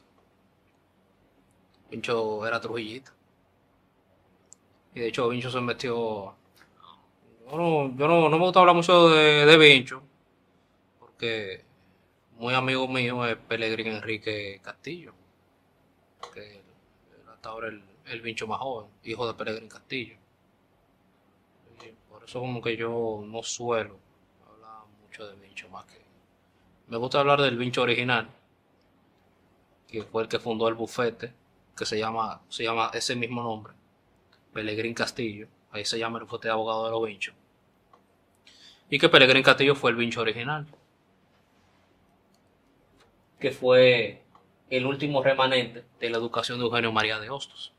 Vincho 1.90 2.45
era 2.45 2.60
trujillita. 2.60 3.14
Y 4.94 4.99
de 5.02 5.07
hecho, 5.07 5.30
Vincho 5.30 5.52
se 5.52 5.62
metió. 5.62 6.36
Yo 7.49 7.57
no, 7.57 7.95
yo 7.95 8.07
no, 8.07 8.30
no 8.30 8.38
me 8.38 8.45
gusta 8.45 8.60
hablar 8.60 8.76
mucho 8.76 9.10
de, 9.10 9.45
de 9.45 9.57
Vincho. 9.57 10.02
Porque 10.99 11.64
muy 12.38 12.53
amigo 12.53 12.88
mío 12.88 13.26
es 13.26 13.38
Pelegrín 13.38 13.88
Enrique 13.88 14.60
Castillo. 14.64 15.14
Que 16.34 16.62
hasta 17.32 17.49
ahora 17.49 17.68
el, 17.68 17.84
el 18.07 18.22
Vincho 18.22 18.48
más 18.48 18.60
joven, 18.60 18.90
hijo 19.03 19.28
de 19.28 19.34
Peregrín 19.34 19.70
Castillo. 19.70 20.18
Por 22.10 22.24
eso 22.24 22.40
como 22.40 22.62
que 22.62 22.76
yo 22.76 23.24
no 23.26 23.44
suelo 23.44 23.99
hablar 24.52 24.86
mucho 25.02 25.28
de 25.28 25.36
Vincho 25.36 25.70
más 25.70 25.86
que... 25.86 26.02
Me 26.88 26.98
gusta 26.98 27.20
hablar 27.20 27.41
del 27.41 27.57
Vincho 27.57 27.84
original, 27.84 28.30
que 29.88 30.03
fue 30.03 30.24
el 30.24 30.30
que 30.30 30.40
fundó 30.40 30.68
el 30.68 30.74
bufete, 30.74 31.34
que 31.76 31.85
se 31.85 31.97
llama, 31.97 32.41
se 32.49 32.64
llama 32.64 32.91
ese 32.93 33.15
mismo 33.15 33.43
nombre, 33.43 33.73
Pelegrín 34.53 34.93
Castillo. 34.93 35.47
Ahí 35.72 35.84
se 35.84 35.99
llama 35.99 36.19
el 36.19 36.26
bufete 36.26 36.47
de 36.47 36.53
abogado 36.53 36.85
de 36.85 36.91
los 36.91 37.06
Vinchos. 37.06 37.35
Y 38.89 38.97
que 38.97 39.10
Pelegrín 39.10 39.43
Castillo 39.43 39.76
fue 39.76 39.91
el 39.91 39.97
Vincho 39.97 40.22
original. 40.22 40.68
Que 43.39 43.52
fue 43.52 44.23
el 44.69 44.85
último 44.85 45.22
remanente 45.22 45.85
de 45.99 46.10
la 46.10 46.18
educación 46.18 46.60
de 46.60 46.65
Eugenio 46.65 46.91
María 46.91 47.19
de 47.19 47.30
Hostos. 47.30 47.73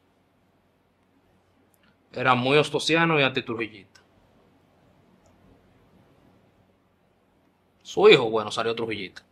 Era 2.12 2.34
muy 2.34 2.56
hostosiano 2.58 3.18
y 3.18 3.22
antitrujillista. 3.22 4.00
Su 7.82 8.08
hijo, 8.08 8.28
bueno, 8.30 8.50
salió 8.50 8.74
trujillista. 8.74 9.25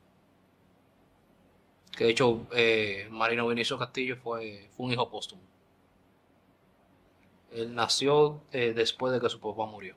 Que 1.96 2.04
de 2.04 2.10
hecho, 2.10 2.46
eh, 2.52 3.08
Marino 3.10 3.46
Vinicio 3.46 3.78
Castillo 3.78 4.16
fue, 4.16 4.68
fue 4.76 4.86
un 4.86 4.92
hijo 4.92 5.08
póstumo. 5.08 5.42
Él 7.52 7.74
nació 7.74 8.42
eh, 8.50 8.72
después 8.74 9.12
de 9.12 9.20
que 9.20 9.28
su 9.28 9.38
papá 9.38 9.64
murió. 9.66 9.94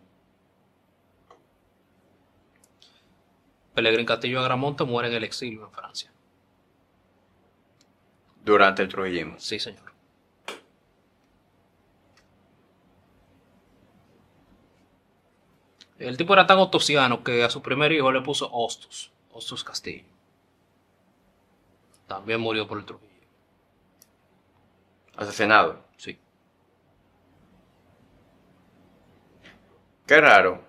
Pelegrín 3.74 4.06
Castillo 4.06 4.40
Agramonte 4.40 4.84
muere 4.84 5.10
en 5.10 5.16
el 5.16 5.24
exilio 5.24 5.66
en 5.66 5.72
Francia. 5.72 6.12
Durante 8.44 8.84
el 8.84 8.90
trujillismo. 8.90 9.40
Sí, 9.40 9.60
señor. 9.60 9.94
El 15.98 16.16
tipo 16.16 16.34
era 16.34 16.46
tan 16.46 16.60
ostosiano 16.60 17.24
que 17.24 17.44
a 17.44 17.50
su 17.50 17.62
primer 17.64 17.92
hijo 17.92 18.12
le 18.12 18.22
puso 18.22 18.50
Hostos, 18.52 19.12
Hostos 19.32 19.64
Castillo. 19.64 20.06
También 22.08 22.40
murió 22.40 22.68
por 22.68 22.80
el 22.80 22.86
Trujillo. 22.86 23.08
Asesinado. 25.18 25.84
Sí. 25.98 26.18
Qué 30.08 30.20
raro. 30.22 30.64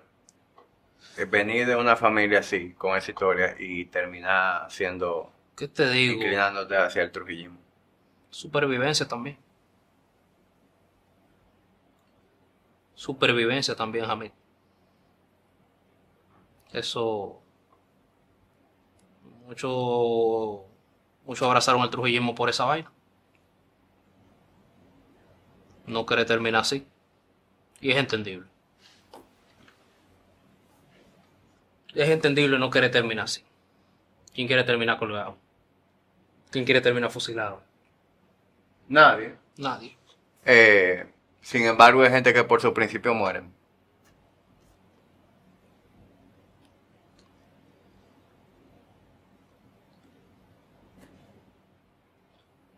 eh, 1.17 1.25
Venir 1.25 1.67
de 1.67 1.75
una 1.75 1.95
familia 1.95 2.39
así, 2.39 2.73
con 2.73 2.97
esa 2.97 3.11
historia, 3.11 3.55
y 3.59 3.85
terminar 3.85 4.69
siendo, 4.71 5.31
¿Qué 5.55 5.67
te 5.67 5.89
digo? 5.89 6.13
inclinándote 6.15 6.75
hacia 6.77 7.03
el 7.03 7.11
trujillismo. 7.11 7.59
Supervivencia 8.29 9.07
también. 9.07 9.37
Supervivencia 12.93 13.75
también, 13.75 14.05
Jamil. 14.05 14.31
Eso. 16.73 17.41
Mucho. 19.47 20.68
Muchos 21.29 21.47
abrazaron 21.47 21.83
el 21.83 21.91
trujillismo 21.91 22.33
por 22.33 22.49
esa 22.49 22.65
vaina. 22.65 22.91
No 25.85 26.03
quiere 26.03 26.25
terminar 26.25 26.61
así. 26.61 26.87
Y 27.79 27.91
es 27.91 27.97
entendible. 27.97 28.47
Es 31.93 32.09
entendible 32.09 32.57
no 32.57 32.71
querer 32.71 32.89
terminar 32.89 33.25
así. 33.25 33.45
¿Quién 34.33 34.47
quiere 34.47 34.63
terminar 34.63 34.97
colgado? 34.97 35.37
¿Quién 36.49 36.65
quiere 36.65 36.81
terminar 36.81 37.11
fusilado? 37.11 37.61
Nadie. 38.87 39.35
Nadie. 39.55 39.95
Eh, 40.45 41.05
sin 41.41 41.63
embargo, 41.63 42.01
hay 42.01 42.09
gente 42.09 42.33
que 42.33 42.43
por 42.43 42.59
su 42.59 42.73
principio 42.73 43.13
mueren. 43.13 43.53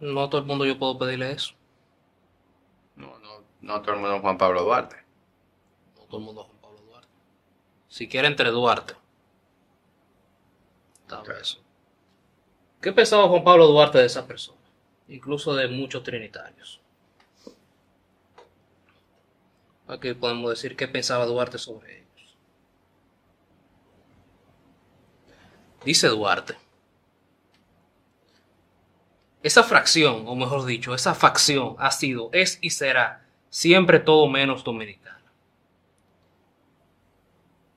No 0.02 0.23
a 0.23 0.30
todo 0.30 0.41
el 0.41 0.48
mundo 0.48 0.65
yo 0.65 0.78
puedo 0.78 0.98
pedirle 0.98 1.32
eso. 1.32 1.53
No, 2.95 3.18
no, 3.19 3.44
no 3.61 3.82
todo 3.82 3.94
el 3.95 4.02
mundo 4.02 4.15
es 4.18 4.22
Juan 4.22 4.38
Pablo 4.38 4.64
Duarte. 4.64 4.98
No 5.95 6.03
todo 6.06 6.18
el 6.18 6.23
mundo 6.26 6.41
es 6.41 6.48
Juan 6.48 6.60
Pablo 6.61 6.82
Duarte. 6.82 7.07
Si 7.88 8.07
quiere 8.10 8.28
entre 8.28 8.49
Duarte. 8.49 8.95
Está 11.03 11.19
Ok. 11.22 11.30
eso. 11.41 11.60
¿Qué 12.82 12.91
pensaba 12.91 13.28
Juan 13.28 13.44
Pablo 13.44 13.68
Duarte 13.68 13.99
de 13.99 14.06
esa 14.06 14.26
persona? 14.28 14.60
Incluso 15.07 15.53
de 15.56 15.68
muchos 15.68 16.03
trinitarios. 16.03 16.82
Aquí 19.88 20.14
podemos 20.14 20.49
decir 20.49 20.76
qué 20.76 20.88
pensaba 20.88 21.26
Duarte 21.26 21.57
sobre 21.57 21.98
ellos. 21.99 22.36
Dice 25.84 26.07
Duarte. 26.07 26.56
Esa 29.43 29.63
fracción, 29.63 30.23
o 30.27 30.35
mejor 30.35 30.65
dicho, 30.65 30.93
esa 30.93 31.15
facción 31.15 31.76
ha 31.80 31.91
sido, 31.91 32.30
es 32.31 32.59
y 32.61 32.69
será 32.69 33.26
siempre 33.49 33.99
todo 33.99 34.27
menos 34.27 34.63
dominicana. 34.63 35.19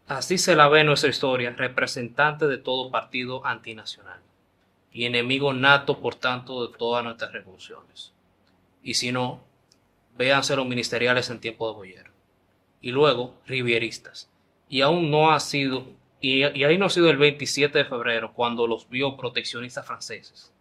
Así 0.06 0.36
se 0.36 0.54
la 0.54 0.68
ve 0.68 0.84
nuestra 0.84 1.08
historia, 1.08 1.50
representante 1.50 2.46
de 2.46 2.58
todo 2.58 2.90
partido 2.90 3.46
antinacional 3.46 4.20
y 4.92 5.06
enemigo 5.06 5.52
nato, 5.52 6.00
por 6.00 6.14
tanto, 6.14 6.66
de 6.66 6.78
todas 6.78 7.02
nuestras 7.02 7.32
revoluciones. 7.32 8.12
Y 8.82 8.94
si 8.94 9.10
no, 9.10 9.42
véanse 10.16 10.54
los 10.54 10.66
ministeriales 10.66 11.30
en 11.30 11.40
tiempo 11.40 11.68
de 11.68 11.74
Boyero. 11.74 12.12
Y 12.80 12.92
luego, 12.92 13.34
rivieristas. 13.46 14.30
Y 14.68 14.82
aún 14.82 15.10
no 15.10 15.32
ha 15.32 15.40
sido, 15.40 15.86
y, 16.20 16.44
y 16.44 16.64
ahí 16.64 16.78
no 16.78 16.86
ha 16.86 16.90
sido 16.90 17.10
el 17.10 17.16
27 17.16 17.78
de 17.78 17.84
febrero, 17.86 18.34
cuando 18.34 18.68
los 18.68 18.88
vio 18.88 19.16
proteccionistas 19.16 19.84
franceses. 19.84 20.53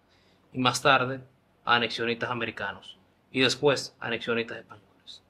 Y 0.53 0.59
más 0.59 0.81
tarde, 0.81 1.21
anexionistas 1.65 2.29
americanos. 2.29 2.97
Y 3.31 3.41
después, 3.41 3.95
anexionistas 3.99 4.59
españoles. 4.59 5.23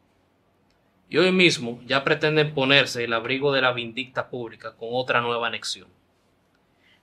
Y 1.10 1.18
hoy 1.18 1.32
mismo 1.32 1.80
ya 1.86 2.04
pretenden 2.04 2.54
ponerse 2.54 3.04
el 3.04 3.14
abrigo 3.14 3.54
de 3.54 3.62
la 3.62 3.72
vindicta 3.72 4.30
pública 4.30 4.76
con 4.76 4.90
otra 4.92 5.22
nueva 5.22 5.48
anexión. 5.48 5.88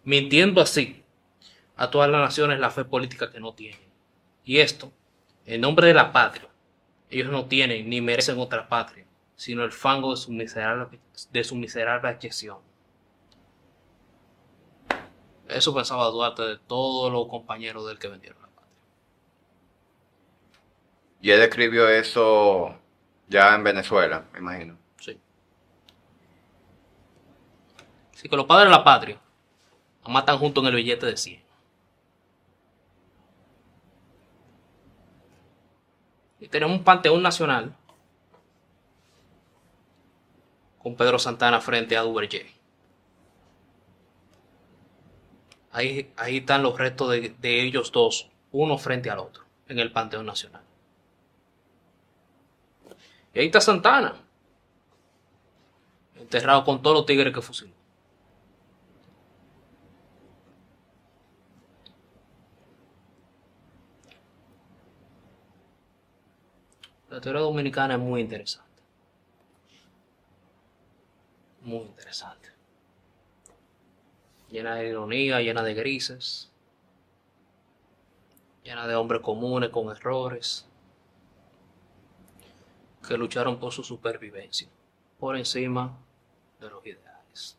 Mintiendo 0.04 0.60
así 0.60 1.02
a 1.76 1.90
todas 1.90 2.10
las 2.10 2.20
naciones 2.20 2.60
la 2.60 2.70
fe 2.70 2.84
política 2.84 3.30
que 3.30 3.40
no 3.40 3.54
tienen. 3.54 3.80
Y 4.44 4.58
esto, 4.58 4.92
en 5.46 5.62
nombre 5.62 5.86
de 5.86 5.94
la 5.94 6.12
patria, 6.12 6.48
ellos 7.08 7.30
no 7.30 7.46
tienen 7.46 7.88
ni 7.88 8.00
merecen 8.00 8.38
otra 8.38 8.68
patria, 8.68 9.04
sino 9.34 9.64
el 9.64 9.72
fango 9.72 10.10
de 10.10 10.16
su 10.16 10.32
miserable, 10.32 10.98
de 11.30 11.44
su 11.44 11.56
miserable. 11.56 12.18
Eso 15.52 15.74
pensaba 15.74 16.06
Duarte 16.06 16.42
de 16.42 16.58
todos 16.58 17.12
los 17.12 17.28
compañeros 17.28 17.86
del 17.86 17.98
que 17.98 18.08
vendieron 18.08 18.40
la 18.40 18.48
patria. 18.48 18.76
Y 21.20 21.30
él 21.30 21.42
escribió 21.42 21.88
eso 21.88 22.76
ya 23.28 23.54
en 23.54 23.64
Venezuela, 23.64 24.26
me 24.32 24.38
imagino. 24.40 24.76
Sí. 24.98 25.18
Así 28.14 28.28
que 28.28 28.36
los 28.36 28.46
padres 28.46 28.66
de 28.66 28.76
la 28.76 28.84
patria 28.84 29.20
la 30.04 30.12
matan 30.12 30.38
junto 30.38 30.60
en 30.60 30.66
el 30.66 30.74
billete 30.74 31.06
de 31.06 31.16
100. 31.16 31.42
Y 36.40 36.48
tenemos 36.48 36.78
un 36.78 36.84
panteón 36.84 37.22
nacional 37.22 37.76
con 40.78 40.96
Pedro 40.96 41.18
Santana 41.18 41.60
frente 41.60 41.96
a 41.96 42.02
Duverger. 42.02 42.59
Ahí, 45.72 46.12
ahí 46.16 46.38
están 46.38 46.62
los 46.62 46.76
restos 46.76 47.10
de, 47.10 47.34
de 47.38 47.62
ellos 47.62 47.92
dos, 47.92 48.30
uno 48.52 48.76
frente 48.76 49.10
al 49.10 49.20
otro, 49.20 49.44
en 49.68 49.78
el 49.78 49.92
panteón 49.92 50.26
nacional. 50.26 50.62
Y 53.32 53.38
ahí 53.38 53.46
está 53.46 53.60
Santana, 53.60 54.16
enterrado 56.16 56.64
con 56.64 56.82
todos 56.82 56.96
los 56.96 57.06
tigres 57.06 57.32
que 57.32 57.40
fusiló. 57.40 57.72
La 67.08 67.20
teoría 67.20 67.40
dominicana 67.40 67.94
es 67.94 68.00
muy 68.00 68.20
interesante. 68.20 68.82
Muy 71.62 71.80
interesante 71.80 72.49
llena 74.50 74.74
de 74.74 74.88
ironía, 74.88 75.40
llena 75.40 75.62
de 75.62 75.74
grises, 75.74 76.50
llena 78.64 78.86
de 78.86 78.94
hombres 78.94 79.20
comunes 79.20 79.70
con 79.70 79.88
errores, 79.90 80.66
que 83.06 83.16
lucharon 83.16 83.58
por 83.58 83.72
su 83.72 83.82
supervivencia, 83.82 84.68
por 85.18 85.36
encima 85.36 85.96
de 86.60 86.70
los 86.70 86.84
ideales. 86.84 87.56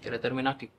¿Quiere 0.00 0.18
terminar 0.18 0.56
aquí? 0.56 0.70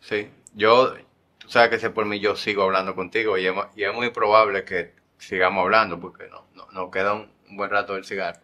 Sí, 0.00 0.30
yo, 0.54 0.94
tú 1.38 1.48
sabes 1.48 1.70
que 1.70 1.78
si 1.78 1.88
por 1.88 2.04
mí 2.04 2.20
yo 2.20 2.36
sigo 2.36 2.62
hablando 2.62 2.94
contigo 2.94 3.36
y 3.38 3.46
es 3.46 3.94
muy 3.94 4.10
probable 4.10 4.64
que 4.64 5.01
sigamos 5.22 5.62
hablando 5.62 6.00
porque 6.00 6.28
no, 6.28 6.46
no, 6.54 6.66
nos 6.72 6.90
queda 6.90 7.14
un, 7.14 7.30
buen 7.50 7.70
rato 7.70 7.94
del 7.94 8.04
cigarro. 8.04 8.40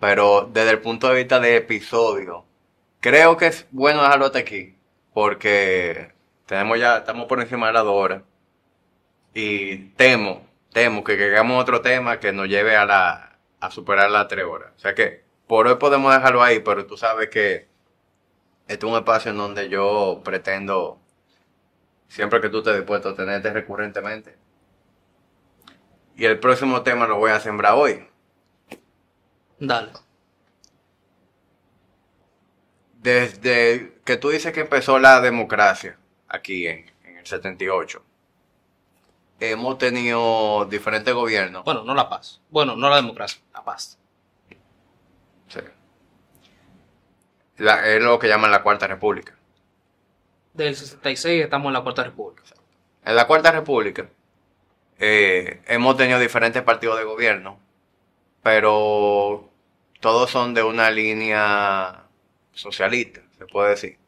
Pero 0.00 0.48
desde 0.52 0.70
el 0.70 0.80
punto 0.80 1.08
de 1.08 1.16
vista 1.16 1.38
de 1.40 1.56
episodio, 1.56 2.44
creo 3.00 3.36
que 3.36 3.48
es 3.48 3.66
bueno 3.70 4.02
dejarlo 4.02 4.26
hasta 4.26 4.38
aquí 4.38 4.76
porque 5.12 6.12
tenemos 6.46 6.78
ya, 6.78 6.98
estamos 6.98 7.26
por 7.26 7.40
encima 7.40 7.66
de 7.68 7.72
las 7.74 7.84
dos 7.84 7.94
horas 7.94 8.22
y 9.34 9.76
temo, 9.96 10.46
temo 10.72 11.04
que 11.04 11.16
llegamos 11.16 11.56
a 11.56 11.60
otro 11.60 11.80
tema 11.82 12.18
que 12.20 12.32
nos 12.32 12.48
lleve 12.48 12.76
a 12.76 12.86
la, 12.86 13.38
a 13.60 13.70
superar 13.70 14.10
las 14.10 14.28
tres 14.28 14.44
horas. 14.44 14.72
O 14.76 14.78
sea 14.78 14.94
que 14.94 15.24
por 15.46 15.66
hoy 15.66 15.76
podemos 15.76 16.14
dejarlo 16.14 16.42
ahí, 16.42 16.60
pero 16.60 16.86
tú 16.86 16.96
sabes 16.96 17.28
que 17.28 17.68
este 18.66 18.86
es 18.86 18.92
un 18.92 18.98
espacio 18.98 19.30
en 19.30 19.36
donde 19.36 19.68
yo 19.68 20.22
pretendo, 20.24 20.98
siempre 22.08 22.40
que 22.40 22.48
tú 22.48 22.58
estés 22.58 22.76
dispuesto 22.76 23.10
a 23.10 23.16
tenerte 23.16 23.52
recurrentemente. 23.52 24.41
Y 26.22 26.24
el 26.24 26.38
próximo 26.38 26.82
tema 26.82 27.08
lo 27.08 27.16
voy 27.16 27.32
a 27.32 27.40
sembrar 27.40 27.72
hoy. 27.74 28.06
Dale. 29.58 29.90
Desde 33.00 33.98
que 34.04 34.16
tú 34.18 34.28
dices 34.30 34.52
que 34.52 34.60
empezó 34.60 35.00
la 35.00 35.20
democracia 35.20 35.98
aquí 36.28 36.68
en, 36.68 36.88
en 37.02 37.16
el 37.16 37.26
78, 37.26 38.04
hemos 39.40 39.78
tenido 39.78 40.64
diferentes 40.66 41.12
gobiernos. 41.12 41.64
Bueno, 41.64 41.82
no 41.82 41.92
la 41.92 42.08
paz. 42.08 42.40
Bueno, 42.50 42.76
no 42.76 42.88
la 42.88 42.94
democracia, 42.96 43.42
la 43.52 43.64
paz. 43.64 43.98
Sí. 45.48 45.58
La- 47.56 47.84
es 47.88 48.00
lo 48.00 48.20
que 48.20 48.28
llaman 48.28 48.52
la 48.52 48.62
Cuarta 48.62 48.86
República. 48.86 49.34
Del 50.54 50.76
66 50.76 51.42
estamos 51.42 51.66
en 51.66 51.72
la 51.72 51.80
Cuarta 51.82 52.04
República. 52.04 52.44
En 53.04 53.16
la 53.16 53.26
Cuarta 53.26 53.50
República 53.50 54.08
eh, 55.02 55.62
hemos 55.68 55.96
tenido 55.96 56.18
diferentes 56.20 56.62
partidos 56.62 56.98
de 56.98 57.04
gobierno, 57.04 57.58
pero 58.42 59.50
todos 60.00 60.30
son 60.30 60.54
de 60.54 60.62
una 60.64 60.90
línea 60.90 62.04
socialista, 62.52 63.22
se 63.38 63.46
puede 63.46 63.70
decir. 63.70 63.98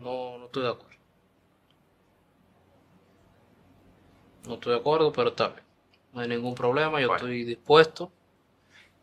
No, 0.00 0.36
no 0.38 0.44
estoy 0.46 0.62
de 0.64 0.68
acuerdo. 0.70 0.96
No 4.46 4.54
estoy 4.54 4.72
de 4.74 4.78
acuerdo, 4.78 5.12
pero 5.12 5.30
está 5.30 5.48
bien. 5.48 5.62
No 6.12 6.20
hay 6.20 6.28
ningún 6.28 6.54
problema. 6.54 7.00
Yo 7.00 7.08
Bueno. 7.08 7.16
estoy 7.24 7.44
dispuesto 7.44 8.12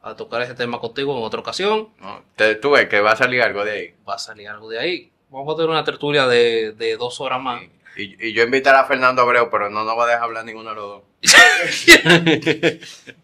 a 0.02 0.16
tocar 0.16 0.42
ese 0.42 0.56
tema 0.56 0.80
contigo 0.80 1.18
en 1.18 1.24
otra 1.24 1.40
ocasión. 1.42 1.90
¿no? 2.00 2.24
Te- 2.36 2.56
tú 2.56 2.72
ves 2.72 2.88
que 2.90 3.02
va 3.02 3.12
a 3.12 3.16
salir 3.16 3.42
algo 3.42 3.64
de 3.66 3.72
ahí. 3.72 3.96
Va 4.08 4.16
a 4.16 4.20
salir 4.20 4.48
algo 4.48 4.70
de 4.70 4.80
ahí. 4.80 5.12
Vamos 5.30 5.54
a 5.54 5.58
tener 5.58 5.70
una 5.70 5.84
tertulia 5.84 6.28
de, 6.28 6.74
de 6.74 6.98
dos 6.98 7.20
horas 7.22 7.42
más. 7.42 7.62
Y, 7.96 8.28
y 8.30 8.34
yo 8.34 8.44
invitaré 8.44 8.78
a 8.80 8.86
Fernando 8.86 9.22
Abreu, 9.22 9.50
pero 9.50 9.70
no 9.70 9.84
nos 9.84 9.98
va 9.98 10.06
a 10.06 10.08
dejar 10.08 10.24
hablar 10.24 10.46
ninguno 10.46 10.70
de 10.72 10.76
los 10.76 10.86
dos. 10.86 11.04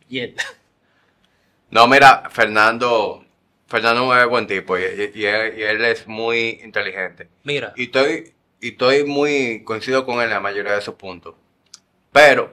No, 1.72 1.88
mira, 1.88 2.30
Fernando, 2.32 3.24
Fernando 3.68 4.16
es 4.18 4.28
buen 4.28 4.48
tipo 4.48 4.78
y, 4.78 4.82
y- 4.84 5.12
y 5.22 5.26
él, 5.26 5.60
y 5.60 5.64
él 5.64 5.86
es 5.86 6.08
muy 6.08 6.60
inteligente. 6.64 7.30
Mira, 7.44 7.74
Y 7.76 7.84
estoy, 7.86 8.34
y 8.60 8.70
estoy 8.70 9.04
muy 9.04 9.64
coincido 9.64 10.06
con 10.06 10.16
él 10.18 10.24
en 10.26 10.30
la 10.32 10.40
mayoría 10.40 10.74
de 10.74 10.80
esos 10.80 10.96
puntos. 10.96 11.36
Pero 12.12 12.52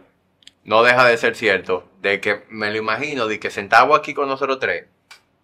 no 0.65 0.83
deja 0.83 1.05
de 1.07 1.17
ser 1.17 1.35
cierto 1.35 1.89
de 2.03 2.21
que 2.21 2.43
me 2.51 2.71
lo 2.71 2.77
imagino 2.77 3.27
de 3.27 3.41
que 3.41 3.51
sentado 3.51 3.95
aquí 3.95 4.13
con 4.13 4.29
nosotros 4.29 4.59
tres 4.61 4.85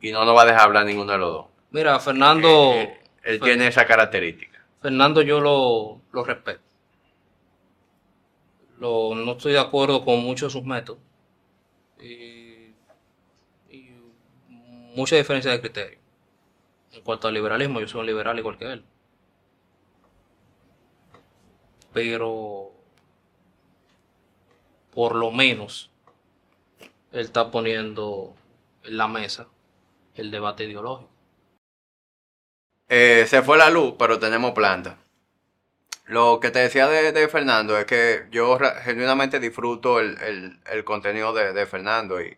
y 0.00 0.12
no 0.12 0.24
nos 0.24 0.36
va 0.36 0.42
a 0.42 0.46
dejar 0.46 0.62
hablar 0.62 0.84
ninguno 0.84 1.12
de 1.12 1.18
los 1.18 1.32
dos. 1.32 1.46
mira, 1.70 1.98
Fernando, 2.00 2.72
Eh, 2.74 2.98
él 3.24 3.40
Fer- 3.40 3.44
tiene 3.44 3.66
esa 3.68 3.86
característica. 3.86 4.51
Fernando 4.82 5.22
yo 5.22 5.40
lo, 5.40 6.02
lo 6.12 6.24
respeto. 6.24 6.60
Lo- 8.78 9.14
no 9.14 9.32
estoy 9.32 9.52
de 9.52 9.58
acuerdo 9.60 10.04
con 10.04 10.20
muchos 10.22 10.52
de 10.52 10.58
sus 10.60 10.66
métodos. 10.66 11.00
Y, 12.00 12.74
y 13.70 13.90
mucha 14.96 15.16
diferencia 15.16 15.50
de 15.52 15.60
criterio. 15.60 15.98
En 16.92 17.02
cuanto 17.02 17.28
al 17.28 17.34
liberalismo, 17.34 17.80
yo 17.80 17.88
soy 17.88 18.00
un 18.02 18.06
liberal 18.06 18.38
igual 18.38 18.58
que 18.58 18.72
él. 18.72 18.84
Pero, 21.92 22.72
por 24.94 25.16
lo 25.16 25.30
menos, 25.32 25.90
él 27.12 27.20
está 27.20 27.50
poniendo 27.50 28.34
en 28.82 28.96
la 28.96 29.06
mesa 29.08 29.46
el 30.16 30.32
debate 30.32 30.64
ideológico. 30.64 31.11
Eh, 32.88 33.24
se 33.28 33.42
fue 33.42 33.56
la 33.58 33.70
luz, 33.70 33.94
pero 33.98 34.18
tenemos 34.18 34.52
planta. 34.52 34.98
Lo 36.06 36.40
que 36.40 36.50
te 36.50 36.58
decía 36.58 36.88
de, 36.88 37.12
de 37.12 37.28
Fernando 37.28 37.78
es 37.78 37.86
que 37.86 38.26
yo 38.30 38.58
genuinamente 38.82 39.40
disfruto 39.40 40.00
el, 40.00 40.18
el- 40.22 40.60
el 40.70 40.84
contenido 40.84 41.32
de, 41.32 41.52
de 41.52 41.66
Fernando 41.66 42.20
y, 42.20 42.36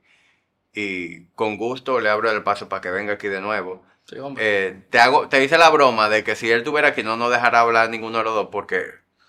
y 0.75 1.25
con 1.35 1.57
gusto 1.57 2.01
le 2.01 2.11
abro 2.11 2.31
el 2.31 2.43
paso 2.43 2.69
para 2.69 2.83
que 2.83 2.91
venga 2.91 3.15
aquí 3.15 3.29
de 3.29 3.41
nuevo. 3.41 3.85
Sí. 4.05 4.17
Eh, 4.37 4.83
te 4.91 4.99
hago, 5.01 5.29
te 5.29 5.43
hice 5.43 5.57
la 5.59 5.71
broma 5.71 6.09
de 6.11 6.23
que 6.23 6.37
si 6.37 6.51
él 6.51 6.63
tuviera 6.63 6.89
aquí 6.89 7.03
no 7.03 7.17
nos 7.17 7.31
dejará 7.31 7.61
hablar 7.61 7.89
ninguno 7.89 8.19
de 8.19 8.25
los 8.25 8.35
dos 8.35 8.49
porque 8.53 8.85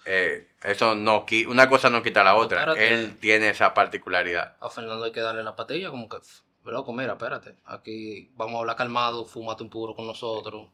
eh, 0.05 0.49
eso 0.63 0.95
no 0.95 1.25
una 1.47 1.69
cosa 1.69 1.89
no 1.89 2.03
quita 2.03 2.23
la 2.23 2.35
otra. 2.35 2.59
Espérate. 2.59 2.93
Él 2.93 3.17
tiene 3.19 3.49
esa 3.49 3.73
particularidad. 3.73 4.57
A 4.59 4.69
Fernando 4.69 5.05
hay 5.05 5.11
que 5.13 5.21
darle 5.21 5.43
la 5.43 5.55
patilla, 5.55 5.89
como 5.91 6.09
que, 6.09 6.17
loco, 6.65 6.91
mira, 6.93 7.13
espérate, 7.13 7.55
aquí 7.65 8.29
vamos 8.35 8.55
a 8.55 8.59
hablar 8.59 8.75
calmado, 8.75 9.25
fúmate 9.25 9.63
un 9.63 9.69
puro 9.69 9.95
con 9.95 10.05
nosotros, 10.05 10.67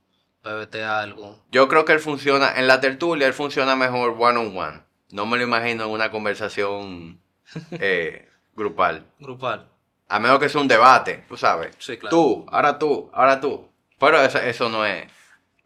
bébete 0.43 0.83
algo. 0.83 1.39
Yo 1.51 1.67
creo 1.67 1.85
que 1.85 1.93
él 1.93 1.99
funciona, 1.99 2.57
en 2.57 2.67
la 2.67 2.79
tertulia 2.81 3.27
él 3.27 3.33
funciona 3.33 3.75
mejor 3.75 4.15
one 4.19 4.39
on 4.39 4.57
one. 4.57 4.81
No 5.11 5.25
me 5.25 5.37
lo 5.37 5.43
imagino 5.43 5.85
en 5.85 5.89
una 5.91 6.09
conversación 6.11 7.19
eh, 7.71 8.29
grupal. 8.55 9.05
Grupal. 9.19 9.67
A 10.07 10.19
menos 10.19 10.39
que 10.39 10.49
sea 10.49 10.61
un 10.61 10.67
debate, 10.67 11.23
tú 11.29 11.37
sabes. 11.37 11.75
Sí, 11.79 11.97
claro. 11.97 12.15
Tú, 12.15 12.45
ahora 12.49 12.77
tú, 12.77 13.09
ahora 13.13 13.39
tú. 13.39 13.69
Pero 13.99 14.21
eso, 14.21 14.39
eso 14.39 14.69
no 14.69 14.85
es, 14.85 15.05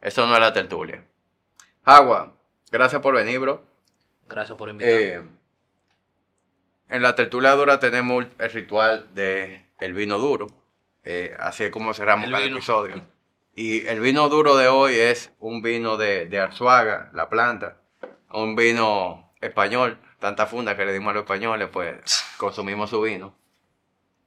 eso 0.01 0.27
no 0.27 0.33
es 0.33 0.39
la 0.39 0.53
tertulia. 0.53 1.03
Agua, 1.83 2.33
gracias 2.71 3.01
por 3.01 3.15
venir, 3.15 3.39
bro. 3.39 3.63
Gracias 4.27 4.57
por 4.57 4.69
invitarme. 4.69 4.97
Eh, 5.03 5.21
en 6.89 7.01
la 7.01 7.15
tertulia 7.15 7.51
dura 7.51 7.79
tenemos 7.79 8.25
el 8.37 8.51
ritual 8.51 9.07
de 9.15 9.65
el 9.79 9.93
vino 9.93 10.17
duro. 10.19 10.47
Eh, 11.03 11.35
así 11.39 11.63
es 11.63 11.71
como 11.71 11.93
cerramos 11.93 12.25
El 12.25 12.31
cada 12.31 12.43
vino. 12.43 12.57
episodio. 12.57 13.01
Y 13.57 13.87
el 13.87 14.01
vino 14.01 14.27
duro 14.27 14.57
de 14.57 14.67
hoy 14.67 14.95
es 14.95 15.33
un 15.39 15.61
vino 15.61 15.95
de, 15.95 16.25
de 16.25 16.39
Arzuaga, 16.39 17.09
la 17.13 17.29
planta. 17.29 17.77
Un 18.33 18.53
vino 18.57 19.31
español. 19.39 19.97
Tanta 20.19 20.45
funda 20.45 20.75
que 20.75 20.85
le 20.85 20.91
dimos 20.91 21.11
a 21.11 21.13
los 21.13 21.23
españoles, 21.23 21.69
pues 21.71 22.25
consumimos 22.37 22.89
su 22.89 23.01
vino. 23.01 23.33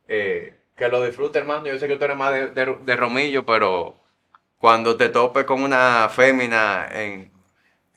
Eh, 0.07 0.59
que 0.75 0.89
lo 0.89 1.05
disfrute, 1.05 1.39
hermano. 1.39 1.67
Yo 1.67 1.79
sé 1.79 1.87
que 1.89 1.97
tú 1.97 2.05
eres 2.07 2.17
más 2.17 2.33
de, 2.33 2.97
Romillo, 2.97 3.45
pero 3.45 3.97
cuando 4.57 4.97
te 4.97 5.11
topes 5.11 5.45
con 5.45 5.63
una 5.63 6.09
fémina 6.09 6.89
en, 6.91 7.31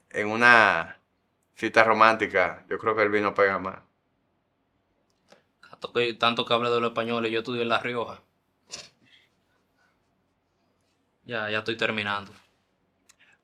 en 0.10 0.28
una 0.28 1.00
cita 1.56 1.86
romántica, 1.86 2.66
yo 2.70 2.78
creo 2.78 2.94
que 2.94 3.04
el 3.04 3.10
vino 3.10 3.34
pega 3.34 3.58
más. 3.58 3.80
Tanto 5.70 5.94
que, 5.94 6.14
tanto 6.16 6.44
de 6.44 6.82
los 6.82 6.90
españoles, 6.90 7.32
yo 7.32 7.40
estudié 7.40 7.62
en 7.62 7.70
La 7.70 7.80
Rioja. 7.80 8.22
Ya, 11.32 11.50
ya 11.50 11.60
estoy 11.60 11.78
terminando. 11.78 12.32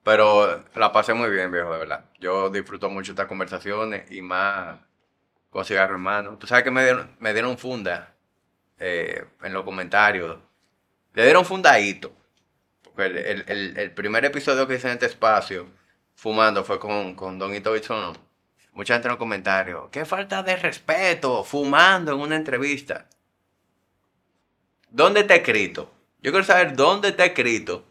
Pero 0.03 0.64
la 0.76 0.91
pasé 0.91 1.14
muy 1.14 1.30
bien, 1.30 1.51
viejo, 1.51 1.72
de 1.73 1.80
verdad. 1.80 2.05
Yo 2.19 2.49
disfruto 2.49 2.89
mucho 2.89 3.11
estas 3.11 3.27
conversaciones 3.27 4.09
y 4.11 4.22
más 4.22 4.80
con 5.49 5.65
cigarro 5.65 5.95
en. 5.95 6.38
Tú 6.39 6.47
sabes 6.47 6.64
que 6.64 6.72
me 6.72 6.84
dieron, 6.84 7.15
me 7.19 7.34
dieron 7.34 7.57
funda 7.57 8.15
eh, 8.80 9.26
en 9.43 9.53
los 9.53 9.64
comentarios. 9.65 10.38
Le 11.14 11.23
dieron 11.26 11.45
fundadito. 11.45 12.14
Porque 12.84 13.07
el, 13.07 13.18
el- 13.19 13.45
el- 13.47 13.77
primer 13.93 14.26
episodio 14.26 14.68
que 14.68 14.76
hice 14.76 14.88
en 14.88 14.93
este 14.95 15.07
espacio, 15.07 15.68
fumando, 16.15 16.64
fue 16.65 16.80
con, 16.80 17.15
con 17.15 17.39
Don 17.39 17.55
Ito 17.55 17.73
Bichono. 17.73 18.14
Mucha 18.73 18.95
gente 18.95 19.07
en 19.09 19.11
los 19.14 19.19
comentarios. 19.19 19.89
Qué 19.91 20.05
falta 20.05 20.43
de 20.43 20.55
respeto, 20.57 21.43
fumando 21.43 22.14
en 22.14 22.19
una 22.22 22.35
entrevista. 22.38 23.07
¿Dónde 24.89 25.22
está 25.22 25.35
escrito? 25.35 25.91
Yo 26.22 26.31
quiero 26.31 26.44
saber 26.45 26.76
dónde 26.76 27.10
está 27.10 27.26
escrito 27.26 27.84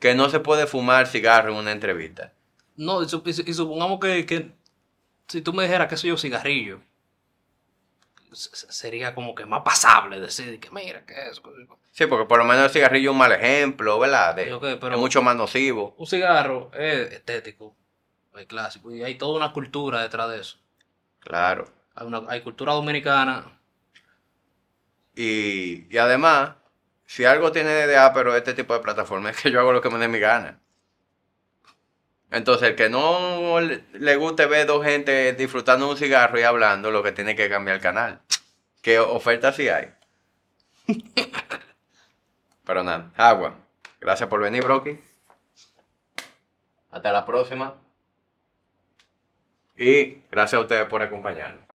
que 0.00 0.14
no 0.14 0.28
se 0.28 0.40
puede 0.40 0.66
fumar 0.66 1.06
cigarro 1.06 1.52
en 1.52 1.56
una 1.58 1.72
entrevista. 1.72 2.32
No, 2.76 3.02
y, 3.02 3.06
sup- 3.06 3.26
y 3.28 3.32
su- 3.32 3.42
y 3.46 3.54
supongamos 3.54 4.00
que, 4.00 4.26
que 4.26 4.50
si 5.28 5.42
tú 5.42 5.52
me 5.52 5.62
dijeras 5.64 5.88
que 5.88 5.96
soy 5.96 6.10
yo 6.10 6.16
cigarrillo, 6.16 6.80
sería 8.32 9.14
como 9.14 9.34
que 9.34 9.44
más 9.46 9.62
pasable 9.62 10.18
decir 10.18 10.58
que 10.58 10.70
mira, 10.70 11.04
que 11.04 11.14
es. 11.28 11.40
Sí, 11.92 12.06
porque 12.06 12.24
por 12.26 12.38
lo 12.38 12.44
menos 12.44 12.64
el 12.64 12.70
cigarrillo 12.70 13.10
es 13.10 13.12
un 13.12 13.18
mal 13.18 13.32
ejemplo, 13.32 13.98
¿verdad? 13.98 14.34
De- 14.34 14.58
pero- 14.80 14.94
Es 14.94 14.98
mucho 14.98 15.22
más 15.22 15.36
nocivo. 15.36 15.94
Un 15.98 16.06
cigarro 16.06 16.70
es 16.74 17.12
estético, 17.12 17.76
es 18.36 18.46
clásico, 18.46 18.90
y 18.94 19.02
hay 19.02 19.16
toda 19.16 19.36
una 19.36 19.52
cultura 19.52 20.00
detrás 20.02 20.30
de 20.30 20.40
eso. 20.40 20.58
Claro. 21.20 21.70
Hay, 21.94 22.06
una, 22.06 22.22
hay 22.28 22.40
cultura 22.40 22.72
dominicana. 22.72 23.60
Y, 25.14 25.86
y 25.94 25.98
además, 25.98 26.52
si 27.12 27.26
algo 27.26 27.52
tiene 27.52 27.68
de 27.68 27.86
DA, 27.88 28.10
pero 28.14 28.34
este 28.34 28.54
tipo 28.54 28.72
de 28.72 28.80
plataforma 28.80 29.28
es 29.28 29.36
que 29.36 29.50
yo 29.50 29.60
hago 29.60 29.74
lo 29.74 29.82
que 29.82 29.90
me 29.90 29.98
dé 29.98 30.08
mi 30.08 30.18
gana. 30.18 30.58
Entonces, 32.30 32.70
el 32.70 32.74
que 32.74 32.88
no 32.88 33.60
le 33.60 34.16
guste 34.16 34.46
ver 34.46 34.66
dos 34.66 34.82
gente 34.82 35.34
disfrutando 35.34 35.90
un 35.90 35.98
cigarro 35.98 36.40
y 36.40 36.42
hablando, 36.42 36.90
lo 36.90 37.02
que 37.02 37.12
tiene 37.12 37.36
que 37.36 37.50
cambiar 37.50 37.76
el 37.76 37.82
canal. 37.82 38.22
¿Qué 38.80 38.98
ofertas 38.98 39.56
sí 39.56 39.68
hay? 39.68 39.92
Pero 42.64 42.82
nada, 42.82 43.10
agua. 43.18 43.56
Gracias 44.00 44.30
por 44.30 44.40
venir, 44.40 44.64
Brocky. 44.64 44.98
Hasta 46.92 47.12
la 47.12 47.26
próxima. 47.26 47.74
Y 49.76 50.22
gracias 50.30 50.58
a 50.58 50.62
ustedes 50.62 50.86
por 50.86 51.02
acompañarnos. 51.02 51.71